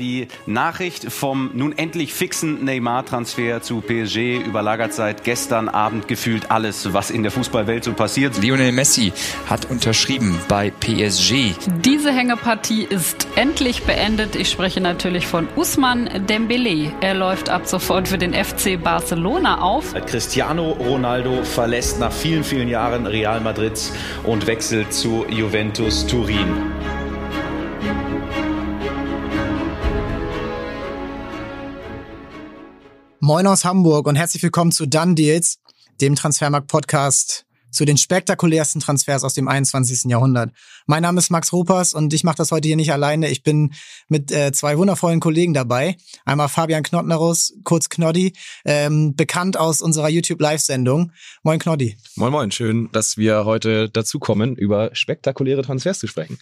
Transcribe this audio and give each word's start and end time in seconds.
Die 0.00 0.26
Nachricht 0.46 1.12
vom 1.12 1.50
nun 1.54 1.78
endlich 1.78 2.12
fixen 2.12 2.64
Neymar-Transfer 2.64 3.62
zu 3.62 3.80
PSG 3.80 4.38
überlagert 4.44 4.92
seit 4.92 5.22
gestern 5.22 5.68
Abend 5.68 6.08
gefühlt 6.08 6.50
alles, 6.50 6.92
was 6.92 7.12
in 7.12 7.22
der 7.22 7.30
Fußballwelt 7.30 7.84
so 7.84 7.92
passiert. 7.92 8.42
Lionel 8.42 8.72
Messi 8.72 9.12
hat 9.48 9.70
unterschrieben 9.70 10.36
bei 10.48 10.70
PSG. 10.70 11.52
Diese 11.84 12.12
Hängepartie 12.12 12.82
ist 12.82 13.28
endlich 13.36 13.84
beendet. 13.84 14.34
Ich 14.34 14.50
spreche 14.50 14.80
natürlich 14.80 15.28
von 15.28 15.46
Usman 15.54 16.26
Dembele. 16.28 16.92
Er 17.00 17.14
läuft 17.14 17.48
ab 17.48 17.68
sofort 17.68 18.08
für 18.08 18.18
den 18.18 18.34
FC 18.34 18.82
Barcelona 18.82 19.60
auf. 19.60 19.94
Cristiano 20.06 20.72
Ronaldo 20.72 21.44
verlässt 21.44 22.00
nach 22.00 22.12
vielen, 22.12 22.42
vielen 22.42 22.68
Jahren 22.68 23.06
Real 23.06 23.40
Madrid 23.40 23.80
und 24.24 24.48
wechselt 24.48 24.92
zu 24.92 25.24
Juventus 25.28 26.04
Turin. 26.04 26.73
Moin 33.26 33.46
aus 33.46 33.64
Hamburg 33.64 34.06
und 34.06 34.16
herzlich 34.16 34.42
willkommen 34.42 34.70
zu 34.70 34.84
Done 34.84 35.14
Deals, 35.14 35.58
dem 35.98 36.14
Transfermarkt-Podcast 36.14 37.46
zu 37.70 37.86
den 37.86 37.96
spektakulärsten 37.96 38.82
Transfers 38.82 39.24
aus 39.24 39.32
dem 39.32 39.48
21. 39.48 40.10
Jahrhundert. 40.10 40.52
Mein 40.84 41.00
Name 41.00 41.20
ist 41.20 41.30
Max 41.30 41.50
Ruppers 41.50 41.94
und 41.94 42.12
ich 42.12 42.22
mache 42.22 42.36
das 42.36 42.50
heute 42.50 42.68
hier 42.68 42.76
nicht 42.76 42.92
alleine. 42.92 43.30
Ich 43.30 43.42
bin 43.42 43.72
mit 44.08 44.30
äh, 44.30 44.52
zwei 44.52 44.76
wundervollen 44.76 45.20
Kollegen 45.20 45.54
dabei. 45.54 45.96
Einmal 46.26 46.50
Fabian 46.50 46.82
Knottnerus, 46.82 47.54
kurz 47.64 47.88
Knoddy, 47.88 48.34
ähm, 48.66 49.16
bekannt 49.16 49.56
aus 49.56 49.80
unserer 49.80 50.10
YouTube-Live-Sendung. 50.10 51.10
Moin 51.42 51.58
Knoddy. 51.58 51.96
Moin 52.16 52.30
Moin, 52.30 52.50
schön, 52.50 52.90
dass 52.92 53.16
wir 53.16 53.46
heute 53.46 53.88
dazu 53.88 54.18
kommen, 54.18 54.54
über 54.54 54.90
spektakuläre 54.92 55.62
Transfers 55.62 55.98
zu 55.98 56.08
sprechen. 56.08 56.36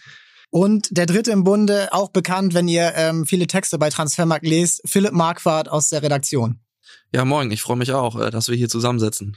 Und 0.51 0.89
der 0.91 1.07
dritte 1.07 1.31
im 1.31 1.45
Bunde, 1.45 1.93
auch 1.93 2.09
bekannt, 2.09 2.55
wenn 2.55 2.67
ihr 2.67 2.93
ähm, 2.97 3.25
viele 3.25 3.47
Texte 3.47 3.79
bei 3.79 3.89
Transfermarkt 3.89 4.45
lest, 4.45 4.83
Philipp 4.85 5.13
Marquardt 5.13 5.69
aus 5.69 5.89
der 5.89 6.03
Redaktion. 6.03 6.59
Ja, 7.13 7.25
moin, 7.25 7.51
ich 7.51 7.61
freue 7.61 7.77
mich 7.77 7.93
auch, 7.93 8.19
äh, 8.19 8.31
dass 8.31 8.49
wir 8.49 8.57
hier 8.57 8.69
zusammensitzen. 8.69 9.37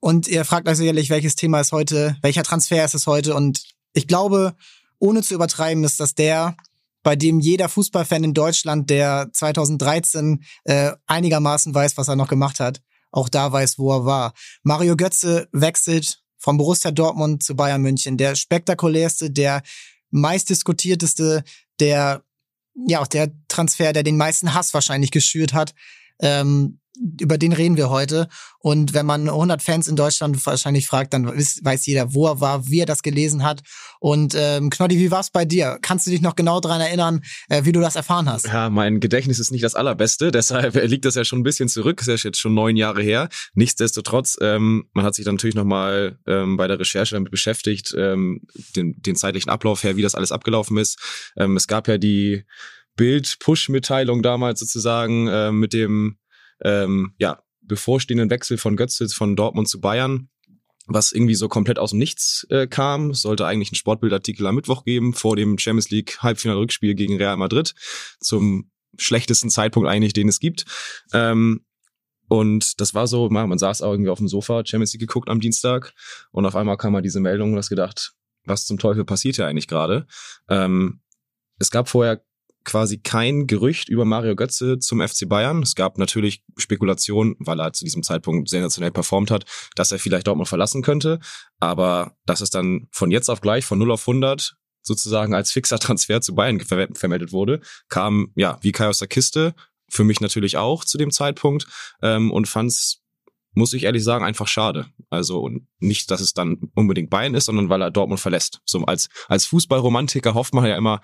Und 0.00 0.28
ihr 0.28 0.44
fragt 0.44 0.68
euch 0.68 0.76
sicherlich, 0.76 1.10
welches 1.10 1.36
Thema 1.36 1.60
ist 1.60 1.72
heute, 1.72 2.16
welcher 2.22 2.42
Transfer 2.42 2.84
ist 2.84 2.94
es 2.94 3.06
heute? 3.06 3.34
Und 3.34 3.62
ich 3.92 4.06
glaube, 4.06 4.56
ohne 4.98 5.22
zu 5.22 5.34
übertreiben, 5.34 5.84
ist 5.84 6.00
das 6.00 6.14
der, 6.14 6.56
bei 7.02 7.16
dem 7.16 7.40
jeder 7.40 7.68
Fußballfan 7.68 8.24
in 8.24 8.34
Deutschland, 8.34 8.90
der 8.90 9.30
2013 9.32 10.44
äh, 10.64 10.92
einigermaßen 11.06 11.74
weiß, 11.74 11.96
was 11.96 12.08
er 12.08 12.16
noch 12.16 12.28
gemacht 12.28 12.60
hat, 12.60 12.82
auch 13.12 13.28
da 13.28 13.52
weiß, 13.52 13.78
wo 13.78 13.92
er 13.92 14.04
war. 14.04 14.34
Mario 14.62 14.96
Götze 14.96 15.48
wechselt 15.52 16.20
vom 16.36 16.58
Borussia 16.58 16.90
Dortmund 16.90 17.42
zu 17.42 17.54
Bayern 17.54 17.82
München. 17.82 18.16
Der 18.16 18.34
spektakulärste, 18.34 19.30
der 19.30 19.62
meistdiskutierteste, 20.10 21.44
der 21.80 22.22
ja 22.86 23.00
auch 23.00 23.06
der 23.06 23.32
Transfer, 23.48 23.92
der 23.92 24.02
den 24.02 24.16
meisten 24.16 24.52
Hass 24.52 24.74
wahrscheinlich 24.74 25.10
geschürt 25.10 25.54
hat. 25.54 25.74
Ähm, 26.20 26.78
über 27.20 27.38
den 27.38 27.52
reden 27.52 27.76
wir 27.76 27.90
heute. 27.90 28.28
Und 28.58 28.94
wenn 28.94 29.06
man 29.06 29.28
100 29.28 29.62
Fans 29.62 29.88
in 29.88 29.96
Deutschland 29.96 30.44
wahrscheinlich 30.46 30.86
fragt, 30.86 31.12
dann 31.12 31.26
weiß, 31.26 31.86
jeder, 31.86 32.14
wo 32.14 32.26
er 32.26 32.40
war, 32.40 32.66
wie 32.68 32.80
er 32.80 32.86
das 32.86 33.02
gelesen 33.02 33.42
hat. 33.42 33.62
Und 34.00 34.34
ähm, 34.36 34.70
Knoddy, 34.70 34.98
wie 34.98 35.10
war's 35.10 35.30
bei 35.30 35.44
dir? 35.44 35.78
Kannst 35.82 36.06
du 36.06 36.10
dich 36.10 36.20
noch 36.20 36.36
genau 36.36 36.60
daran 36.60 36.80
erinnern, 36.80 37.22
äh, 37.48 37.64
wie 37.64 37.72
du 37.72 37.80
das 37.80 37.96
erfahren 37.96 38.28
hast? 38.28 38.46
Ja, 38.46 38.70
mein 38.70 39.00
Gedächtnis 39.00 39.38
ist 39.38 39.50
nicht 39.50 39.64
das 39.64 39.74
allerbeste, 39.74 40.30
deshalb 40.32 40.74
liegt 40.74 41.04
das 41.04 41.14
ja 41.14 41.24
schon 41.24 41.40
ein 41.40 41.44
bisschen 41.44 41.68
zurück. 41.68 41.98
Das 41.98 42.08
ist 42.08 42.24
jetzt 42.24 42.40
schon 42.40 42.54
neun 42.54 42.76
Jahre 42.76 43.02
her. 43.02 43.28
Nichtsdestotrotz, 43.54 44.36
ähm, 44.40 44.88
man 44.92 45.04
hat 45.04 45.14
sich 45.14 45.24
dann 45.24 45.36
natürlich 45.36 45.56
nochmal 45.56 46.18
ähm, 46.26 46.56
bei 46.56 46.66
der 46.66 46.78
Recherche 46.78 47.14
damit 47.14 47.30
beschäftigt, 47.30 47.94
ähm, 47.96 48.42
den, 48.74 49.00
den 49.02 49.16
zeitlichen 49.16 49.50
Ablauf 49.50 49.84
her, 49.84 49.96
wie 49.96 50.02
das 50.02 50.14
alles 50.14 50.32
abgelaufen 50.32 50.78
ist. 50.78 50.98
Ähm, 51.36 51.56
es 51.56 51.66
gab 51.66 51.88
ja 51.88 51.98
die 51.98 52.44
Bild-Push-Mitteilung 52.96 54.22
damals 54.22 54.60
sozusagen 54.60 55.28
äh, 55.28 55.52
mit 55.52 55.72
dem 55.72 56.18
ähm, 56.62 57.14
ja, 57.18 57.42
bevorstehenden 57.60 58.30
Wechsel 58.30 58.58
von 58.58 58.76
Götze 58.76 59.08
von 59.08 59.36
Dortmund 59.36 59.68
zu 59.68 59.80
Bayern 59.80 60.28
was 60.86 61.12
irgendwie 61.12 61.34
so 61.34 61.48
komplett 61.48 61.78
aus 61.78 61.90
dem 61.90 61.98
Nichts 61.98 62.46
äh, 62.50 62.66
kam. 62.66 63.12
Sollte 63.12 63.46
eigentlich 63.46 63.70
einen 63.70 63.76
Sportbildartikel 63.76 64.46
am 64.46 64.54
Mittwoch 64.54 64.84
geben, 64.84 65.14
vor 65.14 65.36
dem 65.36 65.58
Champions 65.58 65.90
League 65.90 66.18
Halbfinal-Rückspiel 66.22 66.94
gegen 66.94 67.16
Real 67.16 67.36
Madrid, 67.36 67.74
zum 68.20 68.70
schlechtesten 68.96 69.50
Zeitpunkt 69.50 69.88
eigentlich, 69.88 70.12
den 70.12 70.28
es 70.28 70.38
gibt. 70.38 70.64
Ähm, 71.12 71.64
und 72.28 72.80
das 72.80 72.94
war 72.94 73.06
so, 73.06 73.28
man 73.28 73.58
saß 73.58 73.82
auch 73.82 73.92
irgendwie 73.92 74.10
auf 74.10 74.18
dem 74.18 74.28
Sofa, 74.28 74.64
Champions 74.64 74.92
League 74.92 75.00
geguckt 75.00 75.28
am 75.28 75.40
Dienstag 75.40 75.92
und 76.32 76.44
auf 76.44 76.56
einmal 76.56 76.76
kam 76.76 76.92
mal 76.92 77.02
diese 77.02 77.20
Meldung 77.20 77.52
und 77.52 77.58
hast 77.58 77.68
gedacht, 77.68 78.14
was 78.44 78.64
zum 78.64 78.78
Teufel 78.78 79.04
passiert 79.04 79.36
hier 79.36 79.46
eigentlich 79.46 79.68
gerade? 79.68 80.06
Ähm, 80.48 81.02
es 81.58 81.70
gab 81.70 81.88
vorher 81.88 82.24
quasi 82.66 82.98
kein 82.98 83.46
Gerücht 83.46 83.88
über 83.88 84.04
Mario 84.04 84.36
Götze 84.36 84.78
zum 84.78 85.00
FC 85.00 85.26
Bayern. 85.26 85.62
Es 85.62 85.74
gab 85.74 85.96
natürlich 85.96 86.42
Spekulationen, 86.58 87.36
weil 87.38 87.58
er 87.60 87.72
zu 87.72 87.84
diesem 87.84 88.02
Zeitpunkt 88.02 88.50
sensationell 88.50 88.90
performt 88.90 89.30
hat, 89.30 89.46
dass 89.74 89.92
er 89.92 89.98
vielleicht 89.98 90.26
Dortmund 90.26 90.48
verlassen 90.48 90.82
könnte. 90.82 91.20
Aber 91.60 92.16
dass 92.26 92.42
es 92.42 92.50
dann 92.50 92.88
von 92.90 93.10
jetzt 93.10 93.30
auf 93.30 93.40
gleich, 93.40 93.64
von 93.64 93.78
0 93.78 93.92
auf 93.92 94.06
100, 94.06 94.56
sozusagen 94.82 95.34
als 95.34 95.50
fixer 95.50 95.78
Transfer 95.78 96.20
zu 96.20 96.34
Bayern 96.34 96.60
ver 96.60 96.88
vermeldet 96.92 97.32
wurde, 97.32 97.60
kam, 97.88 98.32
ja, 98.34 98.58
wie 98.60 98.72
Kai 98.72 98.88
aus 98.88 98.98
der 98.98 99.08
Kiste. 99.08 99.54
Für 99.88 100.04
mich 100.04 100.20
natürlich 100.20 100.56
auch 100.56 100.84
zu 100.84 100.98
dem 100.98 101.10
Zeitpunkt. 101.10 101.66
Ähm, 102.02 102.30
und 102.30 102.48
fand's 102.48 103.02
muss 103.56 103.72
ich 103.72 103.84
ehrlich 103.84 104.04
sagen, 104.04 104.22
einfach 104.22 104.48
schade. 104.48 104.86
Also 105.08 105.48
nicht, 105.78 106.10
dass 106.10 106.20
es 106.20 106.34
dann 106.34 106.70
unbedingt 106.74 107.08
Bayern 107.08 107.34
ist, 107.34 107.46
sondern 107.46 107.70
weil 107.70 107.80
er 107.80 107.90
Dortmund 107.90 108.20
verlässt. 108.20 108.60
So 108.66 108.84
als, 108.84 109.08
als 109.28 109.46
Fußballromantiker 109.46 110.34
hofft 110.34 110.52
man 110.52 110.66
ja 110.66 110.76
immer, 110.76 111.00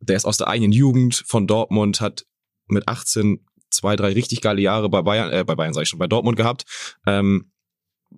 der 0.00 0.16
ist 0.16 0.24
aus 0.24 0.36
der 0.36 0.48
eigenen 0.48 0.72
Jugend 0.72 1.22
von 1.26 1.46
Dortmund, 1.46 2.00
hat 2.00 2.26
mit 2.66 2.88
18 2.88 3.44
zwei, 3.70 3.96
drei 3.96 4.12
richtig 4.12 4.40
geile 4.40 4.60
Jahre 4.60 4.88
bei 4.88 5.02
Bayern, 5.02 5.32
äh, 5.32 5.44
bei 5.44 5.54
Bayern 5.54 5.72
sag 5.72 5.82
ich 5.82 5.88
schon, 5.88 5.98
bei 5.98 6.06
Dortmund 6.06 6.36
gehabt. 6.36 6.64
Ähm, 7.06 7.52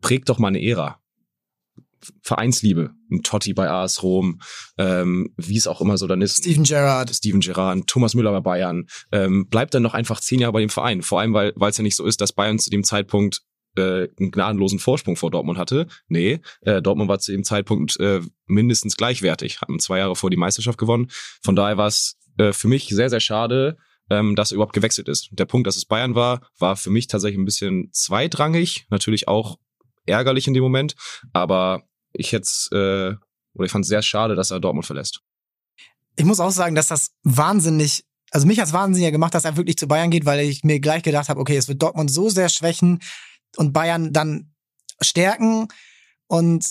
prägt 0.01 0.29
doch 0.29 0.39
mal 0.39 0.49
eine 0.49 0.63
Ära. 0.63 0.99
Vereinsliebe, 2.23 2.91
ein 3.13 3.23
Totti 3.23 3.55
bei 3.55 3.71
AS 3.71 4.03
Rom, 4.03 4.41
ähm, 4.77 5.33
wie 5.37 5.57
es 5.57 5.69
auch 5.69 5.81
immer 5.81 5.97
so 5.99 6.09
dann 6.09 6.21
ist. 6.21 6.39
Steven 6.39 6.65
Gerrard. 6.65 7.11
Steven 7.11 7.41
Gerrard, 7.41 7.87
Thomas 7.87 8.15
Müller 8.15 8.33
bei 8.33 8.41
Bayern. 8.41 8.89
Ähm, 9.13 9.47
bleibt 9.49 9.73
dann 9.75 9.85
noch 9.85 9.95
einfach 9.95 10.21
zehn 10.21 10.41
Jahre 10.41 10.53
bei 10.53 10.61
dem 10.61 10.69
Verein. 10.69 11.03
Vor 11.03 11.21
allem, 11.21 11.33
weil 11.33 11.53
es 11.71 11.77
ja 11.77 11.83
nicht 11.85 11.95
so 11.95 12.05
ist, 12.05 12.21
dass 12.21 12.33
Bayern 12.33 12.59
zu 12.59 12.71
dem 12.71 12.83
Zeitpunkt 12.83 13.43
äh, 13.77 14.09
einen 14.19 14.31
gnadenlosen 14.31 14.79
Vorsprung 14.79 15.17
vor 15.17 15.31
Dortmund 15.31 15.59
hatte. 15.59 15.87
Nee, 16.09 16.41
äh, 16.63 16.83
Dortmund 16.83 17.09
war 17.09 17.19
zu 17.19 17.33
dem 17.33 17.45
Zeitpunkt 17.45 17.99
äh, 18.01 18.21
mindestens 18.47 18.97
gleichwertig, 18.97 19.61
haben 19.61 19.79
zwei 19.79 19.99
Jahre 19.99 20.17
vor 20.17 20.31
die 20.31 20.37
Meisterschaft 20.37 20.79
gewonnen. 20.79 21.09
Von 21.43 21.57
daher 21.57 21.77
war 21.77 21.87
es 21.87 22.17
äh, 22.39 22.53
für 22.53 22.69
mich 22.69 22.89
sehr, 22.89 23.11
sehr 23.11 23.21
schade, 23.21 23.77
ähm, 24.11 24.37
dass 24.37 24.53
er 24.53 24.57
überhaupt 24.57 24.75
gewechselt 24.75 25.09
ist. 25.09 25.29
Der 25.33 25.47
Punkt, 25.47 25.67
dass 25.67 25.77
es 25.77 25.85
Bayern 25.85 26.15
war, 26.15 26.43
war 26.59 26.77
für 26.77 26.91
mich 26.91 27.07
tatsächlich 27.07 27.39
ein 27.39 27.45
bisschen 27.45 27.91
zweitrangig, 27.93 28.87
natürlich 28.91 29.29
auch 29.29 29.59
ärgerlich 30.07 30.47
in 30.47 30.55
dem 30.55 30.63
Moment, 30.63 30.95
aber 31.33 31.85
ich 32.13 32.33
jetzt 32.33 32.73
äh, 32.73 33.15
oder 33.55 33.67
ich 33.67 33.71
fand 33.71 33.85
es 33.85 33.89
sehr 33.89 34.03
schade, 34.03 34.35
dass 34.35 34.51
er 34.51 34.61
Dortmund 34.61 34.87
verlässt. 34.87 35.21
Ich 36.17 36.25
muss 36.25 36.41
auch 36.41 36.51
sagen, 36.51 36.75
dass 36.75 36.89
das 36.89 37.13
wahnsinnig 37.23 38.05
also 38.33 38.47
mich 38.47 38.61
als 38.61 38.73
Wahnsinniger 38.73 39.13
gemacht, 39.13 39.35
dass 39.35 39.45
er 39.45 39.57
wirklich 39.59 39.77
zu 39.77 39.87
Bayern 39.87 40.11
geht, 40.11 40.25
weil 40.25 40.41
ich 40.41 40.65
mir 40.65 40.81
gleich 40.81 41.03
gedacht 41.03 41.29
habe, 41.29 41.39
okay, 41.39 41.57
es 41.57 41.69
wird 41.69 41.83
Dortmund 41.83 42.11
so 42.11 42.31
sehr 42.31 42.49
schwächen, 42.49 43.01
und 43.57 43.73
Bayern 43.73 44.13
dann 44.13 44.53
stärken 45.01 45.69
und 46.27 46.67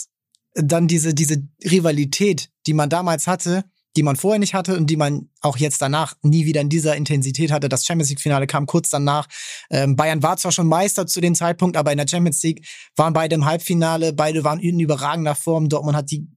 dann 0.53 0.87
diese, 0.87 1.13
diese 1.13 1.47
Rivalität, 1.63 2.49
die 2.67 2.73
man 2.73 2.89
damals 2.89 3.27
hatte, 3.27 3.63
die 3.95 4.03
man 4.03 4.15
vorher 4.15 4.39
nicht 4.39 4.53
hatte 4.53 4.77
und 4.77 4.89
die 4.89 4.95
man 4.95 5.29
auch 5.41 5.57
jetzt 5.57 5.81
danach 5.81 6.15
nie 6.21 6.45
wieder 6.45 6.61
in 6.61 6.69
dieser 6.69 6.95
Intensität 6.95 7.51
hatte. 7.51 7.67
Das 7.67 7.85
Champions 7.85 8.09
League-Finale 8.09 8.47
kam 8.47 8.65
kurz 8.65 8.89
danach. 8.89 9.27
Ähm, 9.69 9.95
Bayern 9.95 10.23
war 10.23 10.37
zwar 10.37 10.51
schon 10.51 10.67
Meister 10.67 11.07
zu 11.07 11.19
dem 11.19 11.35
Zeitpunkt, 11.35 11.75
aber 11.75 11.91
in 11.91 11.97
der 11.97 12.07
Champions 12.07 12.41
League 12.43 12.65
waren 12.95 13.13
beide 13.13 13.35
im 13.35 13.45
Halbfinale, 13.45 14.13
beide 14.13 14.43
waren 14.43 14.59
in 14.59 14.79
überragender 14.79 15.35
Form. 15.35 15.67
Dortmund 15.67 15.97
hat 15.97 16.11
die 16.11 16.27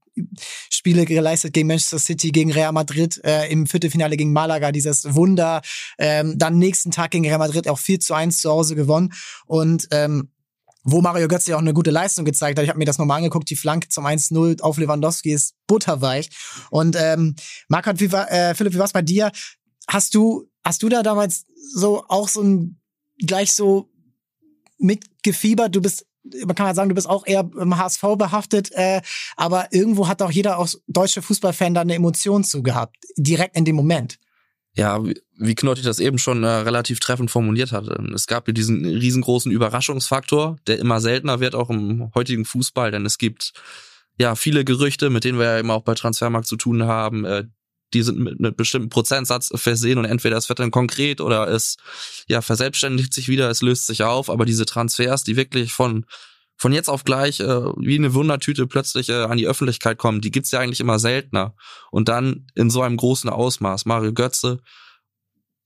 Spiele 0.70 1.04
geleistet 1.04 1.52
gegen 1.52 1.68
Manchester 1.68 1.98
City, 1.98 2.30
gegen 2.30 2.52
Real 2.52 2.72
Madrid, 2.72 3.20
äh, 3.24 3.50
im 3.50 3.66
Viertelfinale 3.66 4.16
gegen 4.16 4.32
Malaga, 4.32 4.72
dieses 4.72 5.14
Wunder. 5.14 5.62
Ähm, 5.98 6.38
dann 6.38 6.58
nächsten 6.58 6.90
Tag 6.90 7.10
gegen 7.10 7.26
Real 7.26 7.38
Madrid 7.38 7.68
auch 7.68 7.78
4 7.78 8.00
zu 8.00 8.14
1 8.14 8.40
zu 8.40 8.50
Hause 8.50 8.74
gewonnen. 8.74 9.12
Und 9.46 9.88
ähm, 9.90 10.30
wo 10.84 11.00
Mario 11.00 11.28
Götze 11.28 11.56
auch 11.56 11.60
eine 11.60 11.72
gute 11.72 11.90
Leistung 11.90 12.24
gezeigt 12.24 12.58
hat. 12.58 12.62
Ich 12.62 12.68
habe 12.68 12.78
mir 12.78 12.84
das 12.84 12.98
nochmal 12.98 13.16
angeguckt, 13.16 13.48
die 13.48 13.56
Flanke 13.56 13.88
zum 13.88 14.06
1-0 14.06 14.60
auf 14.60 14.76
Lewandowski 14.76 15.32
ist 15.32 15.54
butterweich. 15.66 16.28
Und 16.70 16.94
ähm, 16.98 17.34
Marc, 17.68 17.88
wie 18.00 18.12
war, 18.12 18.30
äh, 18.30 18.54
Philipp, 18.54 18.74
wie 18.74 18.78
war's 18.78 18.92
bei 18.92 19.02
dir? 19.02 19.32
Hast 19.88 20.14
du, 20.14 20.48
hast 20.62 20.82
du 20.82 20.90
da 20.90 21.02
damals 21.02 21.46
so 21.74 22.04
auch 22.08 22.28
so 22.28 22.42
ein 22.42 22.80
gleich 23.18 23.54
so 23.54 23.90
mitgefiebert? 24.78 25.74
Du 25.74 25.80
bist 25.80 26.06
man 26.46 26.54
kann 26.54 26.66
mal 26.66 26.74
sagen, 26.74 26.88
du 26.88 26.94
bist 26.94 27.08
auch 27.08 27.26
eher 27.26 27.48
im 27.58 27.76
HSV 27.76 28.02
behaftet, 28.16 28.70
äh, 28.72 29.00
aber 29.36 29.68
irgendwo 29.72 30.08
hat 30.08 30.22
auch 30.22 30.30
jeder 30.30 30.58
auch 30.58 30.68
deutsche 30.86 31.22
Fußballfan 31.22 31.74
da 31.74 31.82
eine 31.82 31.94
Emotion 31.94 32.44
zu 32.44 32.62
gehabt, 32.62 32.96
direkt 33.16 33.56
in 33.56 33.64
dem 33.64 33.76
Moment. 33.76 34.18
Ja, 34.76 35.00
wie 35.36 35.54
Knotti 35.54 35.82
das 35.82 36.00
eben 36.00 36.18
schon 36.18 36.42
äh, 36.42 36.48
relativ 36.48 36.98
treffend 36.98 37.30
formuliert 37.30 37.70
hat. 37.70 37.86
Es 38.12 38.26
gab 38.26 38.46
hier 38.46 38.54
diesen 38.54 38.84
riesengroßen 38.84 39.52
Überraschungsfaktor, 39.52 40.56
der 40.66 40.78
immer 40.78 41.00
seltener 41.00 41.38
wird, 41.38 41.54
auch 41.54 41.70
im 41.70 42.10
heutigen 42.14 42.44
Fußball, 42.44 42.90
denn 42.90 43.06
es 43.06 43.18
gibt 43.18 43.52
ja 44.18 44.34
viele 44.34 44.64
Gerüchte, 44.64 45.10
mit 45.10 45.24
denen 45.24 45.38
wir 45.38 45.46
ja 45.46 45.58
immer 45.58 45.74
auch 45.74 45.84
bei 45.84 45.94
Transfermarkt 45.94 46.48
zu 46.48 46.56
tun 46.56 46.84
haben, 46.84 47.24
äh, 47.24 47.44
die 47.94 48.02
sind 48.02 48.18
mit 48.18 48.38
einem 48.38 48.54
bestimmten 48.54 48.90
Prozentsatz 48.90 49.50
versehen 49.54 49.98
und 49.98 50.04
entweder 50.04 50.36
es 50.36 50.48
wird 50.48 50.58
dann 50.58 50.70
konkret 50.70 51.20
oder 51.20 51.48
es 51.48 51.76
ja 52.26 52.42
verselbstständigt 52.42 53.14
sich 53.14 53.28
wieder, 53.28 53.48
es 53.48 53.62
löst 53.62 53.86
sich 53.86 54.02
auf, 54.02 54.28
aber 54.28 54.44
diese 54.44 54.66
Transfers, 54.66 55.24
die 55.24 55.36
wirklich 55.36 55.72
von 55.72 56.04
von 56.56 56.72
jetzt 56.72 56.88
auf 56.88 57.04
gleich 57.04 57.40
äh, 57.40 57.46
wie 57.76 57.98
eine 57.98 58.14
Wundertüte 58.14 58.66
plötzlich 58.66 59.08
äh, 59.08 59.24
an 59.24 59.36
die 59.36 59.46
Öffentlichkeit 59.46 59.98
kommen, 59.98 60.20
die 60.20 60.30
gibt's 60.30 60.52
ja 60.52 60.60
eigentlich 60.60 60.80
immer 60.80 61.00
seltener. 61.00 61.56
Und 61.90 62.08
dann 62.08 62.46
in 62.54 62.70
so 62.70 62.80
einem 62.82 62.96
großen 62.96 63.28
Ausmaß. 63.28 63.86
Mario 63.86 64.12
Götze, 64.12 64.60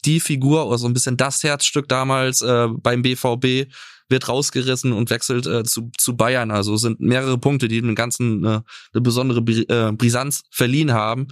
die 0.07 0.19
Figur 0.19 0.67
oder 0.67 0.79
so 0.79 0.87
ein 0.87 0.95
bisschen 0.95 1.19
das 1.19 1.43
Herzstück 1.43 1.89
damals 1.89 2.41
äh, 2.41 2.69
beim 2.69 3.03
BVB 3.03 3.71
wird 4.09 4.29
rausgerissen 4.29 4.93
und 4.93 5.11
wechselt 5.11 5.47
äh, 5.47 5.65
zu, 5.65 5.91
zu 5.99 6.17
Bayern. 6.17 6.51
Also 6.51 6.77
sind 6.77 7.01
mehrere 7.01 7.39
Punkte, 7.39 7.69
die 7.69 7.81
dem 7.81 7.95
Ganzen 7.95 8.45
äh, 8.45 8.61
eine 8.93 9.01
besondere 9.03 9.41
äh, 9.41 9.93
Brisanz 9.93 10.45
verliehen 10.51 10.93
haben. 10.93 11.29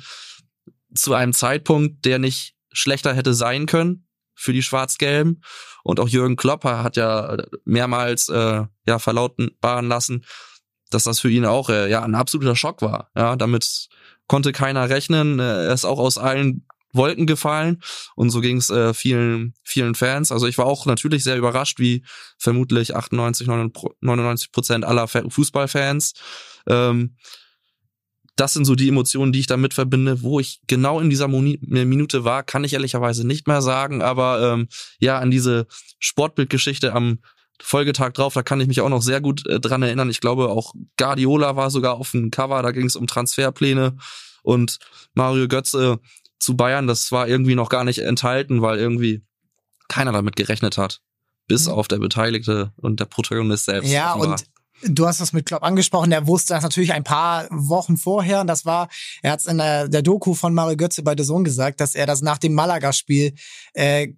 Zu 0.95 1.15
einem 1.15 1.33
Zeitpunkt, 1.33 2.05
der 2.05 2.19
nicht 2.19 2.55
schlechter 2.73 3.15
hätte 3.15 3.35
sein 3.35 3.67
können 3.67 4.07
für 4.35 4.53
die 4.53 4.63
Schwarz-Gelben. 4.63 5.43
Und 5.83 6.01
auch 6.01 6.09
Jürgen 6.09 6.37
Klopper 6.37 6.83
hat 6.83 6.97
ja 6.97 7.37
mehrmals 7.65 8.29
äh, 8.29 8.65
ja 8.87 8.99
verlautbaren 8.99 9.89
lassen, 9.89 10.25
dass 10.91 11.05
das 11.05 11.21
für 11.21 11.31
ihn 11.31 11.47
auch 11.47 11.71
äh, 11.71 11.91
ja 11.91 12.03
ein 12.03 12.15
absoluter 12.15 12.57
Schock 12.57 12.83
war. 12.83 13.11
Ja, 13.17 13.37
damit 13.37 13.89
konnte 14.29 14.53
keiner 14.53 14.89
rechnen. 14.89 15.39
Er 15.39 15.73
ist 15.73 15.85
auch 15.85 15.99
aus 15.99 16.19
allen 16.19 16.67
Wolken 16.93 17.27
gefallen 17.27 17.83
und 18.15 18.31
so 18.31 18.41
ging 18.41 18.57
es 18.57 18.71
äh, 18.71 18.95
vielen 18.95 19.55
vielen 19.63 19.95
Fans. 19.95 20.33
Also 20.33 20.47
ich 20.47 20.59
war 20.59 20.67
auch 20.67 20.87
natürlich 20.87 21.25
sehr 21.25 21.37
überrascht, 21.37 21.79
wie 21.79 22.05
vermutlich 22.39 22.97
98 22.97 23.47
99 23.47 24.53
Prozent 24.53 24.85
aller 24.85 25.07
Fußballfans. 25.07 26.15
Ähm, 26.67 27.17
das 28.37 28.53
sind 28.53 28.67
so 28.67 28.75
die 28.75 28.89
Emotionen, 28.89 29.33
die 29.33 29.41
ich 29.41 29.47
damit 29.47 29.75
verbinde. 29.75 30.23
Wo 30.23 30.39
ich 30.39 30.61
genau 30.67 31.01
in 31.01 31.11
dieser 31.11 31.29
Minute 31.29 32.25
war, 32.25 32.43
kann 32.43 32.65
ich 32.65 32.75
ehrlicherweise 32.75 33.27
nicht 33.27 33.47
mehr 33.47 33.63
sagen. 33.63 34.03
Aber 34.03 34.53
ähm, 34.53 34.69
ja, 34.99 35.19
an 35.19 35.31
diese 35.31 35.67
Sportbildgeschichte 35.99 36.93
am 36.93 37.19
Folgetag 37.63 38.13
drauf, 38.13 38.35
da 38.35 38.43
kann 38.43 38.61
ich 38.61 38.69
mich 38.69 38.83
auch 38.83 38.91
noch 38.91 39.01
sehr 39.01 39.23
gut 39.23 39.47
äh, 39.47 39.59
dran 39.59 39.83
erinnern. 39.83 40.11
Ich 40.11 40.21
glaube, 40.21 40.51
auch 40.51 40.75
Guardiola 40.99 41.57
war 41.57 41.71
sogar 41.71 41.95
auf 41.95 42.11
dem 42.11 42.31
Cover, 42.31 42.63
da 42.63 42.71
ging 42.71 42.87
es 42.87 42.97
um 42.97 43.07
Transferpläne 43.07 43.97
und 44.43 44.79
Mario 45.15 45.49
Götze 45.49 45.99
zu 46.39 46.57
Bayern, 46.57 46.87
das 46.87 47.13
war 47.13 47.29
irgendwie 47.29 47.55
noch 47.55 47.71
gar 47.71 47.85
nicht 47.85 47.99
enthalten, 47.99 48.61
weil 48.61 48.79
irgendwie 48.79 49.25
keiner 49.89 50.13
damit 50.13 50.37
gerechnet 50.37 50.77
hat. 50.77 51.01
Bis 51.49 51.67
mhm. 51.67 51.73
auf 51.73 51.89
der 51.89 51.99
Beteiligte 51.99 52.73
und 52.77 53.01
der 53.01 53.07
Protagonist 53.07 53.65
selbst. 53.65 53.91
Ja, 53.91 54.15
und 54.15 54.45
Du 54.83 55.07
hast 55.07 55.21
das 55.21 55.33
mit 55.33 55.47
Klopp 55.47 55.63
angesprochen, 55.63 56.11
der 56.11 56.27
wusste 56.27 56.55
das 56.55 56.63
natürlich 56.63 56.93
ein 56.93 57.05
paar 57.05 57.49
Wochen 57.51 57.97
vorher. 57.97 58.43
Und 58.43 58.47
das 58.47 58.67
war, 58.67 58.89
er 59.23 59.33
hat 59.33 59.41
es 59.41 59.47
in 59.47 59.59
der, 59.59 59.89
der, 59.89 60.03
Doku 60.03 60.35
von 60.35 60.53
Mario 60.53 60.77
Götze 60.77 61.03
bei 61.03 61.15
The 61.17 61.25
Zone 61.25 61.45
gesagt, 61.45 61.81
dass 61.81 61.95
er 61.95 62.07
das 62.07 62.21
nach 62.21 62.39
dem 62.39 62.53
Malaga-Spiel, 62.53 63.35
äh, 63.73 64.09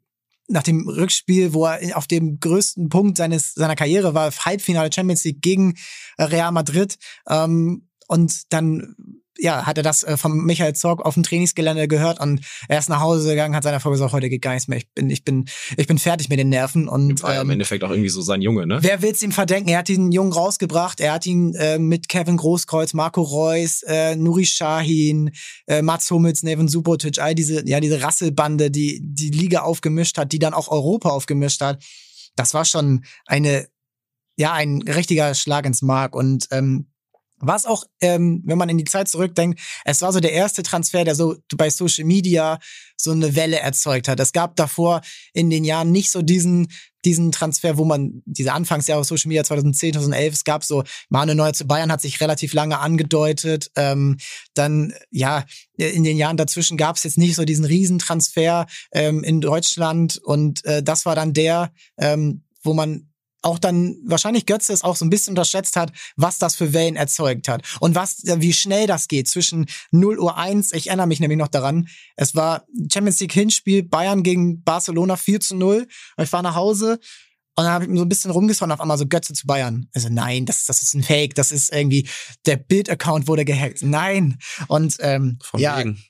nach 0.49 0.63
dem 0.63 0.89
Rückspiel, 0.89 1.53
wo 1.53 1.67
er 1.67 1.97
auf 1.97 2.07
dem 2.07 2.41
größten 2.41 2.89
Punkt 2.89 3.19
seines 3.19 3.55
seiner 3.55 3.77
Karriere 3.77 4.15
war, 4.15 4.33
Halbfinale 4.33 4.91
Champions 4.93 5.25
League 5.25 5.43
gegen 5.43 5.75
Real 6.19 6.51
Madrid. 6.51 6.97
Ähm, 7.29 7.89
und 8.09 8.53
dann 8.53 8.97
ja, 9.39 9.67
hat 9.67 9.77
er 9.77 9.83
das 9.83 10.03
äh, 10.03 10.17
vom 10.17 10.45
Michael 10.45 10.75
Zorg 10.75 11.05
auf 11.05 11.15
dem 11.15 11.23
Trainingsgelände 11.23 11.89
gehört 11.89 12.21
und 12.21 12.41
er 12.69 12.79
ist 12.79 12.89
nach 12.89 13.01
Hause 13.01 13.29
gegangen, 13.31 13.55
hat 13.55 13.63
seiner 13.63 13.81
Frau 13.81 13.91
gesagt, 13.91 14.13
heute 14.13 14.29
geht 14.29 14.43
gar 14.43 14.53
nichts 14.53 14.69
mehr. 14.69 14.79
Ich 14.79 14.89
bin, 14.93 15.11
ich 15.11 15.25
bin, 15.25 15.49
ich 15.77 15.87
bin 15.87 15.99
fertig 15.99 16.29
mit 16.29 16.39
den 16.39 16.49
Nerven. 16.49 16.89
Und 16.89 17.23
war 17.23 17.35
ja 17.35 17.41
ähm, 17.41 17.47
im 17.47 17.51
Endeffekt 17.53 17.85
auch 17.85 17.91
irgendwie 17.91 18.09
so 18.09 18.21
sein 18.21 18.43
Junge, 18.43 18.67
ne? 18.67 18.79
Wer 18.83 19.01
will's 19.01 19.23
ihm 19.23 19.33
verdenken? 19.33 19.69
Er 19.69 19.79
hat 19.79 19.89
diesen 19.89 20.13
Jungen 20.13 20.33
rausgebracht. 20.33 21.01
Er 21.01 21.13
hat 21.13 21.27
ihn 21.27 21.55
äh, 21.55 21.79
mit 21.79 22.09
Kevin 22.09 22.37
Großkreuz, 22.37 22.95
Marco 22.95 23.23
Reus, 23.23 23.83
äh, 23.87 24.17
Nuri 24.17 24.45
Shahin, 24.45 25.31
äh, 25.67 25.83
Mats 25.83 26.11
Hummels, 26.11 26.43
Neven 26.43 26.69
Subotic, 26.69 27.19
all 27.19 27.35
diese, 27.35 27.67
ja, 27.67 27.81
diese 27.81 28.03
Rasselbande, 28.03 28.71
die 28.71 29.01
die 29.03 29.31
Liga 29.31 29.61
aufgemischt 29.61 30.19
hat, 30.19 30.33
die 30.33 30.39
dann 30.39 30.55
auch 30.55 30.69
Europa 30.69 31.11
aufgemischt 31.11 31.61
hat. 31.61 31.83
Das 32.35 32.55
war 32.55 32.65
schon 32.65 33.05
eine, 33.27 33.69
ja, 34.37 34.53
ein 34.53 34.83
richtiger 34.83 35.35
Schlag 35.35 35.67
ins 35.67 35.83
Mark 35.83 36.15
und 36.15 36.47
ähm, 36.51 36.89
was 37.41 37.67
auch, 37.67 37.85
ähm, 38.01 38.43
wenn 38.45 38.59
man 38.59 38.69
in 38.69 38.79
die 38.79 38.85
Zeit 38.85 39.09
zurückdenkt, 39.09 39.61
es 39.85 40.03
war 40.03 40.13
so 40.13 40.21
der 40.21 40.33
erste 40.33 40.63
Transfer, 40.63 41.05
der 41.05 41.15
so 41.15 41.37
bei 41.57 41.71
Social 41.71 42.05
Media 42.05 42.59
so 42.97 43.13
eine 43.13 43.37
Welle 43.37 43.61
erzeugt 43.61 44.09
hat. 44.09 44.19
Es 44.21 44.33
gab 44.33 44.57
davor 44.57 45.03
in 45.33 45.51
den 45.51 45.65
Jahren 45.65 45.93
nicht 45.93 46.11
so 46.11 46.23
diesen, 46.23 46.69
diesen 47.05 47.31
Transfer, 47.31 47.79
wo 47.79 47.85
man, 47.85 48.23
diese 48.27 48.53
Anfangsjahre 48.53 49.05
Social 49.05 49.29
Media 49.29 49.45
2010, 49.45 49.93
2011, 49.95 50.35
es 50.35 50.45
gab 50.45 50.65
so, 50.65 50.83
Manuel 51.09 51.37
Neuer 51.37 51.53
zu 51.53 51.67
Bayern 51.67 51.93
hat 51.93 52.01
sich 52.01 52.21
relativ 52.21 52.53
lange 52.55 52.79
angedeutet. 52.79 53.71
Ähm, 53.77 54.19
dann, 54.55 54.93
ja, 55.11 55.45
in 55.77 56.03
den 56.05 56.17
Jahren 56.17 56.37
dazwischen 56.37 56.77
gab 56.77 56.97
es 56.97 57.05
jetzt 57.05 57.19
nicht 57.19 57.37
so 57.37 57.45
diesen 57.45 57.65
Riesentransfer 57.65 58.67
ähm, 58.93 59.23
in 59.23 59.41
Deutschland 59.41 60.19
und 60.19 60.65
äh, 60.65 60.83
das 60.83 61.07
war 61.07 61.15
dann 61.15 61.33
der, 61.33 61.73
ähm, 61.99 62.43
wo 62.63 62.75
man 62.75 63.08
auch 63.43 63.59
dann 63.59 63.97
wahrscheinlich 64.05 64.47
Götze 64.47 64.73
es 64.73 64.83
auch 64.83 64.97
so 64.97 65.05
ein 65.05 65.11
bisschen 65.11 65.33
unterschätzt 65.33 65.77
hat, 65.77 65.93
was 66.17 66.39
das 66.39 66.57
für 66.57 66.73
Wellen 66.73 66.97
erzeugt 66.97 67.49
hat 67.49 67.63
und 67.81 67.95
was 67.95 68.23
wie 68.25 68.53
schnell 68.53 68.87
das 68.87 69.09
geht 69.09 69.29
zwischen 69.29 69.67
0 69.91 70.19
Uhr 70.19 70.37
1, 70.37 70.73
ich 70.73 70.89
erinnere 70.89 71.07
mich 71.07 71.21
nämlich 71.21 71.39
noch 71.39 71.49
daran, 71.49 71.89
es 72.17 72.35
war 72.35 72.67
Champions 72.93 73.21
League 73.21 73.33
Hinspiel 73.33 73.83
Bayern 73.83 74.23
gegen 74.23 74.63
Barcelona 74.63 75.17
4 75.17 75.41
zu 75.41 75.57
0 75.57 75.87
und 76.17 76.25
ich 76.25 76.33
war 76.33 76.43
nach 76.43 76.55
Hause 76.55 76.99
und 77.59 77.65
dann 77.65 77.73
habe 77.73 77.85
ich 77.85 77.91
mir 77.91 77.99
so 77.99 78.05
ein 78.05 78.09
bisschen 78.09 78.31
rumgeschaut 78.31 78.71
auf 78.71 78.81
einmal 78.81 78.99
so 78.99 79.07
Götze 79.09 79.33
zu 79.33 79.45
Bayern. 79.45 79.89
Also 79.93 80.09
nein, 80.09 80.47
das, 80.47 80.65
das 80.67 80.81
ist 80.81 80.95
ein 80.95 81.03
Fake, 81.03 81.35
das 81.35 81.51
ist 81.51 81.73
irgendwie, 81.73 82.09
der 82.47 82.57
Bild-Account 82.57 83.27
wurde 83.27 83.45
gehackt. 83.45 83.83
Nein. 83.83 84.39
Und 84.69 84.97
ähm, 85.01 85.41
Von 85.43 85.59
ja. 85.59 85.77
Wegen. 85.77 86.01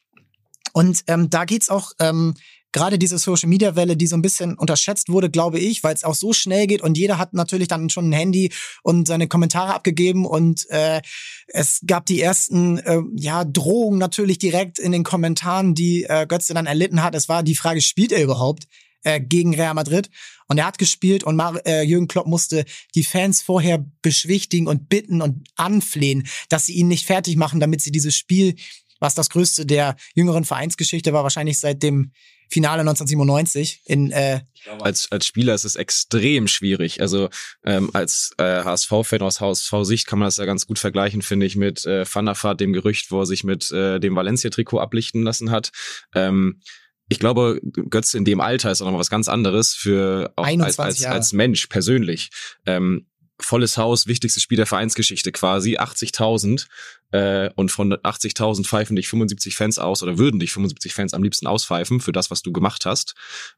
Und 0.75 1.05
ähm, 1.07 1.31
da 1.31 1.47
geht's 1.47 1.71
auch 1.71 1.93
ähm, 2.01 2.35
gerade 2.73 2.99
diese 2.99 3.19
Social 3.19 3.49
Media 3.49 3.77
Welle, 3.77 3.97
die 3.97 4.07
so 4.07 4.17
ein 4.17 4.23
bisschen 4.23 4.55
unterschätzt 4.55 5.09
wurde, 5.09 5.31
glaube 5.31 5.59
ich, 5.59 5.83
weil 5.83 5.95
es 5.95 6.05
auch 6.05 6.15
so 6.15 6.33
schnell 6.33 6.67
geht 6.67 6.83
und 6.83 6.99
jeder 6.99 7.19
hat 7.19 7.33
natürlich 7.33 7.69
dann 7.69 7.91
schon 7.91 8.11
ein 8.11 8.13
Handy 8.13 8.53
und 8.83 9.09
seine 9.09 9.29
Kommentare 9.29 9.75
abgegeben 9.75 10.27
und 10.27 10.69
äh, 10.71 11.01
es 11.49 11.81
gab 11.87 12.07
die 12.07 12.21
ersten 12.21 12.79
äh, 12.79 13.01
ja 13.17 13.45
Drohungen 13.45 13.99
natürlich 13.99 14.39
direkt 14.39 14.79
in 14.79 14.93
den 14.93 15.05
Kommentaren, 15.05 15.75
die 15.75 16.05
äh, 16.05 16.27
Götze 16.27 16.55
dann 16.55 16.67
erlitten 16.67 17.03
hat. 17.03 17.15
Es 17.15 17.29
war 17.29 17.43
die 17.43 17.55
Frage, 17.55 17.81
spielt 17.81 18.13
er 18.13 18.23
überhaupt? 18.23 18.67
äh, 19.05 19.21
gegen 19.21 19.55
Real 19.55 19.75
Madrid 19.75 20.11
und 20.47 20.59
er 20.59 20.67
hat 20.67 20.79
gespielt 20.79 21.25
und 21.25 21.37
Mar 21.37 21.61
äh, 21.67 21.83
Jürgen 21.83 22.09
Klopp 22.09 22.27
musste 22.27 22.65
die 22.95 23.05
Fans 23.05 23.43
vorher 23.43 23.85
beschwichtigen 24.03 24.67
und 24.67 24.89
bitten 24.89 25.23
und 25.23 25.49
anflehen, 25.57 26.27
dass 26.49 26.67
sie 26.67 26.75
ihn 26.75 26.89
nicht 26.89 27.07
fertig 27.07 27.37
machen, 27.37 27.61
damit 27.61 27.81
sie 27.81 27.93
dieses 27.93 28.17
Spiel, 28.17 28.57
was 29.01 29.15
das 29.15 29.31
größte 29.31 29.67
der 29.67 29.97
jüngeren 30.15 30.45
Vereinsgeschichte 30.45 31.13
war, 31.13 31.23
wahrscheinlich 31.23 31.59
seit 31.59 31.83
dem 31.83 32.13
Finale 32.49 32.81
1997 32.81 33.83
in 33.85 34.11
äh, 34.11 34.41
glaube, 34.69 34.85
als, 34.85 35.11
als 35.11 35.27
Spieler 35.27 35.55
ist 35.55 35.65
es 35.65 35.77
extrem 35.77 36.49
schwierig. 36.49 37.01
Also 37.01 37.29
ähm, 37.65 37.91
als 37.93 38.33
äh, 38.39 38.63
HSV-Fan 38.63 39.23
aus 39.23 39.41
HSV-Sicht 39.41 40.07
kann 40.07 40.19
man 40.19 40.27
das 40.27 40.37
ja 40.37 40.45
ganz 40.45 40.67
gut 40.67 40.79
vergleichen, 40.79 41.23
finde 41.23 41.47
ich, 41.47 41.57
mit 41.57 41.85
äh, 41.87 42.05
Van 42.13 42.27
der 42.27 42.37
Vaart, 42.41 42.61
dem 42.61 42.73
Gerücht, 42.73 43.11
wo 43.11 43.21
er 43.21 43.27
sich 43.27 43.45
mit 43.45 43.71
äh, 43.71 43.99
dem 43.99 44.15
Valencia-Trikot 44.15 44.79
ablichten 44.79 45.23
lassen 45.23 45.51
hat. 45.51 45.71
Ähm, 46.15 46.61
ich 47.09 47.19
glaube, 47.19 47.61
Götze 47.63 48.19
in 48.19 48.27
dem 48.27 48.41
Alter 48.41 48.71
ist 48.71 48.83
auch 48.83 48.91
noch 48.91 48.99
was 48.99 49.11
ganz 49.11 49.29
anderes 49.29 49.75
für 49.75 50.33
auch 50.37 50.47
als, 50.47 50.79
als, 50.79 51.05
als 51.05 51.33
Mensch 51.33 51.67
persönlich. 51.69 52.31
Ähm, 52.67 53.07
volles 53.41 53.79
Haus, 53.79 54.07
wichtigstes 54.07 54.43
Spiel 54.43 54.57
der 54.57 54.67
Vereinsgeschichte 54.67 55.33
quasi, 55.33 55.79
80.000 55.79 56.67
äh, 57.13 57.51
und 57.55 57.71
von 57.71 57.95
80.000 57.95 58.65
pfeifen 58.65 58.97
dich 58.97 59.09
75 59.09 59.57
Fans 59.57 59.79
aus 59.79 60.03
oder 60.03 60.19
würden 60.19 60.41
dich 60.41 60.53
75 60.53 60.93
Fans 60.95 61.15
am 61.15 61.23
liebsten 61.23 61.47
auspfeifen 61.47 62.01
für 62.01 62.13
das, 62.13 62.31
was 62.31 62.43
du 62.43 62.53
gemacht 62.53 62.87
hast, 62.87 63.15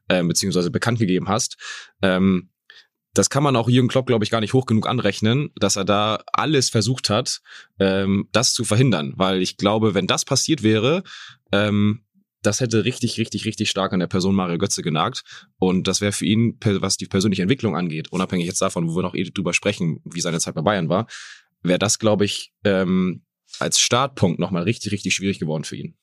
äh, 0.07 0.23
beziehungsweise 0.23 0.71
bekannt 0.71 0.99
gegeben 0.99 1.27
hast. 1.27 1.57
Ähm, 2.01 2.49
das 3.13 3.29
kann 3.29 3.43
man 3.43 3.55
auch 3.57 3.67
Jürgen 3.67 3.89
Klopp, 3.89 4.07
glaube 4.07 4.23
ich, 4.23 4.31
gar 4.31 4.39
nicht 4.39 4.53
hoch 4.53 4.65
genug 4.65 4.87
anrechnen, 4.87 5.49
dass 5.55 5.75
er 5.75 5.83
da 5.83 6.23
alles 6.31 6.69
versucht 6.69 7.09
hat, 7.09 7.41
ähm, 7.79 8.29
das 8.31 8.53
zu 8.53 8.63
verhindern. 8.63 9.13
Weil 9.17 9.41
ich 9.41 9.57
glaube, 9.57 9.93
wenn 9.93 10.07
das 10.07 10.23
passiert 10.23 10.63
wäre, 10.63 11.03
ähm, 11.51 12.05
das 12.41 12.59
hätte 12.59 12.85
richtig, 12.85 13.17
richtig, 13.17 13.45
richtig 13.45 13.69
stark 13.69 13.93
an 13.93 13.99
der 13.99 14.07
Person 14.07 14.35
Mario 14.35 14.57
Götze 14.57 14.81
genagt. 14.81 15.23
Und 15.59 15.87
das 15.87 16.01
wäre 16.01 16.11
für 16.11 16.25
ihn, 16.25 16.57
was 16.63 16.97
die 16.97 17.05
persönliche 17.05 17.43
Entwicklung 17.43 17.75
angeht, 17.75 18.11
unabhängig 18.11 18.47
jetzt 18.47 18.61
davon, 18.61 18.89
wo 18.89 18.95
wir 18.95 19.03
noch 19.03 19.15
eh 19.15 19.23
drüber 19.23 19.53
sprechen, 19.53 20.01
wie 20.05 20.21
seine 20.21 20.39
Zeit 20.39 20.55
bei 20.55 20.61
Bayern 20.61 20.89
war, 20.89 21.07
wäre 21.61 21.79
das, 21.79 21.99
glaube 21.99 22.25
ich, 22.25 22.53
ähm, 22.63 23.23
als 23.59 23.79
Startpunkt 23.79 24.39
nochmal 24.39 24.63
richtig, 24.63 24.91
richtig 24.91 25.13
schwierig 25.13 25.39
geworden 25.39 25.63
für 25.63 25.75
ihn. 25.75 25.95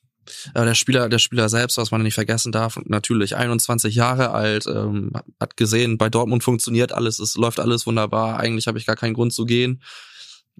Aber 0.52 0.66
der 0.66 0.75
Spieler, 0.75 1.09
der 1.09 1.18
Spieler 1.18 1.49
selbst, 1.49 1.78
was 1.78 1.90
man 1.90 2.02
nicht 2.02 2.14
vergessen 2.14 2.52
darf, 2.52 2.78
natürlich 2.85 3.35
21 3.35 3.95
Jahre 3.95 4.30
alt, 4.30 4.66
ähm, 4.66 5.12
hat 5.40 5.57
gesehen, 5.57 5.97
bei 5.97 6.11
Dortmund 6.11 6.45
funktioniert 6.45 6.92
alles, 6.92 7.18
es 7.18 7.35
läuft 7.35 7.59
alles 7.59 7.87
wunderbar, 7.87 8.38
eigentlich 8.38 8.66
habe 8.66 8.78
ich 8.78 8.85
gar 8.85 8.97
keinen 8.97 9.14
Grund 9.14 9.33
zu 9.33 9.47
gehen. 9.47 9.83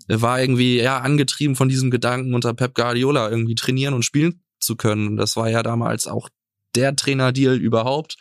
Er 0.07 0.23
war 0.23 0.41
irgendwie 0.41 0.81
ja 0.81 1.01
angetrieben 1.01 1.55
von 1.55 1.69
diesem 1.69 1.91
Gedanken 1.91 2.33
unter 2.35 2.55
Pep 2.55 2.75
Guardiola 2.75 3.31
irgendwie 3.31 3.57
trainieren 3.57 3.95
und 3.95 4.05
spielen 4.05 4.41
zu 4.61 4.77
können. 4.77 5.17
Das 5.17 5.37
war 5.37 5.49
ja 5.49 5.63
damals 5.63 6.07
auch 6.07 6.29
der 6.75 6.95
Trainerdeal 6.95 7.57
überhaupt. 7.57 8.17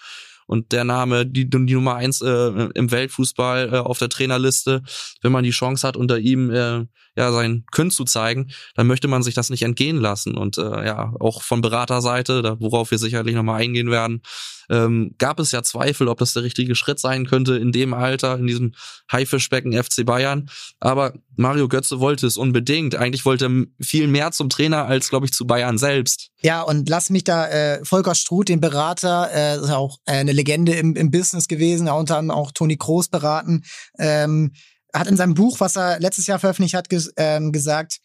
und 0.47 0.71
der 0.71 0.85
Name, 0.85 1.25
die, 1.25 1.49
die 1.49 1.73
Nummer 1.73 1.95
eins 1.95 2.21
äh, 2.21 2.69
im 2.73 2.89
Weltfußball 2.89 3.73
äh, 3.73 3.77
auf 3.79 3.99
der 3.99 4.07
Trainerliste, 4.09 4.81
wenn 5.21 5.33
man 5.33 5.43
die 5.43 5.51
Chance 5.51 5.85
hat, 5.85 5.97
unter 5.97 6.17
ihm 6.19 6.49
äh, 6.49 6.85
ja 7.17 7.31
sein 7.31 7.65
Können 7.71 7.91
zu 7.91 8.05
zeigen, 8.05 8.51
dann 8.75 8.87
möchte 8.87 9.07
man 9.07 9.23
sich 9.23 9.33
das 9.33 9.49
nicht 9.49 9.63
entgehen 9.63 9.97
lassen. 9.97 10.37
Und 10.37 10.57
äh, 10.57 10.85
ja, 10.85 11.13
auch 11.19 11.41
von 11.41 11.61
Beraterseite, 11.61 12.41
da, 12.41 12.57
worauf 12.59 12.91
wir 12.91 12.99
sicherlich 12.99 13.35
nochmal 13.35 13.61
eingehen 13.61 13.89
werden, 13.89 14.21
ähm, 14.69 15.15
gab 15.17 15.39
es 15.39 15.51
ja 15.51 15.63
Zweifel, 15.63 16.07
ob 16.07 16.19
das 16.19 16.33
der 16.33 16.43
richtige 16.43 16.75
Schritt 16.75 16.99
sein 16.99 17.25
könnte 17.25 17.55
in 17.55 17.71
dem 17.71 17.93
Alter, 17.93 18.37
in 18.37 18.47
diesem 18.47 18.73
Haifischbecken 19.11 19.71
FC 19.71 20.05
Bayern. 20.05 20.49
Aber 20.79 21.13
Mario 21.35 21.67
Götze 21.67 21.99
wollte 21.99 22.27
es 22.27 22.37
unbedingt. 22.37 22.95
Eigentlich 22.95 23.25
wollte 23.25 23.45
er 23.45 23.65
viel 23.83 24.07
mehr 24.07 24.31
zum 24.31 24.49
Trainer 24.49 24.85
als, 24.85 25.09
glaube 25.09 25.25
ich, 25.25 25.33
zu 25.33 25.47
Bayern 25.47 25.77
selbst. 25.77 26.29
Ja, 26.41 26.61
und 26.61 26.89
lass 26.89 27.09
mich 27.09 27.23
da 27.23 27.47
äh, 27.47 27.85
Volker 27.85 28.15
Struth, 28.15 28.49
den 28.49 28.59
Berater, 28.59 29.29
äh, 29.33 29.57
ist 29.57 29.71
auch 29.71 29.99
äh, 30.05 30.13
eine 30.13 30.33
Legende 30.33 30.73
im, 30.73 30.95
im 30.95 31.11
Business 31.11 31.47
gewesen, 31.47 31.87
unter 31.87 32.17
anderem 32.17 32.37
auch 32.37 32.51
Toni 32.51 32.77
Kroos 32.77 33.07
beraten. 33.07 33.63
Ähm, 33.97 34.51
hat 34.93 35.07
in 35.07 35.17
seinem 35.17 35.33
Buch, 35.33 35.59
was 35.59 35.75
er 35.75 35.99
letztes 35.99 36.27
Jahr 36.27 36.39
veröffentlicht 36.39 36.75
hat, 36.75 36.89
ges 36.89 37.11
ähm, 37.17 37.51
gesagt, 37.51 37.99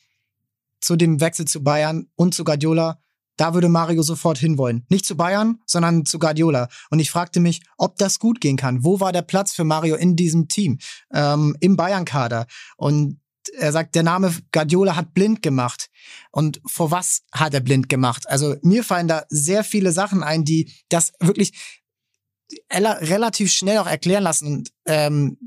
zu 0.80 0.96
dem 0.96 1.20
Wechsel 1.20 1.46
zu 1.46 1.62
Bayern 1.62 2.08
und 2.16 2.34
zu 2.34 2.44
Guardiola, 2.44 2.98
da 3.36 3.54
würde 3.54 3.68
Mario 3.68 4.02
sofort 4.02 4.38
hinwollen. 4.38 4.84
Nicht 4.88 5.06
zu 5.06 5.16
Bayern, 5.16 5.60
sondern 5.66 6.04
zu 6.04 6.18
Guardiola. 6.18 6.68
Und 6.90 7.00
ich 7.00 7.10
fragte 7.10 7.40
mich, 7.40 7.62
ob 7.78 7.96
das 7.96 8.18
gut 8.18 8.40
gehen 8.40 8.56
kann. 8.56 8.84
Wo 8.84 9.00
war 9.00 9.12
der 9.12 9.22
Platz 9.22 9.52
für 9.52 9.64
Mario 9.64 9.96
in 9.96 10.16
diesem 10.16 10.48
Team, 10.48 10.78
ähm, 11.12 11.56
im 11.60 11.76
Bayern-Kader? 11.76 12.46
Und 12.76 13.20
er 13.58 13.72
sagt, 13.72 13.94
der 13.94 14.02
Name 14.02 14.34
Guardiola 14.52 14.96
hat 14.96 15.14
blind 15.14 15.42
gemacht. 15.42 15.88
Und 16.30 16.60
vor 16.66 16.90
was 16.90 17.22
hat 17.32 17.54
er 17.54 17.60
blind 17.60 17.88
gemacht? 17.88 18.28
Also 18.28 18.56
mir 18.62 18.84
fallen 18.84 19.08
da 19.08 19.24
sehr 19.28 19.64
viele 19.64 19.92
Sachen 19.92 20.22
ein, 20.22 20.44
die 20.44 20.72
das 20.88 21.12
wirklich 21.18 21.52
relativ 22.70 23.50
schnell 23.50 23.78
auch 23.78 23.86
erklären 23.86 24.22
lassen. 24.22 24.46
Und 24.46 24.72
ähm, 24.86 25.38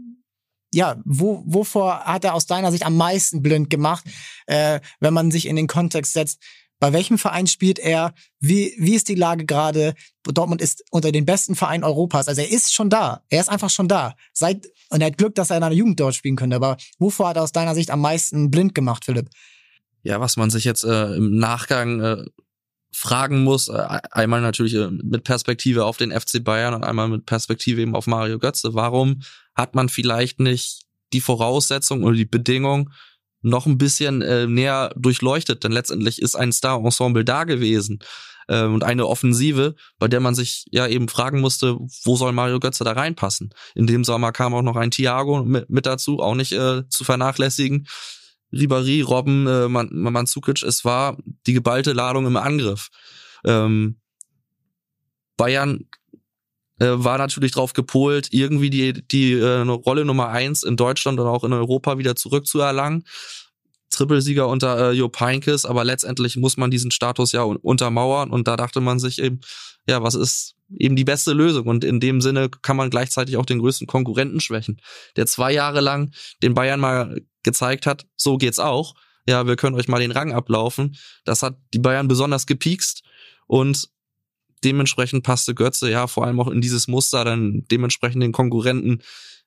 ja, 0.76 0.98
wo, 1.06 1.42
wovor 1.46 2.02
hat 2.02 2.26
er 2.26 2.34
aus 2.34 2.46
deiner 2.46 2.72
Sicht 2.72 2.86
am 2.86 2.98
meisten 2.98 3.42
blind 3.42 3.70
gemacht, 3.70 4.04
äh, 4.46 4.82
wenn 5.00 5.14
man 5.14 5.32
sich 5.32 5.48
in 5.48 5.56
den 5.56 5.68
Kontext 5.68 6.14
setzt? 6.14 6.42
Bei 6.80 6.92
welchem 6.92 7.18
Verein 7.18 7.48
spielt 7.48 7.80
er? 7.80 8.14
Wie, 8.42 8.76
wie 8.78 8.96
ist 8.96 9.08
die 9.08 9.16
Lage 9.16 9.46
gerade? 9.46 9.94
Dortmund 10.24 10.62
ist 10.62 10.84
unter 10.92 11.14
den 11.14 11.26
besten 11.26 11.56
Vereinen 11.56 11.86
Europas. 11.86 12.28
Also 12.28 12.42
er 12.42 12.52
ist 12.52 12.74
schon 12.74 12.90
da. 12.90 13.24
Er 13.30 13.40
ist 13.40 13.50
einfach 13.50 13.70
schon 13.70 13.88
da. 13.88 14.16
Seit, 14.34 14.68
und 14.90 15.00
er 15.00 15.08
hat 15.08 15.18
Glück, 15.18 15.36
dass 15.36 15.50
er 15.50 15.58
in 15.58 15.64
einer 15.64 15.74
Jugend 15.74 16.02
dort 16.02 16.14
spielen 16.14 16.36
könnte. 16.36 16.58
Aber 16.58 16.76
wovor 17.00 17.30
hat 17.30 17.38
er 17.38 17.44
aus 17.44 17.54
deiner 17.54 17.74
Sicht 17.74 17.90
am 17.90 18.02
meisten 18.02 18.52
blind 18.52 18.76
gemacht, 18.76 19.06
Philipp? 19.06 19.30
Ja, 20.04 20.20
was 20.20 20.36
man 20.36 20.50
sich 20.50 20.66
jetzt 20.66 20.84
äh, 20.84 21.16
im 21.16 21.38
Nachgang 21.38 22.02
äh, 22.02 22.26
fragen 22.96 23.44
muss, 23.44 23.68
äh, 23.68 24.00
einmal 24.12 24.42
natürlich 24.42 24.74
äh, 24.76 24.90
mit 24.90 25.26
Perspektive 25.26 25.84
auf 25.84 25.98
den 25.98 26.12
FC 26.12 26.42
Bayern 26.44 26.74
und 26.74 26.86
einmal 26.86 27.10
mit 27.10 27.26
Perspektive 27.26 27.82
eben 27.82 27.96
auf 27.96 28.08
Mario 28.08 28.40
Götze. 28.40 28.74
Warum 28.74 29.22
hat 29.54 29.76
man 29.76 29.90
vielleicht 29.90 30.40
nicht 30.40 30.84
die 31.12 31.22
Voraussetzung 31.22 32.04
oder 32.04 32.16
die 32.16 32.26
Bedingung 32.26 32.90
noch 33.42 33.66
ein 33.66 33.78
bisschen 33.78 34.22
äh, 34.22 34.48
näher 34.48 34.94
durchleuchtet, 34.96 35.64
denn 35.64 35.74
letztendlich 35.74 36.22
ist 36.22 36.36
ein 36.36 36.54
Star-Ensemble 36.54 37.26
da 37.26 37.44
gewesen 37.44 38.00
äh, 38.48 38.64
und 38.64 38.84
eine 38.84 39.08
Offensive, 39.08 39.76
bei 40.00 40.08
der 40.08 40.22
man 40.22 40.34
sich 40.34 40.66
ja 40.72 40.88
eben 40.88 41.10
fragen 41.10 41.42
musste, 41.42 41.78
wo 42.04 42.16
soll 42.16 42.32
Mario 42.32 42.60
Götze 42.60 42.86
da 42.86 42.94
reinpassen. 42.94 43.54
In 43.76 43.88
dem 43.88 44.06
Sommer 44.06 44.32
kam 44.32 44.54
auch 44.54 44.62
noch 44.62 44.78
ein 44.78 44.90
Thiago 44.90 45.44
mit, 45.44 45.70
mit 45.70 45.86
dazu, 45.86 46.20
auch 46.20 46.36
nicht 46.36 46.54
äh, 46.54 46.88
zu 46.88 47.04
vernachlässigen. 47.04 47.88
Ribéry, 48.56 49.04
Robben, 49.04 49.48
äh, 49.48 49.68
Man 49.68 49.90
Mandzukic, 49.92 50.64
es 50.64 50.86
war 50.86 51.18
die 51.46 51.54
geballte 51.54 51.94
Ladung 51.94 52.26
im 52.26 52.38
Angriff. 52.38 52.90
Ähm, 53.44 53.98
Bayern 55.38 55.88
äh, 56.80 56.88
war 56.92 57.18
natürlich 57.18 57.52
drauf 57.52 57.74
gepolt, 57.74 58.30
irgendwie 58.32 58.70
die, 58.70 58.94
die 59.08 59.34
äh, 59.34 59.60
Rolle 59.62 60.06
Nummer 60.06 60.30
eins 60.30 60.64
in 60.64 60.78
Deutschland 60.78 61.20
und 61.20 61.28
auch 61.28 61.44
in 61.44 61.54
Europa 61.54 61.98
wieder 61.98 62.16
zurückzuerlangen. 62.16 63.06
Trippelsieger 63.90 64.48
unter 64.48 64.92
äh, 64.92 64.94
Jupp 64.94 65.20
Heynckes, 65.20 65.66
aber 65.66 65.84
letztendlich 65.84 66.36
muss 66.36 66.58
man 66.58 66.72
diesen 66.72 66.92
Status 66.92 67.32
ja 67.32 67.44
untermauern 67.44 68.30
und 68.30 68.48
da 68.48 68.58
dachte 68.58 68.82
man 68.82 69.00
sich 69.00 69.20
eben, 69.22 69.40
ja, 69.88 70.04
was 70.04 70.16
ist 70.16 70.55
eben 70.70 70.96
die 70.96 71.04
beste 71.04 71.34
Lösung 71.34 71.68
und 71.68 71.84
in 71.84 72.00
dem 72.00 72.22
Sinne 72.22 72.50
kann 72.50 72.78
man 72.78 72.90
gleichzeitig 72.90 73.38
auch 73.38 73.46
den 73.46 73.60
größten 73.60 73.88
Konkurrenten 73.88 74.40
schwächen, 74.40 74.82
der 75.16 75.28
zwei 75.28 75.52
Jahre 75.52 75.82
lang 75.82 76.12
den 76.42 76.54
Bayern 76.54 76.80
mal 76.80 77.22
gezeigt 77.44 77.86
hat, 77.86 78.06
so 78.16 78.38
geht's 78.38 78.60
auch. 78.60 78.96
Ja, 79.28 79.48
wir 79.48 79.56
können 79.56 79.76
euch 79.76 79.88
mal 79.88 80.00
den 80.00 80.12
Rang 80.12 80.34
ablaufen. 80.34 80.98
Das 81.24 81.42
hat 81.42 81.58
die 81.74 81.80
Bayern 81.80 82.08
besonders 82.08 82.46
gepiekst 82.46 83.04
und 83.48 83.90
dementsprechend 84.64 85.24
passte 85.24 85.56
Götze 85.56 85.90
ja 85.90 86.08
vor 86.08 86.26
allem 86.26 86.40
auch 86.40 86.48
in 86.48 86.62
dieses 86.62 86.88
Muster, 86.88 87.24
dann 87.24 87.66
dementsprechend 87.70 88.24
den 88.24 88.32
Konkurrenten 88.32 89.02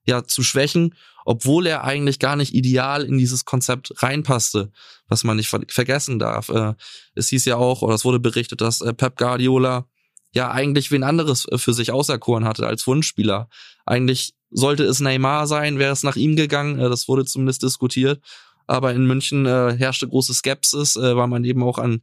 ja 0.05 0.25
zu 0.25 0.43
schwächen, 0.43 0.95
obwohl 1.25 1.67
er 1.67 1.85
eigentlich 1.85 2.19
gar 2.19 2.37
nicht 2.37 2.55
ideal 2.55 3.05
in 3.05 3.19
dieses 3.19 3.45
Konzept 3.45 3.93
reinpasste, 4.03 4.71
was 5.09 5.25
man 5.25 5.37
nicht 5.37 5.49
ver 5.49 5.61
vergessen 5.69 6.19
darf. 6.19 6.49
Äh, 6.49 6.75
es 7.15 7.29
hieß 7.29 7.45
ja 7.45 7.57
auch, 7.57 7.83
oder 7.83 7.95
es 7.95 8.05
wurde 8.05 8.21
berichtet, 8.21 8.61
dass 8.61 8.81
äh, 8.81 8.95
Pep 8.95 9.17
Guardiola 9.17 9.88
ja 10.33 10.51
eigentlich 10.51 10.91
wen 10.91 11.03
anderes 11.03 11.47
äh, 11.51 11.59
für 11.59 11.73
sich 11.73 11.93
auserkoren 11.93 12.45
hatte 12.45 12.67
als 12.67 12.87
Wunschspieler. 12.87 13.49
Eigentlich 13.87 14.35
sollte 14.51 14.85
es 14.85 15.01
Neymar 15.01 15.47
sein, 15.47 15.79
wäre 15.79 15.93
es 15.93 16.03
nach 16.03 16.17
ihm 16.17 16.37
gegangen, 16.37 16.79
äh, 16.79 16.89
das 16.89 17.09
wurde 17.09 17.25
zumindest 17.25 17.63
diskutiert. 17.63 18.23
Aber 18.67 18.93
in 18.93 19.07
München 19.07 19.47
äh, 19.47 19.75
herrschte 19.77 20.09
große 20.09 20.35
Skepsis, 20.35 20.97
äh, 20.97 21.17
weil 21.17 21.29
man 21.29 21.45
eben 21.45 21.63
auch 21.63 21.79
an 21.79 22.03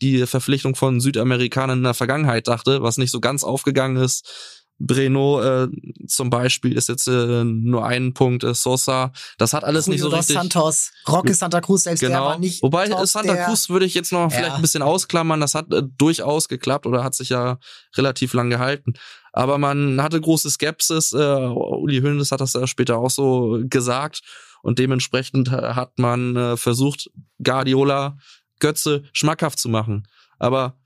die 0.00 0.26
Verpflichtung 0.26 0.74
von 0.74 1.00
Südamerikanern 1.00 1.78
in 1.78 1.84
der 1.84 1.94
Vergangenheit 1.94 2.48
dachte, 2.48 2.82
was 2.82 2.98
nicht 2.98 3.10
so 3.10 3.20
ganz 3.20 3.44
aufgegangen 3.44 3.96
ist. 3.96 4.63
Breno 4.86 5.40
äh, 5.42 5.68
zum 6.06 6.30
Beispiel 6.30 6.76
ist 6.76 6.88
jetzt 6.88 7.06
äh, 7.06 7.44
nur 7.44 7.84
ein 7.86 8.14
Punkt, 8.14 8.44
äh, 8.44 8.54
Sosa. 8.54 9.12
Das 9.38 9.52
hat 9.52 9.64
alles 9.64 9.86
Julio 9.86 9.94
nicht 9.94 10.02
so 10.02 10.16
richtig. 10.16 10.36
Santos, 10.36 10.90
Roque 11.08 11.34
Santa 11.34 11.60
Cruz 11.60 11.84
selbst 11.84 12.00
genau. 12.00 12.12
der 12.12 12.22
war 12.22 12.38
nicht. 12.38 12.62
Wobei 12.62 12.88
top, 12.88 13.06
Santa 13.06 13.36
Cruz 13.44 13.68
würde 13.68 13.86
ich 13.86 13.94
jetzt 13.94 14.12
noch 14.12 14.30
Ja. 14.30 14.36
vielleicht 14.36 14.56
ein 14.56 14.62
bisschen 14.62 14.82
ausklammern. 14.82 15.40
Das 15.40 15.54
hat 15.54 15.72
äh, 15.72 15.82
durchaus 15.98 16.48
geklappt 16.48 16.86
oder 16.86 17.02
hat 17.02 17.14
sich 17.14 17.30
ja 17.30 17.58
relativ 17.96 18.34
lang 18.34 18.50
gehalten. 18.50 18.94
Aber 19.32 19.58
man 19.58 20.00
hatte 20.02 20.20
große 20.20 20.50
Skepsis. 20.50 21.12
Äh, 21.12 21.16
Uli 21.18 22.00
Hoeneß 22.00 22.30
hat 22.30 22.40
das 22.40 22.52
ja 22.52 22.66
später 22.66 22.98
auch 22.98 23.10
so 23.10 23.60
gesagt. 23.64 24.20
Und 24.62 24.78
dementsprechend 24.78 25.48
äh, 25.48 25.74
hat 25.74 25.98
man 25.98 26.36
äh, 26.36 26.56
versucht, 26.56 27.10
Guardiola, 27.42 28.16
Götze 28.60 29.02
schmackhaft 29.12 29.58
zu 29.58 29.68
machen. 29.68 30.06
Aber 30.38 30.76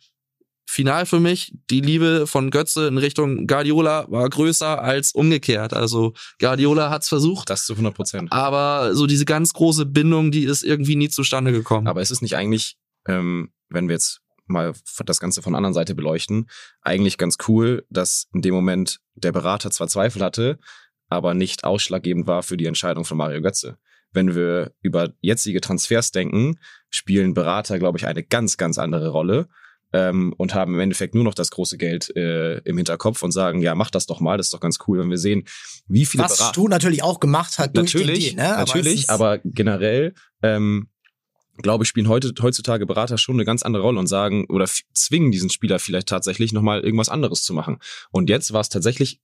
final 0.70 1.06
für 1.06 1.18
mich, 1.18 1.54
die 1.70 1.80
Liebe 1.80 2.26
von 2.26 2.50
Götze 2.50 2.88
in 2.88 2.98
Richtung 2.98 3.46
Guardiola 3.46 4.04
war 4.10 4.28
größer 4.28 4.82
als 4.82 5.12
umgekehrt. 5.12 5.72
Also 5.72 6.12
Guardiola 6.38 6.90
hat's 6.90 7.08
versucht, 7.08 7.48
Das 7.48 7.64
zu 7.64 7.72
100 7.72 7.94
Prozent. 7.94 8.32
aber 8.32 8.94
so 8.94 9.06
diese 9.06 9.24
ganz 9.24 9.54
große 9.54 9.86
Bindung, 9.86 10.30
die 10.30 10.44
ist 10.44 10.62
irgendwie 10.62 10.96
nie 10.96 11.08
zustande 11.08 11.52
gekommen. 11.52 11.86
Aber 11.86 12.02
es 12.02 12.10
ist 12.10 12.20
nicht 12.20 12.36
eigentlich, 12.36 12.76
ähm, 13.06 13.50
wenn 13.70 13.88
wir 13.88 13.94
jetzt 13.94 14.20
mal 14.46 14.74
das 15.06 15.20
Ganze 15.20 15.40
von 15.40 15.54
der 15.54 15.58
anderen 15.58 15.72
Seite 15.72 15.94
beleuchten, 15.94 16.50
eigentlich 16.82 17.16
ganz 17.16 17.38
cool, 17.48 17.86
dass 17.88 18.28
in 18.34 18.42
dem 18.42 18.54
Moment 18.54 19.00
der 19.14 19.32
Berater 19.32 19.70
zwar 19.70 19.88
Zweifel 19.88 20.22
hatte, 20.22 20.58
aber 21.08 21.32
nicht 21.32 21.64
ausschlaggebend 21.64 22.26
war 22.26 22.42
für 22.42 22.58
die 22.58 22.66
Entscheidung 22.66 23.06
von 23.06 23.16
Mario 23.16 23.40
Götze. 23.40 23.78
Wenn 24.12 24.34
wir 24.34 24.72
über 24.82 25.14
jetzige 25.22 25.62
Transfers 25.62 26.12
denken, 26.12 26.58
spielen 26.90 27.32
Berater, 27.32 27.78
glaube 27.78 27.96
ich, 27.96 28.06
eine 28.06 28.22
ganz, 28.22 28.58
ganz 28.58 28.76
andere 28.76 29.08
Rolle 29.08 29.48
ähm, 29.92 30.34
und 30.36 30.54
haben 30.54 30.74
im 30.74 30.80
Endeffekt 30.80 31.14
nur 31.14 31.24
noch 31.24 31.34
das 31.34 31.50
große 31.50 31.78
Geld 31.78 32.14
äh, 32.16 32.58
im 32.58 32.76
Hinterkopf 32.76 33.22
und 33.22 33.32
sagen, 33.32 33.60
ja, 33.62 33.74
mach 33.74 33.90
das 33.90 34.06
doch 34.06 34.20
mal, 34.20 34.36
das 34.36 34.46
ist 34.46 34.52
doch 34.54 34.60
ganz 34.60 34.78
cool, 34.86 34.98
wenn 34.98 35.10
wir 35.10 35.18
sehen, 35.18 35.44
wie 35.86 36.04
viele 36.06 36.24
was 36.24 36.36
Berater 36.36 36.52
Stu 36.52 36.68
natürlich 36.68 37.02
auch 37.02 37.20
gemacht 37.20 37.58
hat 37.58 37.76
durch 37.76 37.94
natürlich, 37.94 38.28
den 38.30 38.36
Deal, 38.36 38.46
ne? 38.48 38.52
Aber 38.56 38.66
natürlich, 38.66 39.00
ist- 39.00 39.10
aber 39.10 39.38
generell 39.44 40.14
ähm, 40.42 40.88
glaube 41.60 41.82
ich, 41.84 41.88
spielen 41.88 42.08
heute, 42.08 42.32
heutzutage 42.40 42.86
Berater 42.86 43.18
schon 43.18 43.34
eine 43.36 43.44
ganz 43.44 43.64
andere 43.64 43.82
Rolle 43.82 43.98
und 43.98 44.06
sagen 44.06 44.46
oder 44.48 44.66
zwingen 44.92 45.32
diesen 45.32 45.50
Spieler 45.50 45.78
vielleicht 45.80 46.08
tatsächlich 46.08 46.52
nochmal 46.52 46.80
irgendwas 46.82 47.08
anderes 47.08 47.42
zu 47.42 47.52
machen. 47.52 47.78
Und 48.12 48.30
jetzt 48.30 48.52
war 48.52 48.60
es 48.60 48.68
tatsächlich 48.68 49.20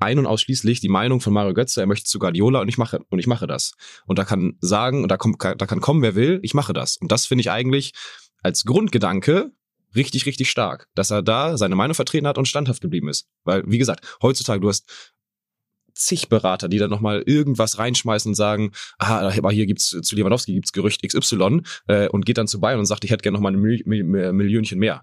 ein 0.00 0.18
und 0.18 0.26
ausschließlich 0.26 0.80
die 0.80 0.88
Meinung 0.88 1.20
von 1.20 1.32
Mario 1.32 1.54
Götze, 1.54 1.80
er 1.80 1.86
möchte 1.86 2.04
zu 2.06 2.18
Guardiola 2.18 2.60
und 2.60 2.68
ich 2.68 2.78
mache 2.78 3.00
und 3.10 3.18
ich 3.20 3.26
mache 3.28 3.46
das. 3.46 3.74
Und 4.06 4.18
da 4.18 4.24
kann 4.24 4.56
sagen, 4.60 5.02
und 5.02 5.08
da 5.08 5.16
kommt, 5.16 5.42
da 5.42 5.54
kann 5.54 5.80
kommen, 5.80 6.02
wer 6.02 6.14
will, 6.16 6.40
ich 6.42 6.54
mache 6.54 6.72
das. 6.72 6.96
Und 6.96 7.12
das 7.12 7.26
finde 7.26 7.42
ich 7.42 7.50
eigentlich 7.50 7.92
als 8.42 8.64
Grundgedanke 8.64 9.52
richtig, 9.94 10.26
richtig 10.26 10.50
stark, 10.50 10.88
dass 10.94 11.10
er 11.10 11.22
da 11.22 11.56
seine 11.56 11.76
Meinung 11.76 11.94
vertreten 11.94 12.26
hat 12.26 12.38
und 12.38 12.46
standhaft 12.46 12.80
geblieben 12.80 13.08
ist. 13.08 13.26
Weil, 13.44 13.62
wie 13.66 13.78
gesagt, 13.78 14.18
heutzutage, 14.22 14.60
du 14.60 14.68
hast 14.68 15.12
zig 15.98 16.28
Berater, 16.28 16.68
die 16.68 16.78
dann 16.78 16.90
nochmal 16.90 17.22
irgendwas 17.26 17.78
reinschmeißen 17.78 18.30
und 18.30 18.34
sagen, 18.34 18.72
ah, 18.98 19.30
aber 19.36 19.50
hier 19.50 19.66
gibt's 19.66 19.88
zu 19.88 20.16
Lewandowski 20.16 20.54
gibt's 20.54 20.72
Gerücht 20.72 21.02
XY 21.02 21.62
äh, 21.88 22.08
und 22.08 22.24
geht 22.24 22.38
dann 22.38 22.46
zu 22.46 22.60
Bayern 22.60 22.78
und 22.78 22.86
sagt, 22.86 23.04
ich 23.04 23.10
hätte 23.10 23.22
gerne 23.22 23.36
nochmal 23.36 23.52
ein 23.52 23.60
Mil 23.60 23.82
Mil 23.84 24.04
Mil 24.04 24.32
Millionchen 24.32 24.78
mehr. 24.78 25.02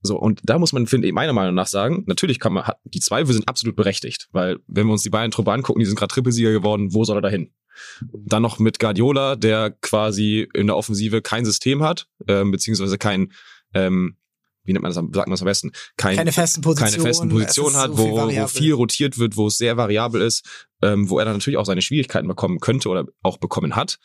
So, 0.00 0.16
und 0.16 0.40
da 0.44 0.58
muss 0.58 0.72
man, 0.72 0.86
finde 0.86 1.08
ich, 1.08 1.14
meiner 1.14 1.32
Meinung 1.32 1.54
nach 1.54 1.66
sagen, 1.66 2.04
natürlich 2.06 2.38
kann 2.38 2.52
man, 2.52 2.70
die 2.84 3.00
Zweifel 3.00 3.32
sind 3.32 3.48
absolut 3.48 3.74
berechtigt, 3.74 4.28
weil 4.32 4.58
wenn 4.68 4.86
wir 4.86 4.92
uns 4.92 5.02
die 5.02 5.10
Bayern-Truppe 5.10 5.52
angucken, 5.52 5.80
die 5.80 5.86
sind 5.86 5.98
gerade 5.98 6.12
Trippelsieger 6.12 6.52
geworden, 6.52 6.94
wo 6.94 7.04
soll 7.04 7.18
er 7.18 7.22
da 7.22 7.28
hin? 7.28 7.52
Dann 8.12 8.42
noch 8.42 8.58
mit 8.58 8.78
Guardiola, 8.78 9.36
der 9.36 9.70
quasi 9.70 10.48
in 10.54 10.68
der 10.68 10.76
Offensive 10.76 11.20
kein 11.20 11.44
System 11.44 11.82
hat, 11.82 12.06
ähm, 12.28 12.50
beziehungsweise 12.50 12.98
kein 12.98 13.32
ähm, 13.74 14.16
wie 14.64 14.72
nennt 14.72 14.82
man 14.82 14.90
das, 14.90 14.96
sagt 14.96 15.14
man 15.14 15.30
das 15.30 15.40
am 15.40 15.46
besten, 15.46 15.72
kein, 15.96 16.16
Keine 16.16 16.32
festen 16.32 16.60
Positionen. 16.60 16.92
keine 16.92 17.02
festen 17.02 17.28
es 17.28 17.32
Positionen 17.32 17.76
hat, 17.76 17.90
so 17.90 17.96
viel 17.96 18.04
wo, 18.06 18.10
wo 18.12 18.16
variabel. 18.16 18.48
viel 18.48 18.72
rotiert 18.74 19.18
wird, 19.18 19.36
wo 19.36 19.46
es 19.46 19.56
sehr 19.56 19.76
variabel 19.76 20.20
ist, 20.20 20.44
ähm, 20.82 21.08
wo 21.08 21.18
er 21.18 21.24
dann 21.24 21.34
natürlich 21.34 21.56
auch 21.56 21.64
seine 21.64 21.80
Schwierigkeiten 21.80 22.28
bekommen 22.28 22.60
könnte 22.60 22.88
oder 22.90 23.06
auch 23.22 23.38
bekommen 23.38 23.76
hat. 23.76 23.98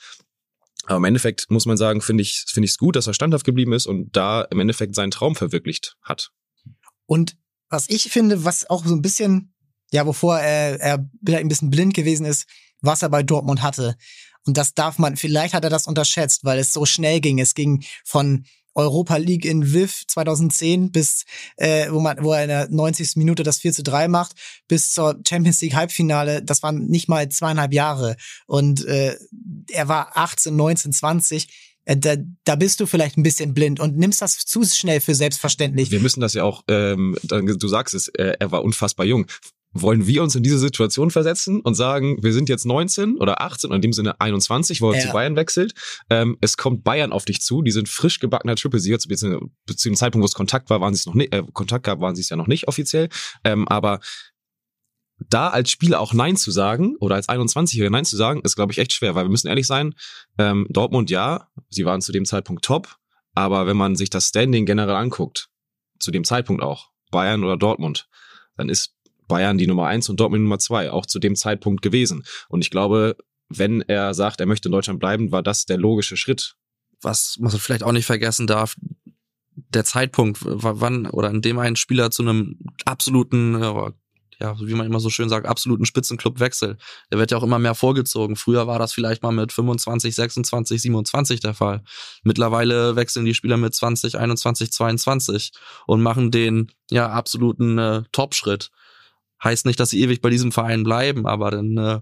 Aber 0.85 0.97
im 0.97 1.05
Endeffekt 1.05 1.49
muss 1.49 1.65
man 1.65 1.77
sagen, 1.77 2.01
finde 2.01 2.21
ich 2.23 2.45
finde 2.47 2.65
ich 2.65 2.71
es 2.71 2.77
gut, 2.77 2.95
dass 2.95 3.07
er 3.07 3.13
standhaft 3.13 3.45
geblieben 3.45 3.73
ist 3.73 3.85
und 3.87 4.15
da 4.15 4.41
im 4.43 4.59
Endeffekt 4.59 4.95
seinen 4.95 5.11
Traum 5.11 5.35
verwirklicht 5.35 5.95
hat. 6.01 6.31
Und 7.05 7.37
was 7.69 7.89
ich 7.89 8.03
finde, 8.03 8.45
was 8.45 8.69
auch 8.69 8.85
so 8.85 8.93
ein 8.93 9.01
bisschen, 9.01 9.53
ja, 9.91 10.05
wovor 10.05 10.39
er, 10.39 10.79
er 10.79 11.09
vielleicht 11.25 11.43
ein 11.43 11.47
bisschen 11.49 11.69
blind 11.69 11.93
gewesen 11.93 12.25
ist, 12.25 12.47
was 12.81 13.01
er 13.01 13.09
bei 13.09 13.23
Dortmund 13.23 13.61
hatte. 13.61 13.95
Und 14.45 14.57
das 14.57 14.73
darf 14.73 14.97
man, 14.97 15.15
vielleicht 15.15 15.53
hat 15.53 15.63
er 15.63 15.69
das 15.69 15.87
unterschätzt, 15.87 16.43
weil 16.43 16.59
es 16.59 16.73
so 16.73 16.85
schnell 16.85 17.21
ging. 17.21 17.39
Es 17.39 17.53
ging 17.53 17.83
von 18.03 18.45
Europa 18.75 19.17
League 19.17 19.45
in 19.45 19.73
Viv 19.73 20.03
2010 20.07 20.91
bis, 20.91 21.25
äh, 21.57 21.91
wo 21.91 21.99
man, 21.99 22.23
wo 22.23 22.33
er 22.33 22.43
in 22.43 22.49
der 22.49 22.69
90. 22.69 23.15
Minute 23.15 23.43
das 23.43 23.59
4 23.59 23.73
zu 23.73 23.83
3 23.83 24.07
macht, 24.07 24.33
bis 24.67 24.91
zur 24.91 25.19
Champions 25.27 25.61
League 25.61 25.75
Halbfinale. 25.75 26.43
Das 26.43 26.63
waren 26.63 26.87
nicht 26.87 27.09
mal 27.09 27.29
zweieinhalb 27.29 27.73
Jahre. 27.73 28.15
Und 28.47 28.85
äh, 28.85 29.15
er 29.71 29.87
war 29.87 30.17
18, 30.17 30.55
19, 30.55 30.93
20. 30.93 31.47
Äh, 31.85 31.97
Da, 31.97 32.15
da 32.45 32.55
bist 32.55 32.79
du 32.79 32.85
vielleicht 32.85 33.17
ein 33.17 33.23
bisschen 33.23 33.53
blind 33.53 33.79
und 33.79 33.97
nimmst 33.97 34.21
das 34.21 34.37
zu 34.37 34.63
schnell 34.63 35.01
für 35.01 35.15
selbstverständlich. 35.15 35.91
Wir 35.91 35.99
müssen 35.99 36.21
das 36.21 36.33
ja 36.33 36.43
auch, 36.43 36.63
ähm, 36.67 37.17
du 37.23 37.67
sagst 37.67 37.93
es, 37.93 38.07
äh, 38.09 38.33
er 38.39 38.51
war 38.51 38.63
unfassbar 38.63 39.05
jung. 39.05 39.27
Wollen 39.73 40.05
wir 40.05 40.21
uns 40.23 40.35
in 40.35 40.43
diese 40.43 40.59
Situation 40.59 41.09
versetzen 41.11 41.59
und 41.61 41.73
sagen, 41.73 42.21
wir 42.21 42.31
sind 42.31 42.47
jetzt 42.47 42.65
19 42.65 43.17
oder 43.17 43.41
18 43.41 43.69
oder 43.69 43.75
in 43.77 43.81
dem 43.81 43.93
Sinne 43.93 44.19
21, 44.21 44.81
wo 44.81 44.91
er 44.91 44.99
Ja. 44.99 45.07
zu 45.07 45.13
Bayern 45.13 45.35
wechselt. 45.35 45.73
Ähm, 46.09 46.37
es 46.41 46.57
kommt 46.57 46.83
Bayern 46.83 47.11
auf 47.11 47.25
dich 47.25 47.41
zu, 47.41 47.61
die 47.63 47.71
sind 47.71 47.89
frisch 47.89 48.19
gebackener 48.19 48.55
Triple-Sieger. 48.55 48.99
Zu 48.99 49.09
zu 49.09 49.89
dem 49.89 49.95
Zeitpunkt, 49.95 50.23
wo 50.23 50.27
es 50.27 50.33
Kontakt 50.33 50.69
war, 50.69 50.79
waren 50.81 50.93
sie 50.93 50.99
es 50.99 51.05
noch 51.07 51.15
nicht, 51.15 51.33
äh, 51.33 51.43
Kontakt 51.53 51.85
gab, 51.85 51.99
waren 52.01 52.15
sie 52.15 52.21
es 52.21 52.29
ja 52.29 52.35
noch 52.35 52.47
nicht 52.47 52.67
offiziell. 52.67 53.09
Ähm, 53.43 53.67
aber 53.67 53.99
da 55.29 55.49
als 55.49 55.71
Spieler 55.71 55.99
auch 55.99 56.13
Nein 56.13 56.35
zu 56.35 56.51
sagen 56.51 56.95
oder 56.99 57.15
als 57.15 57.29
21-Jähriger 57.29 57.89
Nein 57.91 58.05
zu 58.05 58.17
sagen, 58.17 58.41
ist, 58.43 58.55
glaube 58.55 58.71
ich, 58.73 58.77
echt 58.77 58.93
schwer, 58.93 59.15
weil 59.15 59.25
wir 59.25 59.29
müssen 59.29 59.47
ehrlich 59.47 59.67
sein, 59.67 59.93
ähm, 60.37 60.67
Dortmund 60.69 61.09
ja, 61.09 61.47
sie 61.69 61.85
waren 61.85 62.01
zu 62.01 62.11
dem 62.11 62.25
Zeitpunkt 62.25 62.65
top, 62.65 62.95
aber 63.33 63.65
wenn 63.67 63.77
man 63.77 63.95
sich 63.95 64.09
das 64.09 64.27
Standing 64.27 64.65
generell 64.65 64.95
anguckt, 64.95 65.49
zu 65.99 66.11
dem 66.11 66.23
Zeitpunkt 66.23 66.61
auch, 66.61 66.89
Bayern 67.11 67.43
oder 67.43 67.57
Dortmund, 67.57 68.07
dann 68.57 68.69
ist 68.69 68.95
Bayern 69.33 69.57
die 69.57 69.65
Nummer 69.65 69.87
eins 69.87 70.09
und 70.09 70.19
Dortmund 70.19 70.41
die 70.41 70.43
Nummer 70.43 70.59
zwei, 70.59 70.91
auch 70.91 71.07
zu 71.07 71.17
dem 71.17 71.35
Zeitpunkt 71.35 71.81
gewesen. 71.81 72.23
Und 72.49 72.61
ich 72.61 72.69
glaube, 72.69 73.17
wenn 73.49 73.81
er 73.81 74.13
sagt, 74.13 74.39
er 74.39 74.45
möchte 74.45 74.67
in 74.67 74.73
Deutschland 74.73 74.99
bleiben, 74.99 75.31
war 75.31 75.41
das 75.41 75.65
der 75.65 75.77
logische 75.77 76.17
Schritt. 76.17 76.55
was 77.01 77.37
man 77.39 77.49
vielleicht 77.51 77.81
auch 77.81 77.91
nicht 77.93 78.05
vergessen 78.05 78.45
darf, 78.45 78.75
der 79.55 79.85
Zeitpunkt, 79.85 80.39
wann 80.43 81.07
oder 81.07 81.31
in 81.31 81.41
dem 81.41 81.57
ein 81.57 81.75
Spieler 81.75 82.11
zu 82.11 82.21
einem 82.21 82.59
absoluten, 82.85 83.55
äh, 83.55 83.91
ja, 84.39 84.55
wie 84.59 84.75
man 84.75 84.85
immer 84.85 84.99
so 84.99 85.09
schön 85.09 85.29
sagt, 85.29 85.47
absoluten 85.47 85.85
Spitzenclub 85.85 86.39
wechselt, 86.39 86.79
der 87.11 87.17
wird 87.17 87.31
ja 87.31 87.37
auch 87.37 87.43
immer 87.43 87.59
mehr 87.59 87.73
vorgezogen. 87.73 88.35
Früher 88.35 88.67
war 88.67 88.77
das 88.77 88.93
vielleicht 88.93 89.23
mal 89.23 89.31
mit 89.31 89.51
25, 89.51 90.13
26, 90.13 90.79
27 90.79 91.39
der 91.39 91.55
Fall. 91.55 91.83
Mittlerweile 92.23 92.95
wechseln 92.95 93.25
die 93.25 93.33
Spieler 93.33 93.57
mit 93.57 93.73
20, 93.73 94.19
21, 94.19 94.71
22 94.71 95.53
und 95.87 96.03
machen 96.03 96.29
den 96.29 96.71
ja 96.91 97.09
absoluten 97.09 97.79
äh, 97.79 98.03
Top-Schritt. 98.11 98.69
Heißt 99.43 99.65
nicht, 99.65 99.79
dass 99.79 99.89
sie 99.89 100.01
ewig 100.01 100.21
bei 100.21 100.29
diesem 100.29 100.51
Verein 100.51 100.83
bleiben, 100.83 101.27
aber 101.27 101.51
dann 101.51 101.77
äh, 101.77 101.99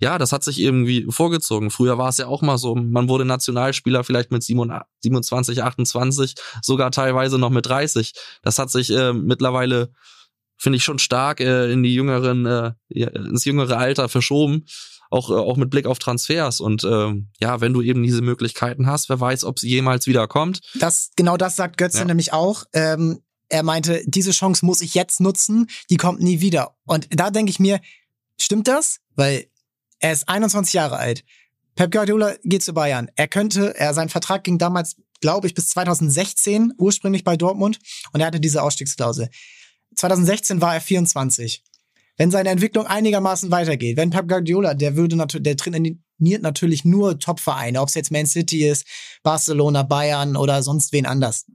ja, 0.00 0.16
das 0.16 0.32
hat 0.32 0.42
sich 0.42 0.58
irgendwie 0.58 1.06
vorgezogen. 1.10 1.70
Früher 1.70 1.98
war 1.98 2.08
es 2.08 2.16
ja 2.16 2.26
auch 2.26 2.40
mal 2.40 2.56
so, 2.56 2.74
man 2.74 3.08
wurde 3.08 3.26
Nationalspieler 3.26 4.02
vielleicht 4.02 4.32
mit 4.32 4.42
27, 4.42 5.62
28, 5.62 6.34
sogar 6.62 6.90
teilweise 6.90 7.38
noch 7.38 7.50
mit 7.50 7.66
30. 7.66 8.14
Das 8.42 8.58
hat 8.58 8.70
sich 8.70 8.90
äh, 8.90 9.12
mittlerweile, 9.12 9.92
finde 10.56 10.78
ich, 10.78 10.84
schon 10.84 10.98
stark 10.98 11.40
äh, 11.40 11.70
in 11.70 11.82
die 11.82 11.94
jüngeren, 11.94 12.46
äh, 12.46 12.72
ins 12.88 13.44
jüngere 13.44 13.76
Alter 13.76 14.08
verschoben. 14.08 14.64
Auch, 15.10 15.28
äh, 15.30 15.34
auch 15.34 15.58
mit 15.58 15.68
Blick 15.68 15.86
auf 15.86 15.98
Transfers. 15.98 16.60
Und 16.60 16.82
ähm, 16.84 17.28
ja, 17.38 17.60
wenn 17.60 17.74
du 17.74 17.82
eben 17.82 18.02
diese 18.02 18.22
Möglichkeiten 18.22 18.86
hast, 18.86 19.10
wer 19.10 19.20
weiß, 19.20 19.44
ob 19.44 19.58
sie 19.58 19.68
jemals 19.68 20.06
wieder 20.06 20.28
kommt. 20.28 20.60
Das, 20.76 21.10
genau 21.14 21.36
das 21.36 21.56
sagt 21.56 21.76
Götze 21.76 21.98
Ja. 21.98 22.04
nämlich 22.06 22.32
auch. 22.32 22.64
Ähm, 22.72 23.20
er 23.50 23.62
meinte, 23.62 24.02
diese 24.06 24.30
Chance 24.30 24.64
muss 24.64 24.80
ich 24.80 24.94
jetzt 24.94 25.20
nutzen, 25.20 25.68
die 25.90 25.96
kommt 25.96 26.20
nie 26.20 26.40
wieder. 26.40 26.76
Und 26.86 27.08
da 27.10 27.30
denke 27.30 27.50
ich 27.50 27.60
mir, 27.60 27.80
stimmt 28.38 28.68
das? 28.68 29.00
Weil 29.16 29.46
er 29.98 30.12
ist 30.12 30.28
21 30.28 30.72
Jahre 30.72 30.96
alt. 30.96 31.24
Pep 31.74 31.92
Guardiola 31.92 32.34
geht 32.44 32.62
zu 32.62 32.72
Bayern. 32.72 33.10
Er 33.16 33.28
könnte, 33.28 33.76
er 33.76 33.92
sein 33.94 34.08
Vertrag 34.08 34.44
ging 34.44 34.58
damals, 34.58 34.96
glaube 35.20 35.46
ich, 35.46 35.54
bis 35.54 35.68
2016 35.68 36.72
ursprünglich 36.78 37.24
bei 37.24 37.36
Dortmund 37.36 37.78
und 38.12 38.20
er 38.20 38.26
hatte 38.26 38.40
diese 38.40 38.62
Ausstiegsklausel. 38.62 39.28
2016 39.96 40.60
war 40.60 40.74
er 40.74 40.80
24. 40.80 41.62
Wenn 42.16 42.30
seine 42.30 42.50
Entwicklung 42.50 42.86
einigermaßen 42.86 43.50
weitergeht, 43.50 43.96
wenn 43.96 44.10
Pep 44.10 44.28
Guardiola, 44.28 44.74
der 44.74 44.96
würde 44.96 45.16
natürlich, 45.16 45.44
der 45.44 45.56
trainiert 45.56 46.42
natürlich 46.42 46.84
nur 46.84 47.18
Top-Vereine, 47.18 47.80
ob 47.80 47.88
es 47.88 47.94
jetzt 47.94 48.10
Man 48.10 48.26
City 48.26 48.66
ist, 48.66 48.86
Barcelona, 49.22 49.82
Bayern 49.82 50.36
oder 50.36 50.62
sonst 50.62 50.92
wen 50.92 51.06
anders. 51.06 51.46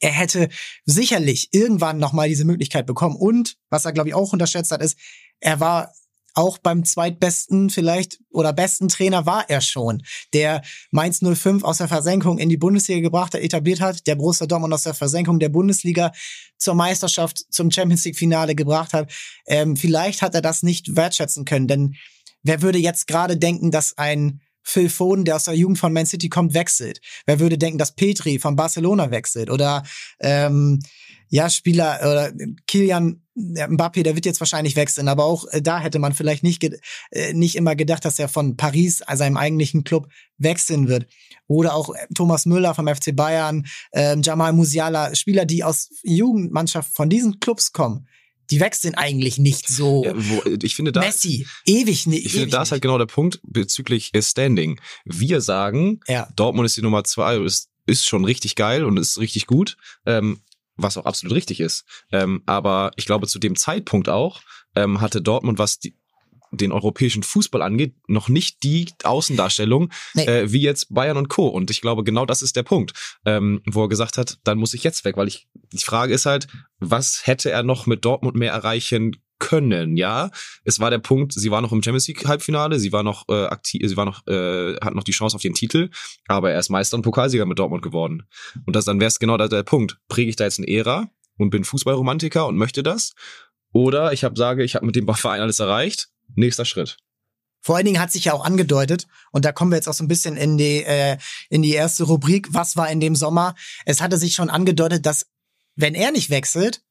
Er 0.00 0.12
hätte 0.12 0.48
sicherlich 0.84 1.48
irgendwann 1.52 1.98
nochmal 1.98 2.28
diese 2.28 2.44
Möglichkeit 2.44 2.86
bekommen. 2.86 3.16
Und 3.16 3.56
was 3.70 3.84
er, 3.84 3.92
glaube 3.92 4.08
ich, 4.08 4.14
auch 4.14 4.32
unterschätzt 4.32 4.70
hat, 4.70 4.82
ist, 4.82 4.96
er 5.40 5.60
war 5.60 5.92
auch 6.36 6.58
beim 6.58 6.84
zweitbesten 6.84 7.70
vielleicht 7.70 8.18
oder 8.30 8.52
besten 8.52 8.88
Trainer 8.88 9.24
war 9.24 9.48
er 9.48 9.62
schon, 9.62 10.02
der 10.34 10.62
Mainz 10.90 11.20
05 11.20 11.64
aus 11.64 11.78
der 11.78 11.88
Versenkung 11.88 12.38
in 12.38 12.50
die 12.50 12.58
Bundesliga 12.58 13.00
gebracht 13.00 13.32
hat, 13.32 13.40
etabliert 13.40 13.80
hat, 13.80 14.06
der 14.06 14.16
Borussia 14.16 14.46
Dortmund 14.46 14.74
aus 14.74 14.82
der 14.82 14.92
Versenkung 14.92 15.38
der 15.38 15.48
Bundesliga 15.48 16.12
zur 16.58 16.74
Meisterschaft, 16.74 17.46
zum 17.50 17.70
Champions 17.70 18.04
League 18.04 18.18
Finale 18.18 18.54
gebracht 18.54 18.92
hat. 18.92 19.10
Ähm, 19.46 19.76
vielleicht 19.76 20.20
hat 20.20 20.34
er 20.34 20.42
das 20.42 20.62
nicht 20.62 20.94
wertschätzen 20.94 21.46
können, 21.46 21.68
denn 21.68 21.94
wer 22.42 22.60
würde 22.60 22.78
jetzt 22.78 23.06
gerade 23.06 23.38
denken, 23.38 23.70
dass 23.70 23.96
ein 23.96 24.42
Phil 24.66 24.88
Foden, 24.88 25.24
der 25.24 25.36
aus 25.36 25.44
der 25.44 25.54
Jugend 25.54 25.78
von 25.78 25.92
Man 25.92 26.06
City 26.06 26.28
kommt, 26.28 26.52
wechselt? 26.52 27.00
Wer 27.24 27.38
würde 27.38 27.56
denken, 27.56 27.78
dass 27.78 27.94
Petri 27.94 28.38
von 28.38 28.56
Barcelona 28.56 29.10
wechselt? 29.10 29.48
Oder 29.48 29.84
ähm, 30.20 30.80
ja, 31.28 31.48
Spieler 31.48 31.98
oder 32.02 32.32
Kilian 32.66 33.22
Mbappé, 33.36 34.02
der 34.02 34.14
wird 34.14 34.26
jetzt 34.26 34.40
wahrscheinlich 34.40 34.76
wechseln, 34.76 35.08
aber 35.08 35.24
auch 35.24 35.44
äh, 35.50 35.60
da 35.60 35.78
hätte 35.78 35.98
man 35.98 36.14
vielleicht 36.14 36.42
nicht, 36.42 36.64
äh, 37.10 37.32
nicht 37.32 37.54
immer 37.54 37.76
gedacht, 37.76 38.04
dass 38.04 38.18
er 38.18 38.28
von 38.28 38.56
Paris, 38.56 39.02
also 39.02 39.18
seinem 39.20 39.36
eigentlichen 39.36 39.84
Club, 39.84 40.08
wechseln 40.38 40.88
wird. 40.88 41.06
Oder 41.46 41.74
auch 41.74 41.94
äh, 41.94 42.06
Thomas 42.14 42.46
Müller 42.46 42.74
vom 42.74 42.88
FC 42.88 43.14
Bayern, 43.14 43.66
ähm, 43.92 44.22
Jamal 44.22 44.52
Musiala, 44.52 45.14
Spieler, 45.14 45.44
die 45.44 45.64
aus 45.64 45.90
Jugendmannschaften 46.02 46.94
von 46.94 47.08
diesen 47.08 47.38
Clubs 47.38 47.72
kommen, 47.72 48.08
die 48.50 48.60
wechseln 48.60 48.94
eigentlich 48.94 49.38
nicht 49.38 49.68
so. 49.68 50.04
Ja, 50.04 50.12
wo, 50.14 50.42
ich 50.62 50.74
finde 50.74 50.92
da, 50.92 51.00
Messi, 51.00 51.46
ewig 51.64 52.06
nicht. 52.06 52.26
ich 52.26 52.32
finde, 52.32 52.48
da 52.48 52.62
ist 52.62 52.72
halt 52.72 52.82
genau 52.82 52.98
der 52.98 53.06
Punkt 53.06 53.40
bezüglich 53.42 54.12
Standing. 54.18 54.80
Wir 55.04 55.40
sagen, 55.40 56.00
Ja. 56.08 56.28
Dortmund 56.36 56.66
ist 56.66 56.76
die 56.76 56.82
Nummer 56.82 57.04
zwei, 57.04 57.36
ist, 57.38 57.68
ist 57.86 58.06
schon 58.06 58.24
richtig 58.24 58.54
geil 58.54 58.84
und 58.84 58.96
ist 58.96 59.18
richtig 59.18 59.46
gut, 59.46 59.76
ähm, 60.06 60.40
was 60.76 60.96
auch 60.96 61.06
absolut 61.06 61.34
richtig 61.36 61.60
ist. 61.60 61.84
Ähm, 62.12 62.42
aber 62.46 62.90
ich 62.96 63.06
glaube, 63.06 63.26
zu 63.26 63.38
dem 63.38 63.56
Zeitpunkt 63.56 64.08
auch 64.08 64.42
ähm, 64.74 65.00
hatte 65.00 65.22
Dortmund, 65.22 65.58
was 65.58 65.78
die, 65.78 65.96
den 66.60 66.72
europäischen 66.72 67.22
Fußball 67.22 67.62
angeht, 67.62 67.94
noch 68.08 68.28
nicht 68.28 68.62
die 68.62 68.88
Außendarstellung 69.04 69.90
Nee. 70.14 70.24
äh, 70.24 70.52
wie 70.52 70.62
jetzt 70.62 70.92
Bayern 70.92 71.16
und 71.16 71.28
Co. 71.28 71.48
Und 71.48 71.70
ich 71.70 71.80
glaube, 71.80 72.04
genau 72.04 72.26
das 72.26 72.42
ist 72.42 72.56
der 72.56 72.62
Punkt, 72.62 72.92
ähm, 73.24 73.62
wo 73.66 73.82
er 73.84 73.88
gesagt 73.88 74.18
hat, 74.18 74.38
dann 74.44 74.58
muss 74.58 74.74
ich 74.74 74.82
jetzt 74.84 75.04
weg, 75.04 75.16
weil 75.16 75.28
ich 75.28 75.48
die 75.72 75.78
Frage 75.78 76.14
ist 76.14 76.26
halt, 76.26 76.46
was 76.78 77.26
hätte 77.26 77.50
er 77.50 77.62
noch 77.62 77.86
mit 77.86 78.04
Dortmund 78.04 78.36
mehr 78.36 78.52
erreichen 78.52 79.16
können, 79.38 79.96
ja. 79.96 80.30
Es 80.64 80.80
war 80.80 80.90
der 80.90 80.98
Punkt, 80.98 81.32
sie 81.34 81.50
war 81.50 81.60
noch 81.60 81.72
im 81.72 81.82
Champions 81.82 82.08
League 82.08 82.26
Halbfinale, 82.26 82.78
sie 82.78 82.92
war 82.92 83.02
noch 83.02 83.28
äh, 83.28 83.44
aktiv, 83.44 83.82
sie 83.84 83.96
war 83.96 84.06
noch, 84.06 84.26
äh, 84.26 84.76
hat 84.76 84.94
noch 84.94 85.04
die 85.04 85.12
Chance 85.12 85.36
auf 85.36 85.42
den 85.42 85.54
Titel, 85.54 85.90
aber 86.26 86.52
er 86.52 86.58
ist 86.58 86.70
Meister 86.70 86.96
und 86.96 87.02
Pokalsieger 87.02 87.44
mit 87.44 87.58
Dortmund 87.58 87.82
geworden. 87.82 88.26
Und 88.64 88.74
das 88.74 88.86
dann 88.86 88.98
wäre 88.98 89.08
es 89.08 89.18
genau 89.18 89.36
der, 89.36 89.48
der 89.48 89.62
Punkt. 89.62 89.98
Präge 90.08 90.30
ich 90.30 90.36
da 90.36 90.44
jetzt 90.44 90.58
eine 90.58 90.68
Ära 90.68 91.10
und 91.36 91.50
bin 91.50 91.64
Fußballromantiker 91.64 92.46
und 92.46 92.56
möchte 92.56 92.82
das? 92.82 93.12
Oder 93.72 94.12
ich 94.14 94.24
habe 94.24 94.36
sage, 94.38 94.64
ich 94.64 94.74
habe 94.74 94.86
mit 94.86 94.96
dem 94.96 95.06
Verein 95.06 95.42
alles 95.42 95.60
erreicht. 95.60 96.08
Nächster 96.34 96.64
Schritt. 96.64 96.98
Vor 97.62 97.76
allen 97.76 97.86
Dingen 97.86 98.00
hat 98.00 98.12
sich 98.12 98.26
ja 98.26 98.32
auch 98.32 98.44
angedeutet, 98.44 99.06
und 99.32 99.44
da 99.44 99.52
kommen 99.52 99.72
wir 99.72 99.76
jetzt 99.76 99.88
auch 99.88 99.94
so 99.94 100.04
ein 100.04 100.08
bisschen 100.08 100.36
in 100.36 100.56
die, 100.56 100.84
äh, 100.84 101.18
in 101.50 101.62
die 101.62 101.72
erste 101.72 102.04
Rubrik, 102.04 102.48
was 102.52 102.76
war 102.76 102.88
in 102.90 103.00
dem 103.00 103.16
Sommer? 103.16 103.54
Es 103.84 104.00
hatte 104.00 104.18
sich 104.18 104.34
schon 104.34 104.50
angedeutet, 104.50 105.04
dass, 105.04 105.26
wenn 105.74 105.94
er 105.94 106.12
nicht 106.12 106.30
wechselt, 106.30 106.82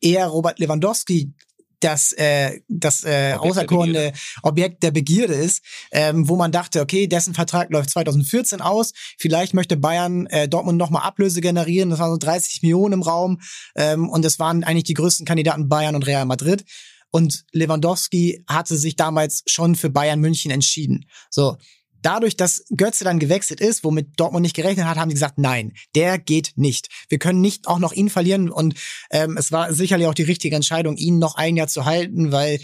eher 0.00 0.26
Robert 0.26 0.58
Lewandowski 0.58 1.32
das, 1.80 2.12
äh, 2.12 2.60
das 2.68 3.04
äh, 3.04 3.30
der 3.30 3.42
auserkorene 3.42 4.12
Objekt 4.42 4.82
der 4.82 4.90
Begierde 4.90 5.34
ist, 5.34 5.62
ähm, 5.92 6.28
wo 6.28 6.36
man 6.36 6.52
dachte, 6.52 6.80
okay, 6.80 7.06
dessen 7.06 7.34
Vertrag 7.34 7.70
läuft 7.70 7.90
2014 7.90 8.60
aus, 8.60 8.92
vielleicht 9.18 9.54
möchte 9.54 9.76
Bayern 9.76 10.26
äh, 10.26 10.48
Dortmund 10.48 10.78
nochmal 10.78 11.02
Ablöse 11.02 11.40
generieren, 11.40 11.90
das 11.90 11.98
waren 11.98 12.10
so 12.10 12.18
30 12.18 12.62
Millionen 12.62 12.94
im 12.94 13.02
Raum 13.02 13.40
ähm, 13.74 14.08
und 14.08 14.24
es 14.24 14.38
waren 14.38 14.64
eigentlich 14.64 14.84
die 14.84 14.94
größten 14.94 15.26
Kandidaten 15.26 15.68
Bayern 15.68 15.94
und 15.94 16.06
Real 16.06 16.24
Madrid. 16.24 16.64
Und 17.10 17.44
Lewandowski 17.52 18.44
hatte 18.48 18.76
sich 18.76 18.96
damals 18.96 19.42
schon 19.46 19.74
für 19.74 19.90
Bayern 19.90 20.20
München 20.20 20.50
entschieden. 20.50 21.06
So, 21.30 21.56
dadurch, 22.02 22.36
dass 22.36 22.64
Götze 22.76 23.04
dann 23.04 23.18
gewechselt 23.18 23.60
ist, 23.60 23.82
womit 23.84 24.18
Dortmund 24.18 24.42
nicht 24.42 24.54
gerechnet 24.54 24.86
hat, 24.86 24.96
haben 24.96 25.10
sie 25.10 25.14
gesagt, 25.14 25.38
nein, 25.38 25.72
der 25.94 26.18
geht 26.18 26.52
nicht. 26.56 26.88
Wir 27.08 27.18
können 27.18 27.40
nicht 27.40 27.66
auch 27.66 27.78
noch 27.78 27.92
ihn 27.92 28.10
verlieren 28.10 28.50
und 28.50 28.74
ähm, 29.10 29.36
es 29.36 29.50
war 29.50 29.72
sicherlich 29.72 30.06
auch 30.06 30.14
die 30.14 30.22
richtige 30.22 30.56
Entscheidung, 30.56 30.96
ihn 30.96 31.18
noch 31.18 31.34
ein 31.34 31.56
Jahr 31.56 31.68
zu 31.68 31.84
halten, 31.84 32.32
weil 32.32 32.60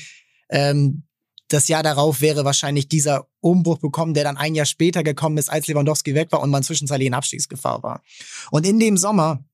ähm, 0.51 1.05
das 1.49 1.69
Jahr 1.69 1.83
darauf 1.83 2.21
wäre 2.21 2.45
wahrscheinlich 2.45 2.89
dieser 2.89 3.27
Umbruch 3.41 3.79
bekommen, 3.79 4.15
der 4.15 4.25
dann 4.25 4.37
ein 4.37 4.55
Jahr 4.55 4.67
später 4.67 5.03
gekommen 5.03 5.39
ist, 5.39 5.51
als 5.51 5.67
Lewandowski 5.67 6.15
weg 6.15 6.31
war 6.31 6.41
und 6.41 6.51
man 6.51 6.63
zwischenzeitlich 6.63 7.09
in 7.09 7.15
Abstiegsgefahr 7.15 7.83
war. 7.83 8.03
Und 8.51 8.67
in 8.67 8.79
dem 8.79 8.97
Sommer 8.97 9.45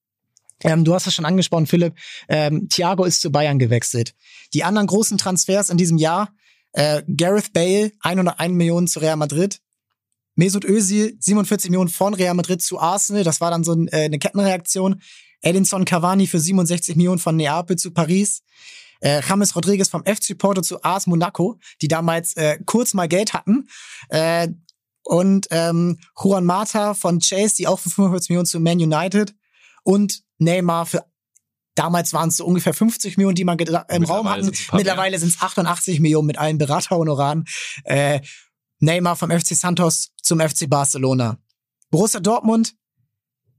ähm, 0.64 0.84
du 0.84 0.94
hast 0.94 1.06
es 1.06 1.14
schon 1.14 1.24
angesprochen, 1.24 1.66
Philipp. 1.66 1.94
Ähm, 2.28 2.68
Thiago 2.68 3.04
ist 3.04 3.20
zu 3.20 3.30
Bayern 3.30 3.58
gewechselt. 3.58 4.14
Die 4.54 4.64
anderen 4.64 4.86
großen 4.86 5.18
Transfers 5.18 5.70
in 5.70 5.76
diesem 5.76 5.98
Jahr, 5.98 6.34
äh, 6.72 7.02
Gareth 7.16 7.52
Bale, 7.52 7.92
101 8.00 8.54
Millionen 8.54 8.86
zu 8.88 9.00
Real 9.00 9.16
Madrid. 9.16 9.60
Mesut 10.34 10.64
Özil, 10.64 11.16
47 11.18 11.70
Millionen 11.70 11.90
von 11.90 12.14
Real 12.14 12.34
Madrid 12.34 12.62
zu 12.62 12.78
Arsenal. 12.78 13.24
Das 13.24 13.40
war 13.40 13.50
dann 13.50 13.64
so 13.64 13.72
ein, 13.72 13.88
äh, 13.88 14.04
eine 14.04 14.18
Kettenreaktion. 14.18 15.00
Edinson 15.40 15.84
Cavani 15.84 16.26
für 16.26 16.40
67 16.40 16.96
Millionen 16.96 17.18
von 17.18 17.36
Neapel 17.36 17.76
zu 17.76 17.92
Paris. 17.92 18.42
Äh, 19.00 19.20
James 19.28 19.54
Rodriguez 19.54 19.88
vom 19.88 20.04
FC 20.04 20.36
Porto 20.36 20.60
zu 20.60 20.82
AS 20.82 21.06
Monaco, 21.06 21.58
die 21.80 21.88
damals 21.88 22.36
äh, 22.36 22.58
kurz 22.66 22.94
mal 22.94 23.08
Geld 23.08 23.32
hatten. 23.32 23.68
Äh, 24.08 24.48
und 25.02 25.46
ähm, 25.50 25.98
Juan 26.20 26.44
Mata 26.44 26.94
von 26.94 27.20
Chase, 27.20 27.56
die 27.56 27.66
auch 27.66 27.78
für 27.78 27.90
45 27.90 28.30
Millionen 28.30 28.46
zu 28.46 28.60
Man 28.60 28.78
United. 28.78 29.34
Und 29.82 30.22
Neymar 30.38 30.87
für 30.87 31.05
damals 31.74 32.12
waren 32.12 32.29
es 32.29 32.37
so 32.37 32.44
ungefähr 32.44 32.74
50 32.74 33.16
Millionen, 33.16 33.37
die 33.37 33.44
man 33.44 33.59
im 33.59 34.05
Raum 34.05 34.29
hatten. 34.29 34.51
Mittlerweile 34.72 35.18
sind 35.18 35.29
es 35.29 35.40
88 35.40 36.01
Millionen 36.01 36.27
mit 36.27 36.38
allen 36.38 36.59
Beraterhonoraren. 36.59 37.44
Äh, 37.85 38.20
Neymar 38.81 39.16
vom 39.16 39.31
FC 39.31 39.55
Santos 39.55 40.12
zum 40.22 40.40
FC 40.40 40.68
Barcelona. 40.68 41.38
Borussia 41.90 42.20
Dortmund 42.20 42.74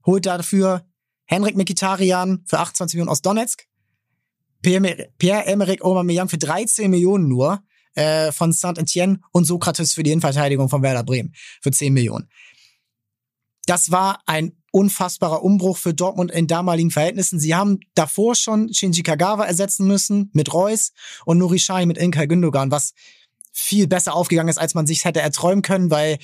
holt 0.05 0.25
dafür 0.25 0.85
Henrik 1.25 1.55
Mikitarian 1.55 2.43
für 2.45 2.59
28 2.59 2.95
Millionen 2.95 3.09
aus 3.09 3.21
Donetsk. 3.21 3.65
Pierre-Emerick 4.61 5.81
Aubameyang 5.83 6.27
für 6.27 6.37
13 6.37 6.91
Millionen 6.91 7.29
nur 7.29 7.63
äh, 7.93 8.31
von 8.31 8.51
Saint-Etienne 8.51 9.21
und 9.31 9.45
Sokrates 9.45 9.93
für 9.93 10.03
die 10.03 10.11
Innenverteidigung 10.11 10.67
von 10.69 10.81
Werder 10.81 11.03
Bremen 11.03 11.33
für 11.61 11.71
10 11.71 11.93
Millionen. 11.93 12.29
Das 13.65 13.91
war 13.91 14.21
ein 14.25 14.58
unfassbarer 14.71 15.43
Umbruch 15.43 15.77
für 15.77 15.93
Dortmund 15.93 16.31
in 16.31 16.47
damaligen 16.47 16.91
Verhältnissen. 16.91 17.39
Sie 17.39 17.55
haben 17.55 17.79
davor 17.95 18.35
schon 18.35 18.73
Shinji 18.73 19.03
Kagawa 19.03 19.45
ersetzen 19.45 19.87
müssen 19.87 20.29
mit 20.33 20.53
Reus 20.53 20.91
und 21.25 21.37
Nuri 21.37 21.59
Sahin 21.59 21.87
mit 21.87 21.97
Ilkay 21.97 22.27
Gündogan, 22.27 22.71
was 22.71 22.93
viel 23.51 23.87
besser 23.87 24.13
aufgegangen 24.13 24.49
ist, 24.49 24.59
als 24.59 24.75
man 24.75 24.87
sich 24.87 25.05
hätte 25.05 25.21
erträumen 25.21 25.61
können, 25.61 25.91
weil 25.91 26.17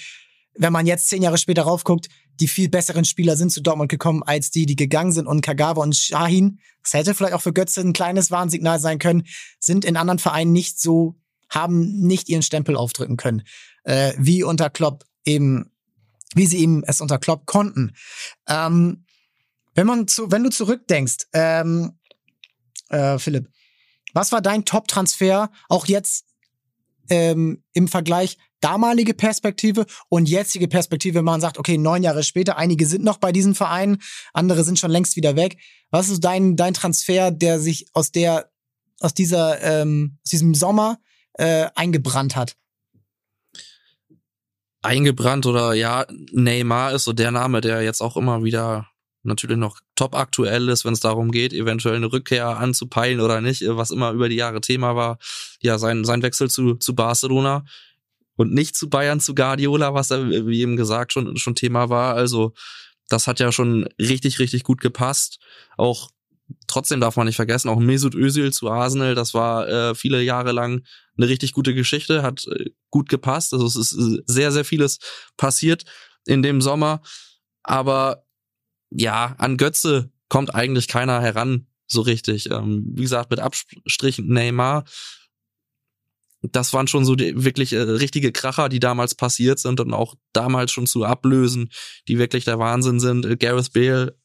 wenn 0.57 0.73
man 0.73 0.85
jetzt 0.85 1.09
zehn 1.09 1.21
Jahre 1.21 1.37
später 1.37 1.63
raufguckt, 1.63 2.07
die 2.39 2.47
viel 2.47 2.69
besseren 2.69 3.05
Spieler 3.05 3.37
sind 3.37 3.51
zu 3.51 3.61
Dortmund 3.61 3.89
gekommen 3.89 4.23
als 4.23 4.51
die, 4.51 4.65
die 4.65 4.75
gegangen 4.75 5.11
sind. 5.11 5.27
Und 5.27 5.41
Kagawa 5.41 5.81
und 5.81 5.95
Shahin, 5.95 6.59
das 6.81 6.93
hätte 6.93 7.13
vielleicht 7.13 7.33
auch 7.33 7.41
für 7.41 7.53
Götze 7.53 7.81
ein 7.81 7.93
kleines 7.93 8.31
Warnsignal 8.31 8.79
sein 8.79 8.99
können, 8.99 9.23
sind 9.59 9.85
in 9.85 9.97
anderen 9.97 10.19
Vereinen 10.19 10.51
nicht 10.51 10.79
so, 10.79 11.15
haben 11.49 11.99
nicht 12.01 12.29
ihren 12.29 12.41
Stempel 12.41 12.75
aufdrücken 12.75 13.17
können, 13.17 13.43
äh, 13.83 14.13
wie 14.17 14.43
unter 14.43 14.69
Klopp 14.69 15.05
eben 15.25 15.71
wie 16.35 16.45
sie 16.45 16.57
ihm 16.57 16.83
es 16.85 17.01
unter 17.01 17.17
Klopp 17.17 17.47
konnten. 17.47 17.95
Ähm, 18.47 19.05
wenn 19.73 19.87
man 19.87 20.07
zu, 20.07 20.31
wenn 20.31 20.43
du 20.43 20.49
zurückdenkst, 20.49 21.27
ähm, 21.33 21.97
äh, 22.89 23.17
Philipp, 23.17 23.49
was 24.13 24.31
war 24.31 24.41
dein 24.41 24.65
Top-Transfer 24.65 25.49
auch 25.67 25.87
jetzt 25.87 26.25
ähm, 27.09 27.63
im 27.73 27.87
Vergleich 27.87 28.37
damalige 28.61 29.13
Perspektive 29.13 29.85
und 30.09 30.27
jetzige 30.27 30.67
Perspektive, 30.67 31.19
wenn 31.19 31.25
man 31.25 31.41
sagt, 31.41 31.59
okay, 31.59 31.77
neun 31.77 32.03
Jahre 32.03 32.23
später, 32.23 32.57
einige 32.57 32.87
sind 32.87 33.03
noch 33.03 33.17
bei 33.17 33.31
diesen 33.31 33.53
Vereinen, 33.53 34.01
andere 34.33 34.63
sind 34.63 34.79
schon 34.79 34.91
längst 34.91 35.15
wieder 35.15 35.35
weg. 35.35 35.57
Was 35.91 36.09
ist 36.09 36.21
dein, 36.21 36.55
dein 36.55 36.73
Transfer, 36.73 37.31
der 37.31 37.59
sich 37.59 37.87
aus 37.93 38.11
der, 38.11 38.49
aus 39.01 39.13
dieser, 39.13 39.61
ähm, 39.61 40.17
aus 40.23 40.31
diesem 40.31 40.55
Sommer 40.55 40.99
äh, 41.33 41.67
eingebrannt 41.75 42.35
hat? 42.35 42.55
Eingebrannt 44.85 45.45
oder 45.45 45.73
ja, 45.73 46.05
Neymar 46.31 46.93
ist 46.93 47.05
so 47.05 47.13
der 47.13 47.31
Name, 47.31 47.61
der 47.61 47.81
jetzt 47.81 48.01
auch 48.01 48.15
immer 48.15 48.43
wieder 48.43 48.87
natürlich 49.23 49.57
noch 49.57 49.79
top 49.95 50.15
aktuell 50.15 50.69
ist, 50.69 50.85
wenn 50.85 50.93
es 50.93 50.99
darum 50.99 51.31
geht, 51.31 51.51
eventuell 51.51 51.95
eine 51.95 52.11
Rückkehr 52.11 52.57
anzupeilen 52.57 53.19
oder 53.19 53.41
nicht, 53.41 53.63
was 53.65 53.91
immer 53.91 54.11
über 54.11 54.29
die 54.29 54.35
Jahre 54.35 54.61
Thema 54.61 54.95
war. 54.95 55.17
Ja, 55.61 55.77
sein, 55.79 56.05
sein 56.05 56.21
Wechsel 56.21 56.49
zu, 56.49 56.75
zu 56.75 56.95
Barcelona 56.95 57.65
und 58.35 58.53
nicht 58.53 58.75
zu 58.75 58.89
Bayern, 58.89 59.19
zu 59.19 59.33
Guardiola, 59.33 59.93
was 59.93 60.11
er, 60.11 60.29
wie 60.29 60.61
eben 60.61 60.77
gesagt, 60.77 61.13
schon, 61.13 61.35
schon 61.37 61.55
Thema 61.55 61.89
war. 61.89 62.15
Also, 62.15 62.53
das 63.09 63.27
hat 63.27 63.39
ja 63.39 63.51
schon 63.51 63.87
richtig, 63.99 64.39
richtig 64.39 64.63
gut 64.63 64.81
gepasst. 64.81 65.39
Auch 65.77 66.11
trotzdem 66.67 66.99
darf 66.99 67.15
man 67.15 67.27
nicht 67.27 67.35
vergessen, 67.35 67.69
auch 67.69 67.79
Mesut 67.79 68.15
Özil 68.15 68.51
zu 68.51 68.69
Arsenal, 68.69 69.15
das 69.15 69.33
war 69.33 69.67
äh, 69.67 69.95
viele 69.95 70.21
Jahre 70.21 70.51
lang 70.51 70.83
eine 71.17 71.27
richtig 71.27 71.53
gute 71.53 71.73
Geschichte, 71.73 72.23
hat 72.23 72.45
äh, 72.47 72.71
gut 72.89 73.09
gepasst. 73.09 73.53
Also 73.53 73.65
es 73.65 73.75
ist 73.75 74.23
sehr, 74.27 74.51
sehr 74.51 74.65
vieles 74.65 74.99
passiert 75.37 75.83
in 76.25 76.41
dem 76.41 76.61
Sommer. 76.61 77.01
Aber 77.63 78.25
ja, 78.91 79.35
an 79.37 79.57
Götze 79.57 80.11
kommt 80.29 80.53
eigentlich 80.53 80.87
keiner 80.87 81.21
heran, 81.21 81.67
so 81.87 82.01
richtig. 82.01 82.49
Ähm, 82.51 82.85
wie 82.93 83.03
gesagt, 83.03 83.31
mit 83.31 83.39
Abstrich 83.39 84.19
Neymar. 84.19 84.85
Das 86.41 86.73
waren 86.73 86.87
schon 86.87 87.05
so 87.05 87.15
die 87.15 87.43
wirklich 87.43 87.73
äh, 87.73 87.79
richtige 87.79 88.31
Kracher, 88.31 88.69
die 88.69 88.79
damals 88.79 89.15
passiert 89.15 89.57
sind 89.59 89.79
und 89.79 89.93
auch 89.93 90.15
damals 90.31 90.71
schon 90.71 90.85
zu 90.85 91.03
ablösen, 91.03 91.69
die 92.07 92.19
wirklich 92.19 92.45
der 92.45 92.59
Wahnsinn 92.59 92.99
sind. 92.99 93.25
Äh, 93.25 93.35
Gareth 93.37 93.73
Bale 93.73 94.15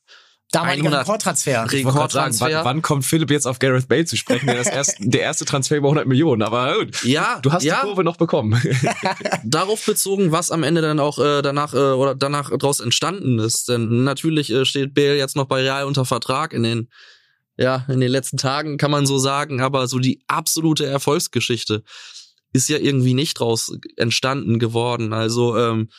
Damaliger 0.52 1.00
Rekordtransfer. 1.00 1.70
Rekordtransfer. 1.70 2.46
Wann, 2.46 2.64
wann, 2.64 2.82
kommt 2.82 3.04
Philipp 3.04 3.30
jetzt 3.30 3.46
auf 3.46 3.60
Gareth 3.60 3.86
Bale 3.86 4.04
zu 4.04 4.16
sprechen? 4.16 4.46
Der, 4.46 4.56
das 4.56 4.66
erste, 4.66 4.96
der 4.98 5.20
erste 5.20 5.44
Transfer 5.44 5.76
über 5.76 5.88
100 5.88 6.08
Millionen. 6.08 6.42
Aber 6.42 6.74
gut, 6.74 7.04
ja, 7.04 7.38
du 7.40 7.52
hast 7.52 7.62
ja. 7.62 7.80
die 7.80 7.86
Kurve 7.86 8.02
noch 8.02 8.16
bekommen. 8.16 8.60
Darauf 9.44 9.84
bezogen, 9.86 10.32
was 10.32 10.50
am 10.50 10.64
Ende 10.64 10.80
dann 10.80 10.98
auch 10.98 11.20
äh, 11.20 11.42
danach 11.42 11.72
äh, 11.74 11.92
oder 11.92 12.16
danach 12.16 12.50
daraus 12.50 12.80
entstanden 12.80 13.38
ist. 13.38 13.68
Denn 13.68 14.02
natürlich 14.02 14.50
äh, 14.50 14.64
steht 14.64 14.92
Bale 14.94 15.16
jetzt 15.16 15.36
noch 15.36 15.46
bei 15.46 15.62
Real 15.62 15.84
unter 15.84 16.04
Vertrag 16.04 16.52
in 16.52 16.64
den 16.64 16.88
ja 17.56 17.84
in 17.88 18.00
den 18.00 18.10
letzten 18.10 18.36
Tagen 18.36 18.76
kann 18.76 18.90
man 18.90 19.06
so 19.06 19.18
sagen. 19.18 19.60
Aber 19.60 19.86
so 19.86 20.00
die 20.00 20.20
absolute 20.26 20.84
Erfolgsgeschichte 20.84 21.84
ist 22.52 22.68
ja 22.68 22.78
irgendwie 22.78 23.14
nicht 23.14 23.38
draus 23.38 23.72
entstanden 23.96 24.58
geworden. 24.58 25.12
Also 25.12 25.56
ähm, 25.56 25.90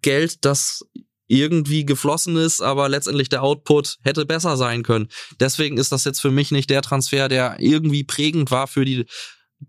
Geld, 0.00 0.44
das 0.44 0.86
irgendwie 1.26 1.84
geflossen 1.84 2.36
ist, 2.36 2.60
aber 2.60 2.88
letztendlich 2.88 3.28
der 3.28 3.42
Output 3.42 3.96
hätte 4.02 4.26
besser 4.26 4.56
sein 4.56 4.82
können. 4.82 5.08
Deswegen 5.40 5.78
ist 5.78 5.92
das 5.92 6.04
jetzt 6.04 6.20
für 6.20 6.30
mich 6.30 6.50
nicht 6.50 6.70
der 6.70 6.82
Transfer, 6.82 7.28
der 7.28 7.56
irgendwie 7.58 8.04
prägend 8.04 8.50
war 8.50 8.66
für 8.66 8.84
die 8.84 9.06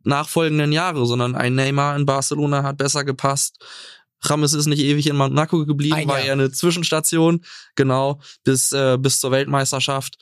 nachfolgenden 0.04 0.72
Jahre, 0.72 1.06
sondern 1.06 1.36
ein 1.36 1.56
Neymar 1.56 1.96
in 1.96 2.06
Barcelona 2.06 2.64
hat 2.64 2.78
besser 2.78 3.04
gepasst. 3.04 3.64
Rames 4.22 4.54
ist 4.54 4.66
nicht 4.66 4.82
ewig 4.82 5.08
in 5.08 5.16
Monaco 5.16 5.66
geblieben, 5.66 5.96
ein 5.96 6.08
war 6.08 6.24
ja 6.24 6.34
eine 6.34 6.52
Zwischenstation, 6.52 7.46
genau, 7.76 8.20
bis, 8.44 8.72
äh, 8.72 8.98
bis 9.00 9.20
zur 9.20 9.32
Weltmeisterschaft. 9.32 10.18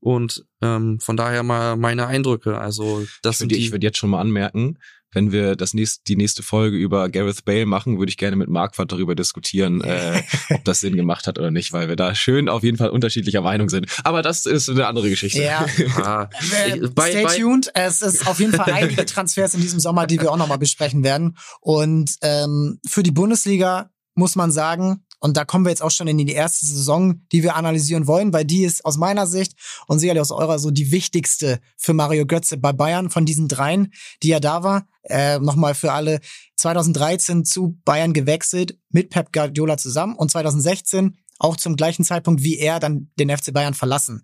Und 0.00 0.44
ähm, 0.62 1.00
von 1.00 1.16
daher 1.16 1.42
mal 1.42 1.76
meine 1.76 2.06
Eindrücke. 2.06 2.58
Also 2.58 3.04
das 3.22 3.36
ich 3.36 3.40
würde, 3.40 3.56
ich 3.56 3.72
würde 3.72 3.86
jetzt 3.86 3.98
schon 3.98 4.10
mal 4.10 4.20
anmerken, 4.20 4.78
wenn 5.12 5.32
wir 5.32 5.56
das 5.56 5.74
nächste, 5.74 6.02
die 6.06 6.16
nächste 6.16 6.42
Folge 6.42 6.76
über 6.76 7.08
Gareth 7.08 7.44
Bale 7.44 7.66
machen, 7.66 7.98
würde 7.98 8.10
ich 8.10 8.16
gerne 8.16 8.36
mit 8.36 8.48
Marquardt 8.48 8.92
darüber 8.92 9.14
diskutieren, 9.14 9.80
äh, 9.80 10.22
ob 10.50 10.64
das 10.64 10.80
Sinn 10.80 10.96
gemacht 10.96 11.26
hat 11.26 11.38
oder 11.38 11.50
nicht, 11.50 11.72
weil 11.72 11.88
wir 11.88 11.96
da 11.96 12.14
schön 12.14 12.48
auf 12.48 12.62
jeden 12.62 12.76
Fall 12.76 12.90
unterschiedlicher 12.90 13.40
Meinung 13.40 13.68
sind. 13.68 13.86
Aber 14.04 14.22
das 14.22 14.46
ist 14.46 14.68
eine 14.68 14.86
andere 14.86 15.08
Geschichte. 15.08 15.42
Ja. 15.42 15.66
ah, 15.96 16.28
äh, 16.66 16.86
stay 16.86 17.26
tuned. 17.40 17.70
Es 17.74 18.02
ist 18.02 18.26
auf 18.26 18.40
jeden 18.40 18.52
Fall 18.52 18.72
einige 18.72 19.04
Transfers 19.06 19.54
in 19.54 19.60
diesem 19.60 19.80
Sommer, 19.80 20.06
die 20.06 20.20
wir 20.20 20.30
auch 20.30 20.36
nochmal 20.36 20.58
besprechen 20.58 21.02
werden. 21.04 21.36
Und 21.60 22.16
ähm, 22.22 22.80
für 22.86 23.02
die 23.02 23.10
Bundesliga 23.10 23.90
muss 24.14 24.36
man 24.36 24.50
sagen, 24.50 25.04
und 25.20 25.36
da 25.36 25.44
kommen 25.44 25.64
wir 25.64 25.70
jetzt 25.70 25.82
auch 25.82 25.90
schon 25.90 26.08
in 26.08 26.18
die 26.18 26.32
erste 26.32 26.64
Saison, 26.66 27.26
die 27.32 27.42
wir 27.42 27.56
analysieren 27.56 28.06
wollen, 28.06 28.32
weil 28.32 28.44
die 28.44 28.64
ist 28.64 28.84
aus 28.84 28.96
meiner 28.96 29.26
Sicht 29.26 29.54
und 29.86 29.98
sicherlich 29.98 30.20
aus 30.20 30.30
eurer 30.30 30.58
so 30.58 30.70
die 30.70 30.92
wichtigste 30.92 31.60
für 31.76 31.92
Mario 31.92 32.24
Götze 32.26 32.56
bei 32.56 32.72
Bayern 32.72 33.10
von 33.10 33.26
diesen 33.26 33.48
dreien, 33.48 33.92
die 34.22 34.28
ja 34.28 34.40
da 34.40 34.62
war. 34.62 34.86
Äh, 35.02 35.38
Nochmal 35.40 35.74
für 35.74 35.92
alle 35.92 36.20
2013 36.56 37.44
zu 37.44 37.78
Bayern 37.84 38.12
gewechselt 38.12 38.78
mit 38.90 39.10
Pep 39.10 39.32
Guardiola 39.32 39.76
zusammen 39.76 40.14
und 40.14 40.30
2016 40.30 41.18
auch 41.38 41.56
zum 41.56 41.76
gleichen 41.76 42.04
Zeitpunkt 42.04 42.42
wie 42.42 42.58
er 42.58 42.80
dann 42.80 43.10
den 43.18 43.36
FC 43.36 43.52
Bayern 43.52 43.74
verlassen. 43.74 44.22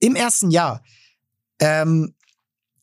Im 0.00 0.16
ersten 0.16 0.50
Jahr 0.50 0.82
ähm, 1.60 2.14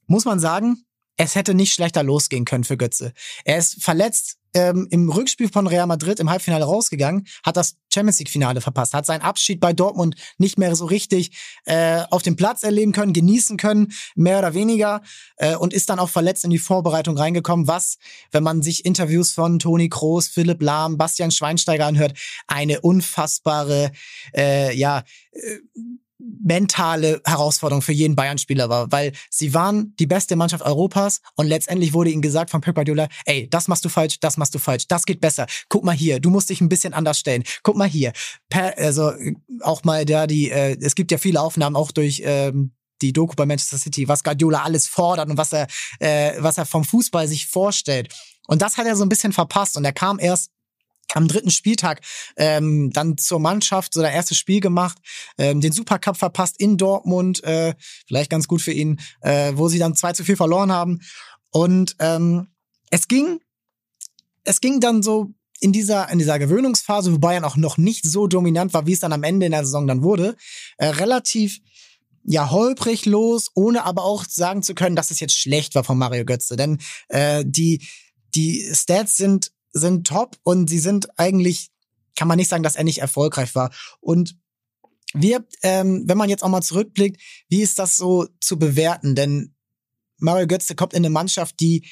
muss 0.08 0.26
man 0.26 0.40
sagen, 0.40 0.84
es 1.18 1.36
hätte 1.36 1.54
nicht 1.54 1.74
schlechter 1.74 2.04
losgehen 2.04 2.46
können 2.46 2.64
für 2.64 2.78
Götze. 2.78 3.14
Er 3.46 3.58
ist 3.58 3.82
verletzt 3.84 4.41
ähm, 4.54 4.88
im 4.90 5.10
Rückspiel 5.10 5.50
von 5.50 5.68
Real 5.68 5.88
Madrid 5.88 6.20
im 6.20 6.30
Halbfinale 6.30 6.66
rausgegangen, 6.66 7.28
hat 7.44 7.58
das 7.58 7.76
Champions 7.94 8.20
League-Finale 8.20 8.62
verpasst, 8.62 8.94
hat 8.94 9.06
seinen 9.06 9.22
Abschied 9.22 9.60
bei 9.60 9.74
Dortmund 9.74 10.16
nicht 10.38 10.58
mehr 10.58 10.76
so 10.76 10.86
richtig 10.86 11.38
äh, 11.66 12.04
auf 12.10 12.22
dem 12.22 12.36
Platz 12.36 12.64
erleben 12.64 12.92
können, 12.92 13.14
genießen 13.14 13.58
können, 13.58 13.94
mehr 14.16 14.40
oder 14.40 14.54
weniger, 14.54 15.02
äh, 15.38 15.56
und 15.56 15.74
ist 15.74 15.90
dann 15.90 16.00
auch 16.00 16.10
verletzt 16.10 16.44
in 16.44 16.50
die 16.50 16.60
Vorbereitung 16.60 17.18
reingekommen, 17.18 17.68
was, 17.68 17.98
wenn 18.32 18.44
man 18.44 18.62
sich 18.62 18.86
Interviews 18.86 19.32
von 19.32 19.60
Toni 19.60 19.90
Kroos, 19.90 20.28
Philipp 20.28 20.62
Lahm, 20.62 20.98
Bastian 20.98 21.32
Schweinsteiger 21.32 21.86
anhört, 21.86 22.18
eine 22.48 22.82
unfassbare, 22.82 23.92
äh, 24.36 24.76
ja, 24.76 25.04
äh, 25.32 25.60
mentale 26.44 27.22
Herausforderung 27.26 27.82
für 27.82 27.92
jeden 27.92 28.16
Bayern-Spieler 28.16 28.70
war, 28.70 28.92
weil 28.92 29.14
sie 29.30 29.54
waren 29.54 29.96
die 30.00 30.08
beste 30.08 30.36
Mannschaft 30.36 30.64
Europas 30.64 31.22
und 31.36 31.48
letztendlich 31.48 31.94
wurde 31.94 32.10
ihnen 32.10 32.22
gesagt 32.22 32.50
von 32.50 32.62
Pep 32.62 32.76
Guardiola, 32.76 33.08
ey, 33.26 33.50
das 33.50 33.68
machst 33.68 33.86
du 33.86 33.90
falsch, 33.90 34.20
das 34.20 34.38
machst 34.38 34.56
du 34.56 34.60
falsch, 34.60 34.88
das 34.88 35.06
geht 35.06 35.22
besser. 35.22 35.46
Guck 35.70 35.84
mal 35.84 35.96
hier, 35.96 36.20
du 36.20 36.30
musst 36.30 36.50
dich 36.50 36.62
ein 36.62 36.70
bisschen 36.70 36.94
anders 36.94 37.20
stellen. 37.20 37.44
Guck 37.64 37.76
mal 37.76 37.88
hier. 37.88 38.14
Per, 38.50 38.78
also 38.78 39.12
auch 39.62 39.84
mal 39.84 40.06
da 40.06 40.28
die, 40.28 40.50
äh, 40.50 40.78
es 40.82 40.96
gibt 40.96 41.12
ja 41.12 41.18
viele 41.18 41.42
Aufnahmen 41.42 41.76
auch 41.76 41.92
durch 41.92 42.22
ähm, 42.26 42.74
die 43.02 43.14
Doku 43.14 43.36
bei 43.36 43.46
Manchester 43.46 43.78
City, 43.78 44.08
was 44.08 44.24
Guardiola 44.24 44.64
alles 44.64 44.88
fordert 44.88 45.30
und 45.30 45.38
was 45.38 45.54
er, 45.54 45.68
äh, 46.00 46.34
was 46.40 46.58
er 46.58 46.66
vom 46.66 46.84
Fußball 46.84 47.28
sich 47.28 47.48
vorstellt. 47.48 48.14
Und 48.48 48.62
das 48.62 48.78
hat 48.78 48.86
er 48.86 48.96
so 48.96 49.04
ein 49.04 49.10
bisschen 49.10 49.34
verpasst 49.34 49.78
und 49.78 49.86
er 49.86 49.94
kam 49.94 50.20
erst 50.20 50.52
am 51.14 51.28
dritten 51.28 51.52
Spieltag 51.52 52.02
ähm, 52.38 52.92
dann 52.92 53.18
zur 53.18 53.40
Mannschaft 53.40 53.94
so 53.94 54.02
der 54.02 54.12
erste 54.12 54.36
Spiel 54.36 54.60
gemacht, 54.60 54.98
ähm, 55.38 55.62
den 55.62 55.72
Supercup 55.72 56.18
verpasst 56.18 56.60
in 56.60 56.78
Dortmund, 56.78 57.44
äh, 57.44 57.74
vielleicht 58.08 58.30
ganz 58.30 58.48
gut 58.48 58.62
für 58.62 58.72
ihn, 58.72 59.00
äh, 59.22 59.54
wo 59.56 59.68
sie 59.68 59.80
dann 59.80 59.96
zwei 59.96 60.14
zu 60.14 60.24
viel 60.24 60.36
verloren 60.36 60.72
haben. 60.72 61.02
Und 61.52 61.96
ähm, 62.00 62.48
es 62.90 63.08
ging, 63.08 63.40
es 64.44 64.62
ging 64.62 64.80
dann 64.80 65.04
so 65.04 65.34
in 65.60 65.72
dieser 65.72 66.10
in 66.10 66.18
dieser 66.18 66.40
Gewöhnungsphase, 66.40 67.14
wo 67.14 67.20
Bayern 67.20 67.46
auch 67.46 67.56
noch 67.56 67.78
nicht 67.78 68.06
so 68.06 68.28
dominant 68.28 68.74
war, 68.74 68.88
wie 68.88 68.94
es 68.94 69.00
dann 69.00 69.14
am 69.14 69.24
Ende 69.24 69.46
in 69.46 69.52
der 69.52 69.64
Saison 69.64 69.88
dann 69.88 70.04
wurde, 70.04 70.36
äh, 70.78 70.88
relativ 70.88 71.60
ja 72.24 72.52
holprig 72.52 73.06
los, 73.06 73.50
ohne 73.56 73.84
aber 73.84 74.04
auch 74.04 74.26
sagen 74.26 74.64
zu 74.64 74.76
können, 74.76 74.96
dass 74.96 75.12
es 75.12 75.20
jetzt 75.20 75.38
schlecht 75.38 75.76
war 75.76 75.84
von 75.84 75.98
Mario 75.98 76.26
Götze, 76.26 76.56
denn 76.56 76.80
äh, 77.10 77.44
die 77.46 77.88
die 78.34 78.70
Stats 78.74 79.18
sind 79.18 79.52
sind 79.74 80.08
top 80.08 80.38
und 80.44 80.70
sie 80.70 80.80
sind 80.80 81.08
eigentlich, 81.18 81.70
kann 82.16 82.28
man 82.28 82.38
nicht 82.38 82.50
sagen, 82.50 82.64
dass 82.64 82.76
er 82.76 82.84
nicht 82.84 83.00
erfolgreich 83.00 83.56
war. 83.56 83.72
Und 84.00 84.38
wir, 85.14 85.46
ähm, 85.64 86.04
wenn 86.08 86.18
man 86.18 86.30
jetzt 86.30 86.44
auch 86.44 86.50
mal 86.50 86.62
zurückblickt, 86.62 87.22
wie 87.50 87.62
ist 87.62 87.80
das 87.80 87.98
so 87.98 88.28
zu 88.40 88.58
bewerten? 88.58 89.16
Denn 89.16 89.54
Mario 90.18 90.48
Götze 90.48 90.76
kommt 90.76 90.94
in 90.94 91.00
eine 91.00 91.10
Mannschaft, 91.10 91.60
die 91.60 91.88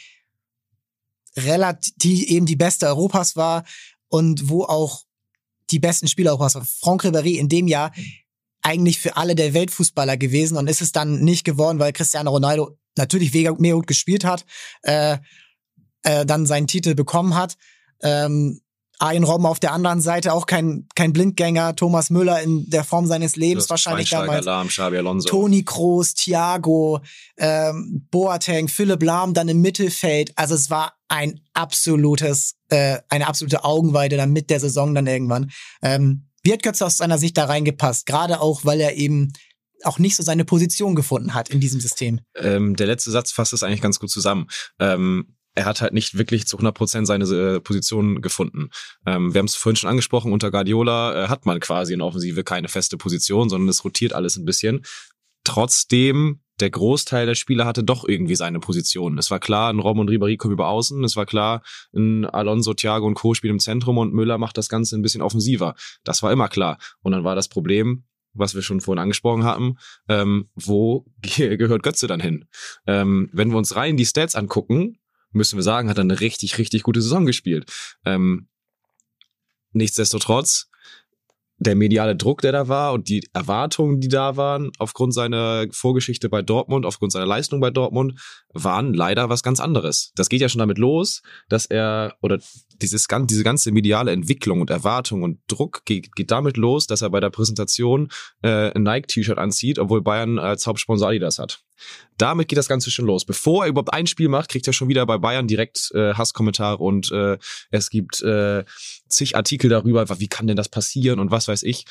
relativ, 1.38 1.94
die 1.98 2.32
eben 2.32 2.46
die 2.46 2.56
beste 2.56 2.88
Europas 2.88 3.36
war 3.36 3.66
und 4.08 4.50
wo 4.50 4.64
auch 4.64 5.04
die 5.70 5.80
besten 5.80 6.08
Spieler 6.08 6.32
Europas 6.32 6.56
waren. 6.56 6.66
Franck 6.66 7.06
Ribéry 7.06 7.38
in 7.38 7.50
dem 7.50 7.68
Jahr 7.68 7.92
eigentlich 8.62 9.00
für 9.00 9.18
alle 9.18 9.36
der 9.36 9.54
Weltfußballer 9.54 10.18
gewesen 10.18 10.58
und 10.58 10.70
ist 10.70 10.82
es 10.82 10.92
dann 10.92 11.22
nicht 11.22 11.44
geworden, 11.44 11.80
weil 11.80 11.94
Cristiano 11.94 12.32
Ronaldo 12.32 12.78
natürlich 12.98 13.34
mega, 13.34 13.52
gut 13.52 13.88
gespielt 13.88 14.26
hat. 14.26 14.46
Äh, 14.82 15.20
äh, 16.04 16.26
dann 16.26 16.46
seinen 16.46 16.68
Titel 16.68 16.96
bekommen 16.96 17.36
hat. 17.36 17.56
Ähm, 18.02 18.62
Arjen 19.02 19.24
Robben 19.24 19.46
auf 19.46 19.62
der 19.62 19.72
anderen 19.72 20.02
Seite 20.02 20.34
auch 20.34 20.46
kein, 20.46 20.86
kein 20.94 21.14
Blindgänger. 21.14 21.76
Thomas 21.78 22.10
Müller 22.10 22.42
in 22.42 22.70
der 22.70 22.84
Form 22.84 23.08
seines 23.08 23.38
Lebens 23.38 23.70
wahrscheinlich 23.70 24.10
damals. 24.10 24.46
Lahm, 24.46 24.68
Xabi 24.68 24.98
Alonso. 24.98 25.30
Toni 25.30 25.64
Kroos, 25.64 26.14
Thiago, 26.16 27.00
ähm, 27.38 28.06
Boateng, 28.12 28.68
Philipp 28.68 29.02
Lahm 29.02 29.34
dann 29.34 29.48
im 29.48 29.62
Mittelfeld. 29.62 30.34
Also 30.36 30.54
es 30.54 30.70
war 30.70 30.96
ein 31.08 31.40
absolutes, 31.54 32.56
äh, 32.68 33.00
eine 33.08 33.28
absolute 33.28 33.64
Augenweide 33.64 34.18
dann 34.18 34.34
mit 34.34 34.50
der 34.50 34.60
Saison 34.60 34.94
dann 34.94 35.08
irgendwann. 35.08 35.50
Ähm, 35.82 36.26
wie 36.44 36.52
hat 36.52 36.64
Götze 36.64 36.86
aus 36.86 36.98
seiner 36.98 37.18
Sicht 37.18 37.38
da 37.38 37.46
reingepasst? 37.46 38.06
Gerade 38.06 38.42
auch, 38.42 38.66
weil 38.66 38.82
er 38.82 38.98
eben 38.98 39.32
auch 39.84 39.98
nicht 39.98 40.18
so 40.18 40.24
seine 40.24 40.44
Position 40.44 40.94
gefunden 40.96 41.34
hat 41.34 41.50
in 41.50 41.62
diesem 41.62 41.80
System. 41.80 42.20
Ähm, 42.36 42.76
der 42.76 42.88
letzte 42.88 43.12
Satz 43.12 43.32
fasst 43.32 43.54
es 43.54 43.64
eigentlich 43.64 43.82
ganz 43.82 44.00
gut 44.00 44.10
zusammen. 44.10 44.48
Ähm, 44.78 45.36
er 45.56 45.66
hat 45.66 45.82
halt 45.82 45.94
nicht 45.94 46.18
wirklich 46.18 46.48
zu 46.48 46.58
100 46.58 46.76
Prozent 46.76 47.08
seine 47.08 47.26
äh, 47.26 47.60
Position 47.60 48.22
gefunden. 48.22 48.70
Ähm, 49.06 49.34
wir 49.34 49.40
haben 49.40 49.46
es 49.46 49.56
vorhin 49.56 49.76
schon 49.76 49.90
angesprochen, 49.90 50.32
unter 50.32 50.52
Guardiola 50.52 51.26
äh, 51.26 51.28
hat 51.28 51.46
man 51.46 51.60
quasi 51.60 51.94
in 51.94 52.02
Offensive 52.02 52.44
keine 52.44 52.68
feste 52.68 52.98
Position, 52.98 53.50
sondern 53.50 53.70
es 53.70 53.84
rotiert 53.84 54.14
alles 54.14 54.38
ein 54.38 54.46
bisschen. 54.46 54.84
Trotzdem, 55.44 56.42
der 56.60 56.70
Großteil 56.70 57.26
der 57.26 57.36
Spieler 57.36 57.66
hatte 57.66 57.84
doch 57.84 58.08
irgendwie 58.08 58.36
seine 58.36 58.60
Position. 58.60 59.18
Es 59.18 59.32
war 59.32 59.40
klar, 59.40 59.72
ein 59.72 59.80
Rom 59.80 60.00
und 60.00 60.10
Ribéry 60.10 60.38
kommen 60.38 60.54
über 60.54 60.68
außen. 60.68 61.04
Es 61.04 61.16
war 61.16 61.26
klar, 61.26 61.64
ein 61.96 62.26
Alonso, 62.26 62.74
Thiago 62.74 63.08
und 63.08 63.16
Co. 63.16 63.34
spielen 63.34 63.56
im 63.56 63.60
Zentrum 63.60 63.98
und 63.98 64.14
Müller 64.14 64.38
macht 64.38 64.58
das 64.58 64.70
Ganze 64.70 64.98
ein 64.98 65.02
bisschen 65.02 65.22
offensiver. 65.22 65.76
Das 66.04 66.22
war 66.22 66.32
immer 66.32 66.50
klar. 66.50 66.78
Und 67.02 67.14
dann 67.14 67.24
war 67.24 67.36
das 67.36 67.48
Problem, 67.48 68.04
was 68.34 68.56
wir 68.56 68.62
schon 68.62 68.82
vorhin 68.82 69.02
angesprochen 69.02 69.44
hatten, 69.44 69.78
ähm, 70.08 70.50
wo 70.56 71.06
gehört 71.22 71.84
Götze 71.84 72.08
dann 72.08 72.20
hin? 72.20 72.46
Ähm, 72.86 73.30
wenn 73.34 73.50
wir 73.50 73.58
uns 73.58 73.76
rein 73.76 73.98
die 73.98 74.06
Stats 74.06 74.36
angucken, 74.36 74.99
müssen 75.32 75.58
wir 75.58 75.64
sagen, 75.64 75.90
hat 75.90 75.98
er 75.98 76.04
eine 76.04 76.20
richtig, 76.20 76.58
richtig 76.58 76.84
gute 76.84 77.02
Saison 77.02 77.26
gespielt. 77.26 77.72
Ähm, 78.06 78.48
nichtsdestotrotz, 79.72 80.70
der 81.60 81.76
mediale 81.76 82.16
Druck, 82.16 82.42
der 82.42 82.54
da 82.54 82.68
war 82.70 82.94
und 82.94 83.10
die 83.10 83.28
Erwartungen, 83.34 84.00
die 84.00 84.08
da 84.08 84.38
waren, 84.38 84.72
aufgrund 84.80 85.14
seiner 85.14 85.66
Vorgeschichte 85.72 86.30
bei 86.30 86.42
Dortmund, 86.42 86.86
aufgrund 86.86 87.12
seiner 87.12 87.26
Leistung 87.26 87.60
bei 87.60 87.70
Dortmund, 87.70 88.20
waren 88.54 88.94
leider 88.94 89.30
was 89.30 89.44
ganz 89.44 89.60
anderes. 89.60 90.14
Das 90.16 90.30
geht 90.30 90.40
ja 90.40 90.48
schon 90.48 90.60
damit 90.60 90.78
los, 90.78 91.22
dass 91.50 91.66
er, 91.66 92.16
oder 92.22 92.40
dieses, 92.82 93.08
diese 93.10 93.44
ganze 93.44 93.72
mediale 93.74 94.12
Entwicklung 94.12 94.62
und 94.62 94.70
Erwartung 94.70 95.24
und 95.24 95.40
Druck 95.48 95.84
geht, 95.84 96.16
geht 96.16 96.32
damit 96.32 96.56
los, 96.56 96.88
dass 96.88 97.02
er 97.02 97.10
bei 97.10 97.20
der 97.20 97.30
Präsentation 97.30 98.10
äh, 98.42 98.72
ein 98.72 98.84
Nike-T-Shirt 98.84 99.38
anzieht, 99.38 99.80
obwohl 99.80 100.02
Bayern 100.02 100.40
als 100.40 100.66
Hauptsponsor 100.66 101.10
Adidas 101.10 101.40
hat. 101.40 101.62
Damit 102.18 102.48
geht 102.48 102.58
das 102.58 102.68
Ganze 102.68 102.92
schon 102.92 103.06
los. 103.06 103.26
Bevor 103.26 103.64
er 103.64 103.70
überhaupt 103.70 103.94
ein 103.94 104.08
Spiel 104.08 104.30
macht, 104.30 104.50
kriegt 104.50 104.68
er 104.68 104.74
schon 104.74 104.90
wieder 104.90 105.06
bei 105.06 105.18
Bayern 105.18 105.48
direkt 105.48 105.92
äh, 105.94 106.14
Hasskommentare 106.14 106.78
und 106.78 107.12
äh, 107.12 107.38
es 107.72 107.90
gibt 107.90 108.22
äh, 108.22 108.64
zig 109.08 109.36
Artikel 109.36 109.70
darüber, 109.70 110.08
wie 110.20 110.28
kann 110.28 110.48
denn 110.48 110.58
das 110.58 110.70
passieren 110.70 111.20
und 111.20 111.32
was 111.32 111.48
weiß 111.48 111.64
ich. 111.64 111.86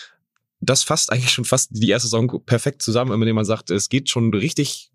Das 0.60 0.82
fasst 0.82 1.12
eigentlich 1.12 1.30
schon 1.30 1.44
fast 1.44 1.70
die 1.72 1.88
erste 1.88 2.08
Saison 2.08 2.44
perfekt 2.44 2.82
zusammen, 2.82 3.12
indem 3.12 3.36
man 3.36 3.44
sagt, 3.44 3.70
es 3.70 3.88
geht 3.88 4.10
schon 4.10 4.34
richtig 4.34 4.90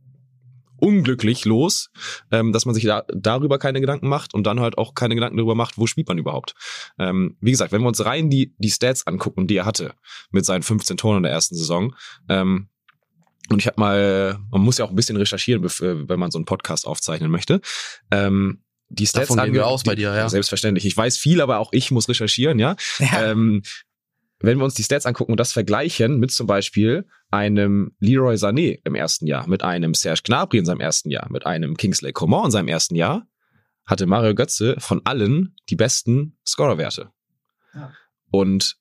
unglücklich 0.83 1.45
los, 1.45 1.89
ähm, 2.29 2.51
dass 2.51 2.65
man 2.65 2.75
sich 2.75 2.83
da, 2.83 3.05
darüber 3.07 3.57
keine 3.57 3.79
Gedanken 3.79 4.09
macht 4.09 4.33
und 4.33 4.45
dann 4.45 4.59
halt 4.59 4.77
auch 4.77 4.95
keine 4.95 5.15
Gedanken 5.15 5.37
darüber 5.37 5.55
macht, 5.55 5.77
wo 5.77 5.87
spielt 5.87 6.09
man 6.09 6.17
überhaupt. 6.17 6.55
Ähm, 6.99 7.37
wie 7.39 7.51
gesagt, 7.51 7.71
wenn 7.71 7.81
wir 7.81 7.87
uns 7.87 8.03
rein 8.03 8.29
die, 8.29 8.53
die 8.57 8.69
Stats 8.69 9.07
angucken, 9.07 9.47
die 9.47 9.55
er 9.55 9.65
hatte 9.65 9.93
mit 10.31 10.45
seinen 10.45 10.61
15 10.61 10.97
Toren 10.97 11.17
in 11.17 11.23
der 11.23 11.31
ersten 11.31 11.55
Saison, 11.55 11.95
ähm, 12.27 12.67
und 13.49 13.59
ich 13.59 13.67
habe 13.67 13.79
mal, 13.79 14.39
man 14.51 14.61
muss 14.61 14.77
ja 14.77 14.85
auch 14.85 14.89
ein 14.89 14.95
bisschen 14.95 15.17
recherchieren, 15.17 15.63
wenn 15.63 16.19
man 16.19 16.31
so 16.31 16.37
einen 16.37 16.45
Podcast 16.45 16.87
aufzeichnen 16.87 17.29
möchte. 17.29 17.61
Ähm, 18.11 18.63
die 18.89 19.07
Stats 19.07 19.27
Davon 19.27 19.43
gehen 19.43 19.53
wir 19.53 19.67
aus 19.67 19.83
bei 19.83 19.95
dir, 19.95 20.13
ja. 20.13 20.29
Selbstverständlich. 20.29 20.85
Ich 20.85 20.95
weiß 20.95 21.17
viel, 21.17 21.41
aber 21.41 21.59
auch 21.59 21.69
ich 21.73 21.91
muss 21.91 22.07
recherchieren, 22.07 22.59
ja. 22.59 22.75
ja. 22.99 23.31
Ähm, 23.31 23.63
wenn 24.39 24.57
wir 24.57 24.65
uns 24.65 24.73
die 24.73 24.83
Stats 24.83 25.05
angucken 25.05 25.31
und 25.31 25.39
das 25.39 25.53
vergleichen 25.53 26.19
mit 26.19 26.31
zum 26.31 26.47
Beispiel 26.47 27.07
einem 27.31 27.95
Leroy 27.99 28.35
Sané 28.35 28.79
im 28.83 28.93
ersten 28.93 29.25
Jahr, 29.25 29.47
mit 29.47 29.63
einem 29.63 29.93
Serge 29.93 30.21
Gnabry 30.23 30.57
in 30.57 30.65
seinem 30.65 30.81
ersten 30.81 31.09
Jahr, 31.09 31.31
mit 31.31 31.45
einem 31.45 31.77
Kingsley 31.77 32.11
Coman 32.11 32.45
in 32.45 32.51
seinem 32.51 32.67
ersten 32.67 32.95
Jahr, 32.95 33.25
hatte 33.85 34.05
Mario 34.05 34.35
Götze 34.35 34.75
von 34.79 35.01
allen 35.05 35.55
die 35.69 35.75
besten 35.75 36.37
Scorerwerte. 36.45 37.11
Ja. 37.73 37.93
Und 38.31 38.77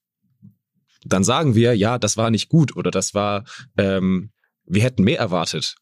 dann 1.04 1.24
sagen 1.24 1.54
wir, 1.54 1.76
ja, 1.76 1.98
das 1.98 2.16
war 2.16 2.30
nicht 2.30 2.48
gut 2.48 2.76
oder 2.76 2.90
das 2.90 3.14
war, 3.14 3.44
ähm, 3.76 4.30
wir 4.72 4.82
hätten 4.82 5.04
mehr 5.04 5.18
erwartet. 5.18 5.76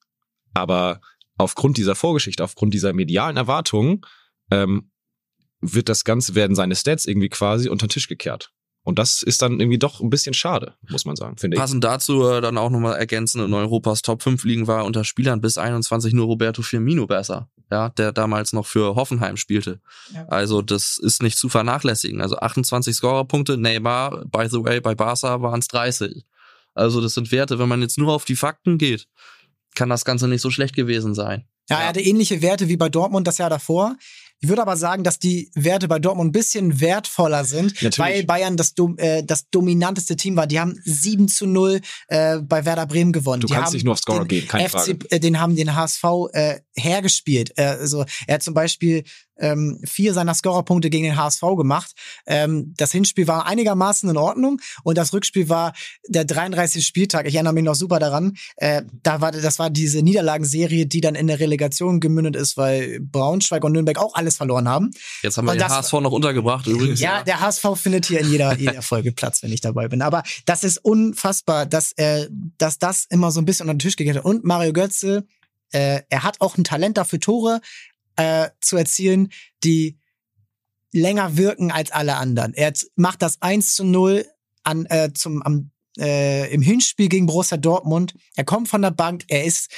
Aber 0.53 1.01
aufgrund 1.39 1.77
dieser 1.77 1.95
Vorgeschichte, 1.95 2.43
aufgrund 2.43 2.75
dieser 2.75 2.93
medialen 2.93 3.37
Erwartungen, 3.37 4.03
ähm, 4.51 4.91
wird 5.61 5.89
das 5.89 6.05
Ganze, 6.05 6.35
werden 6.35 6.57
seine 6.57 6.75
Stats 6.75 7.05
irgendwie 7.05 7.29
quasi 7.29 7.69
unter 7.69 7.87
den 7.87 7.91
Tisch 7.91 8.09
gekehrt. 8.09 8.53
Und 8.83 8.99
das 8.99 9.23
ist 9.23 9.43
dann 9.43 9.61
irgendwie 9.61 9.79
doch 9.79 10.01
ein 10.01 10.09
bisschen 10.09 10.33
schade, 10.33 10.75
muss 10.89 11.05
man 11.05 11.15
sagen, 11.15 11.37
finde 11.37 11.57
ich. 11.57 11.61
Passend 11.61 11.85
dazu 11.85 12.27
äh, 12.27 12.41
dann 12.41 12.57
auch 12.57 12.71
nochmal 12.71 12.97
ergänzen, 12.97 13.45
in 13.45 13.53
Europas 13.53 14.01
Top 14.01 14.23
5 14.23 14.43
liegen 14.45 14.67
war 14.67 14.87
unter 14.87 15.05
Spielern 15.05 15.43
bis 15.43 15.59
21 15.59 16.15
nur 16.15 16.25
Roberto 16.27 16.63
Firmino 16.63 17.07
besser, 17.07 17.51
ja, 17.71 17.91
der 17.91 18.13
damals 18.13 18.55
noch 18.55 18.67
für 18.67 18.95
Hoffenheim 18.95 19.37
spielte. 19.37 19.81
Ja. 20.15 20.27
Also 20.29 20.63
das 20.63 20.97
ist 20.97 21.23
nicht 21.23 21.37
zu 21.37 21.51
vernachlässigen. 21.51 22.23
Also 22.23 22.39
28 22.39 22.97
Scorerpunkte, 22.97 23.59
Neymar, 23.59 24.25
by 24.27 24.49
the 24.49 24.65
way, 24.65 24.81
bei 24.81 24.95
Barca 24.95 25.43
waren 25.43 25.61
es 25.61 25.69
30. 25.69 26.25
Also 26.81 27.01
das 27.01 27.15
sind 27.15 27.31
Werte, 27.31 27.59
wenn 27.59 27.69
man 27.69 27.83
jetzt 27.83 27.99
nur 27.99 28.13
auf 28.13 28.25
die 28.25 28.37
Fakten 28.37 28.79
geht, 28.79 29.07
kann 29.75 29.89
das 29.89 30.05
Ganze 30.05 30.27
nicht 30.29 30.41
so 30.41 30.51
schlecht 30.51 30.75
gewesen 30.75 31.15
sein. 31.15 31.45
Ja, 31.69 31.81
er 31.81 31.89
hatte 31.89 32.01
ähnliche 32.01 32.43
Werte 32.43 32.69
wie 32.69 32.77
bei 32.77 32.89
Dortmund 32.89 33.27
das 33.29 33.39
Jahr 33.39 33.51
davor. 33.51 33.97
Ich 34.41 34.49
würde 34.49 34.63
aber 34.63 34.77
sagen, 34.77 35.05
dass 35.05 35.19
die 35.19 35.51
Werte 35.55 35.87
bei 35.87 35.99
Dortmund 35.99 36.31
ein 36.31 36.33
bisschen 36.33 36.81
wertvoller 36.81 37.45
sind, 37.45 37.75
Natürlich. 37.75 37.99
weil 37.99 38.25
Bayern 38.25 38.57
das, 38.57 38.73
äh, 38.97 39.23
das 39.23 39.51
dominanteste 39.51 40.17
Team 40.17 40.35
war. 40.35 40.47
Die 40.47 40.59
haben 40.59 40.81
7 40.83 41.29
zu 41.29 41.47
0 41.47 41.81
äh, 42.09 42.39
bei 42.39 42.65
Werder 42.65 42.87
Bremen 42.87 43.13
gewonnen. 43.13 43.43
Du 43.43 43.47
die 43.47 43.53
kannst 43.53 43.75
nicht 43.75 43.85
nur 43.85 43.93
auf 43.93 43.99
Scorer 43.99 44.25
gehen, 44.25 44.49
keine 44.49 44.69
FC, 44.69 44.73
Frage. 44.73 45.11
Äh, 45.11 45.21
den 45.21 45.39
haben 45.39 45.57
den 45.57 45.77
HSV 45.77 46.05
äh, 46.33 46.61
hergespielt. 46.75 47.53
Äh, 47.57 47.65
also 47.65 48.05
er 48.27 48.37
hat 48.37 48.43
zum 48.43 48.55
Beispiel 48.55 49.05
ähm, 49.41 49.81
vier 49.85 50.15
seiner 50.15 50.35
Scorerpunkte 50.35 50.91
gegen 50.91 51.05
den 51.05 51.17
HSV 51.17 51.41
gemacht. 51.57 51.93
Ähm, 52.27 52.75
das 52.77 52.93
Hinspiel 52.93 53.27
war 53.27 53.47
einigermaßen 53.47 54.09
in 54.09 54.17
Ordnung 54.17 54.61
und 54.85 54.97
das 54.99 55.13
Rückspiel 55.13 55.49
war 55.49 55.73
der 56.07 56.25
33. 56.25 56.87
Spieltag. 56.87 57.27
Ich 57.27 57.35
erinnere 57.35 57.55
mich 57.55 57.65
noch 57.65 57.75
super 57.75 57.99
daran. 57.99 58.37
Äh, 58.57 58.83
da 59.03 59.21
war, 59.21 59.33
das 59.33 59.59
war 59.59 59.71
diese 59.71 60.03
Niederlagenserie, 60.03 60.87
die 60.87 61.01
dann 61.01 61.15
in 61.15 61.27
der 61.27 61.41
Relegation 61.41 62.01
gemündet 62.01 62.37
ist, 62.37 62.57
weil 62.57 63.01
Braunschweig 63.01 63.65
und 63.65 63.73
Nürnberg 63.73 63.99
auch 63.99 64.15
alles 64.15 64.37
verloren 64.37 64.69
haben. 64.69 64.91
Jetzt 65.23 65.37
haben 65.37 65.47
wir 65.47 65.53
Und 65.53 65.57
den 65.59 65.69
das- 65.69 65.73
HSV 65.73 65.93
noch 65.95 66.13
untergebracht 66.13 66.67
übrigens. 66.67 67.01
Ja, 67.01 67.23
der 67.23 67.41
HSV 67.41 67.65
findet 67.77 68.07
hier 68.07 68.21
in 68.21 68.31
jeder, 68.31 68.55
jeder 68.59 68.83
Folge 68.83 69.13
Platz, 69.13 69.43
wenn 69.43 69.53
ich 69.53 69.61
dabei 69.61 69.89
bin. 69.89 70.03
Aber 70.03 70.23
das 70.47 70.65
ist 70.65 70.79
unfassbar, 70.79 71.67
dass, 71.67 71.93
äh, 71.93 72.29
dass 72.59 72.79
das 72.79 73.07
immer 73.09 73.31
so 73.31 73.41
ein 73.41 73.45
bisschen 73.45 73.65
unter 73.65 73.75
den 73.75 73.79
Tisch 73.81 73.97
gekehrt 73.97 74.19
hat. 74.19 74.25
Und 74.25 74.45
Mario 74.45 74.73
Götze, 74.73 75.27
äh, 75.73 76.01
er 76.09 76.23
hat 76.25 76.41
auch 76.41 76.59
ein 76.59 76.65
Talent 76.65 76.97
dafür, 76.99 77.21
Tore 77.21 77.61
äh, 78.17 78.51
zu 78.61 78.77
erzielen, 78.77 79.31
die 79.65 79.99
länger 80.93 81.37
wirken 81.37 81.71
als 81.71 81.91
alle 81.91 82.17
anderen. 82.17 82.55
Er 82.55 82.73
macht 82.97 83.23
das 83.23 83.41
1 83.41 83.75
zu 83.75 83.85
0 83.85 84.27
an, 84.65 84.87
äh, 84.87 85.13
zum, 85.15 85.43
am, 85.43 85.71
äh, 85.99 86.53
im 86.53 86.63
Hinspiel 86.63 87.09
gegen 87.09 87.27
Borussia 87.27 87.57
Dortmund. 87.57 88.15
Er 88.37 88.45
kommt 88.45 88.69
von 88.69 88.83
der 88.83 88.91
Bank, 88.91 89.25
er 89.29 89.45
ist, 89.45 89.71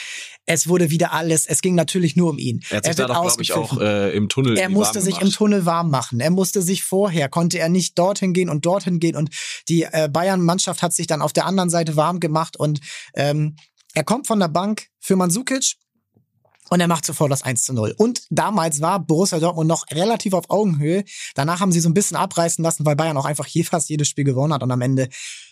es 0.46 0.68
wurde 0.68 0.90
wieder 0.90 1.12
alles, 1.12 1.46
es 1.46 1.62
ging 1.62 1.74
natürlich 1.74 2.16
nur 2.16 2.30
um 2.30 2.38
ihn. 2.38 2.62
Er 2.70 2.78
hat 2.78 2.84
sich 2.84 2.98
wird 2.98 3.10
da 3.10 3.14
doch, 3.14 3.22
glaube 3.22 3.42
ich, 3.42 3.52
auch 3.52 3.80
äh, 3.80 4.14
im 4.16 4.28
Tunnel 4.28 4.56
Er 4.56 4.68
musste 4.68 4.96
warm 4.96 5.04
sich 5.04 5.14
im 5.14 5.20
gemacht. 5.20 5.36
Tunnel 5.36 5.66
warm 5.66 5.90
machen. 5.90 6.20
Er 6.20 6.30
musste 6.30 6.62
sich 6.62 6.82
vorher, 6.82 7.28
konnte 7.28 7.58
er 7.58 7.68
nicht 7.68 7.98
dorthin 7.98 8.32
gehen 8.32 8.48
und 8.48 8.66
dorthin 8.66 9.00
gehen. 9.00 9.16
Und 9.16 9.30
die 9.68 9.82
äh, 9.84 10.08
Bayern-Mannschaft 10.10 10.82
hat 10.82 10.92
sich 10.92 11.06
dann 11.06 11.22
auf 11.22 11.32
der 11.32 11.46
anderen 11.46 11.70
Seite 11.70 11.96
warm 11.96 12.20
gemacht. 12.20 12.56
Und 12.56 12.80
ähm, 13.14 13.56
er 13.94 14.04
kommt 14.04 14.26
von 14.26 14.40
der 14.40 14.48
Bank 14.48 14.86
für 15.00 15.16
Mandzukic 15.16 15.76
und 16.72 16.80
er 16.80 16.88
macht 16.88 17.04
sofort 17.04 17.30
das 17.30 17.42
1 17.42 17.64
zu 17.64 17.74
0. 17.74 17.94
Und 17.98 18.22
damals 18.30 18.80
war 18.80 18.98
Borussia 18.98 19.38
Dortmund 19.38 19.68
noch 19.68 19.84
relativ 19.90 20.32
auf 20.32 20.48
Augenhöhe. 20.48 21.04
Danach 21.34 21.60
haben 21.60 21.70
sie 21.70 21.80
so 21.80 21.90
ein 21.90 21.92
bisschen 21.92 22.16
abreißen 22.16 22.64
lassen, 22.64 22.86
weil 22.86 22.96
Bayern 22.96 23.18
auch 23.18 23.26
einfach 23.26 23.46
je 23.46 23.62
fast 23.62 23.90
jedes 23.90 24.08
Spiel 24.08 24.24
gewonnen 24.24 24.54
hat 24.54 24.62
und 24.62 24.70
am 24.70 24.80
Ende 24.80 25.10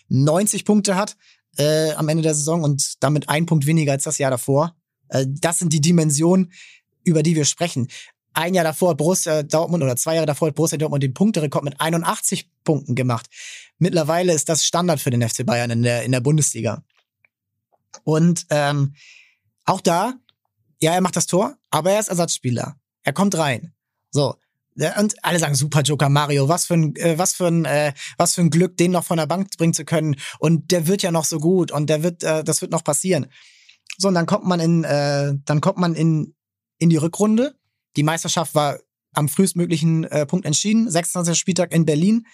90 0.09 0.65
Punkte 0.65 0.95
hat 0.95 1.15
äh, 1.57 1.91
am 1.91 2.09
Ende 2.09 2.23
der 2.23 2.33
Saison 2.33 2.63
und 2.63 3.03
damit 3.03 3.29
ein 3.29 3.45
Punkt 3.45 3.67
weniger 3.67 3.91
als 3.91 4.03
das 4.05 4.17
Jahr 4.17 4.31
davor. 4.31 4.75
Äh, 5.09 5.27
das 5.27 5.59
sind 5.59 5.73
die 5.73 5.79
Dimensionen, 5.79 6.51
über 7.03 7.21
die 7.21 7.35
wir 7.35 7.45
sprechen. 7.45 7.87
Ein 8.33 8.55
Jahr 8.55 8.63
davor 8.63 8.89
hat 8.89 8.97
Borussia 8.97 9.43
Dortmund 9.43 9.83
oder 9.83 9.95
zwei 9.97 10.15
Jahre 10.15 10.25
davor 10.25 10.47
hat 10.47 10.55
Borussia 10.55 10.79
Dortmund 10.79 11.03
den 11.03 11.13
Punkterekord 11.13 11.63
mit 11.63 11.79
81 11.79 12.49
Punkten 12.63 12.95
gemacht. 12.95 13.27
Mittlerweile 13.77 14.33
ist 14.33 14.49
das 14.49 14.65
Standard 14.65 14.99
für 14.99 15.11
den 15.11 15.21
FC 15.21 15.45
Bayern 15.45 15.69
in 15.69 15.83
der, 15.83 16.01
in 16.01 16.13
der 16.13 16.21
Bundesliga. 16.21 16.83
Und 18.05 18.47
ähm, 18.49 18.95
auch 19.65 19.81
da, 19.81 20.15
ja, 20.81 20.93
er 20.93 21.01
macht 21.01 21.15
das 21.15 21.27
Tor, 21.27 21.57
aber 21.69 21.91
er 21.91 21.99
ist 21.99 22.09
Ersatzspieler. 22.09 22.75
Er 23.03 23.13
kommt 23.13 23.37
rein. 23.37 23.73
So. 24.09 24.35
Und 24.97 25.23
alle 25.23 25.37
sagen, 25.37 25.55
super 25.55 25.81
Joker 25.81 26.09
Mario, 26.09 26.47
was 26.47 26.65
für 26.65 26.75
ein, 26.75 26.95
äh, 26.95 27.17
was 27.17 27.33
für 27.33 27.47
ein, 27.47 27.65
äh, 27.65 27.93
was 28.17 28.35
für 28.35 28.41
ein 28.41 28.49
Glück, 28.49 28.77
den 28.77 28.91
noch 28.91 29.03
von 29.03 29.17
der 29.17 29.27
Bank 29.27 29.49
bringen 29.57 29.73
zu 29.73 29.85
können. 29.85 30.15
Und 30.39 30.71
der 30.71 30.87
wird 30.87 31.01
ja 31.03 31.11
noch 31.11 31.25
so 31.25 31.39
gut 31.39 31.71
und 31.71 31.89
der 31.89 32.03
wird, 32.03 32.23
äh, 32.23 32.43
das 32.43 32.61
wird 32.61 32.71
noch 32.71 32.83
passieren. 32.83 33.27
So, 33.97 34.07
und 34.07 34.15
dann 34.15 34.25
kommt 34.25 34.45
man 34.45 34.59
in, 34.59 34.83
dann 34.83 35.61
kommt 35.61 35.77
man 35.77 35.93
in, 35.93 36.33
in 36.79 36.89
die 36.89 36.97
Rückrunde. 36.97 37.55
Die 37.97 38.03
Meisterschaft 38.03 38.55
war 38.55 38.79
am 39.13 39.27
frühestmöglichen 39.27 40.07
Punkt 40.27 40.45
entschieden, 40.45 40.89
26. 40.89 41.37
Spieltag 41.37 41.73
in 41.73 41.85
Berlin. 41.85 42.25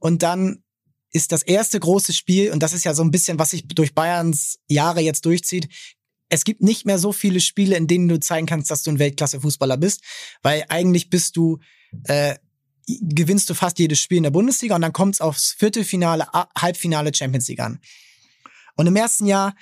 Und 0.00 0.22
dann 0.22 0.64
ist 1.12 1.30
das 1.30 1.42
erste 1.44 1.78
große 1.78 2.12
Spiel, 2.12 2.50
und 2.50 2.62
das 2.62 2.72
ist 2.72 2.84
ja 2.84 2.92
so 2.92 3.02
ein 3.02 3.12
bisschen, 3.12 3.38
was 3.38 3.50
sich 3.50 3.66
durch 3.68 3.94
Bayerns 3.94 4.58
Jahre 4.66 5.00
jetzt 5.00 5.24
durchzieht. 5.24 5.68
Es 6.34 6.44
gibt 6.44 6.62
nicht 6.62 6.84
mehr 6.84 6.98
so 6.98 7.12
viele 7.12 7.40
Spiele, 7.40 7.76
in 7.76 7.86
denen 7.86 8.08
du 8.08 8.18
zeigen 8.18 8.46
kannst, 8.46 8.70
dass 8.70 8.82
du 8.82 8.90
ein 8.90 8.98
Weltklasse-Fußballer 8.98 9.76
bist, 9.76 10.02
weil 10.42 10.64
eigentlich 10.68 11.10
bist 11.10 11.36
du, 11.36 11.58
äh, 12.04 12.36
gewinnst 12.86 13.48
du 13.48 13.54
fast 13.54 13.78
jedes 13.78 14.00
Spiel 14.00 14.18
in 14.18 14.24
der 14.24 14.30
Bundesliga 14.30 14.74
und 14.74 14.82
dann 14.82 14.92
kommt 14.92 15.14
es 15.14 15.20
aufs 15.20 15.52
Viertelfinale, 15.52 16.26
Halbfinale 16.58 17.14
Champions 17.14 17.48
League 17.48 17.60
an. 17.60 17.80
Und 18.76 18.86
im 18.86 18.96
ersten 18.96 19.26
Jahr 19.26 19.54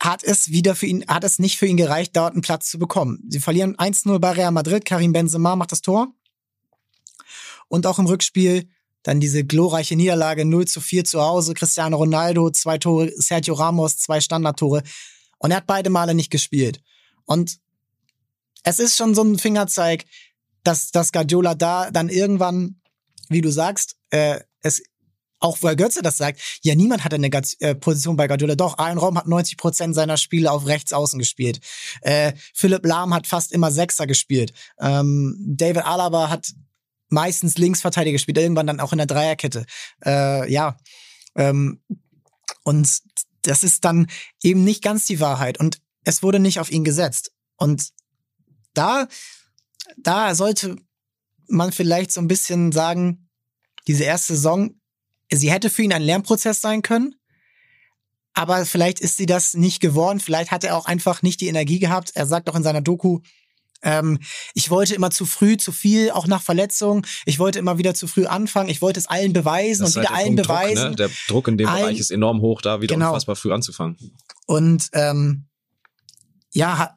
hat 0.00 0.24
es 0.24 0.50
wieder 0.50 0.74
für 0.74 0.86
ihn, 0.86 1.06
hat 1.06 1.24
es 1.24 1.38
nicht 1.38 1.58
für 1.58 1.66
ihn 1.66 1.76
gereicht, 1.76 2.16
dort 2.16 2.32
einen 2.32 2.42
Platz 2.42 2.70
zu 2.70 2.78
bekommen. 2.78 3.22
Sie 3.28 3.38
verlieren 3.38 3.76
1-0 3.76 4.18
bei 4.18 4.32
Real 4.32 4.50
Madrid, 4.50 4.84
Karim 4.84 5.12
Benzema 5.12 5.56
macht 5.56 5.72
das 5.72 5.82
Tor. 5.82 6.08
Und 7.68 7.86
auch 7.86 7.98
im 7.98 8.06
Rückspiel 8.06 8.68
dann 9.02 9.20
diese 9.20 9.44
glorreiche 9.44 9.96
Niederlage 9.96 10.44
0 10.44 10.66
zu 10.66 10.80
4 10.80 11.04
zu 11.04 11.20
Hause, 11.22 11.54
Cristiano 11.54 11.96
Ronaldo, 11.96 12.50
zwei 12.50 12.78
Tore, 12.78 13.12
Sergio 13.16 13.54
Ramos, 13.54 13.98
zwei 13.98 14.20
Standardtore. 14.20 14.82
Und 15.40 15.50
er 15.50 15.58
hat 15.58 15.66
beide 15.66 15.90
Male 15.90 16.14
nicht 16.14 16.30
gespielt. 16.30 16.80
Und 17.24 17.58
es 18.62 18.78
ist 18.78 18.96
schon 18.96 19.14
so 19.14 19.22
ein 19.22 19.38
Fingerzeig, 19.38 20.04
dass, 20.62 20.92
dass 20.92 21.12
Guardiola 21.12 21.54
da 21.54 21.90
dann 21.90 22.08
irgendwann, 22.08 22.80
wie 23.28 23.40
du 23.40 23.50
sagst, 23.50 23.96
äh, 24.10 24.40
es 24.62 24.82
auch 25.40 25.56
weil 25.62 25.74
Götze 25.74 26.02
das 26.02 26.18
sagt, 26.18 26.40
ja, 26.62 26.74
niemand 26.74 27.02
hatte 27.02 27.16
eine 27.16 27.30
äh, 27.60 27.74
Position 27.74 28.16
bei 28.16 28.28
Guardiola. 28.28 28.54
Doch, 28.54 28.76
Aaron 28.78 28.98
Raum 28.98 29.16
hat 29.16 29.26
90 29.26 29.56
Prozent 29.56 29.94
seiner 29.94 30.18
Spiele 30.18 30.52
auf 30.52 30.66
rechts 30.66 30.92
außen 30.92 31.18
gespielt. 31.18 31.60
Äh, 32.02 32.34
Philipp 32.54 32.84
Lahm 32.84 33.14
hat 33.14 33.26
fast 33.26 33.52
immer 33.52 33.72
Sechser 33.72 34.06
gespielt. 34.06 34.52
Ähm, 34.78 35.36
David 35.40 35.86
Alaba 35.86 36.28
hat 36.28 36.52
meistens 37.08 37.56
Linksverteidiger 37.56 38.12
gespielt, 38.12 38.38
irgendwann 38.38 38.66
dann 38.66 38.80
auch 38.80 38.92
in 38.92 38.98
der 38.98 39.06
Dreierkette. 39.06 39.64
Äh, 40.04 40.52
ja. 40.52 40.76
Ähm, 41.34 41.80
und 42.62 43.00
das 43.42 43.64
ist 43.64 43.84
dann 43.84 44.06
eben 44.42 44.64
nicht 44.64 44.82
ganz 44.82 45.06
die 45.06 45.20
Wahrheit. 45.20 45.58
Und 45.58 45.78
es 46.04 46.22
wurde 46.22 46.38
nicht 46.38 46.60
auf 46.60 46.70
ihn 46.70 46.84
gesetzt. 46.84 47.32
Und 47.56 47.90
da, 48.74 49.08
da 49.96 50.34
sollte 50.34 50.76
man 51.48 51.72
vielleicht 51.72 52.12
so 52.12 52.20
ein 52.20 52.28
bisschen 52.28 52.72
sagen, 52.72 53.28
diese 53.86 54.04
erste 54.04 54.34
Saison, 54.34 54.80
sie 55.30 55.50
hätte 55.50 55.70
für 55.70 55.82
ihn 55.82 55.92
ein 55.92 56.02
Lernprozess 56.02 56.60
sein 56.60 56.82
können. 56.82 57.14
Aber 58.32 58.64
vielleicht 58.64 59.00
ist 59.00 59.16
sie 59.16 59.26
das 59.26 59.54
nicht 59.54 59.80
geworden. 59.80 60.20
Vielleicht 60.20 60.50
hat 60.50 60.64
er 60.64 60.76
auch 60.76 60.86
einfach 60.86 61.22
nicht 61.22 61.40
die 61.40 61.48
Energie 61.48 61.80
gehabt. 61.80 62.12
Er 62.14 62.26
sagt 62.26 62.48
auch 62.48 62.54
in 62.54 62.62
seiner 62.62 62.80
Doku, 62.80 63.20
ähm, 63.82 64.18
ich 64.54 64.70
wollte 64.70 64.94
immer 64.94 65.10
zu 65.10 65.26
früh, 65.26 65.56
zu 65.56 65.72
viel, 65.72 66.10
auch 66.10 66.26
nach 66.26 66.42
Verletzung. 66.42 67.06
Ich 67.24 67.38
wollte 67.38 67.58
immer 67.58 67.78
wieder 67.78 67.94
zu 67.94 68.06
früh 68.06 68.26
anfangen. 68.26 68.68
Ich 68.68 68.82
wollte 68.82 69.00
es 69.00 69.06
allen 69.06 69.32
beweisen 69.32 69.84
Das 69.84 69.96
und 69.96 70.02
wieder 70.02 70.14
allen 70.14 70.36
Punkt 70.36 70.42
beweisen. 70.42 70.76
Druck, 70.76 70.90
ne? 70.90 70.96
Der 70.96 71.10
Druck 71.28 71.48
in 71.48 71.58
dem 71.58 71.68
Allen- 71.68 71.82
Bereich 71.82 71.98
ist 71.98 72.10
enorm 72.10 72.40
hoch, 72.40 72.60
da 72.62 72.80
wieder 72.80 72.94
Genau. 72.94 73.08
unfassbar 73.08 73.36
früh 73.36 73.52
anzufangen. 73.52 73.96
Und 74.46 74.88
ähm, 74.92 75.46
ja, 76.52 76.96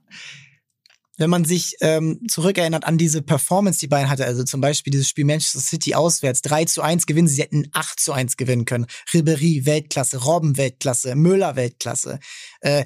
wenn 1.18 1.30
man 1.30 1.46
sich 1.46 1.76
ähm, 1.80 2.22
zurückerinnert 2.28 2.86
an 2.86 2.98
diese 2.98 3.22
Performance, 3.22 3.80
die 3.80 3.88
Bayern 3.88 4.10
hatte, 4.10 4.26
also 4.26 4.44
zum 4.44 4.62
Beispiel 4.62 4.90
dieses 4.92 5.08
Spiel 5.08 5.26
Manchester 5.26 5.60
City 5.60 5.94
auswärts, 5.94 6.42
3 6.42 6.66
zu 6.66 6.82
1 6.82 7.06
gewinnen, 7.06 7.28
sie 7.28 7.42
hätten 7.44 7.68
8 7.72 8.00
zu 8.00 8.14
1 8.14 8.36
gewinnen 8.36 8.66
können. 8.66 8.88
Ribéry, 9.12 9.66
Weltklasse, 9.68 10.18
Robben, 10.24 10.58
Weltklasse, 10.58 11.16
Müller, 11.16 11.56
Weltklasse. 11.56 12.20
Äh, 12.62 12.86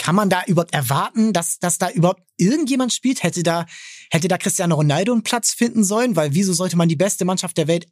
kann 0.00 0.14
man 0.14 0.30
da 0.30 0.42
überhaupt 0.46 0.72
erwarten, 0.72 1.32
dass, 1.34 1.58
dass 1.58 1.76
da 1.76 1.90
überhaupt 1.90 2.22
irgendjemand 2.38 2.92
spielt? 2.92 3.22
Hätte 3.22 3.42
da, 3.42 3.66
hätte 4.10 4.28
da 4.28 4.38
Cristiano 4.38 4.74
Ronaldo 4.74 5.12
einen 5.12 5.22
Platz 5.22 5.52
finden 5.52 5.84
sollen? 5.84 6.16
Weil 6.16 6.32
wieso 6.32 6.54
sollte 6.54 6.76
man 6.76 6.88
die 6.88 6.96
beste 6.96 7.26
Mannschaft 7.26 7.58
der 7.58 7.68
Welt 7.68 7.86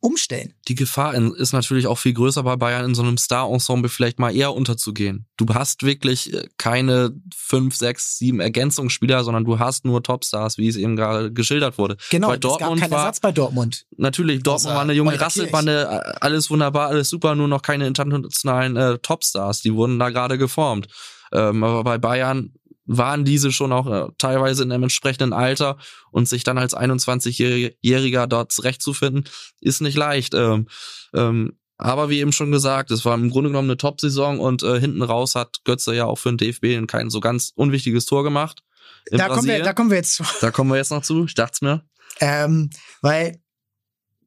umstellen? 0.00 0.54
Die 0.66 0.74
Gefahr 0.74 1.14
ist 1.14 1.52
natürlich 1.52 1.86
auch 1.86 1.98
viel 1.98 2.14
größer 2.14 2.42
bei 2.42 2.56
Bayern 2.56 2.86
in 2.86 2.94
so 2.96 3.02
einem 3.02 3.16
Star-Ensemble 3.16 3.88
vielleicht 3.88 4.18
mal 4.18 4.34
eher 4.34 4.54
unterzugehen. 4.54 5.28
Du 5.36 5.46
hast 5.54 5.84
wirklich 5.84 6.34
äh, 6.34 6.48
keine 6.58 7.12
fünf, 7.34 7.76
sechs, 7.76 8.18
sieben 8.18 8.40
Ergänzungsspieler, 8.40 9.22
sondern 9.22 9.44
du 9.44 9.60
hast 9.60 9.84
nur 9.84 10.02
Topstars, 10.02 10.58
wie 10.58 10.66
es 10.66 10.74
eben 10.74 10.96
gerade 10.96 11.32
geschildert 11.32 11.78
wurde. 11.78 11.96
Genau, 12.10 12.26
bei 12.26 12.34
es 12.34 12.40
gab 12.40 12.58
Dortmund 12.58 12.80
keinen 12.80 12.92
Ersatz 12.92 13.20
bei 13.20 13.30
Dortmund. 13.30 13.86
Natürlich, 13.96 14.42
Dortmund 14.42 14.74
war 14.74 14.82
eine 14.82 14.94
junge 14.94 15.20
Rasselbande, 15.20 16.20
alles 16.20 16.50
wunderbar, 16.50 16.88
alles 16.88 17.08
super, 17.08 17.36
nur 17.36 17.46
noch 17.46 17.62
keine 17.62 17.86
internationalen 17.86 18.76
äh, 18.76 18.98
Topstars, 18.98 19.62
die 19.62 19.72
wurden 19.72 20.00
da 20.00 20.10
gerade 20.10 20.38
geformt. 20.38 20.88
Ähm, 21.32 21.62
aber 21.64 21.84
bei 21.84 21.98
Bayern 21.98 22.52
waren 22.86 23.24
diese 23.24 23.52
schon 23.52 23.72
auch 23.72 23.86
äh, 23.86 24.08
teilweise 24.18 24.62
in 24.62 24.72
einem 24.72 24.84
entsprechenden 24.84 25.32
Alter 25.32 25.76
und 26.10 26.28
sich 26.28 26.44
dann 26.44 26.58
als 26.58 26.76
21-Jähriger 26.76 28.26
dort 28.26 28.52
zurechtzufinden, 28.52 29.24
ist 29.60 29.82
nicht 29.82 29.96
leicht. 29.96 30.34
Ähm, 30.34 30.68
ähm, 31.12 31.58
aber 31.78 32.08
wie 32.08 32.20
eben 32.20 32.32
schon 32.32 32.52
gesagt, 32.52 32.90
es 32.90 33.04
war 33.04 33.14
im 33.14 33.30
Grunde 33.30 33.50
genommen 33.50 33.68
eine 33.68 33.76
Top-Saison 33.76 34.40
und 34.40 34.62
äh, 34.62 34.80
hinten 34.80 35.02
raus 35.02 35.34
hat 35.34 35.58
Götze 35.64 35.94
ja 35.94 36.06
auch 36.06 36.16
für 36.16 36.32
den 36.32 36.38
DFB 36.38 36.86
kein 36.86 37.10
so 37.10 37.20
ganz 37.20 37.52
unwichtiges 37.54 38.06
Tor 38.06 38.22
gemacht. 38.22 38.62
Da 39.10 39.28
kommen, 39.28 39.46
wir, 39.46 39.62
da 39.62 39.72
kommen 39.72 39.90
wir 39.90 39.98
jetzt 39.98 40.14
zu. 40.14 40.24
da 40.40 40.50
kommen 40.50 40.70
wir 40.70 40.76
jetzt 40.76 40.90
noch 40.90 41.02
zu, 41.02 41.26
ich 41.26 41.34
dachte 41.34 41.64
mir. 41.64 41.84
Ähm, 42.20 42.70
weil 43.02 43.40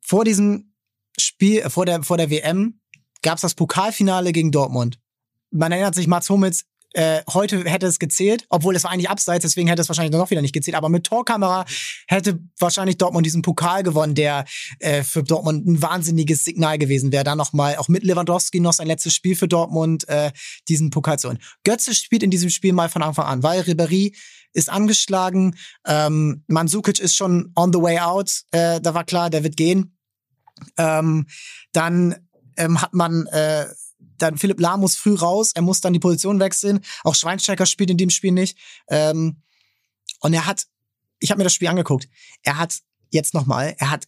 vor 0.01 0.25
diesem 0.25 0.73
Spiel, 1.19 1.69
vor 1.69 1.85
der, 1.85 2.03
vor 2.03 2.17
der 2.17 2.29
WM, 2.29 2.79
gab 3.21 3.35
es 3.35 3.41
das 3.41 3.55
Pokalfinale 3.55 4.31
gegen 4.31 4.51
Dortmund. 4.51 4.99
Man 5.51 5.71
erinnert 5.71 5.95
sich, 5.95 6.07
Mats 6.07 6.29
Hummels 6.29 6.65
äh, 6.93 7.21
heute 7.31 7.63
hätte 7.65 7.85
es 7.85 7.99
gezählt, 7.99 8.45
obwohl 8.49 8.75
es 8.75 8.83
war 8.83 8.91
eigentlich 8.91 9.09
abseits, 9.09 9.43
deswegen 9.43 9.67
hätte 9.67 9.81
es 9.81 9.89
wahrscheinlich 9.89 10.17
noch 10.17 10.31
wieder 10.31 10.41
nicht 10.41 10.53
gezählt. 10.53 10.75
Aber 10.75 10.89
mit 10.89 11.05
Torkamera 11.05 11.65
hätte 12.07 12.39
wahrscheinlich 12.59 12.97
Dortmund 12.97 13.25
diesen 13.25 13.41
Pokal 13.41 13.83
gewonnen, 13.83 14.15
der 14.15 14.45
äh, 14.79 15.03
für 15.03 15.23
Dortmund 15.23 15.67
ein 15.67 15.81
wahnsinniges 15.81 16.43
Signal 16.43 16.77
gewesen 16.77 17.11
wäre. 17.11 17.23
Da 17.23 17.35
nochmal, 17.35 17.75
auch 17.77 17.87
mit 17.87 18.03
Lewandowski 18.03 18.59
noch 18.59 18.73
sein 18.73 18.87
letztes 18.87 19.13
Spiel 19.13 19.35
für 19.35 19.47
Dortmund, 19.47 20.07
äh, 20.09 20.31
diesen 20.67 20.89
Pokal 20.89 21.19
zu 21.19 21.29
holen. 21.29 21.39
Götze 21.63 21.93
spielt 21.93 22.23
in 22.23 22.31
diesem 22.31 22.49
Spiel 22.49 22.73
mal 22.73 22.89
von 22.89 23.03
Anfang 23.03 23.25
an, 23.25 23.43
weil 23.43 23.61
Ribéry 23.61 24.15
ist 24.53 24.69
angeschlagen. 24.69 25.55
Ähm, 25.85 26.43
Mandzukic 26.47 26.99
ist 26.99 27.15
schon 27.15 27.51
on 27.55 27.71
the 27.71 27.79
way 27.79 27.99
out. 27.99 28.41
Äh, 28.51 28.81
da 28.81 28.93
war 28.93 29.03
klar, 29.03 29.29
der 29.29 29.43
wird 29.43 29.57
gehen. 29.57 29.95
Ähm, 30.77 31.27
dann 31.71 32.15
ähm, 32.57 32.81
hat 32.81 32.93
man 32.93 33.27
äh, 33.27 33.67
dann 34.21 34.37
Philipp 34.37 34.59
Lahm 34.59 34.81
muss 34.81 34.95
früh 34.95 35.15
raus, 35.15 35.51
er 35.53 35.61
muss 35.61 35.81
dann 35.81 35.93
die 35.93 35.99
Position 35.99 36.39
wechseln. 36.39 36.81
Auch 37.03 37.15
Schweinsteiger 37.15 37.65
spielt 37.65 37.89
in 37.89 37.97
dem 37.97 38.09
Spiel 38.09 38.31
nicht. 38.31 38.57
Ähm, 38.89 39.41
und 40.21 40.33
er 40.33 40.45
hat, 40.45 40.65
ich 41.19 41.31
habe 41.31 41.39
mir 41.39 41.43
das 41.43 41.53
Spiel 41.53 41.67
angeguckt, 41.67 42.07
er 42.43 42.57
hat 42.57 42.79
jetzt 43.09 43.33
nochmal, 43.33 43.75
er 43.77 43.91
hat 43.91 44.07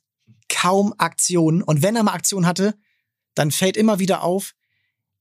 kaum 0.50 0.94
Aktionen. 0.98 1.62
Und 1.62 1.82
wenn 1.82 1.96
er 1.96 2.04
mal 2.04 2.14
Aktionen 2.14 2.46
hatte, 2.46 2.76
dann 3.36 3.52
fällt 3.52 3.78
immer 3.78 4.00
wieder 4.00 4.24
auf, 4.24 4.54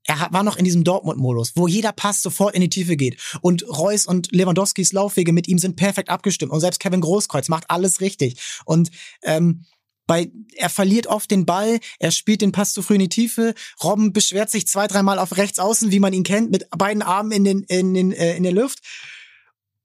er 0.05 0.28
war 0.32 0.43
noch 0.43 0.57
in 0.57 0.64
diesem 0.64 0.82
Dortmund-Modus, 0.82 1.53
wo 1.57 1.68
jeder 1.68 1.93
Pass 1.93 2.22
sofort 2.22 2.55
in 2.55 2.62
die 2.62 2.70
Tiefe 2.70 2.97
geht. 2.97 3.20
Und 3.43 3.64
Reus 3.68 4.07
und 4.07 4.32
Lewandowskis 4.32 4.93
Laufwege 4.93 5.32
mit 5.32 5.47
ihm 5.47 5.59
sind 5.59 5.76
perfekt 5.76 6.09
abgestimmt. 6.09 6.53
Und 6.53 6.61
selbst 6.61 6.80
Kevin 6.80 7.03
Großkreuz 7.03 7.49
macht 7.49 7.68
alles 7.68 8.01
richtig. 8.01 8.41
Und 8.64 8.91
ähm, 9.22 9.66
bei, 10.11 10.28
er 10.56 10.70
verliert 10.70 11.06
oft 11.06 11.30
den 11.30 11.46
Ball, 11.46 11.78
er 12.00 12.11
spielt 12.11 12.40
den 12.40 12.50
Pass 12.50 12.72
zu 12.72 12.82
früh 12.82 12.94
in 12.94 13.00
die 13.02 13.08
Tiefe. 13.08 13.54
Robben 13.80 14.12
beschwert 14.12 14.50
sich 14.50 14.66
zwei, 14.66 14.88
dreimal 14.88 15.20
auf 15.20 15.36
rechts 15.36 15.61
außen, 15.61 15.92
wie 15.92 16.00
man 16.00 16.12
ihn 16.12 16.24
kennt, 16.24 16.50
mit 16.50 16.68
beiden 16.70 17.00
Armen 17.00 17.30
in, 17.30 17.44
den, 17.44 17.62
in, 17.62 17.94
den, 17.94 18.11
äh, 18.11 18.36
in 18.36 18.42
der 18.42 18.50
Luft. 18.50 18.80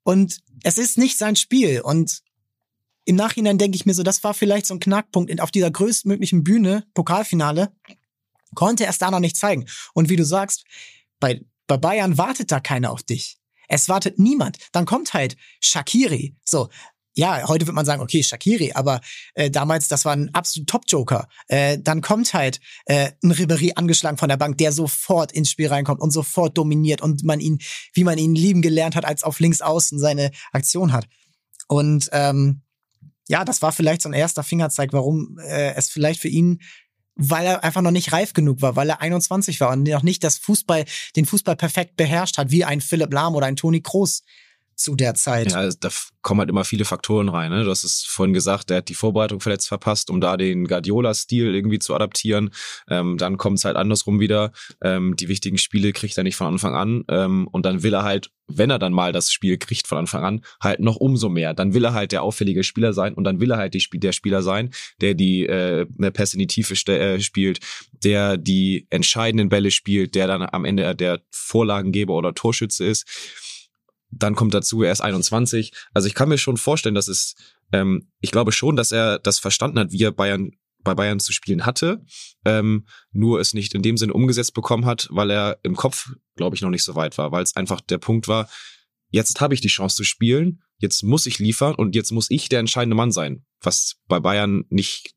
Und 0.01 0.39
es 0.63 0.79
ist 0.79 0.97
nicht 0.97 1.19
sein 1.19 1.35
Spiel. 1.35 1.79
Und 1.79 2.23
im 3.03 3.15
Nachhinein 3.15 3.59
denke 3.59 3.75
ich 3.75 3.85
mir 3.85 3.93
so, 3.93 4.01
das 4.01 4.23
war 4.23 4.33
vielleicht 4.33 4.65
so 4.65 4.73
ein 4.73 4.79
Knackpunkt 4.79 5.39
auf 5.41 5.51
dieser 5.51 5.69
größtmöglichen 5.69 6.43
Bühne, 6.43 6.87
Pokalfinale, 6.95 7.71
konnte 8.55 8.85
er 8.85 8.89
es 8.89 8.97
da 8.97 9.11
noch 9.11 9.19
nicht 9.19 9.37
zeigen. 9.37 9.67
Und 9.93 10.09
wie 10.09 10.15
du 10.15 10.25
sagst, 10.25 10.63
bei, 11.19 11.45
bei 11.67 11.77
Bayern 11.77 12.17
wartet 12.17 12.51
da 12.51 12.59
keiner 12.59 12.89
auf 12.89 13.03
dich. 13.03 13.37
Es 13.67 13.89
wartet 13.89 14.17
niemand. 14.17 14.57
Dann 14.71 14.87
kommt 14.87 15.13
halt 15.13 15.37
Shakiri. 15.59 16.35
So, 16.43 16.69
ja, 17.15 17.47
heute 17.47 17.65
wird 17.65 17.75
man 17.75 17.85
sagen, 17.85 18.01
okay, 18.01 18.21
Shakiri, 18.21 18.73
aber 18.73 18.99
äh, 19.33 19.49
damals, 19.49 19.87
das 19.87 20.03
war 20.03 20.13
ein 20.13 20.33
absolut 20.33 20.69
Top-Joker. 20.69 21.27
Äh, 21.47 21.79
dann 21.79 22.01
kommt 22.01 22.33
halt 22.33 22.59
äh, 22.85 23.11
ein 23.23 23.31
Ribery 23.31 23.73
angeschlagen 23.75 24.17
von 24.17 24.29
der 24.29 24.37
Bank, 24.37 24.57
der 24.57 24.73
sofort 24.73 25.31
ins 25.31 25.49
Spiel 25.49 25.67
reinkommt 25.67 26.01
und 26.01 26.11
sofort 26.11 26.57
dominiert 26.57 27.01
und 27.01 27.23
man 27.23 27.39
ihn, 27.39 27.59
wie 27.93 28.03
man 28.03 28.17
ihn 28.17 28.35
lieben 28.35 28.61
gelernt 28.61 28.95
hat, 28.95 29.05
als 29.05 29.23
auf 29.23 29.39
links 29.39 29.61
außen 29.61 29.97
seine 29.97 30.31
Aktion 30.51 30.91
hat. 30.91 31.07
Und 31.67 32.09
ähm, 32.11 32.61
ja, 33.27 33.45
das 33.45 33.61
war 33.61 33.71
vielleicht 33.71 34.01
so 34.01 34.09
ein 34.09 34.13
erster 34.13 34.43
Fingerzeig, 34.43 34.91
warum 34.91 35.39
äh, 35.39 35.73
es 35.75 35.89
vielleicht 35.89 36.19
für 36.19 36.27
ihn 36.29 36.59
weil 37.17 37.45
er 37.45 37.63
einfach 37.63 37.81
noch 37.81 37.91
nicht 37.91 38.11
reif 38.11 38.33
genug 38.33 38.61
war, 38.61 38.75
weil 38.75 38.89
er 38.89 38.99
21 38.99 39.61
war 39.61 39.71
und 39.71 39.83
noch 39.83 40.03
nicht 40.03 40.21
das 40.21 40.37
Fußball, 40.37 40.83
den 41.15 41.25
Fußball 41.25 41.55
perfekt 41.55 41.95
beherrscht 41.95 42.37
hat, 42.37 42.51
wie 42.51 42.65
ein 42.65 42.81
Philipp 42.81 43.13
Lahm 43.13 43.35
oder 43.35 43.45
ein 43.45 43.55
Toni 43.55 43.79
Kroos 43.79 44.23
zu 44.75 44.95
der 44.95 45.15
Zeit. 45.15 45.51
Ja, 45.51 45.69
da 45.79 45.89
kommen 46.21 46.39
halt 46.39 46.49
immer 46.49 46.65
viele 46.65 46.85
Faktoren 46.85 47.29
rein. 47.29 47.51
Ne? 47.51 47.63
Du 47.63 47.69
hast 47.69 47.83
es 47.83 48.03
vorhin 48.03 48.33
gesagt, 48.33 48.69
der 48.69 48.77
hat 48.77 48.89
die 48.89 48.93
Vorbereitung 48.93 49.39
verletzt 49.39 49.67
verpasst, 49.67 50.09
um 50.09 50.19
da 50.19 50.37
den 50.37 50.65
Guardiola-Stil 50.67 51.53
irgendwie 51.53 51.79
zu 51.79 51.93
adaptieren. 51.95 52.51
Ähm, 52.89 53.17
dann 53.17 53.37
kommt 53.37 53.59
es 53.59 53.65
halt 53.65 53.77
andersrum 53.77 54.19
wieder. 54.19 54.51
Ähm, 54.81 55.15
die 55.15 55.27
wichtigen 55.27 55.57
Spiele 55.57 55.93
kriegt 55.93 56.17
er 56.17 56.23
nicht 56.23 56.35
von 56.35 56.47
Anfang 56.47 56.75
an. 56.75 57.03
Ähm, 57.09 57.47
und 57.51 57.65
dann 57.65 57.83
will 57.83 57.93
er 57.93 58.03
halt, 58.03 58.31
wenn 58.47 58.69
er 58.69 58.79
dann 58.79 58.91
mal 58.91 59.11
das 59.11 59.31
Spiel 59.31 59.57
kriegt 59.57 59.87
von 59.87 59.97
Anfang 59.97 60.23
an, 60.23 60.41
halt 60.61 60.79
noch 60.79 60.97
umso 60.97 61.29
mehr. 61.29 61.53
Dann 61.53 61.73
will 61.73 61.85
er 61.85 61.93
halt 61.93 62.11
der 62.11 62.23
auffällige 62.23 62.63
Spieler 62.63 62.93
sein 62.93 63.13
und 63.13 63.23
dann 63.23 63.39
will 63.39 63.51
er 63.51 63.57
halt 63.57 63.73
die, 63.73 63.85
der 63.93 64.11
Spieler 64.11 64.41
sein, 64.41 64.71
der 65.01 65.13
die 65.13 65.45
äh, 65.45 65.85
Pässe 66.11 66.35
in 66.35 66.39
die 66.39 66.47
Tiefe 66.47 66.73
äh, 66.91 67.19
spielt, 67.21 67.59
der 68.03 68.37
die 68.37 68.87
entscheidenden 68.89 69.49
Bälle 69.49 69.71
spielt, 69.71 70.15
der 70.15 70.27
dann 70.27 70.41
am 70.41 70.65
Ende 70.65 70.95
der 70.95 71.21
Vorlagengeber 71.31 72.13
oder 72.13 72.33
Torschütze 72.33 72.85
ist 72.85 73.05
dann 74.17 74.35
kommt 74.35 74.53
dazu, 74.53 74.81
er 74.83 74.91
ist 74.91 75.01
21. 75.01 75.73
Also 75.93 76.07
ich 76.07 76.13
kann 76.13 76.29
mir 76.29 76.37
schon 76.37 76.57
vorstellen, 76.57 76.95
dass 76.95 77.07
es, 77.07 77.35
ähm, 77.71 78.11
ich 78.21 78.31
glaube 78.31 78.51
schon, 78.51 78.75
dass 78.75 78.91
er 78.91 79.19
das 79.19 79.39
verstanden 79.39 79.79
hat, 79.79 79.91
wie 79.91 80.03
er 80.03 80.11
Bayern 80.11 80.51
bei 80.83 80.93
Bayern 80.93 81.19
zu 81.19 81.33
spielen 81.33 81.65
hatte, 81.65 82.05
ähm, 82.45 82.85
nur 83.11 83.39
es 83.39 83.53
nicht 83.53 83.73
in 83.73 83.81
dem 83.81 83.97
Sinne 83.97 84.13
umgesetzt 84.13 84.53
bekommen 84.53 84.85
hat, 84.85 85.07
weil 85.09 85.31
er 85.31 85.59
im 85.63 85.75
Kopf, 85.75 86.13
glaube 86.35 86.55
ich, 86.55 86.61
noch 86.61 86.69
nicht 86.69 86.83
so 86.83 86.95
weit 86.95 87.17
war, 87.17 87.31
weil 87.31 87.43
es 87.43 87.55
einfach 87.55 87.81
der 87.81 87.97
Punkt 87.97 88.27
war, 88.27 88.47
jetzt 89.09 89.41
habe 89.41 89.53
ich 89.53 89.61
die 89.61 89.67
Chance 89.67 89.95
zu 89.95 90.03
spielen, 90.03 90.61
jetzt 90.77 91.03
muss 91.03 91.25
ich 91.25 91.39
liefern 91.39 91.75
und 91.75 91.95
jetzt 91.95 92.11
muss 92.11 92.29
ich 92.29 92.49
der 92.49 92.59
entscheidende 92.59 92.95
Mann 92.95 93.11
sein, 93.11 93.45
was 93.61 93.95
bei 94.07 94.19
Bayern 94.19 94.65
nicht 94.69 95.15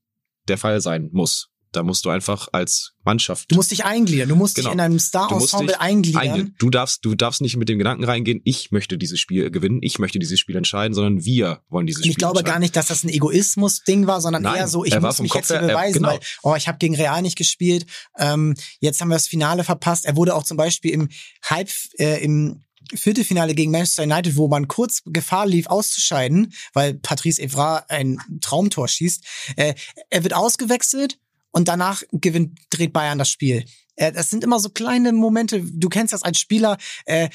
der 0.48 0.58
Fall 0.58 0.80
sein 0.80 1.10
muss. 1.12 1.50
Da 1.72 1.82
musst 1.82 2.04
du 2.04 2.10
einfach 2.10 2.48
als 2.52 2.94
Mannschaft. 3.04 3.50
Du 3.50 3.56
musst 3.56 3.70
dich 3.70 3.84
eingliedern. 3.84 4.28
Du 4.28 4.36
musst 4.36 4.54
genau. 4.54 4.68
dich 4.68 4.74
in 4.74 4.80
einem 4.80 4.98
Star-Ensemble 4.98 5.80
eingliedern. 5.80 6.22
eingliedern. 6.22 6.54
Du 6.58 6.70
darfst, 6.70 7.04
du 7.04 7.14
darfst 7.14 7.40
nicht 7.40 7.56
mit 7.56 7.68
dem 7.68 7.78
Gedanken 7.78 8.04
reingehen, 8.04 8.40
ich 8.44 8.70
möchte 8.70 8.98
dieses 8.98 9.20
Spiel 9.20 9.50
gewinnen, 9.50 9.80
ich 9.82 9.98
möchte 9.98 10.18
dieses 10.18 10.38
Spiel 10.38 10.56
entscheiden, 10.56 10.94
sondern 10.94 11.24
wir 11.24 11.62
wollen 11.68 11.86
dieses 11.86 12.02
Spiel 12.02 12.10
Ich 12.10 12.16
glaube 12.16 12.42
gar 12.42 12.58
nicht, 12.58 12.76
dass 12.76 12.86
das 12.88 13.04
ein 13.04 13.08
Egoismus-Ding 13.08 14.06
war, 14.06 14.20
sondern 14.20 14.42
Nein, 14.42 14.56
eher 14.56 14.68
so, 14.68 14.84
ich 14.84 14.98
muss 14.98 15.20
mich 15.20 15.30
Kopf 15.30 15.48
jetzt 15.48 15.58
hier 15.58 15.66
beweisen, 15.66 15.94
genau. 15.94 16.08
weil, 16.10 16.20
oh, 16.42 16.54
ich 16.56 16.68
habe 16.68 16.78
gegen 16.78 16.94
Real 16.94 17.22
nicht 17.22 17.36
gespielt, 17.36 17.86
ähm, 18.18 18.54
jetzt 18.80 19.00
haben 19.00 19.08
wir 19.08 19.16
das 19.16 19.26
Finale 19.26 19.64
verpasst. 19.64 20.04
Er 20.04 20.16
wurde 20.16 20.34
auch 20.34 20.44
zum 20.44 20.56
Beispiel 20.56 20.92
im 20.92 21.08
Halb, 21.42 21.70
äh, 21.98 22.22
im 22.22 22.62
Viertelfinale 22.94 23.54
gegen 23.54 23.70
Manchester 23.70 24.04
United, 24.04 24.36
wo 24.36 24.48
man 24.48 24.68
kurz 24.68 25.02
Gefahr 25.04 25.46
lief, 25.46 25.66
auszuscheiden, 25.66 26.52
weil 26.72 26.94
Patrice 26.94 27.40
Evra 27.40 27.84
ein 27.88 28.18
Traumtor 28.40 28.88
schießt. 28.88 29.24
Äh, 29.56 29.74
er 30.10 30.22
wird 30.22 30.34
ausgewechselt 30.34 31.18
und 31.50 31.68
danach 31.68 32.02
gewinnt, 32.12 32.58
dreht 32.70 32.92
Bayern 32.92 33.18
das 33.18 33.30
Spiel. 33.30 33.64
Äh, 33.96 34.12
das 34.12 34.30
sind 34.30 34.44
immer 34.44 34.60
so 34.60 34.70
kleine 34.70 35.12
Momente, 35.12 35.62
du 35.62 35.88
kennst 35.88 36.12
das 36.12 36.22
als 36.22 36.38
Spieler, 36.38 36.76
äh, 37.06 37.28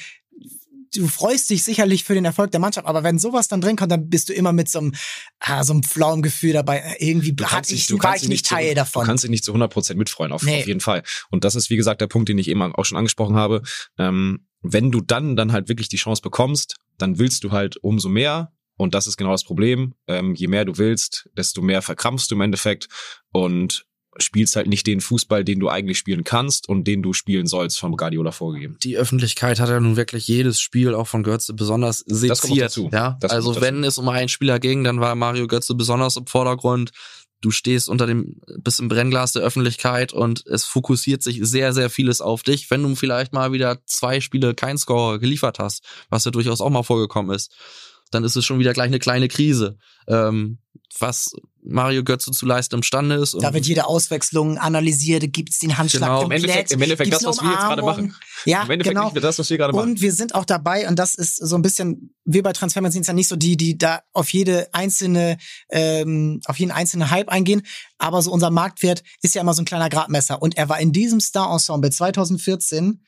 du 0.96 1.08
freust 1.08 1.50
dich 1.50 1.64
sicherlich 1.64 2.04
für 2.04 2.14
den 2.14 2.24
Erfolg 2.24 2.50
der 2.50 2.60
Mannschaft, 2.60 2.86
aber 2.86 3.02
wenn 3.02 3.18
sowas 3.18 3.48
dann 3.48 3.60
drin 3.60 3.76
kommt, 3.76 3.92
dann 3.92 4.08
bist 4.08 4.28
du 4.28 4.32
immer 4.32 4.52
mit 4.52 4.68
so 4.68 4.78
einem, 4.78 4.94
ah, 5.40 5.64
so 5.64 5.72
einem 5.72 5.82
flauen 5.82 6.22
Gefühl 6.22 6.52
dabei. 6.52 6.78
Äh, 6.78 7.10
irgendwie 7.10 7.34
kannst 7.34 7.72
ich, 7.72 7.86
du 7.86 7.98
war 8.02 8.16
ich 8.16 8.28
nicht 8.28 8.46
Teil 8.46 8.70
zu, 8.70 8.74
davon. 8.76 9.02
Du 9.02 9.06
kannst 9.08 9.24
dich 9.24 9.30
nicht 9.30 9.44
zu 9.44 9.54
100% 9.54 9.94
mitfreuen, 9.96 10.32
auf, 10.32 10.42
nee. 10.42 10.60
auf 10.60 10.66
jeden 10.66 10.80
Fall. 10.80 11.02
Und 11.30 11.44
das 11.44 11.54
ist, 11.54 11.70
wie 11.70 11.76
gesagt, 11.76 12.00
der 12.00 12.06
Punkt, 12.06 12.28
den 12.28 12.38
ich 12.38 12.48
eben 12.48 12.62
auch 12.62 12.84
schon 12.84 12.98
angesprochen 12.98 13.36
habe. 13.36 13.62
Ähm, 13.98 14.46
wenn 14.62 14.90
du 14.90 15.00
dann, 15.00 15.36
dann 15.36 15.52
halt 15.52 15.68
wirklich 15.68 15.88
die 15.88 15.96
Chance 15.96 16.22
bekommst, 16.22 16.76
dann 16.96 17.18
willst 17.18 17.44
du 17.44 17.52
halt 17.52 17.76
umso 17.76 18.08
mehr. 18.08 18.52
Und 18.76 18.94
das 18.94 19.06
ist 19.06 19.16
genau 19.16 19.30
das 19.30 19.44
Problem. 19.44 19.94
Ähm, 20.08 20.34
je 20.34 20.48
mehr 20.48 20.64
du 20.64 20.78
willst, 20.78 21.28
desto 21.36 21.62
mehr 21.62 21.82
verkrampfst 21.82 22.28
du 22.30 22.34
im 22.34 22.40
Endeffekt. 22.40 22.88
Und 23.30 23.86
spielst 24.18 24.56
halt 24.56 24.66
nicht 24.66 24.86
den 24.86 25.00
Fußball, 25.00 25.44
den 25.44 25.60
du 25.60 25.68
eigentlich 25.68 25.98
spielen 25.98 26.24
kannst 26.24 26.68
und 26.68 26.84
den 26.84 27.02
du 27.02 27.12
spielen 27.12 27.46
sollst, 27.46 27.78
von 27.78 27.96
Guardiola 27.96 28.32
vorgegeben. 28.32 28.76
Die 28.82 28.96
Öffentlichkeit 28.96 29.60
hat 29.60 29.68
ja 29.68 29.80
nun 29.80 29.96
wirklich 29.96 30.28
jedes 30.28 30.60
Spiel 30.60 30.94
auch 30.94 31.08
von 31.08 31.22
Götze 31.22 31.54
besonders 31.54 31.98
seziert. 31.98 32.76
Ja, 32.92 33.16
das 33.20 33.32
also 33.32 33.60
wenn 33.60 33.84
es 33.84 33.98
um 33.98 34.08
einen 34.08 34.28
Spieler 34.28 34.58
ging, 34.58 34.84
dann 34.84 35.00
war 35.00 35.14
Mario 35.14 35.46
Götze 35.46 35.74
besonders 35.74 36.16
im 36.16 36.26
Vordergrund. 36.26 36.92
Du 37.40 37.50
stehst 37.50 37.90
unter 37.90 38.06
dem, 38.06 38.40
bis 38.62 38.78
im 38.78 38.88
Brennglas 38.88 39.32
der 39.32 39.42
Öffentlichkeit 39.42 40.14
und 40.14 40.46
es 40.46 40.64
fokussiert 40.64 41.22
sich 41.22 41.40
sehr, 41.42 41.74
sehr 41.74 41.90
vieles 41.90 42.22
auf 42.22 42.42
dich. 42.42 42.70
Wenn 42.70 42.82
du 42.82 42.94
vielleicht 42.94 43.34
mal 43.34 43.52
wieder 43.52 43.84
zwei 43.84 44.20
Spiele 44.20 44.54
kein 44.54 44.78
Score 44.78 45.18
geliefert 45.18 45.58
hast, 45.58 45.84
was 46.08 46.24
ja 46.24 46.30
durchaus 46.30 46.62
auch 46.62 46.70
mal 46.70 46.82
vorgekommen 46.82 47.34
ist, 47.36 47.54
dann 48.14 48.24
ist 48.24 48.36
es 48.36 48.44
schon 48.44 48.58
wieder 48.58 48.72
gleich 48.72 48.86
eine 48.86 48.98
kleine 48.98 49.28
Krise. 49.28 49.78
Ähm, 50.08 50.58
was 51.00 51.32
Mario 51.62 52.04
Götze 52.04 52.30
zu 52.30 52.46
leisten 52.46 52.76
imstande 52.76 53.16
ist. 53.16 53.34
da 53.40 53.54
wird 53.54 53.66
jede 53.66 53.86
Auswechslung 53.86 54.58
analysiert, 54.58 55.32
gibt's 55.32 55.58
den 55.58 55.78
Handschlag 55.78 56.08
genau. 56.08 56.20
komplett. 56.20 56.44
Im 56.44 56.50
Endeffekt, 56.50 56.72
im 56.72 56.82
Endeffekt 56.82 57.12
das, 57.12 57.24
was 57.24 57.42
wir 57.42 57.50
jetzt 57.50 57.60
gerade 57.60 57.82
machen. 57.82 58.14
Ja, 58.44 58.62
Im 58.64 58.70
Endeffekt 58.70 58.96
genau. 58.96 59.10
das, 59.10 59.38
was 59.38 59.48
wir 59.48 59.56
gerade 59.56 59.72
machen. 59.72 59.92
Und 59.92 60.00
wir 60.02 60.12
sind 60.12 60.34
auch 60.34 60.44
dabei, 60.44 60.86
und 60.86 60.98
das 60.98 61.14
ist 61.14 61.36
so 61.36 61.56
ein 61.56 61.62
bisschen, 61.62 62.14
wir 62.24 62.42
bei 62.42 62.52
Transfermarkt 62.52 62.92
sind 62.92 63.06
ja 63.06 63.14
nicht 63.14 63.28
so 63.28 63.36
die, 63.36 63.56
die 63.56 63.78
da 63.78 64.02
auf 64.12 64.32
jede 64.32 64.68
einzelne, 64.74 65.38
ähm, 65.70 66.40
auf 66.44 66.58
jeden 66.58 66.70
einzelnen 66.70 67.10
Hype 67.10 67.30
eingehen, 67.30 67.62
aber 67.96 68.20
so 68.20 68.30
unser 68.30 68.50
Marktwert 68.50 69.02
ist 69.22 69.34
ja 69.34 69.40
immer 69.40 69.54
so 69.54 69.62
ein 69.62 69.66
kleiner 69.66 69.88
Gradmesser. 69.88 70.42
Und 70.42 70.58
er 70.58 70.68
war 70.68 70.78
in 70.78 70.92
diesem 70.92 71.20
Star-Ensemble 71.20 71.90
2014 71.90 73.02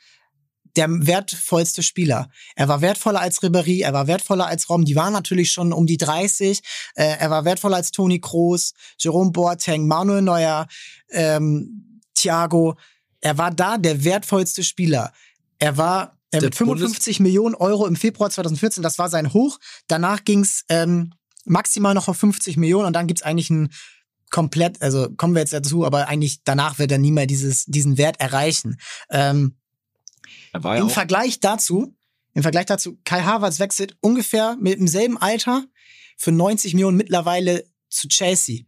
der 0.77 0.89
wertvollste 1.07 1.83
Spieler. 1.83 2.29
Er 2.55 2.69
war 2.69 2.81
wertvoller 2.81 3.21
als 3.21 3.43
Ribéry, 3.43 3.83
er 3.83 3.93
war 3.93 4.07
wertvoller 4.07 4.47
als 4.47 4.69
Rom. 4.69 4.85
Die 4.85 4.97
waren 4.97 5.13
natürlich 5.13 5.51
schon 5.51 5.73
um 5.73 5.87
die 5.87 5.97
30. 5.97 6.61
Äh, 6.95 7.17
er 7.19 7.31
war 7.31 7.45
wertvoller 7.45 7.77
als 7.77 7.91
Toni 7.91 8.21
Kroos, 8.21 8.75
Jerome 8.99 9.33
Boateng, 9.33 9.87
Manuel 9.87 10.23
Neuer, 10.23 10.67
ähm, 11.11 12.01
Thiago. 12.15 12.77
Er 13.21 13.39
war 13.39 13.51
da 13.51 13.79
der 13.79 14.05
wertvollste 14.05 14.63
Spieler. 14.63 15.13
Er 15.59 15.77
war 15.77 16.19
äh, 16.33 16.41
mit 16.41 16.55
55 16.55 17.21
Millionen 17.21 17.55
Euro 17.55 17.87
im 17.87 17.97
Februar 17.97 18.31
2014, 18.31 18.83
das 18.83 18.99
war 18.99 19.09
sein 19.09 19.33
Hoch. 19.33 19.59
Danach 19.89 20.25
ging's 20.25 20.65
ähm, 20.69 21.15
maximal 21.45 21.95
noch 21.95 22.09
auf 22.09 22.19
50 22.19 22.57
Millionen 22.57 22.87
und 22.87 22.93
dann 22.93 23.07
gibt's 23.07 23.23
eigentlich 23.23 23.51
ein 23.51 23.71
komplett, 24.31 24.83
also 24.83 25.09
kommen 25.17 25.35
wir 25.35 25.41
jetzt 25.41 25.53
dazu, 25.53 25.87
aber 25.87 26.09
eigentlich 26.09 26.43
danach 26.45 26.79
wird 26.79 26.93
er 26.93 26.99
nie 26.99 27.13
mehr 27.13 27.27
dieses, 27.27 27.65
diesen 27.65 27.97
Wert 27.97 28.21
erreichen. 28.21 28.77
Ähm, 29.09 29.57
ja 30.53 30.83
Im 30.83 30.91
Vergleich 30.91 31.41
dazu 31.41 31.97
im 32.37 32.43
Vergleich 32.43 32.67
dazu, 32.67 32.99
Kai 33.05 33.23
Havertz 33.23 33.61
wechselt 33.61 33.97
ungefähr 34.03 34.59
mit 34.61 34.79
demselben 34.79 35.17
Alter 35.17 35.65
für 36.19 36.33
90 36.33 36.75
Millionen 36.75 36.99
mittlerweile 36.99 37.65
zu 37.89 38.09
Chelsea. 38.09 38.65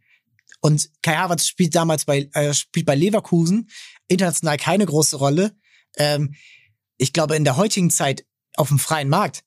Und 0.59 0.89
Kai 1.03 1.15
Havertz 1.15 1.45
spielt 1.45 1.75
damals 1.75 2.03
bei, 2.03 2.27
äh, 2.33 2.51
spielt 2.55 2.87
bei 2.87 2.95
Leverkusen, 2.95 3.69
international 4.07 4.57
keine 4.57 4.87
große 4.87 5.17
Rolle. 5.17 5.55
Ähm, 5.97 6.33
ich 6.97 7.13
glaube, 7.13 7.35
in 7.35 7.43
der 7.43 7.57
heutigen 7.57 7.91
Zeit 7.91 8.25
auf 8.57 8.69
dem 8.69 8.79
freien 8.79 9.07
Markt, 9.07 9.43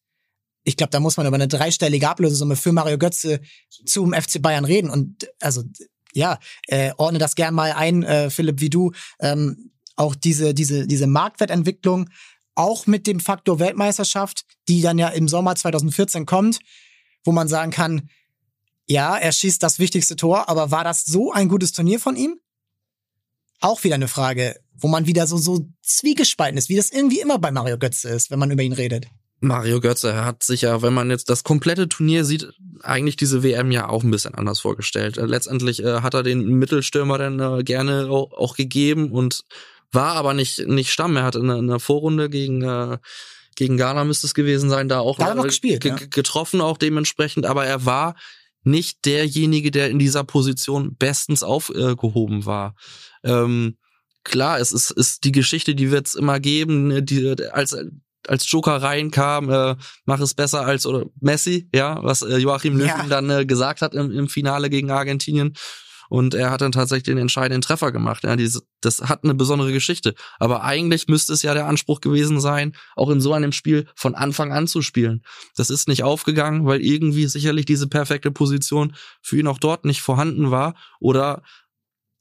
ich 0.62 0.76
glaube, 0.76 0.92
da 0.92 1.00
muss 1.00 1.16
man 1.16 1.26
über 1.26 1.34
eine 1.34 1.48
dreistellige 1.48 2.08
Ablösesumme 2.08 2.54
für 2.54 2.70
Mario 2.70 2.98
Götze 2.98 3.40
zum 3.84 4.12
FC 4.14 4.40
Bayern 4.40 4.64
reden. 4.64 4.88
Und 4.88 5.28
also, 5.40 5.64
ja, 6.12 6.38
äh, 6.68 6.92
ordne 6.96 7.18
das 7.18 7.34
gern 7.34 7.54
mal 7.54 7.72
ein, 7.72 8.04
äh, 8.04 8.30
Philipp, 8.30 8.60
wie 8.60 8.70
du. 8.70 8.92
Ähm, 9.18 9.72
auch 9.96 10.14
diese, 10.14 10.54
diese, 10.54 10.86
diese 10.86 11.06
Marktwertentwicklung, 11.06 12.08
auch 12.54 12.86
mit 12.86 13.06
dem 13.06 13.20
Faktor 13.20 13.58
Weltmeisterschaft, 13.58 14.44
die 14.68 14.82
dann 14.82 14.98
ja 14.98 15.08
im 15.08 15.28
Sommer 15.28 15.54
2014 15.54 16.26
kommt, 16.26 16.58
wo 17.24 17.32
man 17.32 17.48
sagen 17.48 17.70
kann, 17.70 18.08
ja, 18.86 19.16
er 19.16 19.32
schießt 19.32 19.62
das 19.62 19.78
wichtigste 19.78 20.16
Tor, 20.16 20.48
aber 20.48 20.70
war 20.70 20.84
das 20.84 21.04
so 21.04 21.32
ein 21.32 21.48
gutes 21.48 21.72
Turnier 21.72 22.00
von 22.00 22.16
ihm? 22.16 22.38
Auch 23.60 23.84
wieder 23.84 23.94
eine 23.94 24.08
Frage, 24.08 24.56
wo 24.74 24.88
man 24.88 25.06
wieder 25.06 25.26
so, 25.26 25.36
so 25.38 25.66
zwiegespalten 25.82 26.58
ist, 26.58 26.68
wie 26.68 26.76
das 26.76 26.90
irgendwie 26.90 27.20
immer 27.20 27.38
bei 27.38 27.52
Mario 27.52 27.78
Götze 27.78 28.08
ist, 28.08 28.30
wenn 28.30 28.38
man 28.38 28.50
über 28.50 28.62
ihn 28.62 28.72
redet. 28.72 29.06
Mario 29.42 29.80
Götze 29.80 30.24
hat 30.24 30.44
sich 30.44 30.62
ja, 30.62 30.82
wenn 30.82 30.94
man 30.94 31.10
jetzt 31.10 31.28
das 31.28 31.42
komplette 31.42 31.88
Turnier 31.88 32.24
sieht, 32.24 32.52
eigentlich 32.82 33.16
diese 33.16 33.42
WM 33.42 33.72
ja 33.72 33.88
auch 33.88 34.04
ein 34.04 34.10
bisschen 34.10 34.34
anders 34.34 34.60
vorgestellt. 34.60 35.16
Letztendlich 35.16 35.82
äh, 35.82 36.00
hat 36.00 36.14
er 36.14 36.22
den 36.22 36.44
Mittelstürmer 36.44 37.18
dann 37.18 37.40
äh, 37.40 37.64
gerne 37.64 38.08
auch, 38.08 38.32
auch, 38.32 38.54
gegeben 38.54 39.10
und 39.10 39.44
war 39.92 40.16
aber 40.16 40.34
nicht, 40.34 40.66
nicht 40.66 40.90
Stamm. 40.90 41.16
Er 41.16 41.22
hat 41.22 41.36
in 41.36 41.50
einer 41.50 41.80
Vorrunde 41.80 42.28
gegen, 42.30 42.62
äh, 42.62 42.98
gegen 43.56 43.76
Ghana 43.76 44.04
müsste 44.04 44.26
es 44.26 44.34
gewesen 44.34 44.70
sein, 44.70 44.88
da 44.88 45.00
auch 45.00 45.18
da 45.18 45.34
noch 45.34 45.44
gespielt, 45.44 45.84
ja. 45.84 45.94
getroffen, 45.94 46.60
auch 46.60 46.78
dementsprechend, 46.78 47.46
aber 47.46 47.66
er 47.66 47.84
war 47.84 48.14
nicht 48.64 49.04
derjenige, 49.04 49.70
der 49.70 49.90
in 49.90 49.98
dieser 49.98 50.24
Position 50.24 50.96
bestens 50.96 51.42
aufgehoben 51.42 52.46
war. 52.46 52.74
Ähm, 53.24 53.76
klar, 54.24 54.60
es 54.60 54.72
ist, 54.72 54.90
ist 54.90 55.24
die 55.24 55.32
Geschichte, 55.32 55.74
die 55.74 55.90
wird 55.90 56.06
es 56.06 56.14
immer 56.14 56.40
geben, 56.40 56.88
ne, 56.88 57.02
die 57.02 57.36
als 57.52 57.76
als 58.28 58.48
Joker 58.48 58.76
reinkam, 58.76 59.50
äh, 59.50 59.74
mach 60.04 60.20
es 60.20 60.34
besser 60.34 60.64
als 60.64 60.86
oder 60.86 61.06
Messi, 61.20 61.68
ja, 61.74 62.02
was 62.02 62.22
äh, 62.22 62.36
Joachim 62.36 62.76
Löw 62.76 62.86
ja. 62.86 63.04
dann 63.08 63.28
äh, 63.30 63.44
gesagt 63.44 63.82
hat 63.82 63.94
im, 63.94 64.12
im 64.12 64.28
Finale 64.28 64.70
gegen 64.70 64.92
Argentinien. 64.92 65.54
Und 66.12 66.34
er 66.34 66.50
hat 66.50 66.60
dann 66.60 66.72
tatsächlich 66.72 67.04
den 67.04 67.16
entscheidenden 67.16 67.62
Treffer 67.62 67.90
gemacht. 67.90 68.24
Ja, 68.24 68.36
diese, 68.36 68.60
das 68.82 69.00
hat 69.00 69.24
eine 69.24 69.32
besondere 69.32 69.72
Geschichte. 69.72 70.14
Aber 70.38 70.62
eigentlich 70.62 71.08
müsste 71.08 71.32
es 71.32 71.40
ja 71.40 71.54
der 71.54 71.66
Anspruch 71.66 72.02
gewesen 72.02 72.38
sein, 72.38 72.76
auch 72.96 73.08
in 73.08 73.22
so 73.22 73.32
einem 73.32 73.50
Spiel 73.50 73.86
von 73.94 74.14
Anfang 74.14 74.52
an 74.52 74.66
zu 74.66 74.82
spielen. 74.82 75.22
Das 75.56 75.70
ist 75.70 75.88
nicht 75.88 76.02
aufgegangen, 76.02 76.66
weil 76.66 76.82
irgendwie 76.82 77.26
sicherlich 77.28 77.64
diese 77.64 77.86
perfekte 77.86 78.30
Position 78.30 78.94
für 79.22 79.38
ihn 79.38 79.46
auch 79.46 79.58
dort 79.58 79.86
nicht 79.86 80.02
vorhanden 80.02 80.50
war 80.50 80.74
oder 81.00 81.44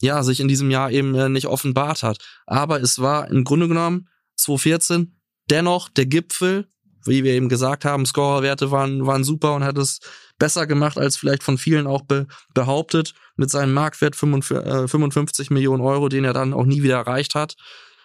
ja, 0.02 0.24
sich 0.24 0.40
in 0.40 0.48
diesem 0.48 0.72
Jahr 0.72 0.90
eben 0.90 1.14
äh, 1.14 1.28
nicht 1.28 1.48
offenbart 1.48 2.02
hat. 2.02 2.20
Aber 2.46 2.82
es 2.82 3.00
war 3.00 3.28
im 3.28 3.44
Grunde 3.44 3.68
genommen 3.68 4.08
2014 4.38 5.20
dennoch 5.50 5.90
der 5.90 6.06
Gipfel, 6.06 6.70
wie 7.06 7.24
wir 7.24 7.34
eben 7.34 7.50
gesagt 7.50 7.86
haben, 7.86 8.06
Scorerwerte 8.06 8.72
waren, 8.72 9.06
waren 9.06 9.24
super 9.24 9.54
und 9.54 9.64
hat 9.64 9.78
es 9.78 10.00
besser 10.40 10.68
gemacht 10.68 10.98
als 10.98 11.18
vielleicht 11.18 11.44
von 11.44 11.58
vielen 11.58 11.88
auch 11.88 12.02
be 12.04 12.28
behauptet, 12.54 13.14
mit 13.36 13.50
seinem 13.50 13.74
Marktwert 13.74 14.16
55 14.16 15.50
äh, 15.50 15.54
Millionen 15.54 15.82
Euro, 15.82 16.10
den 16.10 16.26
er 16.26 16.34
dann 16.34 16.54
auch 16.54 16.66
nie 16.66 16.84
wieder 16.84 16.98
erreicht 16.98 17.36
hat. 17.36 17.56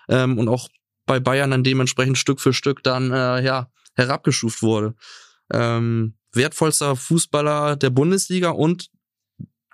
Ähm, 0.09 0.39
und 0.39 0.49
auch 0.49 0.69
bei 1.07 1.21
Bayern 1.21 1.51
dann 1.51 1.65
dementsprechend 1.65 2.19
Stück 2.19 2.41
für 2.41 2.53
Stück 2.53 2.83
dann 2.83 3.13
äh, 3.13 3.43
ja 3.43 3.69
herabgestuft 3.95 4.63
wurde. 4.63 4.95
Ähm, 5.53 6.17
wertvollster 6.33 6.97
Fußballer 6.97 7.77
der 7.77 7.91
Bundesliga 7.91 8.51
und 8.51 8.89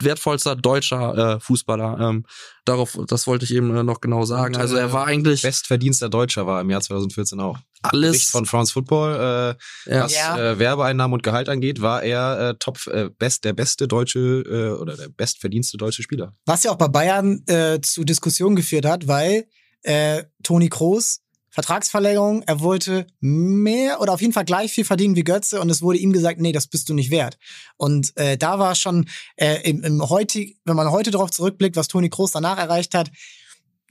wertvollster 0.04 0.56
deutscher 0.56 1.36
äh, 1.36 1.40
Fußballer. 1.40 1.98
Ähm, 2.00 2.24
darauf, 2.64 2.98
das 3.06 3.26
wollte 3.26 3.44
ich 3.44 3.54
eben 3.54 3.74
äh, 3.76 3.82
noch 3.82 4.00
genau 4.00 4.24
sagen. 4.24 4.54
Und, 4.54 4.60
also 4.60 4.76
er 4.76 4.92
war 4.92 5.06
eigentlich 5.06 5.42
bestverdienster 5.42 6.08
Deutscher 6.08 6.46
war 6.46 6.60
im 6.60 6.70
Jahr 6.70 6.80
2014 6.80 7.40
auch. 7.40 7.58
Alles 7.82 8.12
Bericht 8.12 8.30
von 8.30 8.46
France 8.46 8.72
Football, 8.72 9.56
äh, 9.86 9.90
ja. 9.92 10.04
was 10.04 10.14
ja. 10.14 10.52
äh, 10.52 10.58
Werbeeinnahmen 10.58 11.14
und 11.14 11.22
Gehalt 11.22 11.48
angeht, 11.48 11.80
war 11.80 12.02
er 12.02 12.50
äh, 12.50 12.54
top 12.58 12.86
äh, 12.86 13.10
best 13.10 13.44
der 13.44 13.54
beste 13.54 13.88
deutsche 13.88 14.18
äh, 14.18 14.80
oder 14.80 14.96
der 14.96 15.08
bestverdienste 15.08 15.78
deutsche 15.78 16.02
Spieler. 16.02 16.32
Was 16.46 16.62
ja 16.62 16.70
auch 16.70 16.76
bei 16.76 16.88
Bayern 16.88 17.42
äh, 17.46 17.80
zu 17.80 18.04
Diskussionen 18.04 18.54
geführt 18.54 18.84
hat, 18.84 19.08
weil 19.08 19.46
äh, 19.82 20.24
Toni 20.44 20.68
Kroos 20.68 21.21
Vertragsverlängerung, 21.52 22.42
er 22.42 22.60
wollte 22.60 23.06
mehr 23.20 24.00
oder 24.00 24.14
auf 24.14 24.22
jeden 24.22 24.32
Fall 24.32 24.46
gleich 24.46 24.72
viel 24.72 24.86
verdienen 24.86 25.16
wie 25.16 25.22
Götze 25.22 25.60
und 25.60 25.68
es 25.68 25.82
wurde 25.82 25.98
ihm 25.98 26.12
gesagt, 26.12 26.40
nee, 26.40 26.52
das 26.52 26.66
bist 26.66 26.88
du 26.88 26.94
nicht 26.94 27.10
wert. 27.10 27.38
Und 27.76 28.16
äh, 28.16 28.38
da 28.38 28.58
war 28.58 28.74
schon 28.74 29.06
äh, 29.36 29.60
im, 29.68 29.84
im 29.84 30.08
heutig, 30.08 30.58
wenn 30.64 30.76
man 30.76 30.90
heute 30.90 31.10
darauf 31.10 31.30
zurückblickt, 31.30 31.76
was 31.76 31.88
Toni 31.88 32.08
Kroos 32.08 32.32
danach 32.32 32.56
erreicht 32.56 32.94
hat, 32.94 33.10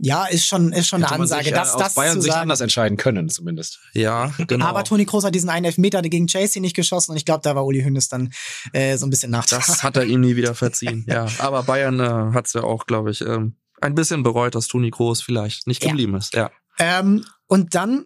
ja, 0.03 0.25
ist 0.25 0.47
schon, 0.47 0.73
ist 0.73 0.87
schon 0.87 1.03
Hätte 1.03 1.13
eine 1.13 1.21
Ansage. 1.21 1.43
Sich, 1.43 1.53
das, 1.53 1.75
äh, 1.75 1.77
das 1.77 1.93
Bayern 1.93 2.15
zu 2.15 2.21
sich 2.21 2.31
sagen. 2.31 2.41
anders 2.41 2.61
entscheiden 2.61 2.97
können, 2.97 3.29
zumindest. 3.29 3.79
Ja, 3.93 4.33
genau. 4.47 4.65
Aber 4.65 4.83
Toni 4.83 5.05
Kroos 5.05 5.23
hat 5.23 5.35
diesen 5.35 5.49
einen 5.49 5.65
Elfmeter 5.65 6.01
gegen 6.01 6.25
Chelsea 6.25 6.59
nicht 6.59 6.75
geschossen 6.75 7.11
und 7.11 7.17
ich 7.17 7.25
glaube, 7.25 7.41
da 7.43 7.55
war 7.55 7.63
Uli 7.63 7.83
Hünnes 7.83 8.09
dann 8.09 8.33
äh, 8.73 8.97
so 8.97 9.05
ein 9.05 9.11
bisschen 9.11 9.29
nach. 9.29 9.45
Das 9.45 9.83
hat 9.83 9.97
er 9.97 10.05
ihm 10.05 10.21
nie 10.21 10.35
wieder 10.35 10.55
verziehen, 10.55 11.05
ja. 11.07 11.27
Aber 11.37 11.61
Bayern 11.61 11.99
äh, 11.99 12.33
hat 12.33 12.47
es 12.47 12.53
ja 12.53 12.63
auch, 12.63 12.87
glaube 12.87 13.11
ich, 13.11 13.21
ähm, 13.21 13.57
ein 13.79 13.93
bisschen 13.93 14.23
bereut, 14.23 14.55
dass 14.55 14.67
Toni 14.67 14.89
Kroos 14.89 15.21
vielleicht 15.21 15.67
nicht 15.67 15.81
geblieben 15.81 16.13
ja. 16.13 16.17
ist, 16.17 16.33
ja. 16.33 16.51
Ähm, 16.79 17.25
und 17.47 17.75
dann 17.75 18.05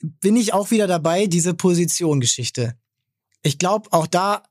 bin 0.00 0.36
ich 0.36 0.52
auch 0.52 0.70
wieder 0.70 0.86
dabei, 0.86 1.26
diese 1.26 1.54
Position-Geschichte. 1.54 2.76
Ich 3.42 3.58
glaube, 3.58 3.92
auch 3.92 4.06
da 4.06 4.42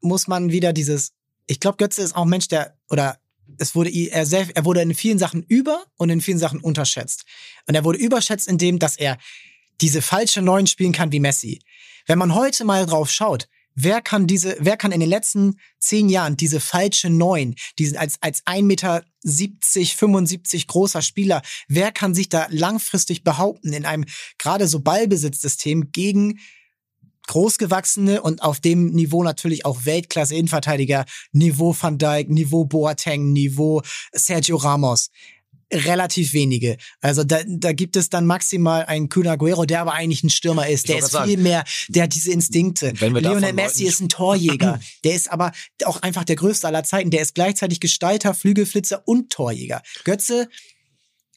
muss 0.00 0.28
man 0.28 0.50
wieder 0.50 0.72
dieses, 0.72 1.12
ich 1.46 1.60
glaube, 1.60 1.76
Götze 1.76 2.02
ist 2.02 2.14
auch 2.14 2.22
ein 2.22 2.28
Mensch, 2.28 2.48
der, 2.48 2.76
oder 2.88 3.18
es 3.58 3.74
wurde 3.74 3.90
er, 3.90 4.26
sehr, 4.26 4.48
er 4.54 4.64
wurde 4.64 4.82
in 4.82 4.94
vielen 4.94 5.18
Sachen 5.18 5.42
über 5.42 5.84
und 5.96 6.10
in 6.10 6.20
vielen 6.20 6.38
Sachen 6.38 6.60
unterschätzt. 6.60 7.24
Und 7.66 7.74
er 7.74 7.84
wurde 7.84 7.98
überschätzt 7.98 8.48
in 8.48 8.58
dem, 8.58 8.78
dass 8.78 8.96
er 8.96 9.18
diese 9.80 10.02
falsche 10.02 10.42
Neun 10.42 10.66
spielen 10.66 10.92
kann 10.92 11.12
wie 11.12 11.20
Messi. 11.20 11.60
Wenn 12.06 12.18
man 12.18 12.34
heute 12.34 12.64
mal 12.64 12.86
drauf 12.86 13.10
schaut, 13.10 13.48
wer 13.74 14.00
kann 14.00 14.26
diese, 14.26 14.56
wer 14.60 14.76
kann 14.76 14.92
in 14.92 15.00
den 15.00 15.08
letzten 15.08 15.58
zehn 15.78 16.08
Jahren 16.08 16.36
diese 16.36 16.60
falsche 16.60 17.10
Neun, 17.10 17.54
diesen 17.78 17.96
als, 17.96 18.16
als 18.20 18.44
1,70 18.46 18.62
Meter 18.62 19.04
75 19.24 20.66
großer 20.66 21.02
Spieler, 21.02 21.42
wer 21.68 21.92
kann 21.92 22.14
sich 22.14 22.28
da 22.28 22.46
langfristig 22.50 23.24
behaupten 23.24 23.72
in 23.72 23.86
einem 23.86 24.04
gerade 24.38 24.66
so 24.66 24.80
Ballbesitzsystem 24.80 25.92
gegen 25.92 26.38
großgewachsene 27.26 28.22
und 28.22 28.42
auf 28.42 28.58
dem 28.58 28.86
Niveau 28.90 29.22
natürlich 29.22 29.64
auch 29.64 29.84
Weltklasse 29.84 30.34
Innenverteidiger, 30.34 31.04
Niveau 31.32 31.76
Van 31.78 31.96
Dijk, 31.96 32.28
Niveau 32.28 32.64
Boateng, 32.64 33.32
Niveau 33.32 33.82
Sergio 34.12 34.56
Ramos 34.56 35.10
relativ 35.72 36.32
wenige. 36.32 36.76
Also 37.00 37.24
da, 37.24 37.40
da 37.46 37.72
gibt 37.72 37.96
es 37.96 38.10
dann 38.10 38.26
maximal 38.26 38.84
einen 38.86 39.08
Kun 39.08 39.26
Aguero, 39.26 39.64
der 39.64 39.80
aber 39.80 39.92
eigentlich 39.92 40.22
ein 40.24 40.30
Stürmer 40.30 40.68
ist. 40.68 40.88
Der 40.88 40.98
ist 40.98 41.16
viel 41.16 41.38
mehr, 41.38 41.64
der 41.88 42.04
hat 42.04 42.14
diese 42.14 42.32
Instinkte. 42.32 42.92
Lionel 42.98 43.52
Messi 43.52 43.84
ist 43.84 44.00
ein 44.00 44.08
Torjäger. 44.08 44.80
der 45.04 45.14
ist 45.14 45.30
aber 45.30 45.52
auch 45.84 46.02
einfach 46.02 46.24
der 46.24 46.36
größte 46.36 46.66
aller 46.66 46.84
Zeiten. 46.84 47.10
Der 47.10 47.22
ist 47.22 47.34
gleichzeitig 47.34 47.80
Gestalter, 47.80 48.34
Flügelflitzer 48.34 49.06
und 49.06 49.30
Torjäger. 49.30 49.82
Götze 50.04 50.48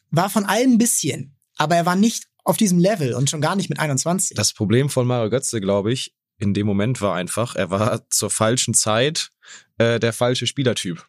war 0.09 0.29
von 0.29 0.45
allem 0.45 0.73
ein 0.73 0.77
bisschen, 0.77 1.35
aber 1.57 1.75
er 1.75 1.85
war 1.85 1.95
nicht 1.95 2.25
auf 2.43 2.57
diesem 2.57 2.79
Level 2.79 3.13
und 3.13 3.29
schon 3.29 3.41
gar 3.41 3.55
nicht 3.55 3.69
mit 3.69 3.79
21. 3.79 4.35
Das 4.35 4.53
Problem 4.53 4.89
von 4.89 5.07
Mario 5.07 5.29
Götze, 5.29 5.61
glaube 5.61 5.93
ich, 5.93 6.13
in 6.39 6.53
dem 6.53 6.67
Moment 6.67 7.01
war 7.01 7.15
einfach, 7.15 7.55
er 7.55 7.69
war 7.69 8.09
zur 8.09 8.29
falschen 8.29 8.73
Zeit 8.73 9.29
äh, 9.77 9.99
der 9.99 10.13
falsche 10.13 10.47
Spielertyp. 10.47 11.05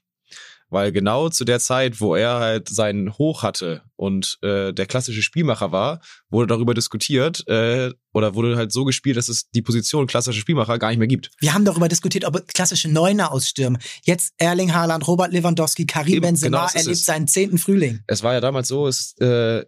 Weil 0.74 0.90
genau 0.90 1.28
zu 1.28 1.44
der 1.44 1.60
Zeit, 1.60 2.00
wo 2.00 2.16
er 2.16 2.40
halt 2.40 2.68
seinen 2.68 3.16
Hoch 3.16 3.44
hatte 3.44 3.82
und 3.94 4.38
äh, 4.42 4.72
der 4.72 4.86
klassische 4.86 5.22
Spielmacher 5.22 5.70
war, 5.70 6.00
wurde 6.30 6.48
darüber 6.48 6.74
diskutiert 6.74 7.46
äh, 7.46 7.92
oder 8.12 8.34
wurde 8.34 8.56
halt 8.56 8.72
so 8.72 8.84
gespielt, 8.84 9.16
dass 9.16 9.28
es 9.28 9.48
die 9.50 9.62
Position 9.62 10.08
klassischer 10.08 10.40
Spielmacher 10.40 10.80
gar 10.80 10.88
nicht 10.88 10.98
mehr 10.98 11.06
gibt. 11.06 11.30
Wir 11.38 11.54
haben 11.54 11.64
darüber 11.64 11.86
diskutiert, 11.86 12.24
ob 12.24 12.48
klassische 12.48 12.90
Neuner 12.90 13.30
ausstürmen. 13.30 13.80
Jetzt 14.02 14.34
Erling 14.38 14.74
Haaland, 14.74 15.06
Robert 15.06 15.32
Lewandowski, 15.32 15.86
Karim 15.86 16.14
Eben, 16.14 16.22
Benzema 16.22 16.66
genau, 16.66 16.76
erlebt 16.76 17.04
seinen 17.04 17.28
zehnten 17.28 17.58
Frühling. 17.58 18.00
Es 18.08 18.24
war 18.24 18.32
ja 18.32 18.40
damals 18.40 18.66
so, 18.66 18.88
es 18.88 19.16
äh, 19.18 19.64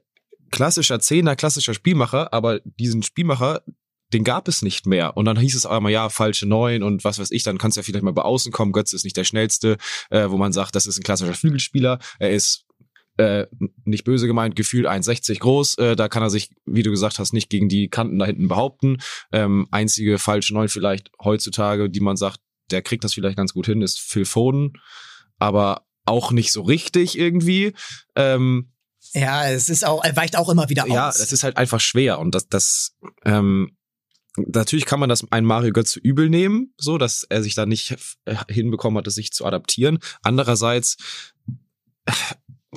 klassischer 0.50 0.98
Zehner, 0.98 1.36
klassischer 1.36 1.72
Spielmacher, 1.74 2.32
aber 2.32 2.58
diesen 2.64 3.04
Spielmacher, 3.04 3.62
den 4.12 4.24
gab 4.24 4.48
es 4.48 4.62
nicht 4.62 4.86
mehr. 4.86 5.16
Und 5.16 5.24
dann 5.24 5.38
hieß 5.38 5.54
es 5.54 5.66
einmal, 5.66 5.92
ja, 5.92 6.08
falsche 6.08 6.46
Neun 6.46 6.82
und 6.82 7.04
was 7.04 7.18
weiß 7.18 7.30
ich, 7.30 7.42
dann 7.42 7.58
kannst 7.58 7.76
du 7.76 7.80
ja 7.80 7.82
vielleicht 7.82 8.04
mal 8.04 8.12
bei 8.12 8.22
außen 8.22 8.52
kommen. 8.52 8.72
Götze 8.72 8.96
ist 8.96 9.04
nicht 9.04 9.16
der 9.16 9.24
schnellste, 9.24 9.76
äh, 10.10 10.30
wo 10.30 10.36
man 10.36 10.52
sagt, 10.52 10.74
das 10.74 10.86
ist 10.86 10.98
ein 10.98 11.02
klassischer 11.02 11.34
Flügelspieler. 11.34 11.98
Er 12.18 12.30
ist 12.30 12.64
äh, 13.16 13.46
nicht 13.84 14.04
böse 14.04 14.26
gemeint, 14.26 14.56
gefühlt 14.56 14.86
1,60 14.86 15.38
groß. 15.38 15.78
Äh, 15.78 15.96
da 15.96 16.08
kann 16.08 16.22
er 16.22 16.30
sich, 16.30 16.50
wie 16.66 16.82
du 16.82 16.90
gesagt 16.90 17.18
hast, 17.18 17.32
nicht 17.32 17.50
gegen 17.50 17.68
die 17.68 17.88
Kanten 17.88 18.18
da 18.18 18.26
hinten 18.26 18.48
behaupten. 18.48 18.98
Ähm, 19.32 19.66
einzige 19.70 20.18
falsche 20.18 20.54
Neun 20.54 20.68
vielleicht 20.68 21.10
heutzutage, 21.22 21.90
die 21.90 22.00
man 22.00 22.16
sagt, 22.16 22.40
der 22.70 22.82
kriegt 22.82 23.04
das 23.04 23.14
vielleicht 23.14 23.36
ganz 23.36 23.54
gut 23.54 23.66
hin, 23.66 23.82
ist 23.82 23.98
Phil 23.98 24.24
Foden. 24.24 24.74
Aber 25.38 25.86
auch 26.04 26.30
nicht 26.30 26.52
so 26.52 26.62
richtig 26.62 27.18
irgendwie. 27.18 27.74
Ähm, 28.14 28.72
ja, 29.12 29.48
es 29.48 29.68
ist 29.68 29.84
auch, 29.84 30.04
er 30.04 30.16
weicht 30.16 30.36
auch 30.36 30.48
immer 30.48 30.68
wieder 30.68 30.84
aus. 30.84 30.90
Ja, 30.90 31.08
es 31.08 31.32
ist 31.32 31.42
halt 31.42 31.56
einfach 31.56 31.80
schwer 31.80 32.18
und 32.18 32.34
das, 32.34 32.48
das, 32.48 32.96
ähm, 33.24 33.75
natürlich 34.36 34.84
kann 34.84 35.00
man 35.00 35.08
das 35.08 35.30
ein 35.30 35.44
Mario 35.44 35.72
Götze 35.72 35.98
übel 36.00 36.28
nehmen, 36.28 36.72
so 36.76 36.98
dass 36.98 37.24
er 37.24 37.42
sich 37.42 37.54
da 37.54 37.66
nicht 37.66 37.96
äh, 38.24 38.36
hinbekommen 38.48 38.98
hat, 38.98 39.10
sich 39.10 39.32
zu 39.32 39.44
adaptieren. 39.44 39.98
Andererseits 40.22 40.96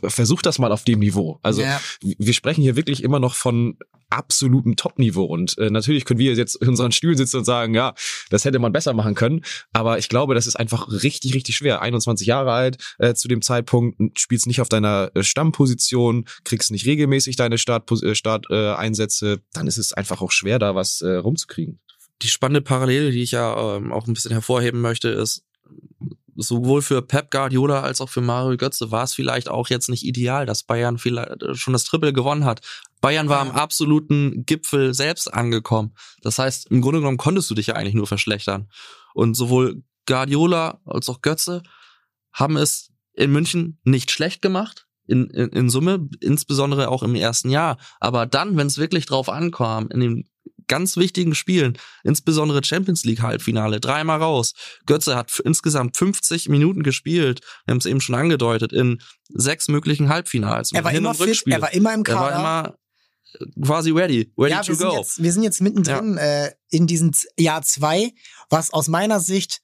versucht 0.06 0.46
das 0.46 0.60
mal 0.60 0.72
auf 0.72 0.84
dem 0.84 1.00
Niveau. 1.00 1.40
Also 1.44 1.62
Ja. 1.62 1.82
wir 2.02 2.34
sprechen 2.34 2.62
hier 2.62 2.76
wirklich 2.76 3.04
immer 3.04 3.20
noch 3.20 3.36
von 3.36 3.78
absolutem 4.12 4.76
Top-Niveau 4.76 5.24
und 5.24 5.56
äh, 5.60 5.70
natürlich 5.70 6.04
können 6.04 6.20
wir 6.20 6.34
jetzt 6.34 6.56
in 6.56 6.70
unseren 6.70 6.92
Stühlen 6.92 7.16
sitzen 7.18 7.38
und 7.38 7.46
sagen, 7.46 7.76
ja, 7.76 7.94
das 8.32 8.44
hätte 8.44 8.58
man 8.58 8.72
besser 8.72 8.94
machen 8.94 9.14
können, 9.14 9.42
aber 9.72 10.00
ich 10.00 10.10
glaube, 10.10 10.34
das 10.34 10.48
ist 10.48 10.56
einfach 10.56 10.88
richtig, 11.04 11.36
richtig 11.36 11.56
schwer. 11.56 11.82
21 11.84 12.26
Jahre 12.26 12.52
alt 12.52 12.78
äh, 12.98 13.14
zu 13.14 13.28
dem 13.28 13.44
Zeitpunkt, 13.44 14.20
spielst 14.20 14.48
nicht 14.48 14.62
auf 14.62 14.70
deiner 14.70 15.12
äh, 15.14 15.22
Stammposition, 15.24 16.26
kriegst 16.44 16.72
nicht 16.72 16.88
regelmäßig 16.88 17.36
deine 17.36 17.60
Starteinsätze, 17.60 18.10
äh, 18.12 18.16
Start, 18.16 18.46
äh, 18.50 18.74
Einsätze, 18.74 19.42
dann 19.54 19.68
ist 19.68 19.78
es 19.78 19.94
einfach 19.94 20.22
auch 20.24 20.32
schwer, 20.32 20.58
da 20.58 20.74
was 20.74 21.02
äh, 21.02 21.12
rumzukriegen. 21.18 21.80
die 22.24 22.30
spannende 22.30 22.62
Parallele, 22.62 23.12
die 23.12 23.22
ich 23.22 23.32
ja 23.32 23.76
ähm, 23.78 23.92
auch 23.92 24.08
ein 24.08 24.14
bisschen 24.14 24.32
hervorheben 24.32 24.82
möchte, 24.82 25.10
ist, 25.10 25.44
sowohl 26.36 26.82
für 26.82 27.02
Pep 27.02 27.32
Guardiola 27.32 27.82
als 27.82 28.02
auch 28.02 28.10
für 28.10 28.22
Mario 28.22 28.58
Götze 28.58 28.92
war 28.92 29.04
es 29.04 29.14
vielleicht 29.14 29.50
auch 29.50 29.70
jetzt 29.70 29.90
nicht 29.90 30.06
ideal, 30.06 30.46
dass 30.46 30.64
Bayern 30.64 30.98
vielleicht 30.98 31.44
äh, 31.44 31.56
schon 31.56 31.74
das 31.74 31.84
Triple 31.84 32.14
gewonnen 32.14 32.46
hat. 32.46 32.62
Bayern 33.02 33.30
war 33.30 33.40
am 33.40 33.52
absoluten 33.52 34.46
Gipfel 34.46 34.94
selbst 34.94 35.34
angekommen. 35.34 35.96
Das 36.22 36.40
heißt, 36.40 36.70
im 36.72 36.82
Grunde 36.82 37.00
genommen 37.00 37.18
konntest 37.18 37.50
du 37.50 37.56
dich 37.56 37.68
ja 37.68 37.76
eigentlich 37.76 37.96
nur 37.96 38.08
verschlechtern. 38.08 38.70
Und 39.14 39.36
sowohl 39.36 39.84
Guardiola 40.06 40.82
als 40.86 41.08
auch 41.10 41.22
Götze 41.22 41.64
haben 42.34 42.58
es 42.58 42.92
in 43.14 43.32
München 43.32 43.80
nicht 43.84 44.12
schlecht 44.12 44.42
gemacht. 44.42 44.88
In, 45.06 45.28
in, 45.32 45.50
in 45.50 45.70
Summe, 45.70 46.08
insbesondere 46.20 46.90
auch 46.90 47.02
im 47.02 47.16
ersten 47.16 47.50
Jahr. 47.50 47.78
Aber 48.00 48.28
dann, 48.28 48.58
wenn 48.58 48.68
es 48.68 48.78
wirklich 48.78 49.08
drauf 49.08 49.28
ankam, 49.28 49.90
in 49.90 50.00
den 50.02 50.30
ganz 50.70 50.96
wichtigen 50.96 51.36
Spielen, 51.36 51.78
insbesondere 52.06 52.64
Champions 52.64 53.04
League 53.04 53.22
Halbfinale, 53.22 53.82
dreimal 53.82 54.20
raus. 54.22 54.54
Götze 54.86 55.18
hat 55.18 55.38
insgesamt 55.44 55.98
50 55.98 56.48
Minuten 56.48 56.84
gespielt. 56.84 57.42
Wir 57.66 57.74
haben 57.74 57.80
es 57.80 57.86
eben 57.86 58.00
schon 58.00 58.16
angedeutet, 58.16 58.72
in 58.72 59.02
sechs 59.28 59.68
möglichen 59.68 60.08
Halbfinals. 60.08 60.72
Er 60.72 60.86
war 60.86 60.92
Hin- 60.92 61.00
immer 61.00 61.14
fit, 61.14 61.44
er 61.48 61.62
war 61.62 61.74
immer 61.74 61.94
im 61.94 62.06
Er 62.06 62.16
war 62.16 62.30
Kader. 62.30 62.40
immer 62.40 62.78
äh, 63.42 63.46
quasi 63.62 63.92
ready, 63.92 64.32
ready 64.38 64.52
ja, 64.52 64.62
to 64.62 64.70
wir 64.70 64.76
sind, 64.76 64.90
go. 64.90 64.96
jetzt, 64.98 65.22
wir 65.22 65.34
sind 65.34 65.44
jetzt 65.44 65.62
mittendrin 65.62 66.18
äh, 66.18 66.52
in 66.70 66.88
diesem 66.88 67.12
Jahr 67.38 67.62
zwei, 67.64 68.14
was 68.50 68.72
aus 68.72 68.88
meiner 68.88 69.20
Sicht 69.20 69.60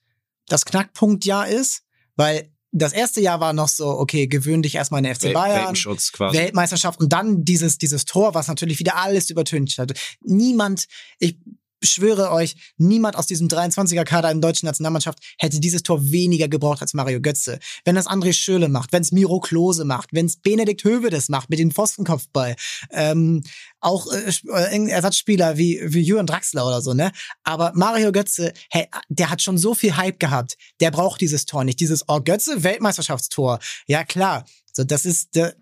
das 0.47 0.66
Knackpunktjahr 0.66 1.47
ist, 1.47 1.84
weil 2.16 2.51
das 2.78 2.94
erste 2.94 3.22
Jahr 3.22 3.40
war 3.40 3.54
noch 3.54 3.68
so, 3.70 3.88
okay, 3.88 4.28
gewöhn 4.28 4.62
dich 4.62 4.76
erstmal 4.76 5.00
in 5.00 5.06
den 5.06 5.16
FC 5.16 5.24
Wel- 5.26 5.34
Bayern. 5.34 5.58
Welpenschutz 5.60 6.12
quasi. 6.12 6.38
Weltmeisterschaft 6.38 7.00
und 7.00 7.12
dann 7.14 7.44
dieses, 7.46 7.78
dieses 7.78 8.06
Tor, 8.06 8.34
was 8.34 8.48
natürlich 8.48 8.80
wieder 8.80 8.98
alles 8.98 9.30
übertönt 9.30 9.76
hat. 9.78 9.94
Niemand, 10.22 10.86
ich 11.20 11.38
schwöre 11.86 12.32
euch, 12.32 12.56
niemand 12.78 13.16
aus 13.16 13.28
diesem 13.28 13.48
23er-Kader 13.48 14.32
in 14.32 14.42
der 14.42 14.50
deutschen 14.50 14.66
Nationalmannschaft 14.66 15.20
hätte 15.38 15.60
dieses 15.60 15.84
Tor 15.84 16.12
weniger 16.12 16.48
gebraucht 16.48 16.82
als 16.82 16.94
Mario 16.94 17.22
Götze. 17.22 17.60
Wenn 17.84 17.96
das 17.96 18.08
André 18.08 18.34
Schöle 18.34 18.70
macht, 18.70 18.94
wenn 18.94 19.02
es 19.02 19.12
Miro 19.12 19.40
Klose 19.40 19.86
macht, 19.86 20.10
wenn 20.12 20.26
es 20.26 20.38
Benedikt 20.38 20.84
Hövedes 20.84 21.30
macht 21.30 21.50
mit 21.50 21.60
dem 21.60 21.72
Pfostenkopfball, 21.72 22.56
ähm, 22.92 23.44
auch 23.80 24.12
äh, 24.12 24.32
äh, 24.54 24.90
Ersatzspieler 24.90 25.58
wie, 25.58 25.82
wie 25.84 26.02
Jürgen 26.02 26.28
Draxler 26.28 26.66
oder 26.66 26.82
so, 26.82 26.94
ne? 26.94 27.12
Aber 27.44 27.72
Mario 27.76 28.12
Götze, 28.12 28.54
hey, 28.70 28.88
der 29.10 29.30
hat 29.30 29.42
schon 29.42 29.58
so 29.58 29.76
viel 29.76 29.96
Hype 29.96 30.20
gehabt. 30.20 30.56
Der 30.80 30.92
braucht 30.92 31.22
dieses 31.22 31.46
Tor 31.46 31.64
nicht. 31.64 31.80
Dieses 31.80 32.04
Oh 32.08 32.20
Götze 32.20 32.64
Weltmeisterschaftstor. 32.64 33.60
Ja, 33.88 34.04
klar. 34.04 34.46
So, 34.72 34.84
das 34.84 35.06
ist 35.06 35.36
der, 35.36 35.56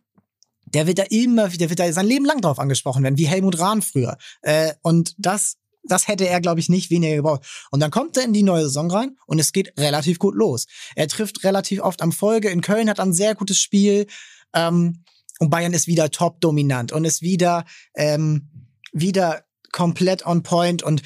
der 0.66 0.88
wird 0.88 1.00
da 1.00 1.04
immer, 1.04 1.50
der 1.50 1.70
wird 1.70 1.80
da 1.80 1.92
sein 1.92 2.08
Leben 2.08 2.26
lang 2.26 2.42
drauf 2.42 2.60
angesprochen 2.60 3.04
werden, 3.04 3.18
wie 3.18 3.28
Helmut 3.28 3.60
Rahn 3.60 3.82
früher. 3.82 4.18
Äh, 4.42 4.74
und 4.82 5.14
das, 5.18 5.58
das 5.84 6.08
hätte 6.08 6.28
er, 6.28 6.42
glaube 6.42 6.60
ich, 6.60 6.70
nicht 6.70 6.90
weniger 6.90 7.18
gebraucht. 7.18 7.68
Und 7.72 7.80
dann 7.80 7.92
kommt 7.92 8.18
er 8.18 8.24
in 8.24 8.34
die 8.34 8.44
neue 8.44 8.64
Saison 8.64 8.90
rein 8.90 9.18
und 9.26 9.40
es 9.40 9.52
geht 9.52 9.74
relativ 9.78 10.20
gut 10.20 10.36
los. 10.36 10.66
Er 10.96 11.08
trifft 11.08 11.44
relativ 11.44 11.82
oft 11.82 12.02
am 12.02 12.12
Folge. 12.12 12.50
In 12.50 12.62
Köln 12.62 12.90
hat 12.90 13.00
er 13.00 13.06
ein 13.06 13.14
sehr 13.14 13.36
gutes 13.36 13.60
Spiel. 13.60 14.08
Ähm, 14.54 15.04
und 15.40 15.50
Bayern 15.50 15.74
ist 15.74 15.88
wieder 15.88 16.10
top 16.12 16.40
dominant 16.42 16.92
und 16.92 17.06
ist 17.06 17.22
wieder, 17.22 17.66
ähm, 17.96 18.50
wieder 18.94 19.44
komplett 19.72 20.26
on 20.26 20.44
point 20.44 20.84
und 20.84 21.02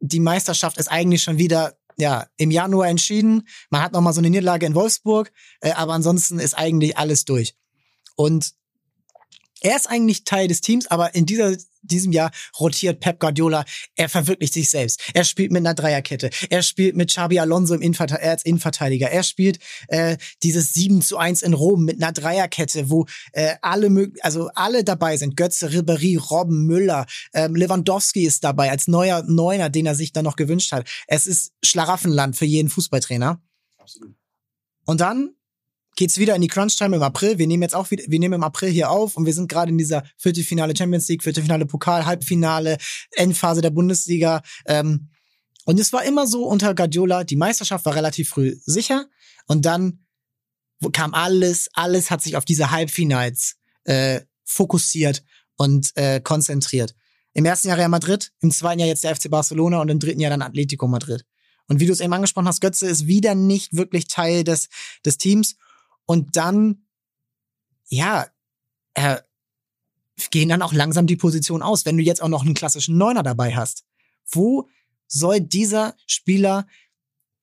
die 0.00 0.20
Meisterschaft 0.20 0.78
ist 0.78 0.90
eigentlich 0.90 1.22
schon 1.22 1.38
wieder 1.38 1.76
ja, 1.96 2.26
im 2.36 2.50
Januar 2.50 2.88
entschieden. 2.88 3.46
Man 3.70 3.82
hat 3.82 3.92
noch 3.92 4.00
mal 4.00 4.12
so 4.12 4.20
eine 4.20 4.30
Niederlage 4.30 4.66
in 4.66 4.74
Wolfsburg, 4.74 5.32
äh, 5.60 5.72
aber 5.72 5.92
ansonsten 5.92 6.40
ist 6.40 6.54
eigentlich 6.54 6.98
alles 6.98 7.24
durch. 7.24 7.54
Und 8.16 8.54
er 9.62 9.76
ist 9.76 9.88
eigentlich 9.88 10.24
Teil 10.24 10.48
des 10.48 10.60
Teams, 10.60 10.86
aber 10.88 11.14
in 11.14 11.26
dieser, 11.26 11.56
diesem 11.82 12.12
Jahr 12.12 12.30
rotiert 12.58 13.00
Pep 13.00 13.20
Guardiola. 13.20 13.64
Er 13.96 14.08
verwirklicht 14.08 14.54
sich 14.54 14.70
selbst. 14.70 15.00
Er 15.14 15.24
spielt 15.24 15.52
mit 15.52 15.60
einer 15.60 15.74
Dreierkette. 15.74 16.30
Er 16.50 16.62
spielt 16.62 16.96
mit 16.96 17.10
Xabi 17.10 17.38
Alonso 17.38 17.74
im 17.74 17.82
Innenverte 17.82 18.20
er 18.20 18.32
als 18.32 18.44
Innenverteidiger. 18.44 19.10
Er 19.10 19.22
spielt 19.22 19.58
äh, 19.88 20.16
dieses 20.42 20.74
7 20.74 21.02
zu 21.02 21.16
1 21.16 21.42
in 21.42 21.54
Rom 21.54 21.84
mit 21.84 22.02
einer 22.02 22.12
Dreierkette, 22.12 22.90
wo 22.90 23.06
äh, 23.32 23.54
alle 23.62 24.12
also 24.20 24.50
alle 24.54 24.84
dabei 24.84 25.16
sind. 25.16 25.36
Götze, 25.36 25.70
Ribéry, 25.70 26.18
Robben, 26.18 26.66
Müller, 26.66 27.06
ähm, 27.32 27.54
Lewandowski 27.54 28.24
ist 28.24 28.44
dabei 28.44 28.70
als 28.70 28.88
neuer 28.88 29.22
Neuner, 29.26 29.70
den 29.70 29.86
er 29.86 29.94
sich 29.94 30.12
dann 30.12 30.24
noch 30.24 30.36
gewünscht 30.36 30.72
hat. 30.72 30.88
Es 31.06 31.26
ist 31.26 31.52
Schlaraffenland 31.64 32.36
für 32.36 32.46
jeden 32.46 32.68
Fußballtrainer. 32.68 33.40
Und 34.84 35.00
dann 35.00 35.34
geht's 35.96 36.18
wieder 36.18 36.34
in 36.34 36.42
die 36.42 36.48
Crunch-Time 36.48 36.96
im 36.96 37.02
April. 37.02 37.38
Wir 37.38 37.46
nehmen 37.46 37.62
jetzt 37.62 37.74
auch 37.74 37.90
wieder, 37.90 38.04
wir 38.06 38.18
nehmen 38.18 38.34
im 38.34 38.42
April 38.42 38.70
hier 38.70 38.90
auf 38.90 39.16
und 39.16 39.26
wir 39.26 39.34
sind 39.34 39.48
gerade 39.48 39.70
in 39.70 39.78
dieser 39.78 40.04
Viertelfinale 40.16 40.74
Champions 40.76 41.08
League, 41.08 41.22
Viertelfinale 41.22 41.66
Pokal, 41.66 42.06
Halbfinale, 42.06 42.78
Endphase 43.12 43.60
der 43.60 43.70
Bundesliga. 43.70 44.42
Ähm, 44.66 45.10
und 45.64 45.78
es 45.78 45.92
war 45.92 46.04
immer 46.04 46.26
so 46.26 46.44
unter 46.44 46.74
Guardiola, 46.74 47.24
die 47.24 47.36
Meisterschaft 47.36 47.84
war 47.84 47.94
relativ 47.94 48.30
früh 48.30 48.56
sicher 48.64 49.06
und 49.46 49.64
dann 49.64 50.04
kam 50.92 51.14
alles, 51.14 51.68
alles 51.74 52.10
hat 52.10 52.22
sich 52.22 52.36
auf 52.36 52.44
diese 52.44 52.72
Halbfinals 52.72 53.56
äh, 53.84 54.22
fokussiert 54.44 55.22
und 55.56 55.96
äh, 55.96 56.20
konzentriert. 56.20 56.94
Im 57.34 57.44
ersten 57.44 57.68
Jahr 57.68 57.78
Real 57.78 57.88
Madrid, 57.88 58.32
im 58.40 58.50
zweiten 58.50 58.80
Jahr 58.80 58.88
jetzt 58.88 59.04
der 59.04 59.14
FC 59.14 59.30
Barcelona 59.30 59.80
und 59.80 59.88
im 59.88 60.00
dritten 60.00 60.20
Jahr 60.20 60.30
dann 60.30 60.42
Atletico 60.42 60.88
Madrid. 60.88 61.24
Und 61.68 61.80
wie 61.80 61.86
du 61.86 61.92
es 61.92 62.00
eben 62.00 62.12
angesprochen 62.12 62.48
hast, 62.48 62.60
Götze 62.60 62.86
ist 62.86 63.06
wieder 63.06 63.34
nicht 63.34 63.74
wirklich 63.74 64.08
Teil 64.08 64.44
des, 64.44 64.68
des 65.06 65.16
Teams. 65.16 65.56
Und 66.06 66.36
dann, 66.36 66.86
ja, 67.88 68.26
äh, 68.94 69.18
gehen 70.30 70.48
dann 70.48 70.62
auch 70.62 70.72
langsam 70.72 71.06
die 71.06 71.16
Position 71.16 71.62
aus, 71.62 71.84
wenn 71.86 71.96
du 71.96 72.02
jetzt 72.02 72.22
auch 72.22 72.28
noch 72.28 72.42
einen 72.44 72.54
klassischen 72.54 72.96
Neuner 72.98 73.22
dabei 73.22 73.54
hast. 73.56 73.84
Wo 74.30 74.68
soll 75.08 75.40
dieser 75.40 75.96
Spieler, 76.06 76.66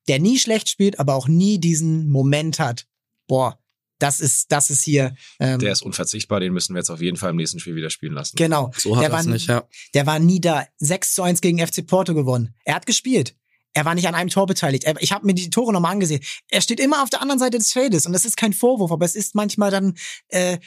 der 0.08 0.20
nie 0.20 0.40
schlecht 0.40 0.70
spielt, 0.70 1.00
aber 1.00 1.16
auch 1.16 1.28
nie 1.28 1.60
diesen 1.60 2.10
Moment 2.10 2.60
hat, 2.60 2.88
boah, 3.28 3.60
das 4.00 4.22
ist, 4.22 4.52
das 4.52 4.70
ist 4.70 4.84
hier, 4.86 5.14
ähm, 5.40 5.60
Der 5.60 5.74
ist 5.74 5.82
unverzichtbar, 5.82 6.40
den 6.40 6.54
müssen 6.54 6.74
wir 6.74 6.80
jetzt 6.80 6.90
auf 6.90 7.02
jeden 7.02 7.18
Fall 7.18 7.32
im 7.32 7.36
nächsten 7.36 7.60
Spiel 7.60 7.76
wieder 7.76 7.90
spielen 7.90 8.14
lassen. 8.14 8.38
genau. 8.38 8.72
so 8.78 8.96
hat 8.96 9.04
der 9.04 9.10
er 9.12 9.20
es 9.20 9.26
war- 9.26 9.34
nicht, 9.34 9.48
ja. 9.48 9.68
Der 9.94 10.06
war 10.06 10.20
nie 10.20 10.40
da. 10.40 10.66
6 10.78 11.16
zu 11.16 11.24
1 11.24 11.42
gegen 11.42 11.60
FC 11.60 11.86
Porto 11.86 12.14
gewonnen. 12.14 12.56
Er 12.64 12.76
hat 12.76 12.86
gespielt. 12.86 13.36
Er 13.74 13.86
war 13.86 13.96
nicht 13.96 14.08
an 14.08 14.16
einem 14.16 14.30
Tor 14.30 14.46
beteiligt. 14.48 14.84
Er, 14.84 15.02
ich 15.02 15.12
habe 15.12 15.26
mir 15.26 15.34
die 15.34 15.50
Tore 15.50 15.72
nochmal 15.72 15.92
angesehen. 15.92 16.24
Er 16.50 16.62
steht 16.62 16.80
immer 16.80 17.04
auf 17.04 17.10
der 17.10 17.22
anderen 17.22 17.40
Seite 17.40 17.58
des 17.58 17.72
Feldes 17.72 18.06
und 18.06 18.14
das 18.14 18.26
ist 18.26 18.38
kein 18.38 18.54
Vorwurf, 18.54 18.92
aber 18.92 19.06
es 19.06 19.16
ist 19.16 19.36
manchmal 19.36 19.72
dann, 19.72 19.96
äh, 20.30 20.58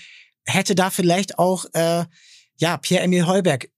hätte 0.44 0.74
da 0.74 0.90
vielleicht 0.90 1.38
auch, 1.38 1.66
äh, 1.72 2.05
ja, 2.59 2.76
Pierre-Emil 2.76 3.26
Heuberg 3.26 3.68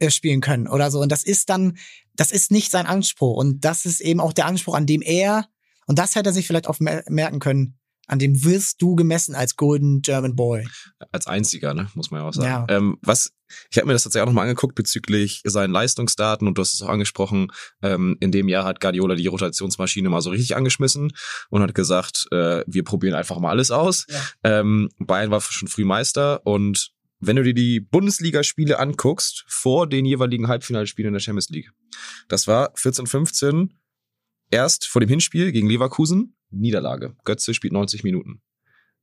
äh, 0.00 0.10
spielen 0.10 0.40
können 0.40 0.66
oder 0.66 0.90
so. 0.90 1.00
Und 1.00 1.12
das 1.12 1.22
ist 1.22 1.48
dann, 1.48 1.78
das 2.14 2.32
ist 2.32 2.50
nicht 2.50 2.70
sein 2.70 2.86
Anspruch. 2.86 3.36
Und 3.36 3.64
das 3.64 3.84
ist 3.84 4.00
eben 4.00 4.20
auch 4.20 4.32
der 4.32 4.46
Anspruch, 4.46 4.74
an 4.74 4.86
dem 4.86 5.02
er, 5.02 5.46
und 5.86 5.98
das 5.98 6.14
hätte 6.14 6.30
er 6.30 6.32
sich 6.32 6.46
vielleicht 6.46 6.66
auch 6.66 6.80
mer- 6.80 7.04
merken 7.08 7.38
können, 7.38 7.78
an 8.12 8.18
dem 8.18 8.44
wirst 8.44 8.82
du 8.82 8.94
gemessen 8.94 9.34
als 9.34 9.56
Golden 9.56 10.02
German 10.02 10.36
Boy. 10.36 10.68
Als 11.12 11.26
einziger, 11.26 11.72
ne, 11.72 11.88
muss 11.94 12.10
man 12.10 12.20
ja 12.20 12.28
auch 12.28 12.34
sagen. 12.34 12.46
Ja. 12.46 12.66
Ähm, 12.68 12.98
was, 13.00 13.32
ich 13.70 13.78
habe 13.78 13.86
mir 13.86 13.94
das 13.94 14.02
tatsächlich 14.02 14.24
auch 14.24 14.26
nochmal 14.26 14.42
angeguckt 14.42 14.74
bezüglich 14.74 15.40
seinen 15.44 15.72
Leistungsdaten 15.72 16.46
und 16.46 16.58
du 16.58 16.60
hast 16.60 16.74
es 16.74 16.82
auch 16.82 16.90
angesprochen. 16.90 17.50
Ähm, 17.80 18.18
in 18.20 18.30
dem 18.30 18.48
Jahr 18.48 18.66
hat 18.66 18.80
Guardiola 18.80 19.14
die 19.14 19.28
Rotationsmaschine 19.28 20.10
mal 20.10 20.20
so 20.20 20.28
richtig 20.28 20.54
angeschmissen 20.54 21.14
und 21.48 21.62
hat 21.62 21.74
gesagt, 21.74 22.26
äh, 22.32 22.62
wir 22.66 22.84
probieren 22.84 23.14
einfach 23.14 23.38
mal 23.38 23.48
alles 23.48 23.70
aus. 23.70 24.06
Ähm, 24.44 24.90
Bayern 24.98 25.30
war 25.30 25.40
schon 25.40 25.68
früh 25.68 25.86
Meister 25.86 26.46
und 26.46 26.92
wenn 27.18 27.36
du 27.36 27.42
dir 27.44 27.54
die 27.54 27.80
Bundesligaspiele 27.80 28.78
anguckst, 28.78 29.44
vor 29.48 29.86
den 29.86 30.04
jeweiligen 30.04 30.48
Halbfinalspielen 30.48 31.08
in 31.08 31.14
der 31.14 31.20
Champions 31.20 31.48
League, 31.48 31.70
das 32.28 32.46
war 32.46 32.72
14, 32.74 33.06
15, 33.06 33.72
erst 34.50 34.86
vor 34.86 35.00
dem 35.00 35.08
Hinspiel 35.08 35.50
gegen 35.50 35.66
Leverkusen, 35.66 36.36
Niederlage. 36.52 37.16
Götze 37.24 37.54
spielt 37.54 37.72
90 37.72 38.04
Minuten. 38.04 38.42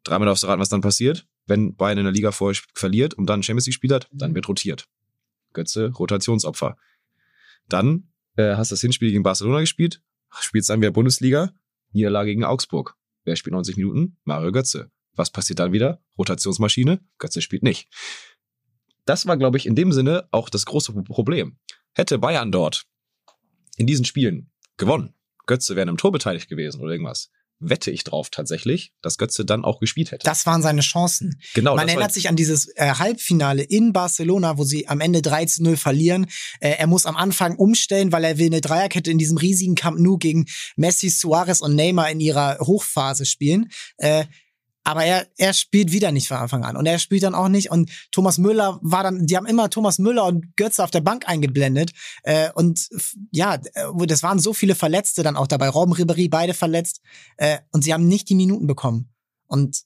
Dreimal 0.04 0.28
darfst 0.28 0.44
du 0.44 0.48
raten, 0.48 0.62
was 0.62 0.70
dann 0.70 0.82
passiert. 0.82 1.28
Wenn 1.46 1.76
Bayern 1.76 1.98
in 1.98 2.04
der 2.06 2.14
Liga 2.14 2.32
vorher 2.32 2.62
verliert 2.74 3.14
und 3.14 3.28
dann 3.28 3.44
Champions 3.44 3.66
League 3.66 3.76
spielt 3.76 3.94
hat, 3.94 4.08
dann 4.12 4.34
wird 4.36 4.48
rotiert. 4.48 4.88
Götze, 5.54 5.92
Rotationsopfer. 5.92 6.78
Dann 7.68 8.10
äh, 8.36 8.56
hast 8.56 8.72
du 8.72 8.74
das 8.74 8.82
Hinspiel 8.82 9.12
gegen 9.12 9.24
Barcelona 9.24 9.60
gespielt, 9.60 10.02
spielst 10.40 10.70
dann 10.70 10.82
wieder 10.82 10.92
Bundesliga, 10.92 11.54
Niederlage 11.92 12.30
gegen 12.30 12.44
Augsburg. 12.44 12.96
Wer 13.24 13.36
spielt 13.36 13.54
90 13.54 13.78
Minuten? 13.78 14.18
Mario 14.24 14.52
Götze. 14.52 14.92
Was 15.16 15.32
passiert 15.32 15.60
dann 15.60 15.74
wieder? 15.74 16.02
Rotationsmaschine, 16.18 17.02
Götze 17.18 17.42
spielt 17.42 17.64
nicht. 17.64 17.90
Das 19.06 19.26
war, 19.26 19.38
glaube 19.38 19.58
ich, 19.58 19.66
in 19.66 19.76
dem 19.76 19.92
Sinne 19.92 20.28
auch 20.32 20.50
das 20.50 20.66
große 20.66 20.94
Problem. 21.04 21.58
Hätte 21.94 22.20
Bayern 22.20 22.52
dort 22.52 22.86
in 23.78 23.88
diesen 23.88 24.06
Spielen 24.06 24.52
gewonnen, 24.78 25.14
Götze 25.46 25.76
wäre 25.76 25.90
im 25.90 25.98
Tor 25.98 26.12
beteiligt 26.12 26.48
gewesen 26.48 26.80
oder 26.80 26.92
irgendwas, 26.92 27.32
wette 27.60 27.92
ich 27.92 28.04
drauf 28.04 28.30
tatsächlich, 28.30 28.94
dass 29.02 29.18
Götze 29.18 29.46
dann 29.46 29.66
auch 29.66 29.80
gespielt 29.80 30.12
hätte. 30.12 30.24
Das 30.26 30.46
waren 30.46 30.62
seine 30.62 30.82
Chancen. 30.82 31.40
genau, 31.54 31.76
Man 31.76 31.88
erinnert 31.88 32.14
sich 32.14 32.30
an 32.30 32.36
dieses 32.36 32.70
äh, 32.76 32.94
Halbfinale 32.98 33.64
in 33.64 33.94
Barcelona, 33.94 34.58
wo 34.58 34.64
sie 34.64 34.88
am 34.88 35.02
Ende 35.02 35.22
3 35.22 35.46
zu 35.46 35.64
0 35.64 35.78
verlieren. 35.78 36.28
Äh, 36.60 36.72
er 36.72 36.88
muss 36.88 37.06
am 37.06 37.18
Anfang 37.18 37.58
umstellen, 37.58 38.12
weil 38.12 38.24
er 38.24 38.38
will 38.38 38.48
eine 38.48 38.62
Dreierkette 38.62 39.12
in 39.12 39.18
diesem 39.18 39.38
riesigen 39.38 39.76
Camp 39.76 40.00
Nou 40.00 40.18
gegen 40.18 40.46
Messi, 40.76 41.10
Suarez 41.10 41.62
und 41.62 41.76
Neymar 41.76 42.10
in 42.12 42.20
ihrer 42.20 42.58
Hochphase 42.60 43.26
spielen. 43.26 43.70
Äh, 43.98 44.26
aber 44.84 45.04
er, 45.04 45.28
er 45.38 45.54
spielt 45.54 45.92
wieder 45.92 46.12
nicht 46.12 46.28
von 46.28 46.38
Anfang 46.38 46.64
an. 46.64 46.76
Und 46.76 46.86
er 46.86 47.00
spielt 47.00 47.24
dann 47.24 47.36
auch 47.36 47.50
nicht. 47.50 47.70
Und 47.70 47.92
Thomas 48.12 48.38
Müller 48.38 48.80
war 48.82 49.04
dann, 49.04 49.26
die 49.28 49.36
haben 49.38 49.46
immer 49.46 49.70
Thomas 49.70 50.00
Müller 50.00 50.26
und 50.26 50.56
Götze 50.56 50.84
auf 50.84 50.92
der 50.92 51.02
Bank 51.02 51.28
eingeblendet. 51.28 51.92
Äh, 52.24 52.52
und 52.54 52.90
ja, 53.32 53.56
äh, 53.56 54.08
das 54.08 54.24
waren 54.24 54.40
so 54.40 54.54
viele 54.54 54.76
Verletzte 54.76 55.22
dann 55.22 55.38
auch 55.38 55.48
dabei. 55.48 55.70
Robben 55.70 55.94
Ribéry, 55.94 56.30
beide 56.30 56.54
verletzt. 56.54 57.02
Äh, 57.38 57.60
und 57.72 57.84
sie 57.84 57.94
haben 57.94 58.08
nicht 58.08 58.30
die 58.30 58.36
Minuten 58.36 58.68
bekommen. 58.68 59.10
Und 59.48 59.84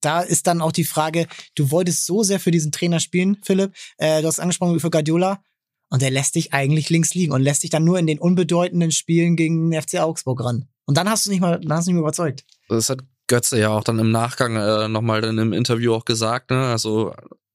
da 0.00 0.20
ist 0.20 0.46
dann 0.46 0.60
auch 0.60 0.72
die 0.72 0.84
Frage, 0.84 1.26
du 1.54 1.70
wolltest 1.70 2.04
so 2.06 2.22
sehr 2.22 2.40
für 2.40 2.50
diesen 2.50 2.72
Trainer 2.72 3.00
spielen, 3.00 3.38
Philipp. 3.42 3.72
Äh, 3.98 4.20
du 4.22 4.28
hast 4.28 4.40
angesprochen 4.40 4.80
für 4.80 4.90
Guardiola. 4.90 5.42
Und 5.90 6.02
der 6.02 6.10
lässt 6.10 6.34
dich 6.34 6.52
eigentlich 6.52 6.90
links 6.90 7.14
liegen 7.14 7.32
und 7.32 7.42
lässt 7.42 7.62
dich 7.62 7.70
dann 7.70 7.84
nur 7.84 7.98
in 8.00 8.06
den 8.06 8.18
unbedeutenden 8.18 8.90
Spielen 8.90 9.36
gegen 9.36 9.70
den 9.70 9.80
FC 9.80 10.00
Augsburg 10.00 10.42
ran. 10.42 10.66
Und 10.86 10.96
dann 10.96 11.08
hast 11.08 11.26
du 11.26 11.30
nicht 11.30 11.40
mal, 11.40 11.60
dann 11.60 11.72
hast 11.72 11.86
du 11.86 11.90
nicht 11.90 11.94
mehr 11.94 12.02
überzeugt. 12.02 12.44
Das 12.68 12.88
hat 12.88 13.04
Götze 13.26 13.58
ja 13.58 13.70
auch 13.70 13.84
dann 13.84 13.98
im 13.98 14.10
Nachgang 14.10 14.56
äh, 14.56 14.88
nochmal 14.88 15.20
dann 15.20 15.38
im 15.38 15.52
Interview 15.52 15.94
auch 15.94 16.04
gesagt, 16.04 16.50
ne? 16.50 16.66
Also 16.66 17.14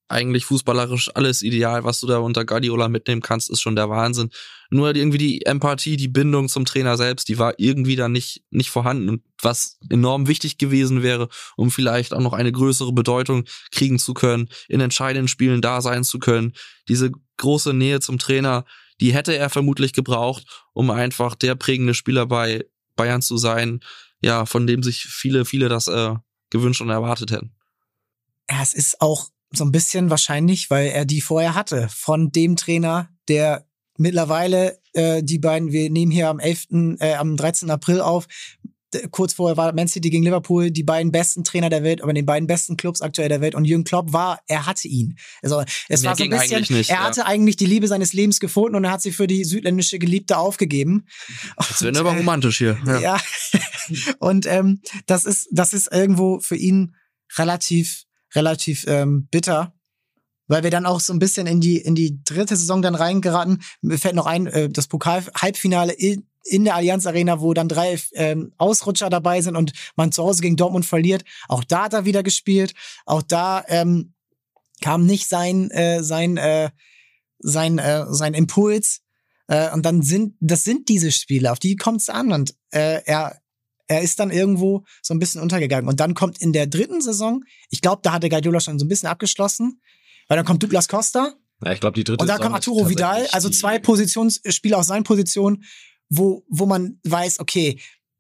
eigentlich 0.09 0.45
fußballerisch 0.45 1.11
alles 1.15 1.43
ideal, 1.43 1.83
was 1.83 1.99
du 1.99 2.07
da 2.07 2.17
unter 2.17 2.43
Guardiola 2.43 2.89
mitnehmen 2.89 3.21
kannst, 3.21 3.49
ist 3.49 3.61
schon 3.61 3.75
der 3.75 3.89
Wahnsinn. 3.89 4.31
Nur 4.71 4.95
irgendwie 4.95 5.19
die 5.19 5.45
Empathie, 5.45 5.97
die 5.97 6.07
Bindung 6.07 6.49
zum 6.49 6.65
Trainer 6.65 6.97
selbst, 6.97 7.29
die 7.29 7.37
war 7.37 7.53
irgendwie 7.57 7.95
dann 7.95 8.11
nicht, 8.11 8.43
nicht 8.49 8.71
vorhanden. 8.71 9.07
Und 9.07 9.21
was 9.39 9.77
enorm 9.89 10.27
wichtig 10.27 10.57
gewesen 10.57 11.03
wäre, 11.03 11.29
um 11.55 11.69
vielleicht 11.69 12.13
auch 12.13 12.21
noch 12.21 12.33
eine 12.33 12.51
größere 12.51 12.91
Bedeutung 12.91 13.45
kriegen 13.71 13.99
zu 13.99 14.15
können, 14.15 14.49
in 14.67 14.81
entscheidenden 14.81 15.27
Spielen 15.27 15.61
da 15.61 15.79
sein 15.79 16.03
zu 16.03 16.17
können. 16.17 16.53
Diese 16.87 17.11
große 17.37 17.75
Nähe 17.75 17.99
zum 17.99 18.17
Trainer, 18.17 18.65
die 18.99 19.13
hätte 19.13 19.35
er 19.37 19.51
vermutlich 19.51 19.93
gebraucht, 19.93 20.43
um 20.73 20.89
einfach 20.89 21.35
der 21.35 21.53
prägende 21.53 21.93
Spieler 21.93 22.25
bei 22.25 22.65
Bayern 22.95 23.21
zu 23.21 23.37
sein, 23.37 23.79
ja, 24.21 24.45
von 24.45 24.67
dem 24.67 24.83
sich 24.83 25.05
viele, 25.05 25.45
viele 25.45 25.69
das 25.69 25.87
äh, 25.87 26.15
gewünscht 26.49 26.81
und 26.81 26.89
erwartet 26.89 27.31
hätten. 27.31 27.51
Ja, 28.49 28.61
es 28.61 28.73
ist 28.73 29.01
auch 29.01 29.29
so 29.51 29.63
ein 29.63 29.71
bisschen 29.71 30.09
wahrscheinlich, 30.09 30.69
weil 30.69 30.87
er 30.87 31.05
die 31.05 31.21
vorher 31.21 31.55
hatte, 31.55 31.89
von 31.89 32.31
dem 32.31 32.55
Trainer, 32.55 33.09
der 33.27 33.67
mittlerweile 33.97 34.79
äh, 34.93 35.23
die 35.23 35.39
beiden, 35.39 35.71
wir 35.71 35.89
nehmen 35.89 36.11
hier 36.11 36.29
am 36.29 36.39
11., 36.39 36.67
äh, 36.99 37.15
am 37.15 37.35
13. 37.35 37.69
April 37.69 38.01
auf, 38.01 38.27
kurz 39.11 39.33
vorher 39.33 39.57
war 39.57 39.73
Man 39.73 39.87
City 39.87 40.09
gegen 40.09 40.23
Liverpool 40.23 40.71
die 40.71 40.83
beiden 40.83 41.11
besten 41.11 41.43
Trainer 41.43 41.69
der 41.69 41.83
Welt, 41.83 42.01
aber 42.01 42.13
den 42.13 42.25
beiden 42.25 42.47
besten 42.47 42.77
Clubs 42.77 43.01
aktuell 43.01 43.29
der 43.29 43.41
Welt 43.41 43.55
und 43.55 43.65
Jürgen 43.65 43.83
Klopp 43.83 44.13
war, 44.13 44.39
er 44.47 44.65
hatte 44.65 44.87
ihn. 44.87 45.17
Also 45.41 45.63
es 45.87 46.01
Mehr 46.01 46.11
war 46.11 46.17
so 46.17 46.23
ein 46.23 46.29
bisschen, 46.29 46.65
nicht, 46.69 46.89
er 46.89 46.97
ja. 46.97 47.03
hatte 47.03 47.25
eigentlich 47.25 47.55
die 47.57 47.65
Liebe 47.65 47.87
seines 47.87 48.13
Lebens 48.13 48.39
gefunden 48.39 48.75
und 48.75 48.83
er 48.83 48.91
hat 48.91 49.01
sie 49.01 49.11
für 49.11 49.27
die 49.27 49.43
südländische 49.43 49.99
Geliebte 49.99 50.37
aufgegeben. 50.37 51.05
Das 51.57 51.81
wird 51.81 51.95
Und, 51.95 52.01
aber 52.01 52.13
äh, 52.13 52.17
romantisch 52.17 52.57
hier. 52.57 52.77
Ja. 52.85 52.99
ja. 52.99 53.21
Und 54.19 54.45
ähm, 54.45 54.81
das 55.05 55.25
ist, 55.25 55.47
das 55.51 55.73
ist 55.73 55.91
irgendwo 55.91 56.39
für 56.39 56.55
ihn 56.55 56.95
relativ, 57.37 58.05
relativ 58.35 58.85
ähm, 58.87 59.27
bitter. 59.29 59.73
Weil 60.47 60.63
wir 60.63 60.71
dann 60.71 60.87
auch 60.87 60.99
so 60.99 61.13
ein 61.13 61.19
bisschen 61.19 61.45
in 61.45 61.61
die, 61.61 61.77
in 61.77 61.93
die 61.93 62.23
dritte 62.23 62.55
Saison 62.55 62.81
dann 62.81 62.95
reingeraten. 62.95 63.61
Mir 63.81 63.99
fällt 63.99 64.15
noch 64.15 64.25
ein, 64.25 64.47
äh, 64.47 64.67
das 64.67 64.87
Pokal-Halbfinale 64.87 65.93
in, 65.93 66.28
in 66.45 66.63
der 66.63 66.75
Allianz 66.75 67.05
Arena, 67.05 67.41
wo 67.41 67.53
dann 67.53 67.67
drei 67.67 67.99
ähm, 68.13 68.53
Ausrutscher 68.57 69.09
dabei 69.09 69.41
sind 69.41 69.55
und 69.55 69.73
man 69.95 70.11
zu 70.11 70.23
Hause 70.23 70.41
gegen 70.41 70.55
Dortmund 70.55 70.85
verliert. 70.85 71.23
Auch 71.47 71.63
da 71.63 71.83
hat 71.83 71.93
er 71.93 72.05
wieder 72.05 72.23
gespielt. 72.23 72.73
Auch 73.05 73.21
da 73.21 73.63
ähm, 73.67 74.13
kam 74.81 75.05
nicht 75.05 75.27
sein, 75.27 75.69
äh, 75.71 76.03
sein, 76.03 76.37
äh, 76.37 76.69
sein, 77.39 77.77
äh, 77.77 78.05
sein 78.09 78.33
Impuls. 78.33 79.01
Äh, 79.47 79.71
und 79.73 79.85
dann 79.85 80.01
sind, 80.01 80.35
das 80.39 80.63
sind 80.63 80.89
diese 80.89 81.11
Spiele, 81.11 81.51
auf 81.51 81.59
die 81.59 81.75
kommt 81.75 82.01
es 82.01 82.09
an. 82.09 82.31
Und 82.31 82.55
äh, 82.71 83.01
er, 83.05 83.39
er 83.87 84.01
ist 84.01 84.19
dann 84.19 84.31
irgendwo 84.31 84.85
so 85.01 85.13
ein 85.13 85.19
bisschen 85.19 85.41
untergegangen. 85.41 85.89
Und 85.89 85.99
dann 85.99 86.13
kommt 86.13 86.41
in 86.41 86.53
der 86.53 86.67
dritten 86.67 87.01
Saison, 87.01 87.43
ich 87.69 87.81
glaube, 87.81 88.01
da 88.03 88.13
hatte 88.13 88.29
Guardiola 88.29 88.59
schon 88.59 88.79
so 88.79 88.85
ein 88.85 88.89
bisschen 88.89 89.09
abgeschlossen, 89.09 89.81
weil 90.27 90.37
dann 90.37 90.45
kommt 90.45 90.63
Douglas 90.63 90.87
Costa 90.87 91.33
ja, 91.63 91.73
ich 91.73 91.81
glaube, 91.81 91.95
die 91.95 92.03
dritte 92.03 92.21
und 92.21 92.27
dann 92.27 92.37
Saison 92.37 92.51
kommt 92.51 92.55
Arturo 92.55 92.89
Vidal, 92.89 93.27
also 93.31 93.49
zwei 93.49 93.79
Positionsspieler 93.79 94.77
aus 94.77 94.87
seinen 94.87 95.03
Positionen, 95.03 95.63
wo, 96.09 96.43
wo 96.49 96.65
man 96.65 96.99
weiß, 97.03 97.39
okay, 97.39 97.79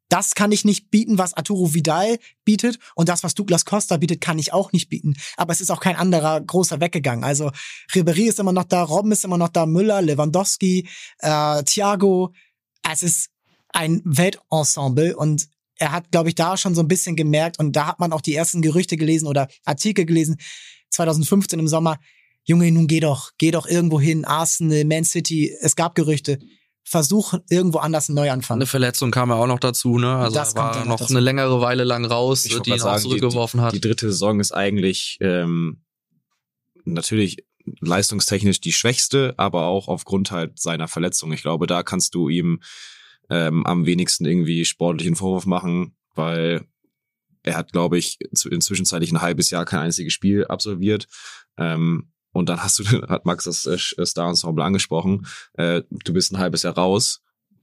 das 0.09 0.33
kann 0.33 0.51
ich 0.51 0.65
nicht 0.65 0.89
bieten, 0.89 1.19
was 1.19 1.35
Arturo 1.35 1.73
Vidal 1.73 2.17
bietet 2.43 2.79
und 2.95 3.09
das, 3.09 3.23
was 3.23 3.35
Douglas 3.35 3.65
Costa 3.65 3.97
bietet, 3.97 4.21
kann 4.21 4.39
ich 4.39 4.51
auch 4.53 4.71
nicht 4.71 4.89
bieten. 4.89 5.15
Aber 5.37 5.53
es 5.53 5.61
ist 5.61 5.69
auch 5.69 5.79
kein 5.79 5.95
anderer 5.95 6.41
großer 6.41 6.81
weggegangen. 6.81 7.23
Also 7.23 7.51
Ribéry 7.93 8.27
ist 8.27 8.39
immer 8.39 8.51
noch 8.51 8.63
da, 8.63 8.83
Robben 8.83 9.11
ist 9.11 9.23
immer 9.23 9.37
noch 9.37 9.49
da, 9.49 9.67
Müller, 9.67 10.01
Lewandowski, 10.01 10.87
äh, 11.19 11.63
Thiago. 11.63 12.33
Es 12.89 13.03
ist 13.03 13.29
ein 13.69 14.01
Weltensemble 14.03 15.15
und 15.15 15.47
er 15.75 15.91
hat, 15.91 16.11
glaube 16.11 16.29
ich, 16.29 16.35
da 16.35 16.57
schon 16.57 16.75
so 16.75 16.81
ein 16.81 16.87
bisschen 16.87 17.15
gemerkt 17.15 17.59
und 17.59 17.75
da 17.75 17.85
hat 17.85 17.99
man 17.99 18.11
auch 18.11 18.21
die 18.21 18.33
ersten 18.33 18.61
Gerüchte 18.61 18.97
gelesen 18.97 19.27
oder 19.27 19.47
Artikel 19.63 20.05
gelesen, 20.05 20.37
2015 20.89 21.59
im 21.59 21.67
Sommer, 21.67 21.99
Junge, 22.43 22.71
nun 22.71 22.87
geh 22.87 22.99
doch, 22.99 23.31
geh 23.37 23.51
doch 23.51 23.67
irgendwo 23.67 23.99
hin, 23.99 24.25
Arsenal, 24.25 24.83
Man 24.85 25.03
City, 25.03 25.55
es 25.61 25.75
gab 25.75 25.93
Gerüchte. 25.93 26.39
Versuch 26.89 27.35
irgendwo 27.49 27.77
anders 27.77 28.09
einen 28.09 28.15
Neuanfang. 28.15 28.55
Eine 28.57 28.65
Verletzung 28.65 29.11
kam 29.11 29.29
ja 29.29 29.35
auch 29.35 29.45
noch 29.47 29.59
dazu, 29.59 29.99
ne? 29.99 30.15
Also 30.15 30.33
Das 30.35 30.53
er 30.53 30.59
war 30.61 30.85
noch 30.85 30.97
dazu. 30.99 31.13
eine 31.13 31.19
längere 31.19 31.61
Weile 31.61 31.83
lang 31.83 32.03
raus, 32.03 32.45
Ich 32.45 32.59
die 32.61 32.71
ihn 32.71 32.79
sagen, 32.79 32.97
die- 33.03 33.09
zurückgeworfen 33.09 33.61
hat. 33.61 33.73
Die 33.73 33.79
dritte 33.81 34.09
Saison 34.09 34.39
ist 34.39 34.51
eigentlich 34.51 35.17
ähm, 35.21 35.83
natürlich 36.85 37.45
leistungstechnisch 37.81 38.59
die 38.61 38.71
schwächste, 38.71 39.35
aber 39.37 39.65
auch 39.65 39.87
aufgrund 39.87 40.31
halt 40.31 40.59
seiner 40.59 40.87
Verletzung. 40.87 41.31
Ich 41.31 41.41
glaube, 41.43 41.67
da 41.67 41.83
kannst 41.83 42.15
du 42.15 42.29
ihm 42.29 42.61
ähm, 43.29 43.65
am 43.67 43.85
wenigsten 43.85 44.25
irgendwie 44.25 44.65
sportlichen 44.65 45.15
Vorwurf 45.15 45.45
machen, 45.45 45.95
weil 46.15 46.65
er 47.43 47.55
hat, 47.55 47.71
glaube 47.71 47.99
ich, 47.99 48.17
inzwischenzeitlich 48.21 49.11
ein 49.11 49.21
halbes 49.21 49.51
Jahr 49.51 49.65
kein 49.65 49.81
einziges 49.81 50.13
Spiel 50.13 50.45
absolviert. 50.47 51.07
Ähm, 51.57 52.11
und 52.31 52.49
dann 52.49 52.61
hast 52.63 52.79
du, 52.79 52.83
hat 53.09 53.25
Max 53.25 53.45
das 53.45 53.65
äh, 53.65 54.05
Star-Ensemble 54.05 54.63
angesprochen, 54.63 55.27
äh, 55.53 55.81
du 55.89 56.13
bist 56.13 56.31
ein 56.31 56.39
halbes 56.39 56.63
Jahr 56.63 56.75
raus, 56.75 57.21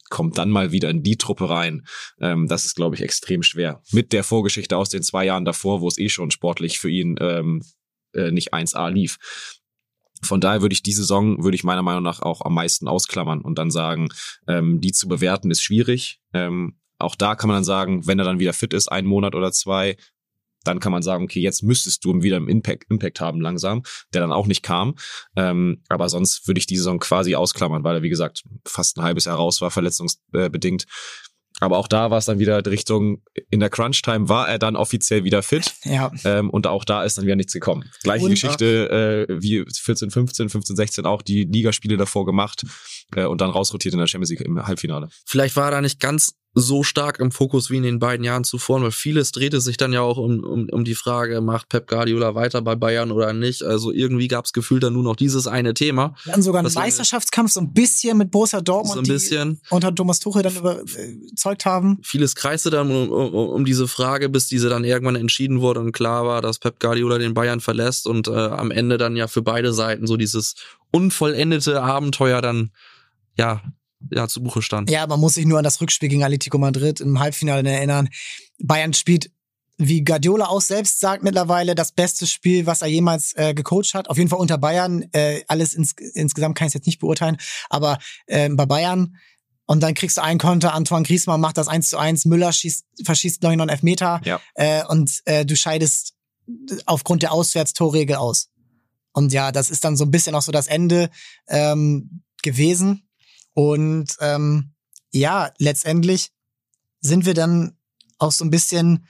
kommt 0.08 0.38
dann 0.38 0.50
mal 0.50 0.72
wieder 0.72 0.90
in 0.90 1.02
die 1.02 1.16
Truppe 1.16 1.50
rein. 1.50 1.86
Ähm, 2.20 2.46
das 2.48 2.64
ist, 2.64 2.76
glaube 2.76 2.94
ich, 2.94 3.02
extrem 3.02 3.42
schwer. 3.42 3.82
Mit 3.92 4.12
der 4.12 4.24
Vorgeschichte 4.24 4.76
aus 4.76 4.88
den 4.88 5.02
zwei 5.02 5.24
Jahren 5.24 5.44
davor, 5.44 5.80
wo 5.80 5.88
es 5.88 5.98
eh 5.98 6.08
schon 6.08 6.30
sportlich 6.30 6.78
für 6.78 6.90
ihn 6.90 7.16
ähm, 7.20 7.62
äh, 8.14 8.30
nicht 8.30 8.54
1A 8.54 8.90
lief. 8.90 9.18
Von 10.22 10.40
daher 10.40 10.62
würde 10.62 10.72
ich 10.72 10.82
die 10.82 10.92
Saison, 10.92 11.44
würde 11.44 11.56
ich 11.56 11.64
meiner 11.64 11.82
Meinung 11.82 12.02
nach 12.02 12.20
auch 12.20 12.40
am 12.42 12.54
meisten 12.54 12.88
ausklammern 12.88 13.42
und 13.42 13.58
dann 13.58 13.70
sagen, 13.70 14.08
ähm, 14.48 14.80
die 14.80 14.92
zu 14.92 15.08
bewerten 15.08 15.50
ist 15.50 15.62
schwierig. 15.62 16.20
Ähm, 16.32 16.78
auch 16.98 17.14
da 17.14 17.34
kann 17.34 17.48
man 17.48 17.58
dann 17.58 17.64
sagen, 17.64 18.06
wenn 18.06 18.18
er 18.18 18.24
dann 18.24 18.38
wieder 18.38 18.54
fit 18.54 18.72
ist, 18.72 18.88
einen 18.88 19.06
Monat 19.06 19.34
oder 19.34 19.52
zwei, 19.52 19.96
dann 20.66 20.80
kann 20.80 20.92
man 20.92 21.02
sagen, 21.02 21.24
okay, 21.24 21.40
jetzt 21.40 21.62
müsstest 21.62 22.04
du 22.04 22.22
wieder 22.22 22.36
einen 22.36 22.48
Impact, 22.48 22.84
Impact 22.90 23.20
haben 23.20 23.40
langsam, 23.40 23.82
der 24.12 24.20
dann 24.20 24.32
auch 24.32 24.46
nicht 24.46 24.62
kam. 24.62 24.94
Ähm, 25.36 25.82
aber 25.88 26.08
sonst 26.08 26.46
würde 26.46 26.58
ich 26.58 26.66
die 26.66 26.76
Saison 26.76 26.98
quasi 26.98 27.34
ausklammern, 27.34 27.84
weil 27.84 27.96
er, 27.96 28.02
wie 28.02 28.08
gesagt, 28.08 28.42
fast 28.66 28.96
ein 28.96 29.02
halbes 29.02 29.24
Jahr 29.26 29.36
raus 29.36 29.60
war, 29.60 29.70
verletzungsbedingt. 29.70 30.86
Aber 31.58 31.78
auch 31.78 31.88
da 31.88 32.10
war 32.10 32.18
es 32.18 32.26
dann 32.26 32.38
wieder 32.38 32.60
die 32.60 32.68
Richtung, 32.68 33.22
in 33.48 33.60
der 33.60 33.70
Crunch-Time 33.70 34.28
war 34.28 34.46
er 34.46 34.58
dann 34.58 34.76
offiziell 34.76 35.24
wieder 35.24 35.42
fit. 35.42 35.72
Ja. 35.84 36.10
Ähm, 36.24 36.50
und 36.50 36.66
auch 36.66 36.84
da 36.84 37.04
ist 37.04 37.16
dann 37.16 37.24
wieder 37.24 37.36
nichts 37.36 37.52
gekommen. 37.52 37.84
Gleiche 38.02 38.24
Und- 38.24 38.32
Geschichte 38.32 39.26
äh, 39.28 39.40
wie 39.40 39.64
14, 39.72 40.10
15, 40.10 40.48
15, 40.50 40.76
16 40.76 41.06
auch 41.06 41.22
die 41.22 41.44
Ligaspiele 41.44 41.96
davor 41.96 42.26
gemacht 42.26 42.64
äh, 43.14 43.24
und 43.24 43.40
dann 43.40 43.50
rausrotiert 43.50 43.94
in 43.94 44.00
der 44.00 44.06
Champions 44.08 44.30
League 44.30 44.40
im 44.42 44.66
Halbfinale. 44.66 45.08
Vielleicht 45.24 45.56
war 45.56 45.66
er 45.66 45.70
da 45.70 45.80
nicht 45.80 46.00
ganz 46.00 46.34
so 46.58 46.82
stark 46.82 47.20
im 47.20 47.32
Fokus 47.32 47.68
wie 47.70 47.76
in 47.76 47.82
den 47.82 47.98
beiden 47.98 48.24
Jahren 48.24 48.42
zuvor, 48.42 48.80
weil 48.80 48.90
vieles 48.90 49.30
drehte 49.30 49.60
sich 49.60 49.76
dann 49.76 49.92
ja 49.92 50.00
auch 50.00 50.16
um, 50.16 50.42
um, 50.42 50.66
um 50.70 50.84
die 50.84 50.94
Frage, 50.94 51.42
macht 51.42 51.68
Pep 51.68 51.86
Guardiola 51.86 52.34
weiter 52.34 52.62
bei 52.62 52.74
Bayern 52.74 53.12
oder 53.12 53.34
nicht? 53.34 53.62
Also 53.62 53.92
irgendwie 53.92 54.26
gab 54.26 54.46
es 54.46 54.54
gefühlt 54.54 54.82
dann 54.82 54.94
nur 54.94 55.02
noch 55.02 55.16
dieses 55.16 55.46
eine 55.46 55.74
Thema. 55.74 56.14
Hatten 56.26 56.40
sogar 56.40 56.64
einen 56.64 56.72
Meisterschaftskampf 56.72 57.52
so 57.52 57.60
ein 57.60 57.74
bisschen 57.74 58.16
mit 58.16 58.30
Borussia 58.30 58.62
Dortmund, 58.62 58.94
So 58.94 59.00
ein 59.00 59.06
bisschen. 59.06 59.60
die 59.62 59.74
unter 59.74 59.94
Thomas 59.94 60.18
Tuchel 60.18 60.42
dann 60.42 60.56
überzeugt 60.56 61.66
haben. 61.66 61.98
Vieles 62.02 62.34
kreiste 62.34 62.70
dann 62.70 62.90
um, 62.90 63.10
um, 63.12 63.34
um 63.34 63.64
diese 63.66 63.86
Frage, 63.86 64.30
bis 64.30 64.48
diese 64.48 64.70
dann 64.70 64.84
irgendwann 64.84 65.16
entschieden 65.16 65.60
wurde 65.60 65.80
und 65.80 65.92
klar 65.92 66.24
war, 66.24 66.40
dass 66.40 66.58
Pep 66.58 66.80
Guardiola 66.80 67.18
den 67.18 67.34
Bayern 67.34 67.60
verlässt 67.60 68.06
und 68.06 68.28
äh, 68.28 68.30
am 68.30 68.70
Ende 68.70 68.96
dann 68.96 69.14
ja 69.14 69.28
für 69.28 69.42
beide 69.42 69.74
Seiten 69.74 70.06
so 70.06 70.16
dieses 70.16 70.54
unvollendete 70.90 71.82
Abenteuer 71.82 72.40
dann 72.40 72.70
ja 73.36 73.60
ja 74.10 74.28
zu 74.28 74.42
Buche 74.42 74.62
stand. 74.62 74.90
Ja, 74.90 75.06
man 75.06 75.20
muss 75.20 75.34
sich 75.34 75.46
nur 75.46 75.58
an 75.58 75.64
das 75.64 75.80
Rückspiel 75.80 76.08
gegen 76.08 76.24
Atletico 76.24 76.58
Madrid 76.58 77.00
im 77.00 77.18
Halbfinale 77.18 77.68
erinnern. 77.68 78.08
Bayern 78.58 78.92
spielt, 78.94 79.30
wie 79.78 80.04
Guardiola 80.04 80.46
auch 80.46 80.60
selbst 80.60 81.00
sagt 81.00 81.22
mittlerweile, 81.22 81.74
das 81.74 81.92
beste 81.92 82.26
Spiel, 82.26 82.66
was 82.66 82.82
er 82.82 82.88
jemals 82.88 83.34
äh, 83.36 83.54
gecoacht 83.54 83.94
hat. 83.94 84.08
Auf 84.08 84.16
jeden 84.16 84.30
Fall 84.30 84.38
unter 84.38 84.58
Bayern. 84.58 85.04
Äh, 85.12 85.42
alles 85.48 85.74
ins, 85.74 85.92
insgesamt 86.14 86.56
kann 86.56 86.66
ich 86.66 86.70
es 86.70 86.74
jetzt 86.74 86.86
nicht 86.86 86.98
beurteilen. 86.98 87.36
Aber 87.68 87.98
ähm, 88.26 88.56
bei 88.56 88.66
Bayern 88.66 89.16
Und 89.66 89.82
dann 89.82 89.94
kriegst 89.94 90.16
du 90.16 90.22
einen 90.22 90.38
Konter, 90.38 90.74
Antoine 90.74 91.04
Griezmann 91.04 91.40
macht 91.40 91.58
das 91.58 91.68
1 91.68 91.90
zu 91.90 91.98
1, 91.98 92.24
Müller 92.24 92.52
schießt, 92.52 92.86
verschießt, 93.04 93.40
glaube 93.40 93.54
ich, 93.54 93.56
noch 93.58 93.64
einen 93.64 93.70
Elfmeter. 93.70 94.20
Ja. 94.24 94.40
Äh, 94.54 94.84
und 94.86 95.20
äh, 95.24 95.44
du 95.44 95.56
scheidest 95.56 96.14
aufgrund 96.86 97.22
der 97.22 97.32
Auswärtstorregel 97.32 98.16
aus. 98.16 98.48
Und 99.12 99.32
ja, 99.32 99.50
das 99.50 99.70
ist 99.70 99.84
dann 99.84 99.96
so 99.96 100.04
ein 100.04 100.10
bisschen 100.10 100.34
auch 100.34 100.42
so 100.42 100.52
das 100.52 100.66
Ende 100.66 101.10
ähm, 101.48 102.22
gewesen. 102.42 103.05
Und 103.56 104.18
ähm, 104.20 104.74
ja, 105.12 105.50
letztendlich 105.56 106.30
sind 107.00 107.24
wir 107.24 107.32
dann 107.32 107.78
auch 108.18 108.30
so 108.30 108.44
ein 108.44 108.50
bisschen 108.50 109.06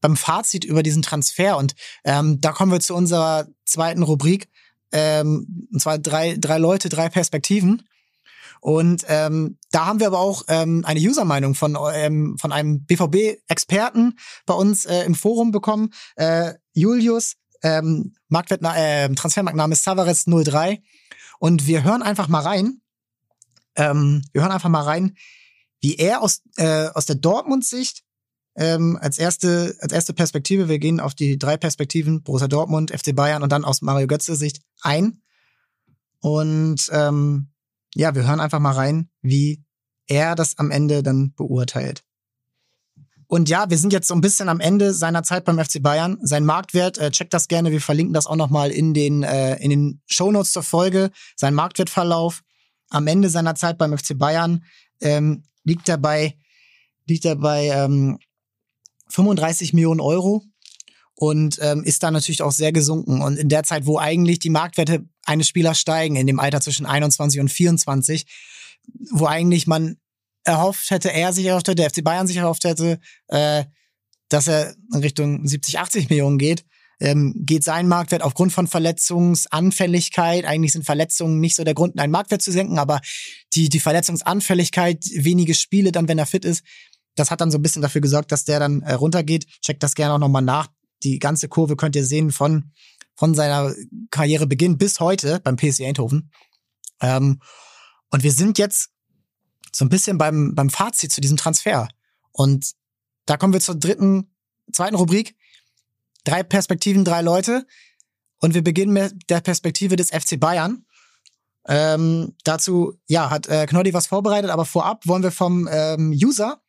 beim 0.00 0.16
Fazit 0.16 0.64
über 0.64 0.82
diesen 0.82 1.02
Transfer. 1.02 1.58
Und 1.58 1.74
ähm, 2.04 2.40
da 2.40 2.52
kommen 2.52 2.72
wir 2.72 2.80
zu 2.80 2.94
unserer 2.94 3.46
zweiten 3.66 4.02
Rubrik. 4.02 4.48
Ähm, 4.90 5.68
und 5.70 5.80
zwar 5.80 5.98
drei, 5.98 6.36
drei 6.38 6.56
Leute, 6.56 6.88
drei 6.88 7.10
Perspektiven. 7.10 7.82
Und 8.62 9.04
ähm, 9.06 9.58
da 9.70 9.84
haben 9.84 10.00
wir 10.00 10.06
aber 10.06 10.20
auch 10.20 10.44
ähm, 10.48 10.82
eine 10.86 11.00
User-Meinung 11.00 11.54
von, 11.54 11.76
ähm, 11.92 12.38
von 12.38 12.52
einem 12.52 12.86
BVB-Experten 12.86 14.18
bei 14.46 14.54
uns 14.54 14.86
äh, 14.86 15.04
im 15.04 15.14
Forum 15.14 15.50
bekommen. 15.50 15.90
Äh, 16.16 16.54
Julius, 16.72 17.36
ähm, 17.62 18.14
Marktwert, 18.28 18.62
äh, 18.62 19.10
Transfermarktname 19.14 19.74
ist 19.74 19.84
Savares 19.84 20.24
03. 20.24 20.80
Und 21.38 21.66
wir 21.66 21.84
hören 21.84 22.02
einfach 22.02 22.28
mal 22.28 22.40
rein. 22.40 22.80
Ähm, 23.76 24.22
wir 24.32 24.42
hören 24.42 24.52
einfach 24.52 24.68
mal 24.68 24.82
rein, 24.82 25.16
wie 25.80 25.96
er 25.96 26.22
aus, 26.22 26.42
äh, 26.56 26.88
aus 26.88 27.06
der 27.06 27.16
Dortmund-Sicht 27.16 28.02
ähm, 28.56 28.98
als 29.00 29.18
erste 29.18 29.76
als 29.80 29.92
erste 29.92 30.12
Perspektive, 30.12 30.68
wir 30.68 30.78
gehen 30.78 31.00
auf 31.00 31.14
die 31.14 31.38
drei 31.38 31.56
Perspektiven 31.56 32.22
Borussia 32.22 32.48
Dortmund, 32.48 32.90
FC 32.90 33.14
Bayern 33.14 33.42
und 33.42 33.50
dann 33.50 33.64
aus 33.64 33.80
Mario 33.80 34.06
Götze 34.06 34.36
Sicht 34.36 34.60
ein. 34.82 35.22
Und 36.20 36.90
ähm, 36.92 37.52
ja, 37.94 38.14
wir 38.14 38.26
hören 38.26 38.40
einfach 38.40 38.58
mal 38.58 38.72
rein, 38.74 39.08
wie 39.22 39.64
er 40.06 40.34
das 40.34 40.58
am 40.58 40.70
Ende 40.70 41.02
dann 41.02 41.32
beurteilt. 41.34 42.04
Und 43.26 43.48
ja, 43.48 43.70
wir 43.70 43.78
sind 43.78 43.92
jetzt 43.92 44.08
so 44.08 44.14
ein 44.14 44.20
bisschen 44.20 44.48
am 44.48 44.58
Ende 44.58 44.92
seiner 44.92 45.22
Zeit 45.22 45.44
beim 45.44 45.64
FC 45.64 45.80
Bayern. 45.80 46.18
Sein 46.20 46.44
Marktwert, 46.44 46.98
äh, 46.98 47.12
checkt 47.12 47.32
das 47.32 47.46
gerne, 47.46 47.70
wir 47.70 47.80
verlinken 47.80 48.12
das 48.12 48.26
auch 48.26 48.36
nochmal 48.36 48.72
in 48.72 48.92
den, 48.92 49.22
äh, 49.22 49.54
in 49.56 49.70
den 49.70 50.02
Shownotes 50.06 50.50
zur 50.50 50.64
Folge. 50.64 51.12
Sein 51.36 51.54
Marktwertverlauf 51.54 52.42
am 52.90 53.06
Ende 53.06 53.30
seiner 53.30 53.54
Zeit 53.54 53.78
beim 53.78 53.96
FC 53.96 54.18
Bayern 54.18 54.64
ähm, 55.00 55.44
liegt 55.64 55.88
dabei, 55.88 56.36
liegt 57.06 57.24
dabei 57.24 57.68
ähm, 57.68 58.18
35 59.08 59.72
Millionen 59.72 60.00
Euro 60.00 60.44
und 61.14 61.58
ähm, 61.60 61.84
ist 61.84 62.02
da 62.02 62.10
natürlich 62.10 62.42
auch 62.42 62.52
sehr 62.52 62.72
gesunken. 62.72 63.22
Und 63.22 63.38
in 63.38 63.48
der 63.48 63.62
Zeit, 63.62 63.86
wo 63.86 63.98
eigentlich 63.98 64.38
die 64.38 64.50
Marktwerte 64.50 65.04
eines 65.24 65.48
Spielers 65.48 65.78
steigen, 65.78 66.16
in 66.16 66.26
dem 66.26 66.40
Alter 66.40 66.60
zwischen 66.60 66.86
21 66.86 67.40
und 67.40 67.50
24, 67.50 68.26
wo 69.12 69.26
eigentlich 69.26 69.66
man 69.66 69.96
erhofft 70.44 70.90
hätte, 70.90 71.12
er 71.12 71.32
sich 71.32 71.46
erhofft 71.46 71.68
hätte, 71.68 71.76
der 71.76 71.90
FC 71.90 72.02
Bayern 72.02 72.26
sich 72.26 72.38
erhofft 72.38 72.64
hätte, 72.64 72.98
äh, 73.28 73.64
dass 74.28 74.48
er 74.48 74.74
in 74.92 75.00
Richtung 75.00 75.46
70, 75.46 75.78
80 75.78 76.08
Millionen 76.08 76.38
geht, 76.38 76.64
ähm, 77.00 77.34
geht 77.36 77.64
sein 77.64 77.88
Marktwert 77.88 78.22
aufgrund 78.22 78.52
von 78.52 78.66
Verletzungsanfälligkeit. 78.66 80.44
Eigentlich 80.44 80.72
sind 80.72 80.84
Verletzungen 80.84 81.40
nicht 81.40 81.56
so 81.56 81.64
der 81.64 81.74
Grund, 81.74 81.98
einen 81.98 82.12
Marktwert 82.12 82.42
zu 82.42 82.52
senken, 82.52 82.78
aber 82.78 83.00
die, 83.54 83.68
die 83.68 83.80
Verletzungsanfälligkeit, 83.80 85.04
wenige 85.14 85.54
Spiele 85.54 85.92
dann, 85.92 86.08
wenn 86.08 86.18
er 86.18 86.26
fit 86.26 86.44
ist, 86.44 86.62
das 87.16 87.30
hat 87.30 87.40
dann 87.40 87.50
so 87.50 87.58
ein 87.58 87.62
bisschen 87.62 87.82
dafür 87.82 88.00
gesorgt, 88.00 88.30
dass 88.32 88.44
der 88.44 88.60
dann 88.60 88.82
äh, 88.82 88.92
runtergeht. 88.92 89.46
Checkt 89.62 89.82
das 89.82 89.94
gerne 89.94 90.14
auch 90.14 90.18
nochmal 90.18 90.42
nach. 90.42 90.68
Die 91.02 91.18
ganze 91.18 91.48
Kurve 91.48 91.76
könnt 91.76 91.96
ihr 91.96 92.04
sehen 92.04 92.30
von, 92.30 92.70
von 93.16 93.34
seiner 93.34 93.74
Karrierebeginn 94.10 94.78
bis 94.78 95.00
heute 95.00 95.40
beim 95.40 95.56
PSV 95.56 95.80
Eindhoven. 95.80 96.30
Ähm, 97.00 97.40
und 98.10 98.22
wir 98.22 98.32
sind 98.32 98.58
jetzt 98.58 98.90
so 99.72 99.84
ein 99.84 99.88
bisschen 99.88 100.18
beim, 100.18 100.54
beim 100.54 100.70
Fazit 100.70 101.12
zu 101.12 101.20
diesem 101.20 101.36
Transfer. 101.36 101.88
Und 102.32 102.72
da 103.26 103.36
kommen 103.36 103.52
wir 103.52 103.60
zur 103.60 103.76
dritten, 103.76 104.34
zweiten 104.72 104.96
Rubrik. 104.96 105.36
Drei 106.24 106.42
Perspektiven, 106.42 107.04
drei 107.04 107.22
Leute. 107.22 107.66
Und 108.40 108.54
wir 108.54 108.62
beginnen 108.62 108.92
mit 108.92 109.30
der 109.30 109.40
Perspektive 109.40 109.96
des 109.96 110.10
FC 110.10 110.38
Bayern. 110.38 110.84
Ähm, 111.66 112.34
dazu, 112.44 112.94
ja, 113.06 113.30
hat 113.30 113.46
äh, 113.48 113.66
Knoddy 113.66 113.92
was 113.92 114.06
vorbereitet, 114.06 114.50
aber 114.50 114.64
vorab 114.64 115.06
wollen 115.06 115.22
wir 115.22 115.30
vom 115.30 115.68
ähm, 115.70 116.10
User 116.10 116.62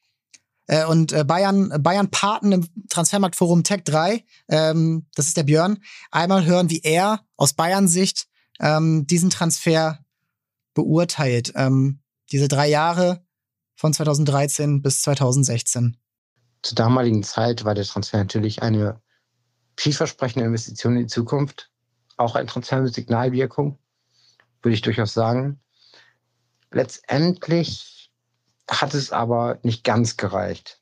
äh, 0.68 0.86
und 0.86 1.14
äh, 1.14 1.24
Bayern, 1.24 1.72
Bayern 1.82 2.12
Paten 2.12 2.52
im 2.52 2.68
Transfermarktforum 2.90 3.64
Tech 3.64 3.84
3, 3.86 4.24
ähm, 4.50 5.08
das 5.16 5.28
ist 5.28 5.38
der 5.38 5.44
Björn, 5.44 5.80
einmal 6.12 6.46
hören, 6.46 6.70
wie 6.70 6.82
er 6.82 7.22
aus 7.38 7.54
Bayern 7.54 7.88
Sicht 7.88 8.28
ähm, 8.60 9.08
diesen 9.08 9.30
Transfer 9.30 10.00
beurteilt. 10.74 11.54
Ähm, 11.56 12.02
diese 12.32 12.48
drei 12.48 12.70
Jahre 12.70 13.26
von 13.76 13.94
2013 13.94 14.82
bis 14.82 15.02
2016. 15.02 15.98
Zur 16.62 16.76
damaligen 16.76 17.24
Zeit 17.24 17.66
war 17.66 17.76
der 17.76 17.86
Transfer 17.86 18.20
natürlich 18.20 18.62
eine 18.62 19.02
vielversprechende 19.78 20.46
Investition 20.46 20.96
in 20.96 21.04
die 21.04 21.08
Zukunft. 21.08 21.72
Auch 22.18 22.36
ein 22.36 22.48
Transfer 22.48 22.82
mit 22.82 22.94
Signalwirkung, 22.94 23.78
würde 24.62 24.76
ich 24.76 24.82
durchaus 24.82 25.14
sagen. 25.14 25.60
Letztendlich 26.72 28.12
hat 28.70 28.94
es 28.94 29.12
aber 29.12 29.60
nicht 29.64 29.84
ganz 29.84 30.18
gereicht. 30.18 30.80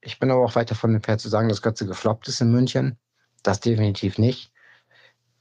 Ich 0.00 0.18
bin 0.18 0.30
aber 0.30 0.44
auch 0.44 0.56
weit 0.56 0.70
davon 0.70 0.94
entfernt 0.94 1.20
zu 1.20 1.28
sagen, 1.28 1.48
dass 1.48 1.62
Götze 1.62 1.86
gefloppt 1.86 2.28
ist 2.28 2.40
in 2.40 2.50
München. 2.50 2.98
Das 3.42 3.60
definitiv 3.60 4.18
nicht. 4.18 4.52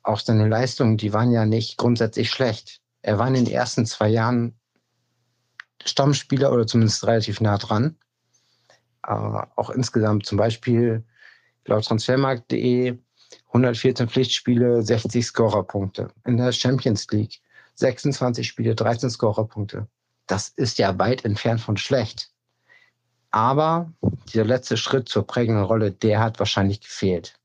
Auch 0.04 0.20
seine 0.20 0.47
Leistungen, 0.47 0.97
die 0.97 1.12
waren 1.12 1.32
ja 1.32 1.45
nicht 1.45 1.78
grundsätzlich 1.78 2.32
schlecht. 2.32 2.82
Er 3.02 3.20
war 3.20 3.28
in 3.28 3.34
den 3.34 3.47
ersten 3.47 3.86
zwei 3.86 4.08
Jahren 4.08 4.58
Stammspieler 5.84 6.52
oder 6.52 6.68
zumindest 6.68 7.06
relativ 7.06 7.41
nah 7.41 7.58
dran. 7.58 7.97
Äh, 9.06 9.12
auch 9.12 9.70
insgesamt 9.70 10.26
zum 10.26 10.38
Beispiel 10.38 11.06
laut 11.66 11.86
Transfermarkt.de 11.86 12.97
114 13.47 14.10
Pflichtspiele, 14.10 14.84
60 14.84 15.26
Scorerpunkte. 15.26 16.10
In 16.26 16.38
der 16.38 16.51
Champions 16.51 17.07
League 17.12 17.41
26 17.76 18.47
Spiele, 18.47 18.76
13 18.76 19.10
Scorerpunkte. 19.10 19.88
Das 20.28 20.49
ist 20.49 20.78
ja 20.78 20.97
weit 20.99 21.26
entfernt 21.26 21.62
von 21.62 21.78
schlecht. 21.78 22.32
Aber 23.32 23.91
dieser 24.32 24.45
letzte 24.45 24.78
Schritt 24.78 25.10
zur 25.10 25.26
prägenden 25.26 25.64
Rolle, 25.64 25.91
der 25.91 26.20
hat 26.20 26.39
wahrscheinlich 26.39 26.82
gefehlt. 26.82 27.39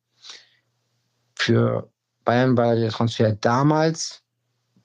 Für 1.34 1.90
Bayern 2.24 2.56
war 2.56 2.74
der 2.74 2.90
Transfer 2.90 3.32
damals 3.32 4.22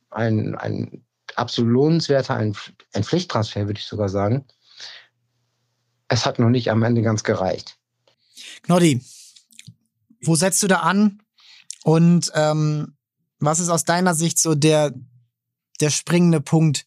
ein, 0.09 0.55
ein 0.55 1.03
absolut 1.36 1.71
lohnenswerter, 1.71 2.36
ein, 2.36 2.55
ein 2.93 3.03
Pflichttransfer, 3.03 3.67
würde 3.67 3.80
ich 3.80 3.86
sogar 3.86 4.09
sagen. 4.09 4.45
Es 6.07 6.25
hat 6.25 6.39
noch 6.39 6.49
nicht 6.49 6.71
am 6.71 6.84
Ende 6.84 7.01
ganz 7.01 7.23
gereicht. 7.23 7.77
Knoddy, 8.63 9.01
wo 10.24 10.36
setzt 10.36 10.61
du 10.63 10.67
da 10.67 10.78
an? 10.78 11.22
Und 11.84 12.32
ähm, 12.36 12.97
was 13.39 13.59
ist 13.59 13.70
aus 13.70 13.86
deiner 13.86 14.15
Sicht 14.15 14.39
so 14.39 14.55
der, 14.55 14.93
der 15.80 15.89
springende 15.89 16.41
Punkt, 16.41 16.86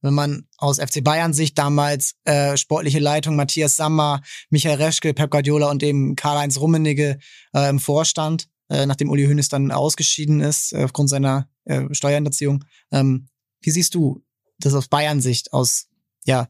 wenn 0.00 0.14
man 0.14 0.48
aus 0.56 0.78
FC 0.78 1.02
Bayern 1.02 1.32
Sicht 1.32 1.56
damals 1.58 2.16
äh, 2.24 2.56
sportliche 2.56 2.98
Leitung 2.98 3.36
Matthias 3.36 3.76
Sammer, 3.76 4.20
Michael 4.50 4.82
Reschke, 4.82 5.14
Pep 5.14 5.30
Guardiola 5.30 5.70
und 5.70 5.82
eben 5.82 6.16
Karl-Heinz 6.16 6.58
Rummenigge 6.58 7.18
äh, 7.54 7.70
im 7.70 7.78
Vorstand, 7.78 8.48
äh, 8.68 8.84
nachdem 8.84 9.10
Uli 9.10 9.26
Hoeneß 9.26 9.48
dann 9.48 9.70
ausgeschieden 9.70 10.40
ist 10.40 10.72
äh, 10.72 10.82
aufgrund 10.84 11.08
seiner 11.08 11.48
äh, 11.64 11.82
Steuerhinterziehung. 11.92 12.64
Ähm, 12.90 13.28
wie 13.60 13.70
siehst 13.70 13.94
du 13.94 14.24
das 14.58 14.74
aus 14.74 14.88
Bayern 14.88 15.20
Sicht, 15.20 15.52
aus 15.52 15.86
ja 16.24 16.48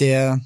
der 0.00 0.40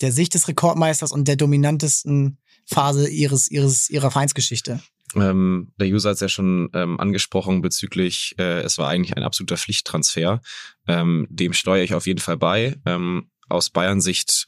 der 0.00 0.12
Sicht 0.12 0.34
des 0.34 0.48
Rekordmeisters 0.48 1.12
und 1.12 1.26
der 1.26 1.36
dominantesten 1.36 2.38
Phase 2.66 3.08
ihres 3.08 3.50
ihres 3.50 3.88
ihrer 3.90 4.10
Vereinsgeschichte? 4.10 4.80
Ähm, 5.14 5.72
der 5.76 5.88
User 5.88 6.10
hat 6.10 6.16
es 6.16 6.20
ja 6.20 6.28
schon 6.28 6.68
ähm, 6.74 7.00
angesprochen 7.00 7.62
bezüglich, 7.62 8.34
äh, 8.38 8.60
es 8.60 8.76
war 8.76 8.88
eigentlich 8.88 9.16
ein 9.16 9.22
absoluter 9.22 9.56
Pflichttransfer. 9.56 10.42
Ähm, 10.86 11.26
dem 11.30 11.52
steuere 11.52 11.84
ich 11.84 11.94
auf 11.94 12.06
jeden 12.06 12.20
Fall 12.20 12.36
bei. 12.36 12.76
Ähm, 12.84 13.30
aus 13.48 13.70
Bayern 13.70 14.00
Sicht 14.00 14.46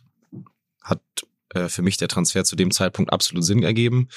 hat 0.82 1.00
äh, 1.54 1.68
für 1.68 1.82
mich 1.82 1.96
der 1.96 2.08
Transfer 2.08 2.44
zu 2.44 2.56
dem 2.56 2.70
Zeitpunkt 2.70 3.12
absolut 3.12 3.44
Sinn 3.44 3.62
ergeben. 3.62 4.08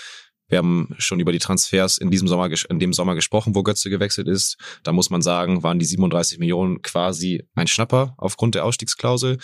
Wir 0.47 0.57
haben 0.57 0.93
schon 0.97 1.21
über 1.21 1.31
die 1.31 1.39
Transfers 1.39 1.97
in 1.97 2.11
diesem 2.11 2.27
Sommer, 2.27 2.49
in 2.69 2.79
dem 2.79 2.91
Sommer 2.91 3.15
gesprochen, 3.15 3.55
wo 3.55 3.63
Götze 3.63 3.89
gewechselt 3.89 4.27
ist. 4.27 4.57
Da 4.83 4.91
muss 4.91 5.09
man 5.09 5.21
sagen, 5.21 5.63
waren 5.63 5.79
die 5.79 5.85
37 5.85 6.39
Millionen 6.39 6.81
quasi 6.81 7.47
ein 7.55 7.67
Schnapper 7.67 8.15
aufgrund 8.17 8.55
der 8.55 8.65
Ausstiegsklausel. 8.65 9.37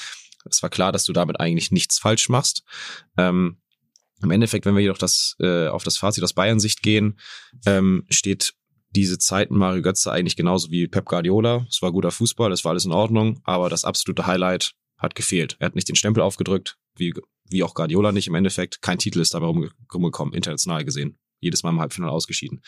Es 0.49 0.61
war 0.61 0.69
klar, 0.69 0.91
dass 0.91 1.05
du 1.05 1.13
damit 1.13 1.39
eigentlich 1.39 1.71
nichts 1.71 1.97
falsch 1.97 2.27
machst. 2.27 2.63
Ähm, 3.17 3.57
Im 4.21 4.31
Endeffekt, 4.31 4.65
wenn 4.65 4.75
wir 4.75 4.81
jedoch 4.81 4.97
das, 4.97 5.35
äh, 5.39 5.67
auf 5.67 5.83
das 5.83 5.97
Fazit 5.97 6.23
aus 6.23 6.33
Bayern-Sicht 6.33 6.81
gehen, 6.81 7.19
ähm, 7.65 8.05
steht 8.09 8.53
diese 8.95 9.19
Zeit 9.19 9.51
mit 9.51 9.59
Mario 9.59 9.81
Götze 9.81 10.11
eigentlich 10.11 10.35
genauso 10.35 10.71
wie 10.71 10.87
Pep 10.87 11.05
Guardiola. 11.05 11.65
Es 11.69 11.81
war 11.81 11.91
guter 11.91 12.11
Fußball, 12.11 12.51
es 12.51 12.65
war 12.65 12.71
alles 12.71 12.85
in 12.85 12.91
Ordnung, 12.91 13.41
aber 13.43 13.69
das 13.69 13.83
absolute 13.83 14.25
Highlight 14.25 14.73
hat 14.97 15.13
gefehlt. 15.13 15.57
Er 15.59 15.67
hat 15.67 15.75
nicht 15.75 15.87
den 15.87 15.95
Stempel 15.95 16.23
aufgedrückt, 16.23 16.77
wie 16.95 17.13
wie 17.49 17.63
auch 17.63 17.73
Guardiola 17.73 18.11
nicht 18.11 18.27
im 18.27 18.35
Endeffekt. 18.35 18.81
Kein 18.81 18.97
Titel 18.97 19.19
ist 19.19 19.33
dabei 19.33 19.47
rumgekommen, 19.47 20.33
international 20.33 20.83
gesehen. 20.85 21.17
Jedes 21.39 21.63
Mal 21.63 21.69
im 21.69 21.79
Halbfinale 21.79 22.11
ausgeschieden. 22.11 22.61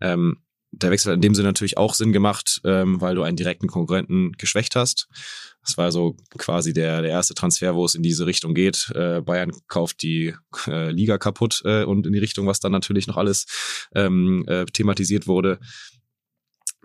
Ähm, 0.00 0.42
der 0.72 0.90
Wechsel 0.90 1.10
hat 1.10 1.16
in 1.16 1.22
dem 1.22 1.34
Sinne 1.34 1.48
natürlich 1.48 1.76
auch 1.76 1.94
Sinn 1.94 2.12
gemacht, 2.12 2.60
ähm, 2.64 3.00
weil 3.00 3.14
du 3.14 3.22
einen 3.22 3.36
direkten 3.36 3.68
Konkurrenten 3.68 4.32
geschwächt 4.32 4.74
hast. 4.74 5.08
Das 5.62 5.78
war 5.78 5.92
so 5.92 6.16
quasi 6.38 6.72
der, 6.72 7.02
der 7.02 7.10
erste 7.10 7.34
Transfer, 7.34 7.74
wo 7.74 7.84
es 7.84 7.94
in 7.94 8.02
diese 8.02 8.26
Richtung 8.26 8.54
geht. 8.54 8.90
Äh, 8.94 9.20
Bayern 9.20 9.52
kauft 9.68 10.02
die 10.02 10.34
äh, 10.66 10.90
Liga 10.90 11.18
kaputt 11.18 11.62
äh, 11.64 11.84
und 11.84 12.06
in 12.06 12.12
die 12.12 12.18
Richtung, 12.18 12.46
was 12.46 12.58
dann 12.58 12.72
natürlich 12.72 13.06
noch 13.06 13.16
alles 13.16 13.46
ähm, 13.94 14.44
äh, 14.48 14.64
thematisiert 14.64 15.26
wurde. 15.26 15.60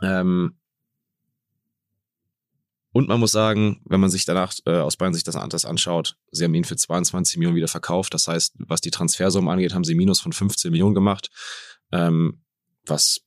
Ähm, 0.02 0.58
und 2.92 3.08
man 3.08 3.20
muss 3.20 3.32
sagen, 3.32 3.82
wenn 3.86 4.00
man 4.00 4.10
sich 4.10 4.26
danach 4.26 4.54
äh, 4.66 4.78
aus 4.78 4.98
Bayern 4.98 5.14
sich 5.14 5.24
das, 5.24 5.38
das 5.50 5.66
anschaut, 5.66 6.18
sie 6.32 6.44
haben 6.44 6.54
ihn 6.56 6.64
für 6.64 6.76
22 6.76 7.38
Millionen 7.38 7.56
wieder 7.56 7.68
verkauft. 7.68 8.14
Das 8.14 8.28
heißt, 8.28 8.56
was 8.60 8.82
die 8.82 8.92
Transfersumme 8.92 9.52
angeht, 9.52 9.74
haben 9.74 9.84
sie 9.84 9.96
Minus 9.96 10.20
von 10.20 10.34
15 10.34 10.72
Millionen 10.72 10.96
gemacht, 10.96 11.30
ähm, 11.92 12.42
was 12.86 13.22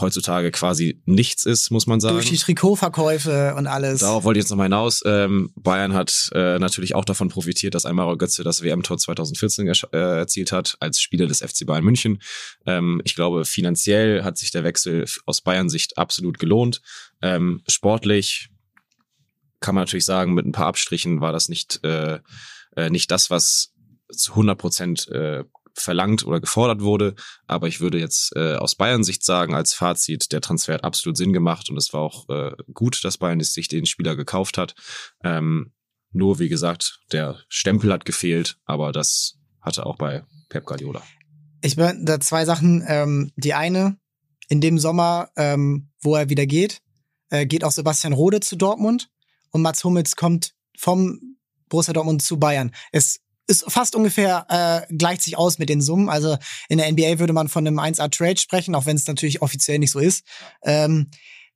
heutzutage 0.00 0.50
quasi 0.50 1.00
nichts 1.04 1.44
ist, 1.44 1.70
muss 1.70 1.86
man 1.86 2.00
sagen. 2.00 2.14
Durch 2.14 2.28
die 2.28 2.36
Trikotverkäufe 2.36 3.54
und 3.56 3.66
alles. 3.66 4.00
Darauf 4.00 4.24
wollte 4.24 4.38
ich 4.38 4.44
jetzt 4.44 4.50
nochmal 4.50 4.66
hinaus. 4.66 5.02
Ähm, 5.04 5.50
Bayern 5.56 5.94
hat 5.94 6.30
äh, 6.32 6.58
natürlich 6.58 6.94
auch 6.94 7.04
davon 7.04 7.28
profitiert, 7.28 7.74
dass 7.74 7.86
Aymar 7.86 8.16
Götze 8.16 8.44
das 8.44 8.62
WM-Tor 8.62 8.98
2014 8.98 9.66
äh, 9.66 9.96
erzielt 9.96 10.52
hat, 10.52 10.76
als 10.80 11.00
Spieler 11.00 11.26
des 11.26 11.40
FC 11.40 11.66
Bayern 11.66 11.84
München. 11.84 12.22
Ähm, 12.66 13.00
ich 13.04 13.14
glaube, 13.14 13.44
finanziell 13.44 14.22
hat 14.22 14.38
sich 14.38 14.50
der 14.50 14.64
Wechsel 14.64 15.06
aus 15.24 15.40
Bayern-Sicht 15.40 15.98
absolut 15.98 16.38
gelohnt. 16.38 16.82
Ähm, 17.22 17.62
sportlich 17.66 18.50
kann 19.60 19.74
man 19.74 19.82
natürlich 19.82 20.04
sagen, 20.04 20.34
mit 20.34 20.46
ein 20.46 20.52
paar 20.52 20.66
Abstrichen 20.66 21.20
war 21.20 21.32
das 21.32 21.48
nicht, 21.48 21.80
äh, 21.84 22.20
äh, 22.76 22.90
nicht 22.90 23.10
das, 23.10 23.30
was 23.30 23.72
zu 24.10 24.32
100 24.32 24.58
Prozent 24.58 25.08
äh, 25.08 25.44
verlangt 25.80 26.26
oder 26.26 26.40
gefordert 26.40 26.80
wurde. 26.80 27.14
Aber 27.46 27.68
ich 27.68 27.80
würde 27.80 27.98
jetzt 27.98 28.34
äh, 28.36 28.54
aus 28.54 28.74
Bayern-Sicht 28.74 29.24
sagen, 29.24 29.54
als 29.54 29.74
Fazit, 29.74 30.32
der 30.32 30.40
Transfer 30.40 30.74
hat 30.74 30.84
absolut 30.84 31.16
Sinn 31.16 31.32
gemacht 31.32 31.70
und 31.70 31.76
es 31.76 31.92
war 31.92 32.00
auch 32.00 32.28
äh, 32.28 32.52
gut, 32.72 33.04
dass 33.04 33.18
Bayern 33.18 33.40
sich 33.40 33.68
den 33.68 33.86
Spieler 33.86 34.16
gekauft 34.16 34.58
hat. 34.58 34.74
Ähm, 35.22 35.72
nur, 36.12 36.38
wie 36.38 36.48
gesagt, 36.48 37.00
der 37.12 37.38
Stempel 37.48 37.92
hat 37.92 38.04
gefehlt, 38.04 38.58
aber 38.64 38.92
das 38.92 39.38
hatte 39.60 39.86
auch 39.86 39.96
bei 39.96 40.24
Pep 40.48 40.64
Guardiola. 40.64 41.02
Ich 41.60 41.76
bin 41.76 42.04
da 42.06 42.20
zwei 42.20 42.44
Sachen. 42.44 42.84
Ähm, 42.86 43.32
die 43.36 43.54
eine, 43.54 43.98
in 44.48 44.60
dem 44.60 44.78
Sommer, 44.78 45.30
ähm, 45.36 45.90
wo 46.00 46.14
er 46.14 46.28
wieder 46.28 46.46
geht, 46.46 46.80
äh, 47.30 47.46
geht 47.46 47.64
auch 47.64 47.72
Sebastian 47.72 48.12
Rode 48.12 48.40
zu 48.40 48.56
Dortmund 48.56 49.10
und 49.50 49.62
Mats 49.62 49.82
Hummels 49.84 50.16
kommt 50.16 50.54
vom 50.78 51.36
Borussia 51.68 51.92
Dortmund 51.92 52.22
zu 52.22 52.38
Bayern. 52.38 52.72
Es 52.92 53.20
ist 53.46 53.64
fast 53.68 53.94
ungefähr 53.94 54.46
äh, 54.88 54.94
gleicht 54.94 55.22
sich 55.22 55.38
aus 55.38 55.58
mit 55.58 55.68
den 55.68 55.80
Summen. 55.80 56.08
Also 56.08 56.36
in 56.68 56.78
der 56.78 56.90
NBA 56.90 57.18
würde 57.18 57.32
man 57.32 57.48
von 57.48 57.66
einem 57.66 57.78
1A-Trade 57.78 58.38
sprechen, 58.38 58.74
auch 58.74 58.86
wenn 58.86 58.96
es 58.96 59.06
natürlich 59.06 59.42
offiziell 59.42 59.78
nicht 59.78 59.92
so 59.92 59.98
ist. 59.98 60.24
Ähm, 60.62 61.10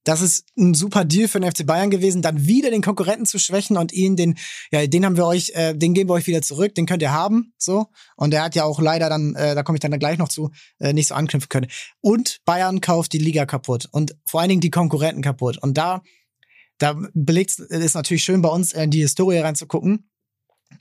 das 0.04 0.22
ist 0.22 0.46
ein 0.56 0.72
super 0.72 1.04
Deal 1.04 1.28
für 1.28 1.40
den 1.40 1.50
FC 1.50 1.66
Bayern 1.66 1.90
gewesen, 1.90 2.22
dann 2.22 2.46
wieder 2.46 2.70
den 2.70 2.80
Konkurrenten 2.80 3.26
zu 3.26 3.38
schwächen 3.38 3.76
und 3.76 3.92
ihn 3.92 4.16
den, 4.16 4.36
ja, 4.72 4.86
den 4.86 5.04
haben 5.04 5.16
wir 5.16 5.26
euch, 5.26 5.50
äh, 5.54 5.74
den 5.74 5.92
geben 5.92 6.08
wir 6.08 6.14
euch 6.14 6.26
wieder 6.26 6.40
zurück, 6.40 6.74
den 6.74 6.86
könnt 6.86 7.02
ihr 7.02 7.12
haben, 7.12 7.52
so. 7.58 7.86
Und 8.16 8.32
er 8.32 8.42
hat 8.42 8.54
ja 8.54 8.64
auch 8.64 8.80
leider 8.80 9.10
dann, 9.10 9.34
äh, 9.34 9.54
da 9.54 9.62
komme 9.62 9.76
ich 9.76 9.80
dann 9.80 9.98
gleich 9.98 10.18
noch 10.18 10.28
zu, 10.28 10.50
äh, 10.78 10.94
nicht 10.94 11.08
so 11.08 11.14
anknüpfen 11.14 11.50
können. 11.50 11.70
Und 12.00 12.38
Bayern 12.46 12.80
kauft 12.80 13.12
die 13.12 13.18
Liga 13.18 13.44
kaputt 13.44 13.88
und 13.92 14.16
vor 14.24 14.40
allen 14.40 14.48
Dingen 14.48 14.62
die 14.62 14.70
Konkurrenten 14.70 15.22
kaputt. 15.22 15.58
Und 15.58 15.76
da, 15.76 16.02
da 16.78 16.98
belegt 17.12 17.58
ist 17.58 17.94
natürlich 17.94 18.24
schön 18.24 18.40
bei 18.40 18.48
uns 18.48 18.72
in 18.72 18.90
die 18.90 19.02
Historie 19.02 19.38
reinzugucken 19.38 20.09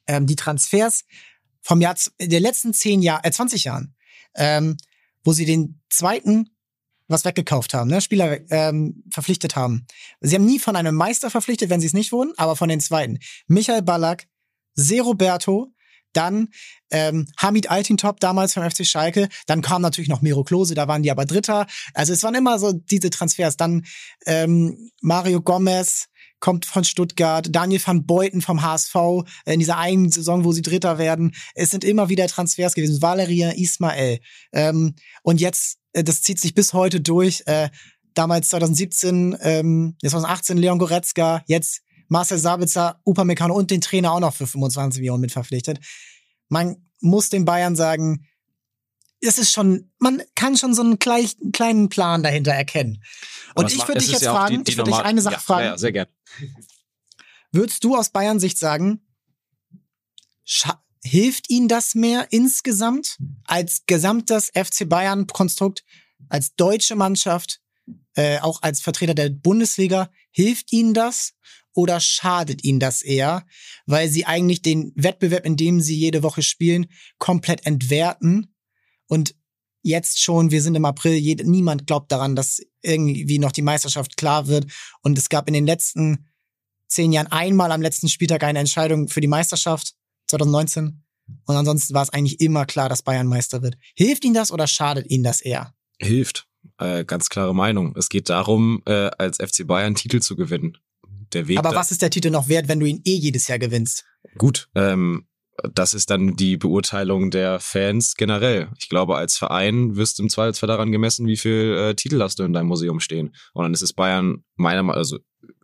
ähm, 0.08 0.28
die 0.28 0.36
Transfers 0.36 1.06
vom 1.62 1.82
Jahr 1.82 1.96
der 2.20 2.40
letzten 2.40 2.74
zehn 2.74 3.02
Jahre, 3.02 3.24
äh, 3.24 3.32
20 3.32 3.66
Jahren, 3.66 3.96
ähm, 4.36 4.78
wo 5.24 5.34
sie 5.34 5.46
den 5.46 5.82
zweiten 5.90 6.50
was 7.08 7.26
weggekauft 7.26 7.74
haben, 7.74 7.90
ne? 7.90 8.02
Spieler 8.02 8.40
ähm, 8.52 9.04
verpflichtet 9.10 9.56
haben. 9.56 9.88
Sie 10.22 10.36
haben 10.36 10.46
nie 10.46 10.60
von 10.60 10.76
einem 10.76 10.94
Meister 10.94 11.32
verpflichtet, 11.32 11.70
wenn 11.70 11.82
sie 11.82 11.88
es 11.88 11.94
nicht 11.94 12.12
wurden, 12.12 12.34
aber 12.38 12.56
von 12.56 12.70
den 12.70 12.80
zweiten. 12.80 13.18
Michael 13.48 13.82
Ballack, 13.82 14.28
Se 14.76 15.02
Roberto, 15.02 15.74
dann 16.14 16.50
ähm, 16.92 17.28
Hamid 17.38 17.70
Altintop 17.70 18.20
damals 18.20 18.54
vom 18.54 18.70
FC 18.70 18.86
Schalke, 18.86 19.28
dann 19.48 19.62
kam 19.62 19.82
natürlich 19.82 20.10
noch 20.10 20.22
Miro 20.22 20.44
Klose, 20.44 20.76
da 20.76 20.88
waren 20.88 21.04
die 21.04 21.12
aber 21.12 21.26
Dritter. 21.26 21.68
Also 21.94 22.14
es 22.14 22.24
waren 22.24 22.36
immer 22.36 22.60
so 22.60 22.74
diese 22.74 23.10
Transfers. 23.10 23.58
Dann 23.58 23.86
ähm, 24.26 24.92
Mario 25.02 25.42
Gomez, 25.42 26.08
kommt 26.40 26.66
von 26.66 26.84
Stuttgart, 26.84 27.48
Daniel 27.50 27.82
van 27.84 28.06
Beuten 28.06 28.42
vom 28.42 28.62
HSV 28.62 28.96
äh, 29.46 29.54
in 29.54 29.60
dieser 29.60 29.78
einen 29.78 30.12
Saison, 30.12 30.44
wo 30.44 30.52
sie 30.52 30.62
Dritter 30.62 30.98
werden. 30.98 31.36
Es 31.56 31.72
sind 31.72 31.84
immer 31.84 32.10
wieder 32.10 32.28
Transfers 32.28 32.74
gewesen. 32.74 33.02
Valeria 33.02 33.52
Ismael. 33.52 34.20
Ähm, 34.52 34.96
und 35.24 35.42
jetzt, 35.42 35.78
äh, 35.94 36.04
das 36.04 36.22
zieht 36.22 36.40
sich 36.40 36.54
bis 36.54 36.74
heute 36.74 37.02
durch. 37.02 37.44
Äh, 37.46 37.70
damals 38.14 38.50
2017, 38.50 39.38
ähm, 39.42 39.96
2018 40.02 40.58
Leon 40.58 40.80
Goretzka, 40.80 41.44
jetzt 41.48 41.82
Marcel 42.08 42.40
Sabitzer, 42.40 43.00
Upamecano 43.06 43.54
und 43.54 43.72
den 43.72 43.82
Trainer 43.82 44.12
auch 44.14 44.20
noch 44.20 44.34
für 44.34 44.48
25 44.48 45.00
Millionen 45.00 45.22
mit 45.22 45.32
verpflichtet. 45.32 45.80
Man 46.48 46.90
muss 47.02 47.30
den 47.30 47.46
Bayern 47.46 47.76
sagen, 47.76 48.26
es 49.22 49.38
ist 49.38 49.52
schon, 49.52 49.92
man 50.00 50.22
kann 50.36 50.58
schon 50.58 50.74
so 50.74 50.82
einen 50.82 50.98
kleinen 50.98 51.90
Plan 51.90 52.24
dahinter 52.24 52.52
erkennen. 52.52 53.04
Und 53.54 53.72
ich 53.72 53.86
würde 53.88 54.00
dich 54.00 54.12
jetzt 54.12 54.24
ja 54.24 54.34
fragen, 54.34 54.60
die, 54.60 54.64
die 54.64 54.72
ich 54.72 54.78
würde 54.78 54.92
dich 54.92 55.00
eine 55.00 55.22
Sache 55.22 55.36
ja, 55.36 55.40
fragen. 55.40 55.66
Ja, 55.66 55.78
sehr 55.78 55.92
gern. 55.92 56.08
Würdest 57.52 57.84
du 57.84 57.96
aus 57.96 58.10
Bayern 58.10 58.40
Sicht 58.40 58.58
sagen, 58.58 59.02
hilft 61.04 61.50
ihnen 61.50 61.68
das 61.68 61.96
mehr 61.96 62.28
insgesamt 62.32 63.18
als 63.46 63.86
gesamtes 63.86 64.52
FC 64.54 64.88
Bayern 64.88 65.28
Konstrukt, 65.28 65.84
als 66.28 66.56
deutsche 66.56 66.96
Mannschaft, 66.96 67.62
äh, 68.16 68.40
auch 68.40 68.62
als 68.62 68.82
Vertreter 68.82 69.16
der 69.16 69.30
Bundesliga, 69.30 70.12
hilft 70.32 70.72
ihnen 70.74 70.94
das 70.94 71.34
oder 71.74 72.00
schadet 72.00 72.64
ihnen 72.64 72.80
das 72.80 73.02
eher, 73.02 73.46
weil 73.86 74.10
sie 74.10 74.26
eigentlich 74.26 74.62
den 74.62 74.92
Wettbewerb, 74.96 75.46
in 75.46 75.56
dem 75.56 75.82
sie 75.82 75.96
jede 75.96 76.24
Woche 76.24 76.42
spielen, 76.42 76.88
komplett 77.18 77.66
entwerten? 77.66 78.54
Und 79.08 79.36
jetzt 79.82 80.22
schon, 80.22 80.52
wir 80.52 80.62
sind 80.62 80.76
im 80.76 80.86
April, 80.86 81.14
jed 81.14 81.46
niemand 81.48 81.88
glaubt 81.88 82.12
daran, 82.12 82.36
dass 82.36 82.62
irgendwie 82.82 83.40
noch 83.40 83.52
die 83.52 83.62
Meisterschaft 83.62 84.18
klar 84.18 84.48
wird. 84.48 84.72
Und 85.02 85.18
es 85.18 85.30
gab 85.30 85.48
in 85.48 85.54
den 85.54 85.66
letzten 85.66 86.30
zehn 86.88 87.12
Jahren 87.12 87.28
einmal 87.28 87.72
am 87.72 87.82
letzten 87.82 88.10
Spieltag 88.10 88.44
eine 88.44 88.60
Entscheidung 88.60 89.08
für 89.08 89.22
die 89.22 89.28
Meisterschaft, 89.28 89.94
2019. 90.28 91.04
Und 91.46 91.56
ansonsten 91.56 91.94
war 91.94 92.04
es 92.04 92.10
eigentlich 92.10 92.42
immer 92.42 92.66
klar, 92.66 92.90
dass 92.90 93.04
Bayern 93.04 93.28
Meister 93.28 93.62
wird. 93.62 93.78
Hilft 93.96 94.26
Ihnen 94.26 94.34
das 94.34 94.52
oder 94.52 94.68
schadet 94.68 95.10
Ihnen 95.10 95.24
das 95.24 95.42
eher? 95.42 95.74
Hilft. 96.00 96.48
Äh, 96.78 97.06
ganz 97.06 97.30
klare 97.30 97.54
Meinung. 97.54 97.94
Es 97.96 98.10
geht 98.10 98.30
darum, 98.30 98.82
äh, 98.86 99.12
als 99.18 99.38
FC 99.38 99.66
Bayern 99.66 99.96
Titel 99.96 100.20
zu 100.22 100.36
gewinnen. 100.36 100.78
Der 101.34 101.48
Weg 101.48 101.60
Aber 101.60 101.76
was 101.76 101.92
ist 101.92 102.02
der 102.02 102.10
Titel 102.10 102.32
noch 102.32 102.48
wert, 102.48 102.68
wenn 102.68 102.80
du 102.80 102.88
ihn 102.88 103.02
eh 103.06 103.16
jedes 103.16 103.48
Jahr 103.48 103.60
gewinnst? 103.60 104.06
Gut, 104.38 104.70
ähm, 104.76 105.28
das 105.74 105.94
ist 105.94 106.10
dann 106.10 106.36
die 106.36 106.58
Beurteilung 106.58 107.32
der 107.32 107.60
Fans 107.60 108.16
generell. 108.16 108.70
Ich 108.78 108.90
glaube, 108.90 109.18
als 109.18 109.38
Verein 109.38 109.96
wirst 109.96 110.20
du 110.20 110.24
im 110.24 110.30
Zweifelsfall 110.30 110.68
daran 110.68 110.92
gemessen, 110.92 111.28
wie 111.28 111.38
viel 111.38 111.76
äh, 111.78 111.96
Titel 111.96 112.22
hast 112.22 112.40
du 112.40 112.44
in 112.44 112.54
deinem 112.54 112.68
Museum 112.68 113.00
stehen. 113.00 113.36
Und 113.54 113.64
dann 113.64 113.74
ist 113.74 113.82
es 113.82 113.94
Bayern, 113.94 114.44
meiner 114.56 114.84
Meinung 114.84 114.98
also 114.98 115.20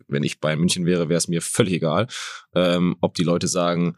wenn 0.08 0.22
ich 0.22 0.40
Bayern 0.40 0.60
München 0.60 0.86
wäre, 0.86 1.08
wäre 1.08 1.18
es 1.18 1.28
mir 1.28 1.42
völlig 1.42 1.74
egal, 1.74 2.06
ähm, 2.54 2.96
ob 3.00 3.14
die 3.14 3.24
Leute 3.24 3.48
sagen, 3.48 3.96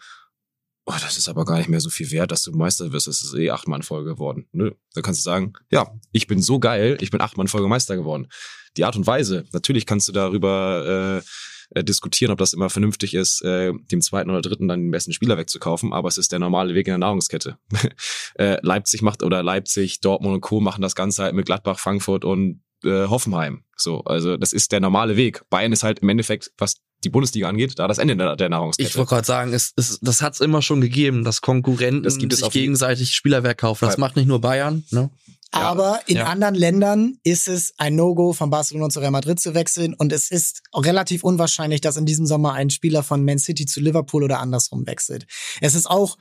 oh, 0.86 0.94
das 1.02 1.18
ist 1.18 1.28
aber 1.28 1.44
gar 1.44 1.58
nicht 1.58 1.68
mehr 1.68 1.80
so 1.80 1.90
viel 1.90 2.10
wert, 2.10 2.32
dass 2.32 2.42
du 2.42 2.52
Meister 2.52 2.92
wirst. 2.92 3.06
Das 3.06 3.22
ist 3.22 3.34
eh 3.34 3.50
achtmal 3.50 3.82
Folge 3.82 4.14
geworden. 4.14 4.48
Nö, 4.52 4.72
dann 4.94 5.02
kannst 5.02 5.20
du 5.20 5.24
sagen, 5.24 5.52
ja, 5.70 5.92
ich 6.12 6.26
bin 6.26 6.40
so 6.40 6.58
geil, 6.58 6.96
ich 7.00 7.10
bin 7.10 7.20
achtmal 7.20 7.46
Folge 7.48 7.68
Meister 7.68 7.96
geworden. 7.96 8.28
Die 8.76 8.84
Art 8.84 8.96
und 8.96 9.06
Weise, 9.06 9.44
natürlich 9.52 9.84
kannst 9.84 10.08
du 10.08 10.12
darüber 10.12 11.20
äh, 11.22 11.28
äh, 11.70 11.84
diskutieren, 11.84 12.32
ob 12.32 12.38
das 12.38 12.52
immer 12.52 12.70
vernünftig 12.70 13.14
ist, 13.14 13.42
äh, 13.42 13.72
dem 13.90 14.00
zweiten 14.00 14.30
oder 14.30 14.42
dritten 14.42 14.68
dann 14.68 14.84
den 14.84 14.90
besten 14.90 15.12
Spieler 15.12 15.38
wegzukaufen, 15.38 15.92
aber 15.92 16.08
es 16.08 16.18
ist 16.18 16.32
der 16.32 16.38
normale 16.38 16.74
Weg 16.74 16.86
in 16.86 16.92
der 16.92 16.98
Nahrungskette. 16.98 17.58
äh, 18.34 18.58
Leipzig 18.62 19.02
macht 19.02 19.22
oder 19.22 19.42
Leipzig, 19.42 20.00
Dortmund 20.00 20.34
und 20.34 20.40
Co. 20.40 20.60
machen 20.60 20.82
das 20.82 20.94
Ganze 20.94 21.22
halt 21.22 21.34
mit 21.34 21.46
Gladbach, 21.46 21.78
Frankfurt 21.78 22.24
und 22.24 22.62
äh, 22.84 23.06
Hoffenheim. 23.08 23.64
So, 23.76 24.00
also 24.04 24.36
das 24.36 24.52
ist 24.52 24.72
der 24.72 24.80
normale 24.80 25.16
Weg. 25.16 25.42
Bayern 25.50 25.72
ist 25.72 25.82
halt 25.82 26.00
im 26.00 26.08
Endeffekt, 26.08 26.52
was 26.58 26.76
die 27.04 27.10
Bundesliga 27.10 27.48
angeht, 27.48 27.78
da 27.78 27.86
das 27.86 27.98
Ende 27.98 28.16
der, 28.16 28.34
der 28.34 28.48
Nahrungskette. 28.48 28.88
Ich 28.88 28.96
wollte 28.96 29.10
gerade 29.10 29.26
sagen, 29.26 29.52
es, 29.52 29.72
es, 29.76 30.00
das 30.00 30.20
hat 30.20 30.34
es 30.34 30.40
immer 30.40 30.62
schon 30.62 30.80
gegeben, 30.80 31.22
dass 31.22 31.40
Konkurrenten 31.40 32.02
das 32.02 32.18
gibt 32.18 32.32
es 32.32 32.40
sich 32.40 32.50
gegenseitig 32.50 33.14
Spielerwerk 33.14 33.58
kaufen. 33.58 33.84
Das 33.84 33.98
macht 33.98 34.16
nicht 34.16 34.26
nur 34.26 34.40
Bayern. 34.40 34.84
Ne? 34.90 35.10
Aber 35.50 36.00
in 36.06 36.18
ja. 36.18 36.26
anderen 36.26 36.54
Ländern 36.54 37.18
ist 37.22 37.48
es 37.48 37.72
ein 37.78 37.96
No-Go 37.96 38.34
von 38.34 38.50
Barcelona 38.50 38.90
zu 38.90 39.00
Real 39.00 39.10
Madrid 39.10 39.40
zu 39.40 39.54
wechseln 39.54 39.94
und 39.94 40.12
es 40.12 40.30
ist 40.30 40.62
relativ 40.74 41.24
unwahrscheinlich, 41.24 41.80
dass 41.80 41.96
in 41.96 42.04
diesem 42.04 42.26
Sommer 42.26 42.52
ein 42.52 42.68
Spieler 42.68 43.02
von 43.02 43.24
Man 43.24 43.38
City 43.38 43.64
zu 43.64 43.80
Liverpool 43.80 44.24
oder 44.24 44.40
andersrum 44.40 44.86
wechselt. 44.86 45.26
Es 45.62 45.74
ist 45.74 45.86
auch 45.88 46.18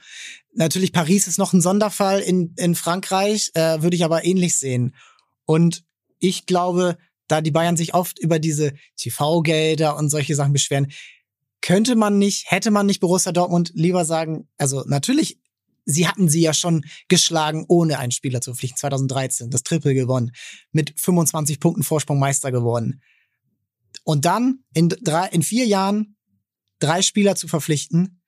natürlich 0.53 0.93
Paris 0.93 1.27
ist 1.27 1.39
noch 1.39 1.51
ein 1.51 1.61
Sonderfall 1.61 2.21
in 2.21 2.53
in 2.55 2.73
Frankreich, 2.73 3.51
äh, 3.53 3.81
würde 3.81 3.97
ich 3.97 4.05
aber 4.05 4.23
ähnlich 4.23 4.57
sehen. 4.57 4.95
Und 5.45 5.83
ich 6.19 6.45
glaube, 6.45 6.97
da 7.27 7.41
die 7.41 7.51
Bayern 7.51 7.77
sich 7.77 7.93
oft 7.93 8.19
über 8.19 8.39
diese 8.39 8.73
TV-Gelder 8.95 9.97
und 9.97 10.09
solche 10.09 10.35
Sachen 10.35 10.53
beschweren, 10.53 10.91
könnte 11.61 11.95
man 11.95 12.17
nicht, 12.17 12.49
hätte 12.49 12.71
man 12.71 12.85
nicht 12.85 13.01
Borussia 13.01 13.31
Dortmund 13.31 13.71
lieber 13.73 14.05
sagen, 14.05 14.47
also 14.57 14.83
natürlich 14.87 15.39
sie 15.87 16.07
hatten 16.07 16.29
sie 16.29 16.41
ja 16.41 16.53
schon 16.53 16.85
geschlagen, 17.07 17.65
ohne 17.67 17.97
einen 17.97 18.11
Spieler 18.11 18.41
zu 18.41 18.51
verpflichten. 18.51 18.77
2013, 18.77 19.49
das 19.49 19.63
Triple 19.63 19.95
gewonnen. 19.95 20.31
Mit 20.71 20.93
25 20.99 21.59
Punkten 21.59 21.83
Vorsprung 21.83 22.19
Meister 22.19 22.51
geworden. 22.51 23.01
Und 24.03 24.25
dann 24.25 24.59
in 24.73 24.89
drei, 24.89 25.27
in 25.29 25.41
vier 25.41 25.65
Jahren 25.65 26.17
drei 26.79 27.01
Spieler 27.01 27.35
zu 27.35 27.47
verpflichten, 27.47 28.21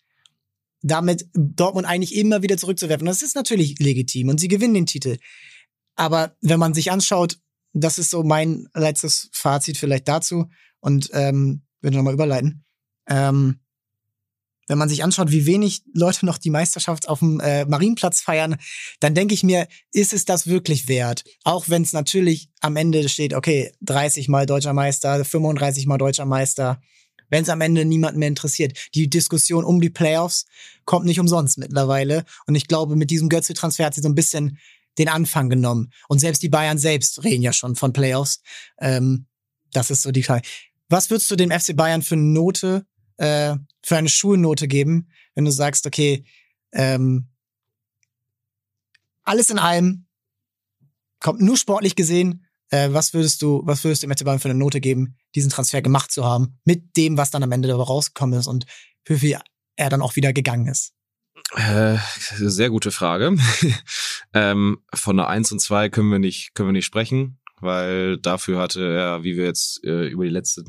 damit 0.82 1.28
Dortmund 1.34 1.86
eigentlich 1.86 2.16
immer 2.16 2.42
wieder 2.42 2.58
zurückzuwerfen. 2.58 3.06
Das 3.06 3.22
ist 3.22 3.36
natürlich 3.36 3.78
legitim 3.80 4.30
und 4.30 4.40
sie 4.40 4.48
gewinnen 4.48 4.74
den 4.74 4.86
Titel. 4.86 5.18
Aber 5.96 6.36
wenn 6.42 6.60
man 6.60 6.74
sich 6.74 6.92
anschaut, 6.92 7.38
das 7.74 8.00
ist 8.00 8.10
so 8.10 8.24
mein 8.24 8.68
letztes 8.74 9.30
Fazit 9.34 9.78
vielleicht 9.78 10.08
dazu 10.08 10.50
und 10.80 11.10
ähm, 11.14 11.64
würde 11.82 11.98
nochmal 11.98 12.14
überleiten. 12.14 12.64
Ähm, 13.08 13.60
wenn 14.70 14.78
man 14.78 14.88
sich 14.88 15.04
anschaut, 15.04 15.32
wie 15.32 15.46
wenig 15.46 15.82
Leute 15.94 16.26
noch 16.26 16.38
die 16.38 16.52
Meisterschaft 16.52 17.10
auf 17.10 17.20
dem 17.20 17.40
äh, 17.40 17.66
Marienplatz 17.66 18.22
feiern, 18.22 18.56
dann 19.00 19.16
denke 19.16 19.34
ich 19.34 19.44
mir, 19.44 19.68
ist 19.92 20.14
es 20.14 20.26
das 20.26 20.48
wirklich 20.48 20.88
wert? 20.88 21.24
Auch 21.44 21.68
wenn 21.70 21.82
es 21.82 21.92
natürlich 21.92 22.50
am 22.62 22.76
Ende 22.76 23.10
steht, 23.10 23.34
okay, 23.34 23.74
30 23.82 24.30
mal 24.30 24.46
deutscher 24.46 24.74
Meister, 24.74 25.26
35 25.26 25.88
mal 25.88 25.98
deutscher 25.98 26.26
Meister, 26.26 26.80
wenn 27.30 27.44
es 27.44 27.50
am 27.50 27.62
Ende 27.62 27.84
niemanden 27.84 28.20
mehr 28.20 28.28
interessiert. 28.28 28.78
Die 28.94 29.10
Diskussion 29.10 29.66
um 29.66 29.82
die 29.82 29.90
Playoffs 29.90 30.46
kommt 30.86 31.06
nicht 31.06 31.20
umsonst 31.20 31.58
mittlerweile. 31.58 32.24
Und 32.46 32.56
ich 32.56 32.68
glaube, 32.68 32.96
mit 32.96 33.10
diesem 33.10 33.28
Götze-Transfer 33.28 33.86
hat 33.86 33.96
sie 33.96 34.02
so 34.02 34.10
ein 34.10 34.16
bisschen 34.16 34.60
den 35.00 35.10
Anfang 35.10 35.50
genommen. 35.50 35.92
Und 36.08 36.20
selbst 36.20 36.44
die 36.44 36.50
Bayern 36.50 36.78
selbst 36.78 37.24
reden 37.24 37.42
ja 37.42 37.54
schon 37.54 37.76
von 37.76 37.92
Playoffs. 37.92 38.42
Ähm, 38.80 39.26
das 39.72 39.90
ist 39.90 40.04
so 40.04 40.12
die 40.12 40.24
Frage. 40.24 40.48
Was 40.90 41.10
würdest 41.10 41.30
du 41.32 41.36
dem 41.36 41.52
FC 41.52 41.76
Bayern 41.76 42.02
für 42.02 42.16
eine 42.16 42.24
Note, 42.24 42.86
äh, 43.20 43.56
für 43.84 43.98
eine 43.98 44.10
Schulnote 44.10 44.68
geben, 44.68 45.10
wenn 45.36 45.46
du 45.46 45.52
sagst, 45.52 45.86
okay, 45.86 46.26
ähm, 46.72 47.28
alles 49.24 49.50
in 49.50 49.60
allem 49.60 50.06
kommt 51.20 51.42
nur 51.42 51.58
sportlich 51.58 51.96
gesehen. 51.96 52.46
Äh, 52.70 52.94
was 52.94 53.14
würdest 53.14 53.42
du, 53.42 53.62
was 53.66 53.84
würdest 53.84 54.04
du 54.04 54.08
dem 54.08 54.16
FC 54.16 54.24
Bayern 54.26 54.40
für 54.40 54.50
eine 54.50 54.58
Note 54.58 54.80
geben, 54.80 55.18
diesen 55.36 55.50
Transfer 55.50 55.82
gemacht 55.82 56.12
zu 56.12 56.24
haben, 56.24 56.60
mit 56.66 56.96
dem, 56.98 57.18
was 57.18 57.32
dann 57.32 57.44
am 57.44 57.52
Ende 57.52 57.68
dabei 57.68 57.84
rausgekommen 57.84 58.40
ist 58.40 58.48
und 58.48 58.66
für 59.04 59.22
wie 59.22 59.38
er 59.76 59.90
dann 59.90 60.02
auch 60.02 60.16
wieder 60.16 60.34
gegangen 60.34 60.68
ist? 60.68 60.94
Äh, 61.56 61.98
sehr 62.38 62.70
gute 62.70 62.92
Frage. 62.92 63.36
ähm, 64.34 64.84
von 64.94 65.20
einer 65.20 65.28
1 65.28 65.52
und 65.52 65.60
2 65.60 65.90
können 65.90 66.10
wir 66.10 66.20
nicht, 66.20 66.54
können 66.54 66.70
wir 66.70 66.74
nicht 66.74 66.86
sprechen, 66.86 67.39
weil 67.62 68.18
dafür 68.18 68.60
hatte 68.60 68.82
er, 68.82 69.24
wie 69.24 69.36
wir 69.38 69.46
jetzt 69.46 69.84
äh, 69.84 70.08
über 70.08 70.24
die 70.24 70.30
letzte 70.30 70.64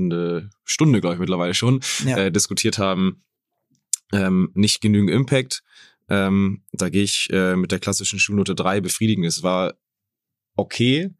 Stunde, 0.64 1.00
glaube 1.00 1.14
ich, 1.14 1.20
mittlerweile 1.20 1.54
schon 1.54 1.80
ja. 2.04 2.16
äh, 2.16 2.32
diskutiert 2.32 2.78
haben, 2.78 3.24
ähm, 4.12 4.50
nicht 4.54 4.80
genügend 4.80 5.10
Impact. 5.10 5.62
Ähm, 6.08 6.64
da 6.72 6.88
gehe 6.88 7.04
ich 7.04 7.28
äh, 7.30 7.56
mit 7.56 7.70
der 7.70 7.78
klassischen 7.78 8.18
Schulnote 8.18 8.54
3 8.54 8.80
befriedigen. 8.80 9.24
Es 9.24 9.42
war 9.42 9.74
okay, 10.56 11.10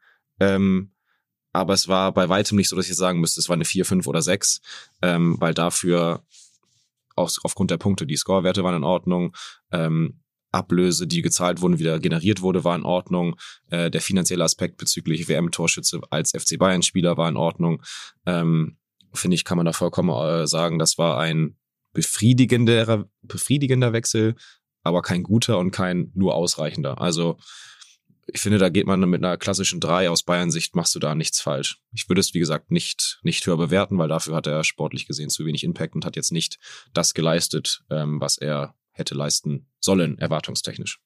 ähm, 0.41 0.93
aber 1.53 1.75
es 1.75 1.89
war 1.89 2.13
bei 2.13 2.29
weitem 2.29 2.57
nicht 2.57 2.69
so, 2.69 2.77
dass 2.77 2.89
ich 2.89 2.97
sagen 2.97 3.21
müsste, 3.21 3.41
es 3.41 3.49
war 3.49 3.55
eine 3.55 3.65
4, 3.65 3.85
5 3.85 4.07
oder 4.07 4.23
6, 4.23 4.61
ähm, 5.03 5.37
weil 5.41 5.55
dafür 5.55 6.25
aus, 7.17 7.41
aufgrund 7.45 7.71
der 7.71 7.79
Punkte, 7.79 8.07
die 8.07 8.17
Scorewerte 8.17 8.65
waren 8.65 8.77
in 8.77 8.85
Ordnung, 8.85 9.37
ähm, 9.73 10.21
Ablöse, 10.53 11.07
die 11.07 11.23
gezahlt 11.23 11.61
wurden, 11.61 11.79
wieder 11.79 11.99
generiert 11.99 12.43
wurde, 12.43 12.65
war 12.65 12.77
in 12.77 12.85
Ordnung. 12.85 13.37
Äh, 13.71 13.91
der 13.91 14.01
finanzielle 14.01 14.45
Aspekt 14.45 14.77
bezüglich 14.77 15.29
WM-Torschütze 15.29 16.01
als 16.11 16.31
FC 16.31 16.59
Bayern-Spieler 16.59 17.17
war 17.17 17.29
in 17.29 17.37
Ordnung. 17.37 17.83
Ähm, 18.27 18.77
Finde 19.13 19.35
ich, 19.35 19.45
kann 19.45 19.57
man 19.57 19.67
da 19.67 19.73
vollkommen 19.73 20.11
äh, 20.11 20.47
sagen, 20.47 20.79
das 20.79 20.97
war 20.97 21.19
ein 21.19 21.57
befriedigender, 21.93 23.07
befriedigender 23.23 23.93
Wechsel, 23.93 24.37
aber 24.83 25.03
kein 25.03 25.23
guter 25.23 25.59
und 25.59 25.73
kein 25.73 26.13
nur 26.15 26.35
ausreichender. 26.35 27.01
Also 27.01 27.37
ich 28.33 28.41
finde, 28.41 28.59
da 28.59 28.69
geht 28.69 28.87
man 28.87 29.01
mit 29.01 29.25
einer 29.25 29.37
klassischen 29.37 29.81
3 29.81 30.09
aus 30.11 30.23
Bayern-Sicht, 30.23 30.77
machst 30.77 30.95
du 30.95 30.99
da 30.99 31.15
nichts 31.15 31.41
falsch. 31.41 31.81
Ich 31.93 32.09
würde 32.09 32.21
es, 32.21 32.35
wie 32.35 32.39
gesagt, 32.39 32.71
nicht, 32.71 33.19
nicht 33.23 33.47
höher 33.47 33.57
bewerten, 33.57 33.99
weil 33.99 34.09
dafür 34.09 34.37
hat 34.37 34.47
er 34.47 34.63
sportlich 34.65 35.07
gesehen 35.07 35.31
zu 35.31 35.45
wenig 35.45 35.65
Impact 35.65 35.95
und 35.95 36.05
hat 36.05 36.17
jetzt 36.17 36.33
nicht 36.33 36.59
das 36.93 37.15
geleistet, 37.15 37.83
ähm, 37.91 38.21
was 38.21 38.39
er 38.39 38.75
hätte 39.01 39.17
leisten 39.17 39.67
sollen, 39.81 40.17
erwartungstechnisch. 40.19 41.01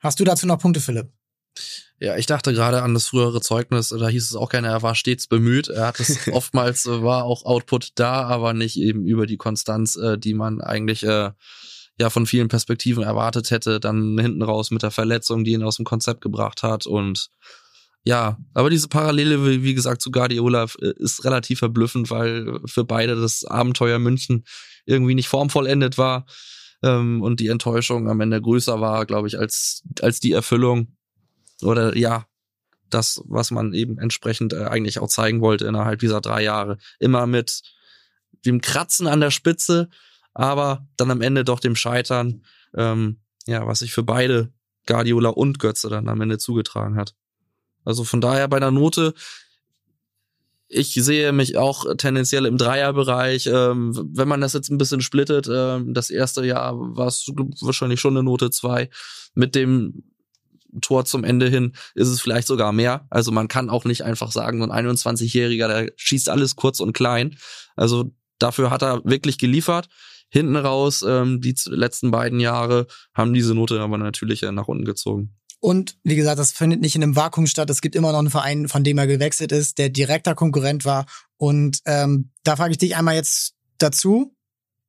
Hast 0.00 0.20
du 0.20 0.24
dazu 0.24 0.46
noch 0.46 0.58
Punkte, 0.58 0.80
Philipp? 0.80 1.10
Ja, 1.98 2.16
ich 2.16 2.26
dachte 2.26 2.52
gerade 2.52 2.82
an 2.82 2.94
das 2.94 3.06
frühere 3.06 3.40
Zeugnis, 3.40 3.90
da 3.90 4.08
hieß 4.08 4.24
es 4.24 4.34
auch 4.34 4.48
gerne, 4.48 4.68
er 4.68 4.82
war 4.82 4.96
stets 4.96 5.28
bemüht. 5.28 5.68
Er 5.68 5.86
hat 5.86 6.00
es 6.00 6.26
oftmals, 6.32 6.86
äh, 6.86 7.02
war 7.02 7.24
auch 7.24 7.44
Output 7.44 7.90
da, 7.94 8.24
aber 8.24 8.54
nicht 8.54 8.76
eben 8.76 9.06
über 9.06 9.26
die 9.26 9.36
Konstanz, 9.36 9.96
äh, 9.96 10.18
die 10.18 10.34
man 10.34 10.60
eigentlich 10.60 11.04
äh, 11.04 11.30
ja 11.98 12.10
von 12.10 12.26
vielen 12.26 12.48
Perspektiven 12.48 13.04
erwartet 13.04 13.50
hätte, 13.50 13.78
dann 13.78 14.18
hinten 14.18 14.42
raus 14.42 14.70
mit 14.72 14.82
der 14.82 14.90
Verletzung, 14.90 15.44
die 15.44 15.52
ihn 15.52 15.62
aus 15.62 15.76
dem 15.76 15.84
Konzept 15.84 16.20
gebracht 16.22 16.62
hat 16.64 16.86
und 16.86 17.30
ja, 18.04 18.36
aber 18.52 18.68
diese 18.68 18.88
Parallele, 18.88 19.62
wie 19.62 19.74
gesagt, 19.74 20.02
zu 20.02 20.10
Guardiola 20.10 20.66
ist 20.80 21.24
relativ 21.24 21.60
verblüffend, 21.60 22.10
weil 22.10 22.58
für 22.66 22.84
beide 22.84 23.14
das 23.14 23.44
Abenteuer 23.44 24.00
München 24.00 24.44
irgendwie 24.84 25.14
nicht 25.14 25.28
formvollendet 25.28 25.98
war 25.98 26.26
ähm, 26.82 27.22
und 27.22 27.40
die 27.40 27.48
Enttäuschung 27.48 28.08
am 28.08 28.20
Ende 28.20 28.40
größer 28.40 28.80
war, 28.80 29.06
glaube 29.06 29.28
ich, 29.28 29.38
als, 29.38 29.82
als 30.00 30.20
die 30.20 30.32
Erfüllung. 30.32 30.96
Oder 31.62 31.96
ja, 31.96 32.26
das, 32.90 33.22
was 33.26 33.50
man 33.50 33.72
eben 33.72 33.98
entsprechend 33.98 34.52
äh, 34.52 34.64
eigentlich 34.64 34.98
auch 34.98 35.08
zeigen 35.08 35.40
wollte 35.40 35.66
innerhalb 35.66 36.00
dieser 36.00 36.20
drei 36.20 36.42
Jahre. 36.42 36.78
Immer 36.98 37.26
mit 37.26 37.62
dem 38.44 38.60
Kratzen 38.60 39.06
an 39.06 39.20
der 39.20 39.30
Spitze, 39.30 39.88
aber 40.34 40.86
dann 40.96 41.10
am 41.10 41.20
Ende 41.20 41.44
doch 41.44 41.60
dem 41.60 41.76
Scheitern, 41.76 42.44
ähm, 42.76 43.20
ja, 43.46 43.66
was 43.66 43.80
sich 43.80 43.92
für 43.92 44.02
beide 44.02 44.52
Guardiola 44.86 45.30
und 45.30 45.58
Götze 45.58 45.88
dann 45.88 46.08
am 46.08 46.20
Ende 46.20 46.38
zugetragen 46.38 46.96
hat. 46.96 47.14
Also 47.84 48.04
von 48.04 48.20
daher 48.20 48.48
bei 48.48 48.56
einer 48.56 48.70
Note, 48.70 49.14
ich 50.72 50.94
sehe 50.94 51.32
mich 51.32 51.56
auch 51.56 51.84
tendenziell 51.96 52.46
im 52.46 52.56
Dreierbereich. 52.56 53.46
Ähm, 53.46 53.92
wenn 54.14 54.28
man 54.28 54.40
das 54.40 54.54
jetzt 54.54 54.70
ein 54.70 54.78
bisschen 54.78 55.02
splittet, 55.02 55.48
ähm, 55.52 55.92
das 55.92 56.10
erste 56.10 56.44
Jahr 56.44 56.74
war 56.76 57.06
es 57.06 57.26
wahrscheinlich 57.60 58.00
schon 58.00 58.16
eine 58.16 58.24
Note 58.24 58.50
zwei. 58.50 58.88
Mit 59.34 59.54
dem 59.54 60.04
Tor 60.80 61.04
zum 61.04 61.24
Ende 61.24 61.48
hin 61.48 61.72
ist 61.94 62.08
es 62.08 62.22
vielleicht 62.22 62.48
sogar 62.48 62.72
mehr. 62.72 63.06
Also 63.10 63.30
man 63.32 63.48
kann 63.48 63.68
auch 63.68 63.84
nicht 63.84 64.02
einfach 64.02 64.32
sagen, 64.32 64.62
so 64.62 64.70
ein 64.70 64.86
21-Jähriger, 64.86 65.68
der 65.68 65.92
schießt 65.96 66.30
alles 66.30 66.56
kurz 66.56 66.80
und 66.80 66.94
klein. 66.94 67.36
Also 67.76 68.10
dafür 68.38 68.70
hat 68.70 68.82
er 68.82 69.04
wirklich 69.04 69.36
geliefert 69.36 69.88
hinten 70.32 70.56
raus, 70.56 71.04
ähm, 71.06 71.42
die 71.42 71.54
letzten 71.66 72.10
beiden 72.10 72.40
Jahre, 72.40 72.86
haben 73.12 73.34
diese 73.34 73.54
Note 73.54 73.78
aber 73.80 73.98
natürlich 73.98 74.42
äh, 74.42 74.50
nach 74.50 74.66
unten 74.66 74.86
gezogen. 74.86 75.34
Und 75.62 75.96
wie 76.02 76.16
gesagt, 76.16 76.40
das 76.40 76.50
findet 76.50 76.80
nicht 76.80 76.96
in 76.96 77.04
einem 77.04 77.14
Vakuum 77.14 77.46
statt. 77.46 77.70
Es 77.70 77.80
gibt 77.80 77.94
immer 77.94 78.10
noch 78.10 78.18
einen 78.18 78.30
Verein, 78.30 78.68
von 78.68 78.82
dem 78.82 78.98
er 78.98 79.06
gewechselt 79.06 79.52
ist, 79.52 79.78
der 79.78 79.90
direkter 79.90 80.34
Konkurrent 80.34 80.84
war. 80.84 81.06
Und 81.36 81.78
ähm, 81.86 82.32
da 82.42 82.56
frage 82.56 82.72
ich 82.72 82.78
dich 82.78 82.96
einmal 82.96 83.14
jetzt 83.14 83.54
dazu, 83.78 84.34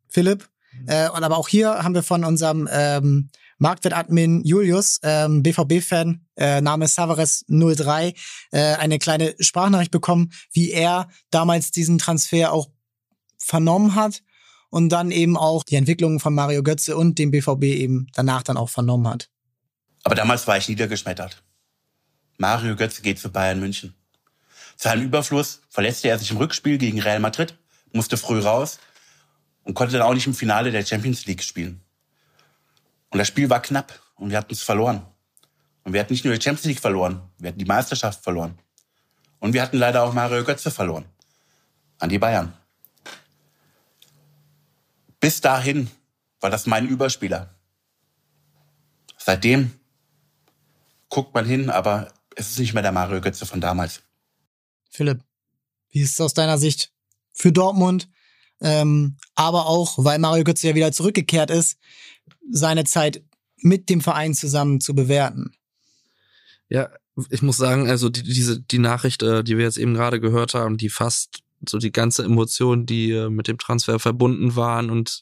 Philipp. 0.10 0.50
Mhm. 0.72 0.88
Äh, 0.88 1.10
und 1.12 1.24
aber 1.24 1.38
auch 1.38 1.48
hier 1.48 1.84
haben 1.84 1.94
wir 1.94 2.02
von 2.02 2.24
unserem 2.24 2.68
ähm, 2.72 3.30
Marktwert-Admin 3.60 4.44
Julius, 4.46 5.00
ähm, 5.04 5.44
BVB-Fan, 5.44 6.26
äh, 6.38 6.60
Name 6.60 6.88
Savares03, 6.88 8.16
äh, 8.52 8.60
eine 8.60 8.98
kleine 8.98 9.36
Sprachnachricht 9.40 9.92
bekommen, 9.92 10.32
wie 10.54 10.72
er 10.72 11.08
damals 11.30 11.70
diesen 11.70 12.00
Transfer 12.00 12.52
auch 12.52 12.72
vernommen 13.38 13.94
hat 13.94 14.24
und 14.72 14.90
dann 14.90 15.12
eben 15.12 15.38
auch 15.38 15.64
die 15.64 15.76
Entwicklung 15.76 16.20
von 16.20 16.34
Mario 16.34 16.64
Götze 16.64 16.98
und 16.98 17.20
dem 17.20 17.30
BVB 17.30 17.64
eben 17.66 18.08
danach 18.16 18.42
dann 18.42 18.58
auch 18.58 18.70
vernommen 18.70 19.08
hat. 19.08 19.30
Aber 20.04 20.16
damals 20.16 20.48
war 20.48 20.58
ich 20.58 20.68
niedergeschmettert. 20.68 21.42
Mario 22.38 22.76
Götze 22.76 23.02
geht 23.02 23.20
zu 23.20 23.32
Bayern 23.32 23.60
München. 23.60 23.96
Zu 24.76 24.90
einem 24.90 25.04
Überfluss 25.04 25.62
verletzte 25.70 26.10
er 26.10 26.20
sich 26.20 26.32
im 26.32 26.38
Rückspiel 26.38 26.78
gegen 26.78 27.02
Real 27.02 27.20
Madrid, 27.20 27.58
musste 27.94 28.18
früh 28.18 28.40
raus 28.40 28.80
und 29.64 29.76
konnte 29.76 29.94
dann 29.94 30.02
auch 30.02 30.14
nicht 30.14 30.28
im 30.28 30.34
Finale 30.34 30.72
der 30.72 30.86
Champions 30.86 31.26
League 31.26 31.44
spielen. 31.44 31.82
Und 33.10 33.20
das 33.20 33.28
Spiel 33.28 33.50
war 33.50 33.62
knapp 33.62 34.02
und 34.16 34.32
wir 34.32 34.38
hatten 34.38 34.54
es 34.54 34.62
verloren. 34.62 35.06
Und 35.84 35.94
wir 35.94 36.00
hatten 36.00 36.14
nicht 36.14 36.26
nur 36.26 36.34
die 36.34 36.42
Champions 36.42 36.66
League 36.66 36.80
verloren, 36.80 37.22
wir 37.38 37.50
hatten 37.50 37.60
die 37.60 37.66
Meisterschaft 37.66 38.24
verloren. 38.24 38.58
Und 39.40 39.54
wir 39.54 39.62
hatten 39.62 39.78
leider 39.78 40.04
auch 40.04 40.14
Mario 40.14 40.44
Götze 40.44 40.72
verloren. 40.72 41.06
An 42.00 42.10
die 42.10 42.20
Bayern. 42.20 42.54
Bis 45.20 45.40
dahin 45.42 45.90
war 46.40 46.50
das 46.50 46.66
mein 46.66 46.88
Überspieler. 46.88 47.54
Seitdem 49.18 49.80
guckt 51.14 51.36
man 51.36 51.46
hin, 51.46 51.70
aber 51.70 52.12
es 52.36 52.50
ist 52.50 52.60
nicht 52.60 52.74
mehr 52.74 52.82
der 52.82 52.92
Mario 52.92 53.22
Götze 53.22 53.46
von 53.46 53.62
damals. 53.62 54.02
Philipp, 54.90 55.20
wie 55.92 56.02
ist 56.02 56.14
es 56.14 56.22
aus 56.22 56.34
deiner 56.34 56.58
Sicht 56.58 56.92
für 57.34 57.52
Dortmund? 57.52 58.10
Ähm, 58.62 59.18
aber 59.36 59.68
auch, 59.68 60.04
weil 60.04 60.18
Mario 60.18 60.44
Götze 60.44 60.68
ja 60.68 60.76
wieder 60.76 60.92
zurückgekehrt 60.92 61.52
ist, 61.52 61.78
seine 62.50 62.84
Zeit 62.86 63.24
mit 63.58 63.90
dem 63.90 64.02
Verein 64.02 64.34
zusammen 64.34 64.82
zu 64.82 64.96
bewerten. 64.96 65.54
Ja, 66.68 66.90
ich 67.30 67.44
muss 67.44 67.58
sagen, 67.58 67.88
also 67.88 68.10
die, 68.10 68.24
diese 68.24 68.60
die 68.60 68.80
Nachricht, 68.80 69.22
äh, 69.22 69.44
die 69.44 69.58
wir 69.58 69.66
jetzt 69.66 69.78
eben 69.78 69.94
gerade 69.94 70.20
gehört 70.20 70.56
haben, 70.56 70.78
die 70.78 70.90
fasst 70.90 71.44
so 71.70 71.78
die 71.78 71.92
ganze 71.92 72.24
Emotion, 72.24 72.88
die 72.88 73.12
äh, 73.12 73.30
mit 73.30 73.48
dem 73.48 73.60
Transfer 73.60 74.00
verbunden 74.00 74.56
waren 74.56 74.90
und 74.90 75.22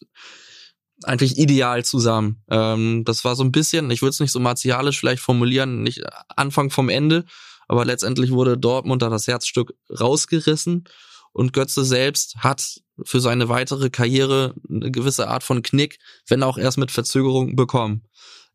eigentlich 1.04 1.38
ideal 1.38 1.84
zusammen. 1.86 2.44
Ähm, 2.50 3.04
das 3.06 3.24
war 3.24 3.36
so 3.36 3.44
ein 3.44 3.52
bisschen, 3.52 3.90
ich 3.92 4.02
würde 4.02 4.12
es 4.12 4.20
nicht 4.20 4.32
so 4.32 4.40
martialisch 4.40 5.00
vielleicht 5.00 5.22
formulieren, 5.22 5.84
nicht 5.84 6.02
Anfang 6.36 6.70
vom 6.70 6.90
Ende, 6.90 7.26
aber 7.68 7.86
letztendlich 7.86 8.32
wurde 8.32 8.58
Dortmund 8.58 9.02
da 9.02 9.10
das 9.10 9.28
Herzstück 9.28 9.74
rausgerissen 9.90 10.86
und 11.34 11.54
Götze 11.54 11.86
selbst 11.86 12.38
hat 12.38 12.82
für 13.04 13.20
seine 13.20 13.50
weitere 13.50 13.90
Karriere 13.90 14.54
eine 14.70 14.92
gewisse 14.92 15.28
Art 15.28 15.44
von 15.44 15.62
Knick, 15.62 15.98
wenn 16.28 16.44
auch 16.44 16.58
erst 16.58 16.78
mit 16.78 16.92
Verzögerung 16.92 17.56
bekommen. 17.56 18.04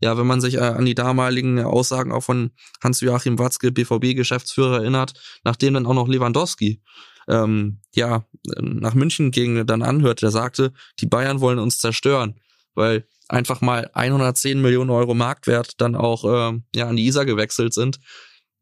Ja, 0.01 0.19
wenn 0.19 0.27
man 0.27 0.43
sich 0.43 0.57
äh, 0.57 0.61
an 0.61 0.85
die 0.85 0.95
damaligen 0.95 1.59
Aussagen 1.61 2.13
auch 2.13 2.21
von 2.21 2.51
Hans-Joachim 2.83 3.39
Watzke, 3.39 3.73
BVB-Geschäftsführer 3.73 4.81
erinnert, 4.81 5.15
nachdem 5.43 5.73
dann 5.75 5.87
auch 5.87 5.95
noch 5.95 6.09
Lewandowski 6.09 6.83
ähm, 7.29 7.81
ja, 7.95 8.25
nach 8.61 8.95
München 8.95 9.31
ging, 9.31 9.67
dann 9.67 9.83
anhört, 9.83 10.23
der 10.23 10.31
sagte, 10.31 10.73
die 11.01 11.07
Bayern 11.07 11.41
wollen 11.41 11.59
uns 11.59 11.79
zerstören, 11.79 12.41
weil 12.75 13.07
einfach 13.29 13.61
mal 13.61 13.91
110 13.93 14.61
Millionen 14.61 14.91
Euro 14.91 15.15
Marktwert 15.15 15.81
dann 15.81 15.97
auch 15.97 16.25
äh, 16.25 16.59
ja, 16.75 16.89
an 16.89 16.97
die 16.97 17.07
ISA 17.07 17.25
gewechselt 17.25 17.75
sind. 17.75 17.99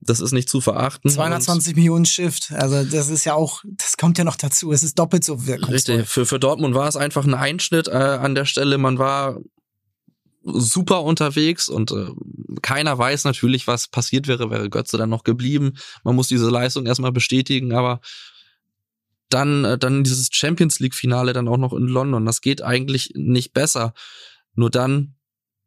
Das 0.00 0.20
ist 0.20 0.32
nicht 0.32 0.50
zu 0.50 0.60
verachten. 0.60 1.10
220 1.10 1.76
Millionen 1.76 2.04
Shift, 2.04 2.52
also 2.52 2.84
das 2.84 3.08
ist 3.08 3.24
ja 3.24 3.34
auch, 3.34 3.62
das 3.64 3.96
kommt 3.96 4.18
ja 4.18 4.24
noch 4.24 4.36
dazu. 4.36 4.70
Es 4.72 4.82
ist 4.82 4.98
doppelt 4.98 5.24
so 5.24 5.46
wirkungsvoll. 5.46 5.74
Richtig, 5.74 6.08
für, 6.08 6.26
für 6.26 6.38
Dortmund 6.38 6.74
war 6.74 6.88
es 6.88 6.96
einfach 6.96 7.24
ein 7.24 7.34
Einschnitt 7.34 7.88
äh, 7.88 7.92
an 7.92 8.34
der 8.34 8.44
Stelle. 8.44 8.76
Man 8.76 8.98
war 8.98 9.38
super 10.44 11.02
unterwegs 11.02 11.68
und 11.68 11.90
äh, 11.90 12.08
keiner 12.60 12.96
weiß 12.98 13.24
natürlich, 13.24 13.66
was 13.66 13.88
passiert 13.88 14.28
wäre, 14.28 14.50
wäre 14.50 14.68
Götze 14.68 14.98
dann 14.98 15.08
noch 15.08 15.24
geblieben. 15.24 15.74
Man 16.02 16.16
muss 16.16 16.28
diese 16.28 16.50
Leistung 16.50 16.86
erstmal 16.86 17.12
bestätigen, 17.12 17.72
aber 17.72 18.00
dann, 19.28 19.64
äh, 19.64 19.78
dann 19.78 20.04
dieses 20.04 20.28
Champions 20.30 20.80
League 20.80 20.94
Finale 20.94 21.32
dann 21.32 21.48
auch 21.48 21.56
noch 21.56 21.72
in 21.72 21.86
London. 21.86 22.24
Das 22.24 22.40
geht 22.40 22.62
eigentlich 22.62 23.12
nicht 23.14 23.52
besser. 23.52 23.94
Nur 24.54 24.70
dann, 24.70 25.16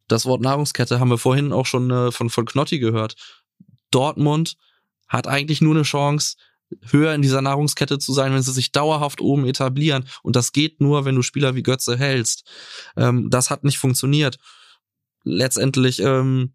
das 0.08 0.26
Wort 0.26 0.42
Nahrungskette 0.42 1.00
haben 1.00 1.10
wir 1.10 1.18
vorhin 1.18 1.52
auch 1.52 1.66
schon 1.66 1.92
äh, 1.92 2.12
von, 2.12 2.30
von 2.30 2.46
Knotti 2.46 2.80
gehört. 2.80 3.16
Dortmund 3.92 4.58
hat 5.08 5.28
eigentlich 5.28 5.62
nur 5.62 5.76
eine 5.76 5.84
Chance, 5.84 6.36
höher 6.90 7.14
in 7.14 7.22
dieser 7.22 7.42
Nahrungskette 7.42 7.98
zu 7.98 8.14
sein, 8.14 8.34
wenn 8.34 8.42
sie 8.42 8.52
sich 8.52 8.72
dauerhaft 8.72 9.22
oben 9.22 9.46
etablieren. 9.46 10.06
Und 10.22 10.36
das 10.36 10.52
geht 10.52 10.82
nur, 10.82 11.06
wenn 11.06 11.16
du 11.16 11.22
Spieler 11.22 11.56
wie 11.56 11.64
Götze 11.64 11.98
hältst. 11.98 12.44
Ähm, 12.96 13.30
das 13.30 13.50
hat 13.50 13.64
nicht 13.64 13.78
funktioniert. 13.78 14.38
Letztendlich 15.24 16.00
ähm, 16.00 16.54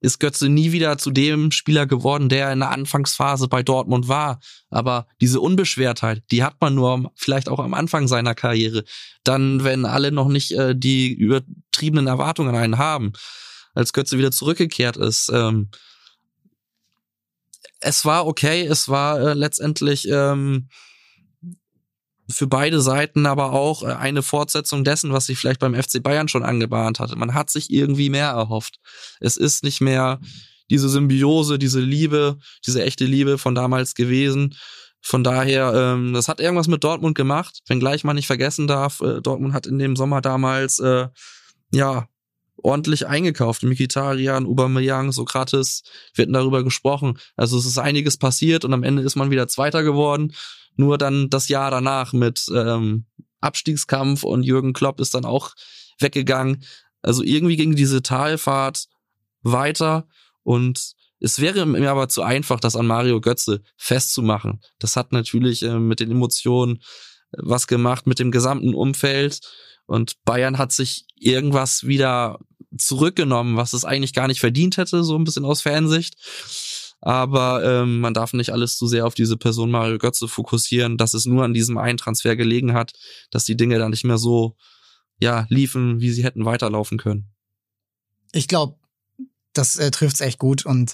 ist 0.00 0.18
Götze 0.18 0.48
nie 0.48 0.72
wieder 0.72 0.98
zu 0.98 1.10
dem 1.10 1.50
Spieler 1.50 1.86
geworden, 1.86 2.28
der 2.28 2.52
in 2.52 2.60
der 2.60 2.70
Anfangsphase 2.70 3.48
bei 3.48 3.62
Dortmund 3.62 4.08
war. 4.08 4.40
Aber 4.70 5.06
diese 5.20 5.40
Unbeschwertheit, 5.40 6.22
die 6.30 6.42
hat 6.42 6.56
man 6.60 6.74
nur 6.74 7.12
vielleicht 7.16 7.48
auch 7.48 7.58
am 7.58 7.74
Anfang 7.74 8.08
seiner 8.08 8.34
Karriere. 8.34 8.84
Dann, 9.24 9.62
wenn 9.62 9.84
alle 9.84 10.10
noch 10.10 10.28
nicht 10.28 10.52
äh, 10.52 10.74
die 10.74 11.12
übertriebenen 11.12 12.06
Erwartungen 12.06 12.54
an 12.54 12.62
einen 12.62 12.78
haben, 12.78 13.12
als 13.74 13.92
Götze 13.92 14.18
wieder 14.18 14.32
zurückgekehrt 14.32 14.96
ist. 14.96 15.30
Ähm, 15.32 15.68
es 17.80 18.04
war 18.04 18.26
okay, 18.26 18.66
es 18.66 18.88
war 18.88 19.20
äh, 19.20 19.34
letztendlich 19.34 20.08
ähm, 20.08 20.68
für 22.30 22.46
beide 22.46 22.80
Seiten 22.80 23.26
aber 23.26 23.52
auch 23.52 23.82
äh, 23.82 23.86
eine 23.86 24.22
Fortsetzung 24.22 24.84
dessen, 24.84 25.12
was 25.12 25.26
sich 25.26 25.38
vielleicht 25.38 25.60
beim 25.60 25.74
FC 25.74 26.02
Bayern 26.02 26.28
schon 26.28 26.42
angebahnt 26.42 27.00
hatte. 27.00 27.16
Man 27.16 27.34
hat 27.34 27.50
sich 27.50 27.70
irgendwie 27.70 28.10
mehr 28.10 28.28
erhofft. 28.28 28.78
Es 29.20 29.36
ist 29.36 29.64
nicht 29.64 29.80
mehr 29.80 30.20
diese 30.70 30.88
Symbiose, 30.88 31.58
diese 31.58 31.80
Liebe, 31.80 32.38
diese 32.66 32.82
echte 32.82 33.04
Liebe 33.04 33.38
von 33.38 33.54
damals 33.54 33.94
gewesen. 33.94 34.54
Von 35.02 35.24
daher, 35.24 35.72
ähm, 35.74 36.12
das 36.12 36.28
hat 36.28 36.40
irgendwas 36.40 36.68
mit 36.68 36.84
Dortmund 36.84 37.16
gemacht, 37.16 37.60
wenngleich 37.66 38.04
man 38.04 38.16
nicht 38.16 38.26
vergessen 38.26 38.66
darf, 38.66 39.00
äh, 39.00 39.20
Dortmund 39.20 39.54
hat 39.54 39.66
in 39.66 39.78
dem 39.78 39.96
Sommer 39.96 40.20
damals 40.20 40.78
äh, 40.78 41.08
ja 41.72 42.06
ordentlich 42.62 43.06
eingekauft. 43.06 43.62
Mikitarian, 43.62 44.46
Aubameyang, 44.46 45.12
Sokrates, 45.12 45.82
wir 46.14 46.24
hatten 46.24 46.34
darüber 46.34 46.62
gesprochen. 46.62 47.18
Also 47.36 47.58
es 47.58 47.64
ist 47.64 47.78
einiges 47.78 48.18
passiert 48.18 48.66
und 48.66 48.74
am 48.74 48.82
Ende 48.82 49.02
ist 49.02 49.16
man 49.16 49.30
wieder 49.30 49.48
Zweiter 49.48 49.82
geworden 49.82 50.34
nur 50.76 50.98
dann 50.98 51.30
das 51.30 51.48
Jahr 51.48 51.70
danach 51.70 52.12
mit 52.12 52.46
ähm, 52.54 53.06
Abstiegskampf 53.40 54.22
und 54.22 54.42
Jürgen 54.42 54.72
Klopp 54.72 55.00
ist 55.00 55.14
dann 55.14 55.24
auch 55.24 55.54
weggegangen. 55.98 56.64
Also 57.02 57.22
irgendwie 57.22 57.56
ging 57.56 57.74
diese 57.74 58.02
Talfahrt 58.02 58.86
weiter 59.42 60.06
und 60.42 60.94
es 61.20 61.38
wäre 61.38 61.66
mir 61.66 61.90
aber 61.90 62.08
zu 62.08 62.22
einfach, 62.22 62.60
das 62.60 62.76
an 62.76 62.86
Mario 62.86 63.20
Götze 63.20 63.62
festzumachen. 63.76 64.60
Das 64.78 64.96
hat 64.96 65.12
natürlich 65.12 65.62
äh, 65.62 65.78
mit 65.78 66.00
den 66.00 66.10
Emotionen 66.10 66.76
äh, 67.32 67.38
was 67.42 67.66
gemacht, 67.66 68.06
mit 68.06 68.18
dem 68.18 68.30
gesamten 68.30 68.74
Umfeld. 68.74 69.40
Und 69.86 70.22
Bayern 70.24 70.56
hat 70.56 70.72
sich 70.72 71.04
irgendwas 71.16 71.86
wieder 71.86 72.38
zurückgenommen, 72.76 73.56
was 73.56 73.72
es 73.72 73.84
eigentlich 73.84 74.14
gar 74.14 74.28
nicht 74.28 74.40
verdient 74.40 74.76
hätte, 74.76 75.04
so 75.04 75.16
ein 75.16 75.24
bisschen 75.24 75.44
aus 75.44 75.60
Fansicht. 75.60 76.14
Aber 77.00 77.64
ähm, 77.64 78.00
man 78.00 78.14
darf 78.14 78.32
nicht 78.34 78.52
alles 78.52 78.76
zu 78.76 78.86
sehr 78.86 79.06
auf 79.06 79.14
diese 79.14 79.36
Person 79.36 79.70
Mario 79.70 79.98
Götze 79.98 80.28
fokussieren, 80.28 80.98
dass 80.98 81.14
es 81.14 81.24
nur 81.24 81.44
an 81.44 81.54
diesem 81.54 81.78
einen 81.78 81.98
Transfer 81.98 82.36
gelegen 82.36 82.74
hat, 82.74 82.92
dass 83.30 83.44
die 83.44 83.56
Dinge 83.56 83.78
dann 83.78 83.90
nicht 83.90 84.04
mehr 84.04 84.18
so 84.18 84.56
ja 85.18 85.46
liefen, 85.48 86.00
wie 86.00 86.10
sie 86.10 86.24
hätten 86.24 86.44
weiterlaufen 86.44 86.98
können. 86.98 87.30
Ich 88.32 88.48
glaube, 88.48 88.76
das 89.52 89.76
äh, 89.76 89.90
trifft's 89.90 90.20
echt 90.20 90.38
gut 90.38 90.64
und 90.66 90.92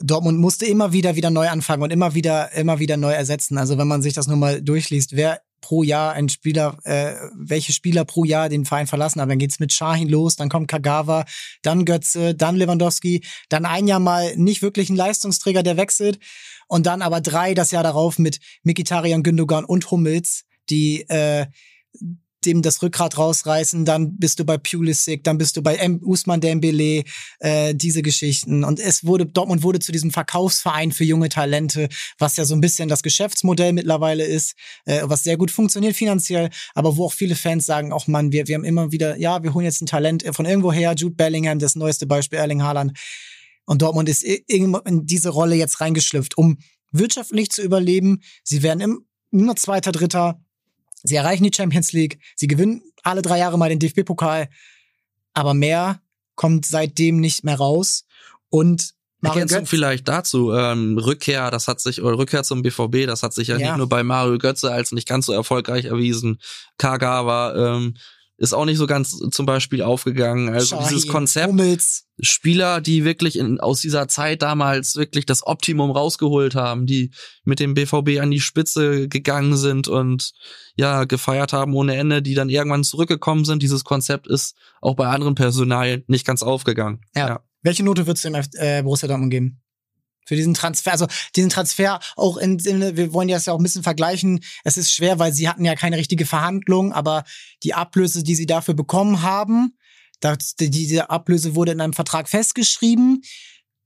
Dortmund 0.00 0.38
musste 0.38 0.64
immer 0.66 0.92
wieder 0.92 1.16
wieder 1.16 1.30
neu 1.30 1.48
anfangen 1.48 1.82
und 1.82 1.90
immer 1.90 2.14
wieder 2.14 2.52
immer 2.52 2.78
wieder 2.78 2.96
neu 2.96 3.12
ersetzen. 3.12 3.58
Also 3.58 3.78
wenn 3.78 3.88
man 3.88 4.00
sich 4.00 4.14
das 4.14 4.28
nur 4.28 4.36
mal 4.36 4.62
durchliest, 4.62 5.16
wer 5.16 5.40
pro 5.60 5.82
Jahr 5.82 6.12
ein 6.12 6.28
Spieler, 6.28 6.78
äh, 6.84 7.14
welche 7.34 7.72
Spieler 7.72 8.04
pro 8.04 8.24
Jahr 8.24 8.48
den 8.48 8.64
Verein 8.64 8.86
verlassen 8.86 9.20
haben. 9.20 9.28
Dann 9.28 9.38
geht's 9.38 9.60
mit 9.60 9.72
Shahin 9.72 10.08
los, 10.08 10.36
dann 10.36 10.48
kommt 10.48 10.68
Kagawa, 10.68 11.24
dann 11.62 11.84
Götze, 11.84 12.34
dann 12.34 12.56
Lewandowski, 12.56 13.24
dann 13.48 13.66
ein 13.66 13.86
Jahr 13.86 14.00
mal 14.00 14.36
nicht 14.36 14.62
wirklich 14.62 14.90
ein 14.90 14.96
Leistungsträger, 14.96 15.62
der 15.62 15.76
wechselt 15.76 16.18
und 16.68 16.86
dann 16.86 17.02
aber 17.02 17.20
drei 17.20 17.54
das 17.54 17.70
Jahr 17.70 17.82
darauf 17.82 18.18
mit 18.18 18.38
Mikitarian, 18.62 19.22
Gündogan 19.22 19.64
und 19.64 19.90
Hummels, 19.90 20.44
die 20.70 21.02
äh, 21.08 21.46
dem 22.48 22.62
das 22.62 22.82
Rückgrat 22.82 23.18
rausreißen, 23.18 23.84
dann 23.84 24.16
bist 24.16 24.40
du 24.40 24.44
bei 24.44 24.56
Pulisic, 24.56 25.22
dann 25.22 25.36
bist 25.38 25.56
du 25.56 25.62
bei 25.62 25.76
M 25.76 26.00
Usman 26.02 26.40
Dembele, 26.40 27.04
äh, 27.40 27.74
diese 27.74 28.02
Geschichten. 28.02 28.64
Und 28.64 28.80
es 28.80 29.04
wurde, 29.04 29.26
Dortmund 29.26 29.62
wurde 29.62 29.78
zu 29.78 29.92
diesem 29.92 30.10
Verkaufsverein 30.10 30.92
für 30.92 31.04
junge 31.04 31.28
Talente, 31.28 31.88
was 32.18 32.36
ja 32.36 32.44
so 32.44 32.54
ein 32.54 32.60
bisschen 32.60 32.88
das 32.88 33.02
Geschäftsmodell 33.02 33.72
mittlerweile 33.72 34.24
ist, 34.24 34.54
äh, 34.86 35.02
was 35.04 35.22
sehr 35.22 35.36
gut 35.36 35.50
funktioniert 35.50 35.94
finanziell, 35.94 36.48
aber 36.74 36.96
wo 36.96 37.04
auch 37.04 37.12
viele 37.12 37.36
Fans 37.36 37.66
sagen, 37.66 37.92
auch 37.92 38.06
Mann, 38.06 38.32
wir, 38.32 38.48
wir 38.48 38.54
haben 38.54 38.64
immer 38.64 38.90
wieder, 38.90 39.16
ja, 39.18 39.42
wir 39.42 39.52
holen 39.52 39.66
jetzt 39.66 39.82
ein 39.82 39.86
Talent 39.86 40.24
von 40.32 40.46
irgendwo 40.46 40.72
her, 40.72 40.94
Jude 40.96 41.14
Bellingham, 41.14 41.58
das 41.58 41.76
neueste 41.76 42.06
Beispiel, 42.06 42.38
Erling 42.38 42.62
Haaland. 42.62 42.98
Und 43.66 43.82
Dortmund 43.82 44.08
ist 44.08 44.22
in 44.22 45.04
diese 45.04 45.28
Rolle 45.28 45.54
jetzt 45.54 45.82
reingeschlüpft, 45.82 46.38
um 46.38 46.56
wirtschaftlich 46.90 47.50
zu 47.50 47.62
überleben. 47.62 48.20
Sie 48.42 48.62
werden 48.62 48.80
im, 48.80 49.06
immer 49.30 49.56
Zweiter, 49.56 49.92
Dritter, 49.92 50.40
Sie 51.02 51.16
erreichen 51.16 51.44
die 51.44 51.52
Champions 51.54 51.92
League, 51.92 52.18
sie 52.36 52.46
gewinnen 52.46 52.82
alle 53.02 53.22
drei 53.22 53.38
Jahre 53.38 53.58
mal 53.58 53.68
den 53.68 53.78
DFB-Pokal, 53.78 54.48
aber 55.32 55.54
mehr 55.54 56.00
kommt 56.34 56.66
seitdem 56.66 57.20
nicht 57.20 57.44
mehr 57.44 57.56
raus. 57.56 58.04
Und 58.50 58.94
Mario 59.20 59.40
Ergänzung 59.40 59.58
Götze. 59.60 59.70
vielleicht 59.70 60.08
dazu, 60.08 60.52
ähm, 60.52 60.96
Rückkehr, 60.96 61.50
das 61.50 61.66
hat 61.66 61.80
sich, 61.80 62.02
oder 62.02 62.16
Rückkehr 62.16 62.44
zum 62.44 62.62
BVB, 62.62 63.06
das 63.06 63.22
hat 63.22 63.34
sich 63.34 63.48
ja, 63.48 63.56
ja, 63.56 63.68
nicht 63.68 63.78
nur 63.78 63.88
bei 63.88 64.04
Mario 64.04 64.38
Götze 64.38 64.72
als 64.72 64.92
nicht 64.92 65.08
ganz 65.08 65.26
so 65.26 65.32
erfolgreich 65.32 65.86
erwiesen. 65.86 66.38
Kagawa, 66.78 67.76
ähm, 67.76 67.94
ist 68.38 68.54
auch 68.54 68.64
nicht 68.64 68.78
so 68.78 68.86
ganz 68.86 69.18
zum 69.30 69.46
Beispiel 69.46 69.82
aufgegangen. 69.82 70.48
Also 70.48 70.76
Shahin, 70.76 70.88
dieses 70.88 71.08
Konzept, 71.08 71.48
Hummels. 71.48 72.06
Spieler, 72.20 72.80
die 72.80 73.04
wirklich 73.04 73.36
in, 73.36 73.58
aus 73.58 73.80
dieser 73.80 74.06
Zeit 74.06 74.42
damals 74.42 74.94
wirklich 74.94 75.26
das 75.26 75.44
Optimum 75.44 75.90
rausgeholt 75.90 76.54
haben, 76.54 76.86
die 76.86 77.10
mit 77.44 77.58
dem 77.58 77.74
BVB 77.74 78.20
an 78.20 78.30
die 78.30 78.40
Spitze 78.40 79.08
gegangen 79.08 79.56
sind 79.56 79.88
und 79.88 80.32
ja, 80.76 81.04
gefeiert 81.04 81.52
haben 81.52 81.74
ohne 81.74 81.96
Ende, 81.96 82.22
die 82.22 82.34
dann 82.34 82.48
irgendwann 82.48 82.84
zurückgekommen 82.84 83.44
sind. 83.44 83.62
Dieses 83.62 83.82
Konzept 83.82 84.28
ist 84.28 84.56
auch 84.80 84.94
bei 84.94 85.08
anderen 85.08 85.34
Personalien 85.34 86.04
nicht 86.06 86.24
ganz 86.24 86.44
aufgegangen. 86.44 87.00
Ja. 87.16 87.28
ja. 87.28 87.40
Welche 87.62 87.84
Note 87.84 88.06
würdest 88.06 88.24
du 88.24 88.30
dem 88.30 88.40
äh, 88.54 88.82
Borussia 88.82 89.08
Dortmund 89.08 89.32
geben? 89.32 89.60
Für 90.28 90.36
diesen 90.36 90.54
Transfer. 90.54 90.92
Also 90.92 91.06
diesen 91.34 91.50
Transfer 91.50 92.00
auch 92.16 92.36
in, 92.36 92.58
in 92.58 92.96
wir 92.96 93.12
wollen 93.12 93.28
das 93.28 93.46
ja 93.46 93.54
auch 93.54 93.58
ein 93.58 93.62
bisschen 93.62 93.82
vergleichen. 93.82 94.40
Es 94.62 94.76
ist 94.76 94.92
schwer, 94.92 95.18
weil 95.18 95.32
sie 95.32 95.48
hatten 95.48 95.64
ja 95.64 95.74
keine 95.74 95.96
richtige 95.96 96.26
Verhandlung, 96.26 96.92
aber 96.92 97.24
die 97.62 97.74
Ablöse, 97.74 98.22
die 98.22 98.34
sie 98.34 98.46
dafür 98.46 98.74
bekommen 98.74 99.22
haben, 99.22 99.76
das, 100.20 100.54
die, 100.56 100.70
diese 100.70 101.10
Ablöse 101.10 101.54
wurde 101.54 101.72
in 101.72 101.80
einem 101.80 101.94
Vertrag 101.94 102.28
festgeschrieben. 102.28 103.22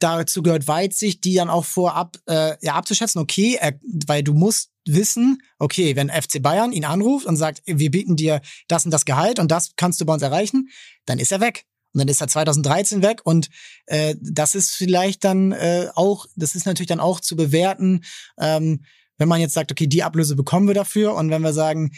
Dazu 0.00 0.42
gehört 0.42 0.66
Weitsicht, 0.66 1.24
die 1.24 1.34
dann 1.34 1.48
auch 1.48 1.64
vorab 1.64 2.18
äh, 2.26 2.56
ja, 2.60 2.74
abzuschätzen, 2.74 3.20
okay, 3.20 3.56
äh, 3.60 3.74
weil 4.06 4.24
du 4.24 4.34
musst 4.34 4.70
wissen, 4.84 5.38
okay, 5.60 5.94
wenn 5.94 6.10
FC 6.10 6.42
Bayern 6.42 6.72
ihn 6.72 6.84
anruft 6.84 7.26
und 7.26 7.36
sagt, 7.36 7.62
wir 7.66 7.90
bieten 7.90 8.16
dir 8.16 8.40
das 8.66 8.84
und 8.84 8.90
das 8.90 9.04
Gehalt 9.04 9.38
und 9.38 9.52
das 9.52 9.76
kannst 9.76 10.00
du 10.00 10.04
bei 10.04 10.14
uns 10.14 10.22
erreichen, 10.22 10.70
dann 11.06 11.20
ist 11.20 11.30
er 11.30 11.40
weg. 11.40 11.66
Und 11.92 11.98
dann 11.98 12.08
ist 12.08 12.20
er 12.20 12.28
2013 12.28 13.02
weg 13.02 13.20
und 13.24 13.48
äh, 13.86 14.14
das 14.20 14.54
ist 14.54 14.72
vielleicht 14.72 15.24
dann 15.24 15.52
äh, 15.52 15.88
auch, 15.94 16.26
das 16.36 16.54
ist 16.54 16.66
natürlich 16.66 16.88
dann 16.88 17.00
auch 17.00 17.20
zu 17.20 17.36
bewerten, 17.36 18.02
ähm, 18.38 18.84
wenn 19.18 19.28
man 19.28 19.40
jetzt 19.40 19.54
sagt, 19.54 19.70
okay, 19.70 19.86
die 19.86 20.02
Ablöse 20.02 20.34
bekommen 20.36 20.66
wir 20.66 20.74
dafür 20.74 21.14
und 21.14 21.30
wenn 21.30 21.42
wir 21.42 21.52
sagen, 21.52 21.92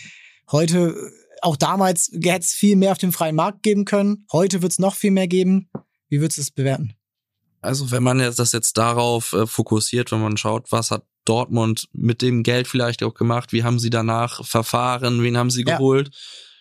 heute 0.50 0.94
auch 1.42 1.56
damals 1.56 2.10
hätte 2.12 2.40
es 2.40 2.52
viel 2.52 2.76
mehr 2.76 2.92
auf 2.92 2.98
dem 2.98 3.12
freien 3.12 3.36
Markt 3.36 3.62
geben 3.62 3.84
können. 3.84 4.26
Heute 4.32 4.62
wird 4.62 4.72
es 4.72 4.78
noch 4.78 4.94
viel 4.94 5.10
mehr 5.10 5.28
geben. 5.28 5.68
Wie 6.08 6.20
würdest 6.20 6.38
du 6.38 6.42
es 6.42 6.50
bewerten? 6.50 6.94
Also 7.60 7.90
wenn 7.90 8.02
man 8.02 8.20
jetzt 8.20 8.38
das 8.38 8.52
jetzt 8.52 8.76
darauf 8.76 9.32
äh, 9.32 9.46
fokussiert, 9.46 10.10
wenn 10.12 10.20
man 10.20 10.36
schaut, 10.36 10.70
was 10.72 10.90
hat 10.90 11.04
Dortmund 11.24 11.88
mit 11.92 12.20
dem 12.20 12.42
Geld 12.42 12.68
vielleicht 12.68 13.02
auch 13.02 13.14
gemacht, 13.14 13.52
wie 13.52 13.64
haben 13.64 13.78
sie 13.78 13.90
danach 13.90 14.44
verfahren, 14.44 15.22
wen 15.22 15.36
haben 15.38 15.50
sie 15.50 15.64
Ja. 15.66 15.76
geholt, 15.76 16.10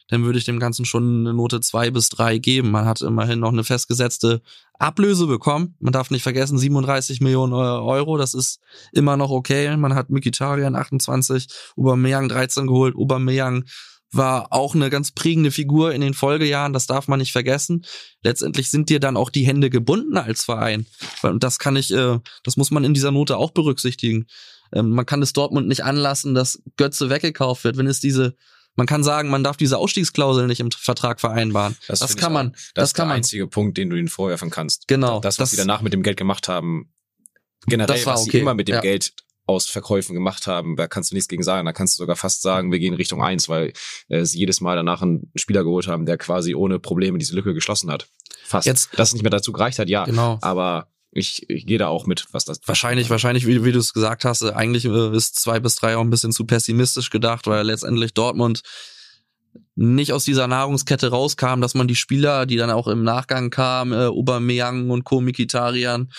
dann 0.09 0.23
würde 0.23 0.37
ich 0.37 0.45
dem 0.45 0.59
Ganzen 0.59 0.85
schon 0.85 1.21
eine 1.21 1.33
Note 1.33 1.61
zwei 1.61 1.91
bis 1.91 2.09
drei 2.09 2.37
geben. 2.37 2.71
Man 2.71 2.85
hat 2.85 3.01
immerhin 3.01 3.39
noch 3.39 3.51
eine 3.51 3.63
festgesetzte 3.63 4.41
Ablöse 4.77 5.27
bekommen. 5.27 5.75
Man 5.79 5.93
darf 5.93 6.11
nicht 6.11 6.23
vergessen, 6.23 6.57
37 6.57 7.21
Millionen 7.21 7.53
Euro, 7.53 8.17
das 8.17 8.33
ist 8.33 8.59
immer 8.91 9.17
noch 9.17 9.31
okay. 9.31 9.75
Man 9.77 9.95
hat 9.95 10.09
Mkhitaryan 10.09 10.75
28, 10.75 11.47
Aubameyang 11.77 12.29
13 12.29 12.67
geholt. 12.67 12.95
Aubameyang 12.95 13.65
war 14.13 14.47
auch 14.51 14.75
eine 14.75 14.89
ganz 14.89 15.11
prägende 15.11 15.51
Figur 15.51 15.93
in 15.93 16.01
den 16.01 16.13
Folgejahren, 16.13 16.71
das 16.71 16.85
darf 16.85 17.07
man 17.07 17.19
nicht 17.19 17.31
vergessen. 17.31 17.83
Letztendlich 18.21 18.69
sind 18.69 18.89
dir 18.89 18.99
dann 18.99 19.17
auch 19.17 19.29
die 19.29 19.45
Hände 19.45 19.69
gebunden 19.69 20.17
als 20.17 20.43
Verein. 20.43 20.85
Und 21.23 21.43
das 21.43 21.59
kann 21.59 21.75
ich, 21.75 21.91
äh, 21.91 22.19
das 22.43 22.55
muss 22.55 22.71
man 22.71 22.83
in 22.83 22.93
dieser 22.93 23.11
Note 23.11 23.37
auch 23.37 23.51
berücksichtigen. 23.51 24.27
Ähm, 24.71 24.91
man 24.91 25.05
kann 25.05 25.21
es 25.21 25.33
Dortmund 25.33 25.67
nicht 25.67 25.83
anlassen, 25.83 26.35
dass 26.35 26.61
Götze 26.77 27.09
weggekauft 27.09 27.63
wird, 27.63 27.77
wenn 27.77 27.87
es 27.87 27.99
diese 27.99 28.35
man 28.75 28.87
kann 28.87 29.03
sagen, 29.03 29.29
man 29.29 29.43
darf 29.43 29.57
diese 29.57 29.77
Ausstiegsklausel 29.77 30.47
nicht 30.47 30.59
im 30.59 30.71
Vertrag 30.71 31.19
vereinbaren. 31.19 31.75
Das, 31.87 31.99
finde 32.03 32.15
kann 32.21 32.33
man. 32.33 32.51
Das, 32.51 32.71
Das, 32.73 32.89
ist 32.89 32.93
kann 32.95 33.03
der 33.03 33.07
man. 33.09 33.17
einzige 33.17 33.47
Punkt, 33.47 33.77
den 33.77 33.89
du 33.89 33.95
ihnen 33.95 34.07
vorwerfen 34.07 34.49
kannst. 34.49 34.87
Genau. 34.87 35.19
Das, 35.19 35.35
was 35.35 35.37
das, 35.37 35.51
sie 35.51 35.57
danach 35.57 35.81
mit 35.81 35.93
dem 35.93 36.03
Geld 36.03 36.17
gemacht 36.17 36.47
haben, 36.47 36.91
generell, 37.67 37.95
Das 37.97 38.05
war 38.05 38.13
was 38.15 38.21
okay, 38.23 38.31
sie 38.31 38.39
immer 38.39 38.53
mit 38.55 38.67
dem 38.67 38.75
ja. 38.75 38.81
Geld 38.81 39.13
aus 39.45 39.65
Verkäufen 39.67 40.13
gemacht 40.13 40.47
haben, 40.47 40.77
da 40.77 40.87
kannst 40.87 41.11
du 41.11 41.15
nichts 41.15 41.27
gegen 41.27 41.43
sagen. 41.43 41.65
Da 41.65 41.73
kannst 41.73 41.97
du 41.97 42.03
sogar 42.03 42.15
fast 42.15 42.41
sagen, 42.41 42.71
wir 42.71 42.79
gehen 42.79 42.93
Richtung 42.93 43.21
eins, 43.21 43.49
weil 43.49 43.73
äh, 44.07 44.23
sie 44.23 44.39
jedes 44.39 44.61
Mal 44.61 44.77
danach 44.77 45.01
einen 45.01 45.31
Spieler 45.35 45.63
geholt 45.65 45.87
haben, 45.87 46.05
der 46.05 46.17
quasi 46.17 46.55
ohne 46.55 46.79
Probleme 46.79 47.17
diese 47.17 47.35
Lücke 47.35 47.53
geschlossen 47.53 47.91
hat. 47.91 48.07
Fast. 48.45 48.65
Jetzt- 48.65 48.97
Dass 48.97 49.09
es 49.09 49.13
nicht 49.13 49.23
mehr 49.23 49.31
dazu 49.31 49.51
gereicht 49.51 49.79
hat, 49.79 49.89
ja. 49.89 50.05
Genau. 50.05 50.37
Aber 50.41 50.87
ich, 51.15 51.49
ich 51.49 51.65
gehe 51.65 51.77
da 51.77 51.87
auch 51.87 52.05
mit, 52.05 52.25
was 52.31 52.45
das 52.45 52.59
Wahrscheinlich, 52.65 53.09
wahrscheinlich, 53.09 53.45
wie, 53.47 53.63
wie 53.63 53.71
du 53.71 53.79
es 53.79 53.93
gesagt 53.93 54.25
hast, 54.25 54.41
äh, 54.41 54.51
eigentlich 54.51 54.85
äh, 54.85 55.15
ist 55.15 55.39
zwei 55.39 55.59
bis 55.59 55.75
drei 55.75 55.95
auch 55.95 56.01
ein 56.01 56.09
bisschen 56.09 56.31
zu 56.31 56.45
pessimistisch 56.45 57.09
gedacht, 57.09 57.47
weil 57.47 57.65
letztendlich 57.65 58.13
Dortmund 58.13 58.61
nicht 59.75 60.13
aus 60.13 60.23
dieser 60.23 60.47
Nahrungskette 60.47 61.09
rauskam, 61.09 61.61
dass 61.61 61.73
man 61.73 61.87
die 61.87 61.95
Spieler, 61.95 62.45
die 62.45 62.57
dann 62.57 62.69
auch 62.69 62.87
im 62.87 63.03
Nachgang 63.03 63.49
kamen, 63.49 63.93
äh, 63.93 64.07
Aubameyang 64.07 64.89
und 64.89 65.03
Co. 65.03 65.21
Mikitarian, 65.21 66.11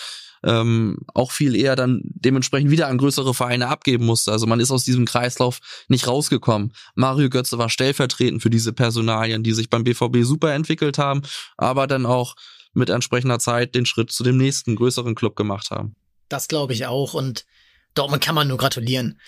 ähm, 0.43 0.97
auch 1.13 1.31
viel 1.31 1.55
eher 1.55 1.75
dann 1.75 2.01
dementsprechend 2.03 2.69
wieder 2.69 2.87
an 2.87 2.97
größere 2.97 3.33
Vereine 3.33 3.67
abgeben 3.67 4.05
musste. 4.05 4.31
Also 4.31 4.45
man 4.45 4.59
ist 4.59 4.71
aus 4.71 4.83
diesem 4.83 5.05
Kreislauf 5.05 5.59
nicht 5.87 6.07
rausgekommen. 6.07 6.71
Mario 6.93 7.29
Götze 7.29 7.57
war 7.57 7.69
stellvertretend 7.69 8.43
für 8.43 8.51
diese 8.51 8.71
Personalien, 8.71 9.41
die 9.41 9.53
sich 9.53 9.69
beim 9.69 9.83
BVB 9.83 10.17
super 10.21 10.53
entwickelt 10.53 10.99
haben, 10.99 11.23
aber 11.57 11.87
dann 11.87 12.05
auch 12.05 12.35
mit 12.75 12.89
entsprechender 12.89 13.39
Zeit 13.39 13.75
den 13.75 13.85
Schritt 13.85 14.11
zu 14.11 14.23
dem 14.23 14.37
nächsten 14.37 14.75
größeren 14.75 15.15
Club 15.15 15.35
gemacht 15.35 15.71
haben. 15.71 15.95
Das 16.29 16.47
glaube 16.47 16.73
ich 16.73 16.85
auch. 16.85 17.13
Und 17.13 17.45
Dortmund 17.93 18.23
kann 18.23 18.35
man 18.35 18.47
nur 18.47 18.57
gratulieren. 18.57 19.19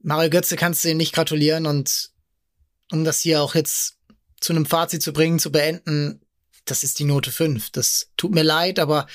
Mario 0.00 0.30
Götze 0.30 0.56
kannst 0.56 0.84
du 0.84 0.90
ihm 0.90 0.96
nicht 0.96 1.14
gratulieren. 1.14 1.66
Und 1.66 2.10
um 2.90 3.04
das 3.04 3.20
hier 3.20 3.42
auch 3.42 3.54
jetzt 3.54 3.98
zu 4.40 4.52
einem 4.52 4.66
Fazit 4.66 5.02
zu 5.02 5.12
bringen, 5.12 5.38
zu 5.38 5.52
beenden, 5.52 6.20
das 6.64 6.84
ist 6.84 6.98
die 6.98 7.04
Note 7.04 7.30
5. 7.30 7.70
Das 7.70 8.10
tut 8.16 8.32
mir 8.32 8.42
leid, 8.42 8.78
aber 8.78 9.06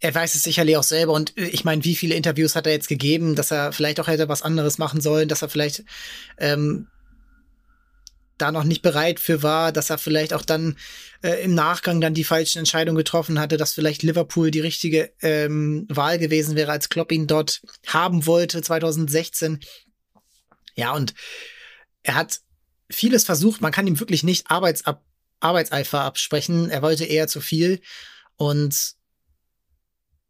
er 0.00 0.14
weiß 0.14 0.34
es 0.34 0.42
sicherlich 0.42 0.76
auch 0.76 0.82
selber. 0.82 1.12
Und 1.12 1.36
äh, 1.38 1.46
ich 1.46 1.64
meine, 1.64 1.84
wie 1.84 1.94
viele 1.94 2.14
Interviews 2.14 2.56
hat 2.56 2.66
er 2.66 2.72
jetzt 2.72 2.88
gegeben, 2.88 3.36
dass 3.36 3.50
er 3.50 3.72
vielleicht 3.72 4.00
auch 4.00 4.08
hätte 4.08 4.28
was 4.28 4.42
anderes 4.42 4.78
machen 4.78 5.00
sollen, 5.00 5.28
dass 5.28 5.42
er 5.42 5.48
vielleicht 5.48 5.84
ähm, 6.38 6.88
da 8.42 8.52
noch 8.52 8.64
nicht 8.64 8.82
bereit 8.82 9.20
für 9.20 9.42
war, 9.42 9.72
dass 9.72 9.88
er 9.88 9.98
vielleicht 9.98 10.34
auch 10.34 10.42
dann 10.42 10.76
äh, 11.22 11.42
im 11.44 11.54
Nachgang 11.54 12.00
dann 12.00 12.14
die 12.14 12.24
falschen 12.24 12.58
Entscheidungen 12.58 12.96
getroffen 12.96 13.38
hatte, 13.38 13.56
dass 13.56 13.72
vielleicht 13.72 14.02
Liverpool 14.02 14.50
die 14.50 14.60
richtige 14.60 15.12
ähm, 15.22 15.86
Wahl 15.88 16.18
gewesen 16.18 16.56
wäre, 16.56 16.72
als 16.72 16.88
Klopp 16.88 17.12
ihn 17.12 17.26
dort 17.26 17.62
haben 17.86 18.26
wollte 18.26 18.60
2016. 18.60 19.60
Ja, 20.74 20.92
und 20.92 21.14
er 22.02 22.16
hat 22.16 22.40
vieles 22.90 23.24
versucht. 23.24 23.60
Man 23.60 23.72
kann 23.72 23.86
ihm 23.86 24.00
wirklich 24.00 24.22
nicht 24.22 24.50
Arbeitsab 24.50 25.04
Arbeitseifer 25.40 26.02
absprechen. 26.02 26.70
Er 26.70 26.82
wollte 26.82 27.04
eher 27.04 27.26
zu 27.26 27.40
viel. 27.40 27.80
Und 28.36 28.94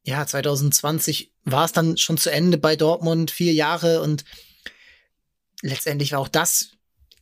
ja, 0.05 0.27
2020 0.27 1.33
war 1.45 1.67
es 1.67 1.73
dann 1.73 1.99
schon 1.99 2.17
zu 2.17 2.31
Ende 2.31 2.57
bei 2.57 2.77
Dortmund, 2.77 3.31
vier 3.31 3.53
Jahre. 3.53 4.01
Und 4.01 4.25
letztendlich 5.61 6.13
war 6.13 6.21
auch 6.21 6.29
das 6.29 6.73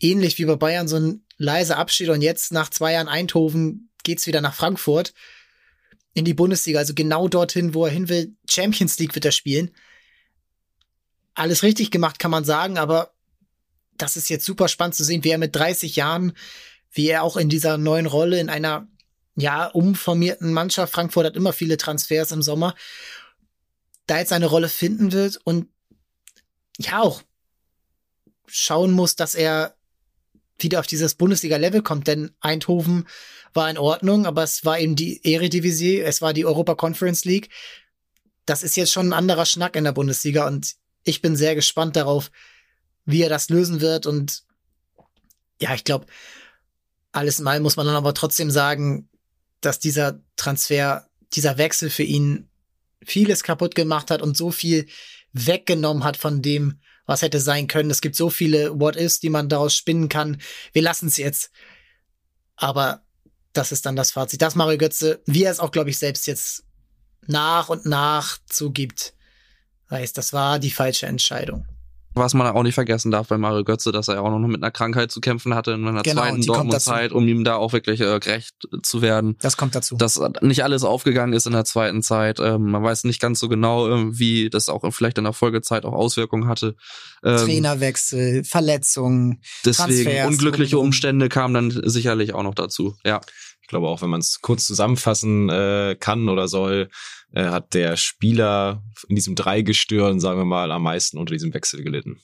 ähnlich 0.00 0.38
wie 0.38 0.44
bei 0.44 0.56
Bayern 0.56 0.88
so 0.88 0.96
ein 0.96 1.24
leiser 1.36 1.78
Abschied. 1.78 2.08
Und 2.08 2.22
jetzt 2.22 2.52
nach 2.52 2.70
zwei 2.70 2.92
Jahren 2.92 3.08
Eindhoven 3.08 3.90
geht's 4.02 4.26
wieder 4.26 4.40
nach 4.40 4.54
Frankfurt 4.54 5.14
in 6.12 6.24
die 6.24 6.34
Bundesliga, 6.34 6.80
also 6.80 6.94
genau 6.94 7.28
dorthin, 7.28 7.74
wo 7.74 7.84
er 7.84 7.92
hin 7.92 8.08
will. 8.08 8.34
Champions 8.48 8.98
League 8.98 9.14
wird 9.14 9.24
er 9.24 9.32
spielen. 9.32 9.70
Alles 11.34 11.62
richtig 11.62 11.90
gemacht, 11.90 12.18
kann 12.18 12.30
man 12.30 12.44
sagen, 12.44 12.78
aber 12.78 13.14
das 13.96 14.16
ist 14.16 14.28
jetzt 14.28 14.44
super 14.44 14.68
spannend 14.68 14.96
zu 14.96 15.04
sehen, 15.04 15.22
wie 15.22 15.30
er 15.30 15.38
mit 15.38 15.54
30 15.54 15.94
Jahren, 15.96 16.32
wie 16.90 17.08
er 17.08 17.22
auch 17.22 17.36
in 17.36 17.48
dieser 17.48 17.78
neuen 17.78 18.06
Rolle 18.06 18.40
in 18.40 18.50
einer 18.50 18.88
ja 19.36 19.66
umformierten 19.66 20.52
Mannschaft, 20.52 20.92
Frankfurt 20.92 21.26
hat 21.26 21.36
immer 21.36 21.52
viele 21.52 21.76
Transfers 21.76 22.32
im 22.32 22.42
Sommer, 22.42 22.74
da 24.06 24.18
jetzt 24.18 24.30
seine 24.30 24.46
Rolle 24.46 24.68
finden 24.68 25.12
wird 25.12 25.40
und 25.44 25.68
ja 26.78 27.00
auch 27.00 27.22
schauen 28.46 28.90
muss, 28.90 29.14
dass 29.14 29.34
er 29.34 29.76
wieder 30.62 30.80
auf 30.80 30.86
dieses 30.86 31.14
Bundesliga-Level 31.14 31.82
kommt, 31.82 32.06
denn 32.06 32.32
Eindhoven 32.40 33.06
war 33.52 33.68
in 33.70 33.78
Ordnung, 33.78 34.26
aber 34.26 34.42
es 34.42 34.64
war 34.64 34.78
eben 34.78 34.96
die 34.96 35.20
Eredivisie, 35.24 36.00
es 36.00 36.22
war 36.22 36.32
die 36.32 36.46
Europa 36.46 36.74
Conference 36.74 37.24
League. 37.24 37.50
Das 38.46 38.62
ist 38.62 38.76
jetzt 38.76 38.92
schon 38.92 39.08
ein 39.08 39.12
anderer 39.12 39.46
Schnack 39.46 39.76
in 39.76 39.84
der 39.84 39.92
Bundesliga 39.92 40.46
und 40.46 40.74
ich 41.04 41.22
bin 41.22 41.36
sehr 41.36 41.54
gespannt 41.54 41.96
darauf, 41.96 42.30
wie 43.04 43.22
er 43.22 43.28
das 43.28 43.48
lösen 43.48 43.80
wird 43.80 44.06
und 44.06 44.44
ja, 45.60 45.74
ich 45.74 45.84
glaube, 45.84 46.06
alles 47.12 47.44
allem 47.44 47.62
muss 47.62 47.76
man 47.76 47.86
dann 47.86 47.96
aber 47.96 48.14
trotzdem 48.14 48.50
sagen, 48.50 49.08
dass 49.60 49.78
dieser 49.78 50.20
Transfer, 50.36 51.08
dieser 51.34 51.58
Wechsel 51.58 51.90
für 51.90 52.02
ihn 52.02 52.48
vieles 53.04 53.42
kaputt 53.42 53.74
gemacht 53.74 54.10
hat 54.10 54.22
und 54.22 54.36
so 54.36 54.50
viel 54.50 54.86
weggenommen 55.32 56.04
hat 56.04 56.16
von 56.16 56.42
dem, 56.42 56.80
was 57.10 57.22
hätte 57.22 57.40
sein 57.40 57.66
können. 57.66 57.90
Es 57.90 58.00
gibt 58.00 58.14
so 58.14 58.30
viele 58.30 58.78
What-Ifs, 58.78 59.18
die 59.18 59.30
man 59.30 59.48
daraus 59.48 59.74
spinnen 59.74 60.08
kann. 60.08 60.40
Wir 60.72 60.82
lassen 60.82 61.08
es 61.08 61.16
jetzt. 61.16 61.50
Aber 62.54 63.02
das 63.52 63.72
ist 63.72 63.84
dann 63.84 63.96
das 63.96 64.12
Fazit. 64.12 64.40
Das 64.40 64.54
Mario 64.54 64.78
Götze, 64.78 65.20
wie 65.26 65.42
er 65.42 65.50
es 65.50 65.58
auch, 65.58 65.72
glaube 65.72 65.90
ich, 65.90 65.98
selbst 65.98 66.28
jetzt 66.28 66.62
nach 67.26 67.68
und 67.68 67.84
nach 67.84 68.38
zugibt, 68.46 69.14
heißt, 69.90 70.16
das 70.16 70.32
war 70.32 70.60
die 70.60 70.70
falsche 70.70 71.06
Entscheidung. 71.06 71.66
Was 72.14 72.34
man 72.34 72.48
auch 72.48 72.64
nicht 72.64 72.74
vergessen 72.74 73.12
darf 73.12 73.28
bei 73.28 73.38
Mario 73.38 73.62
Götze, 73.62 73.92
dass 73.92 74.08
er 74.08 74.14
ja 74.14 74.20
auch 74.20 74.30
noch 74.30 74.38
mit 74.40 74.60
einer 74.62 74.72
Krankheit 74.72 75.12
zu 75.12 75.20
kämpfen 75.20 75.54
hatte 75.54 75.72
in 75.72 75.86
einer 75.86 76.02
Genau, 76.02 76.22
zweiten 76.22 76.42
Dortmund-Zeit, 76.42 77.12
um 77.12 77.26
ihm 77.28 77.44
da 77.44 77.54
auch 77.54 77.72
wirklich 77.72 78.00
äh, 78.00 78.18
gerecht 78.18 78.54
zu 78.82 79.00
werden. 79.00 79.36
Das 79.40 79.56
kommt 79.56 79.76
dazu. 79.76 79.96
Dass 79.96 80.20
nicht 80.40 80.64
alles 80.64 80.82
aufgegangen 80.82 81.32
ist 81.32 81.46
in 81.46 81.52
der 81.52 81.64
zweiten 81.64 82.02
Zeit. 82.02 82.40
Ähm, 82.40 82.70
man 82.72 82.82
weiß 82.82 83.04
nicht 83.04 83.20
ganz 83.20 83.38
so 83.38 83.48
genau, 83.48 83.88
ähm, 83.88 84.18
wie 84.18 84.50
das 84.50 84.68
auch 84.68 84.82
vielleicht 84.92 85.18
in 85.18 85.24
der 85.24 85.32
Folgezeit 85.32 85.84
auch 85.84 85.92
Auswirkungen 85.92 86.48
hatte. 86.48 86.74
Ähm, 87.22 87.36
Trainerwechsel, 87.36 88.42
Verletzungen. 88.42 89.40
Deswegen 89.64 90.04
Transfers, 90.04 90.26
unglückliche. 90.26 90.78
Umstände 90.78 91.28
kamen 91.28 91.54
dann 91.54 91.82
sicherlich 91.88 92.34
auch 92.34 92.42
noch 92.42 92.54
dazu. 92.54 92.96
Ja. 93.04 93.20
Ich 93.70 93.72
glaube 93.72 93.86
auch, 93.86 94.02
wenn 94.02 94.10
man 94.10 94.18
es 94.18 94.40
kurz 94.40 94.66
zusammenfassen 94.66 95.48
äh, 95.48 95.96
kann 96.00 96.28
oder 96.28 96.48
soll, 96.48 96.90
äh, 97.32 97.44
hat 97.44 97.72
der 97.72 97.96
Spieler 97.96 98.82
in 99.06 99.14
diesem 99.14 99.36
Dreigestirn, 99.36 100.18
sagen 100.18 100.40
wir 100.40 100.44
mal, 100.44 100.72
am 100.72 100.82
meisten 100.82 101.18
unter 101.18 101.32
diesem 101.32 101.54
Wechsel 101.54 101.84
gelitten. 101.84 102.20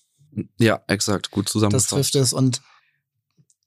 Ja, 0.59 0.82
exakt. 0.89 1.31
Gut 1.31 1.47
Das 1.47 1.52
zusammengefasst. 1.52 1.90
trifft 1.90 2.14
es 2.16 2.32
und 2.32 2.62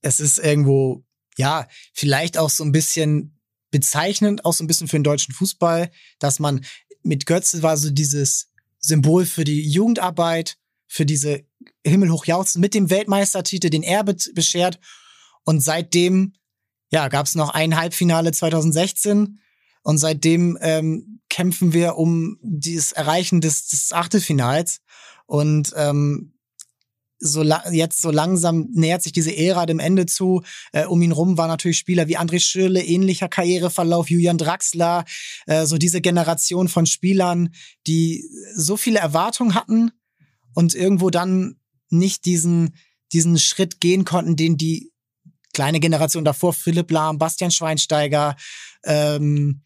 es 0.02 0.20
ist 0.20 0.40
irgendwo, 0.40 1.06
ja, 1.38 1.70
vielleicht 1.94 2.38
auch 2.38 2.50
so 2.50 2.66
ein 2.66 2.74
bisschen 2.74 3.40
bezeichnend, 3.72 4.44
auch 4.44 4.52
so 4.52 4.66
ein 4.66 4.68
bisschen 4.68 4.90
für 4.90 4.98
den 4.98 5.06
deutschen 5.06 5.34
Fußball, 5.34 5.90
dass 6.20 6.40
man 6.40 6.66
mit 7.04 7.26
Götze 7.28 7.64
war 7.64 7.78
so 7.78 7.92
dieses 7.92 8.52
Symbol 8.80 9.26
für 9.26 9.46
die 9.46 9.70
Jugendarbeit, 9.70 10.58
für 10.86 11.06
diese 11.06 11.46
himmelhoch 11.86 12.26
jauchzen, 12.26 12.60
mit 12.60 12.74
dem 12.74 12.90
Weltmeistertitel, 12.90 13.70
den 13.70 13.84
er 13.84 14.04
be 14.04 14.18
beschert. 14.34 14.82
Und 15.46 15.62
seitdem, 15.62 16.34
ja, 16.92 17.08
gab 17.08 17.26
es 17.26 17.36
noch 17.36 17.50
ein 17.50 17.78
Halbfinale 17.78 18.32
2016 18.32 19.40
und 19.84 19.98
seitdem 19.98 20.58
ähm, 20.62 21.22
kämpfen 21.30 21.74
wir 21.74 21.96
um 21.96 22.38
dieses 22.42 22.92
Erreichen 22.92 23.42
des, 23.42 23.68
des 23.68 23.94
Achtelfinals. 23.94 24.82
Und 25.26 25.74
ähm, 25.76 26.34
so 27.20 27.44
jetzt 27.44 28.02
so 28.02 28.12
langsam 28.12 28.70
nähert 28.72 29.04
sich 29.04 29.12
diese 29.12 29.36
Ära 29.36 29.66
dem 29.66 29.80
Ende 29.80 30.06
zu. 30.06 30.42
Äh, 30.72 30.86
um 30.86 31.02
ihn 31.02 31.12
rum 31.12 31.38
waren 31.38 31.50
natürlich 31.50 31.78
Spieler 31.78 32.08
wie 32.08 32.18
André 32.18 32.40
Schürrle, 32.40 32.82
ähnlicher 32.82 33.28
Karriereverlauf, 33.28 34.10
Julian 34.10 34.38
Draxler, 34.38 35.06
äh, 35.46 35.66
so 35.66 35.78
diese 35.78 36.02
Generation 36.02 36.68
von 36.68 36.86
Spielern, 36.86 37.54
die 37.88 38.26
so 38.56 38.78
viele 38.78 39.00
Erwartungen 39.00 39.54
hatten 39.54 39.92
und 40.54 40.74
irgendwo 40.74 41.10
dann 41.10 41.58
nicht 41.90 42.26
diesen 42.26 42.76
diesen 43.12 43.40
Schritt 43.40 43.82
gehen 43.82 44.06
konnten, 44.06 44.36
den 44.36 44.58
die 44.58 44.92
kleine 45.54 45.80
Generation 45.80 46.26
davor, 46.26 46.54
Philipp 46.54 46.92
Lahm, 46.92 47.18
Bastian 47.18 47.52
Schweinsteiger, 47.52 48.36
ähm, 48.84 49.62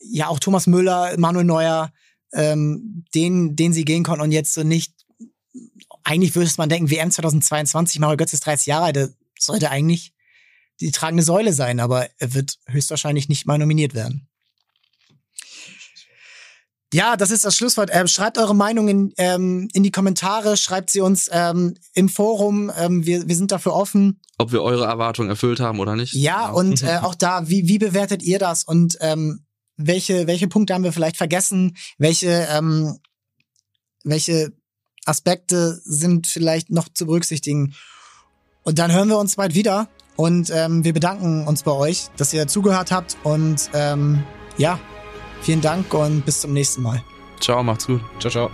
ja 0.00 0.28
auch 0.28 0.38
Thomas 0.38 0.66
Müller, 0.66 1.14
Manuel 1.18 1.44
Neuer, 1.44 1.92
ähm, 2.32 3.04
den, 3.14 3.56
den 3.56 3.72
sie 3.72 3.84
gehen 3.84 4.04
konnten 4.04 4.22
und 4.22 4.32
jetzt 4.32 4.54
so 4.54 4.62
nicht, 4.62 4.94
eigentlich 6.04 6.34
würde 6.34 6.50
man 6.58 6.68
denken, 6.68 6.90
WM 6.90 7.10
2022, 7.10 8.00
Mario 8.00 8.16
Götze 8.16 8.36
ist 8.36 8.46
30 8.46 8.66
Jahre 8.66 8.86
alt, 8.86 8.96
der 8.96 9.10
sollte 9.38 9.70
eigentlich 9.70 10.12
die 10.80 10.90
tragende 10.90 11.22
Säule 11.22 11.52
sein, 11.52 11.80
aber 11.80 12.08
er 12.18 12.34
wird 12.34 12.58
höchstwahrscheinlich 12.66 13.28
nicht 13.28 13.46
mal 13.46 13.58
nominiert 13.58 13.94
werden. 13.94 14.28
Ja, 16.92 17.16
das 17.16 17.30
ist 17.30 17.44
das 17.44 17.56
Schlusswort. 17.56 17.88
Ähm, 17.92 18.06
schreibt 18.06 18.36
eure 18.36 18.54
Meinung 18.54 18.86
in, 18.88 19.14
ähm, 19.16 19.68
in 19.72 19.82
die 19.82 19.90
Kommentare, 19.90 20.58
schreibt 20.58 20.90
sie 20.90 21.00
uns 21.00 21.28
ähm, 21.32 21.74
im 21.94 22.10
Forum. 22.10 22.70
Ähm, 22.76 23.06
wir, 23.06 23.26
wir 23.26 23.34
sind 23.34 23.50
dafür 23.50 23.74
offen. 23.74 24.20
Ob 24.36 24.52
wir 24.52 24.62
eure 24.62 24.84
Erwartungen 24.84 25.30
erfüllt 25.30 25.58
haben 25.58 25.80
oder 25.80 25.96
nicht. 25.96 26.12
Ja, 26.12 26.50
und 26.50 26.82
äh, 26.82 26.98
auch 27.02 27.14
da, 27.14 27.48
wie, 27.48 27.66
wie 27.66 27.78
bewertet 27.78 28.22
ihr 28.22 28.38
das? 28.38 28.64
Und 28.64 28.98
ähm, 29.00 29.46
welche, 29.76 30.26
welche 30.26 30.48
Punkte 30.48 30.74
haben 30.74 30.84
wir 30.84 30.92
vielleicht 30.92 31.16
vergessen? 31.16 31.76
Welche, 31.96 32.46
ähm, 32.50 32.98
welche 34.04 34.52
Aspekte 35.06 35.80
sind 35.84 36.26
vielleicht 36.26 36.70
noch 36.70 36.88
zu 36.92 37.06
berücksichtigen? 37.06 37.74
Und 38.64 38.78
dann 38.78 38.92
hören 38.92 39.08
wir 39.08 39.18
uns 39.18 39.36
bald 39.36 39.54
wieder. 39.54 39.88
Und 40.16 40.50
ähm, 40.50 40.84
wir 40.84 40.92
bedanken 40.92 41.46
uns 41.46 41.62
bei 41.62 41.72
euch, 41.72 42.08
dass 42.18 42.34
ihr 42.34 42.46
zugehört 42.48 42.92
habt. 42.92 43.16
Und 43.24 43.70
ähm, 43.72 44.22
ja, 44.58 44.78
vielen 45.42 45.60
Dank 45.60 45.92
und 45.92 46.24
bis 46.24 46.40
zum 46.40 46.52
nächsten 46.52 46.82
Mal. 46.82 47.02
Ciao, 47.40 47.62
macht's 47.62 47.86
gut. 47.86 48.00
Ciao, 48.18 48.30
ciao. 48.30 48.50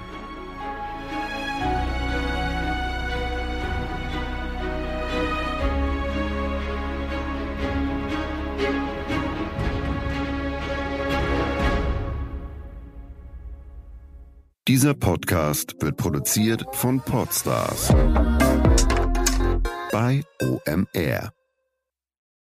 Dieser 14.68 14.92
Podcast 14.92 15.76
wird 15.80 15.96
produziert 15.96 16.62
von 16.72 17.00
Podstars 17.00 17.88
bei 19.90 20.22
OMR. 20.42 21.37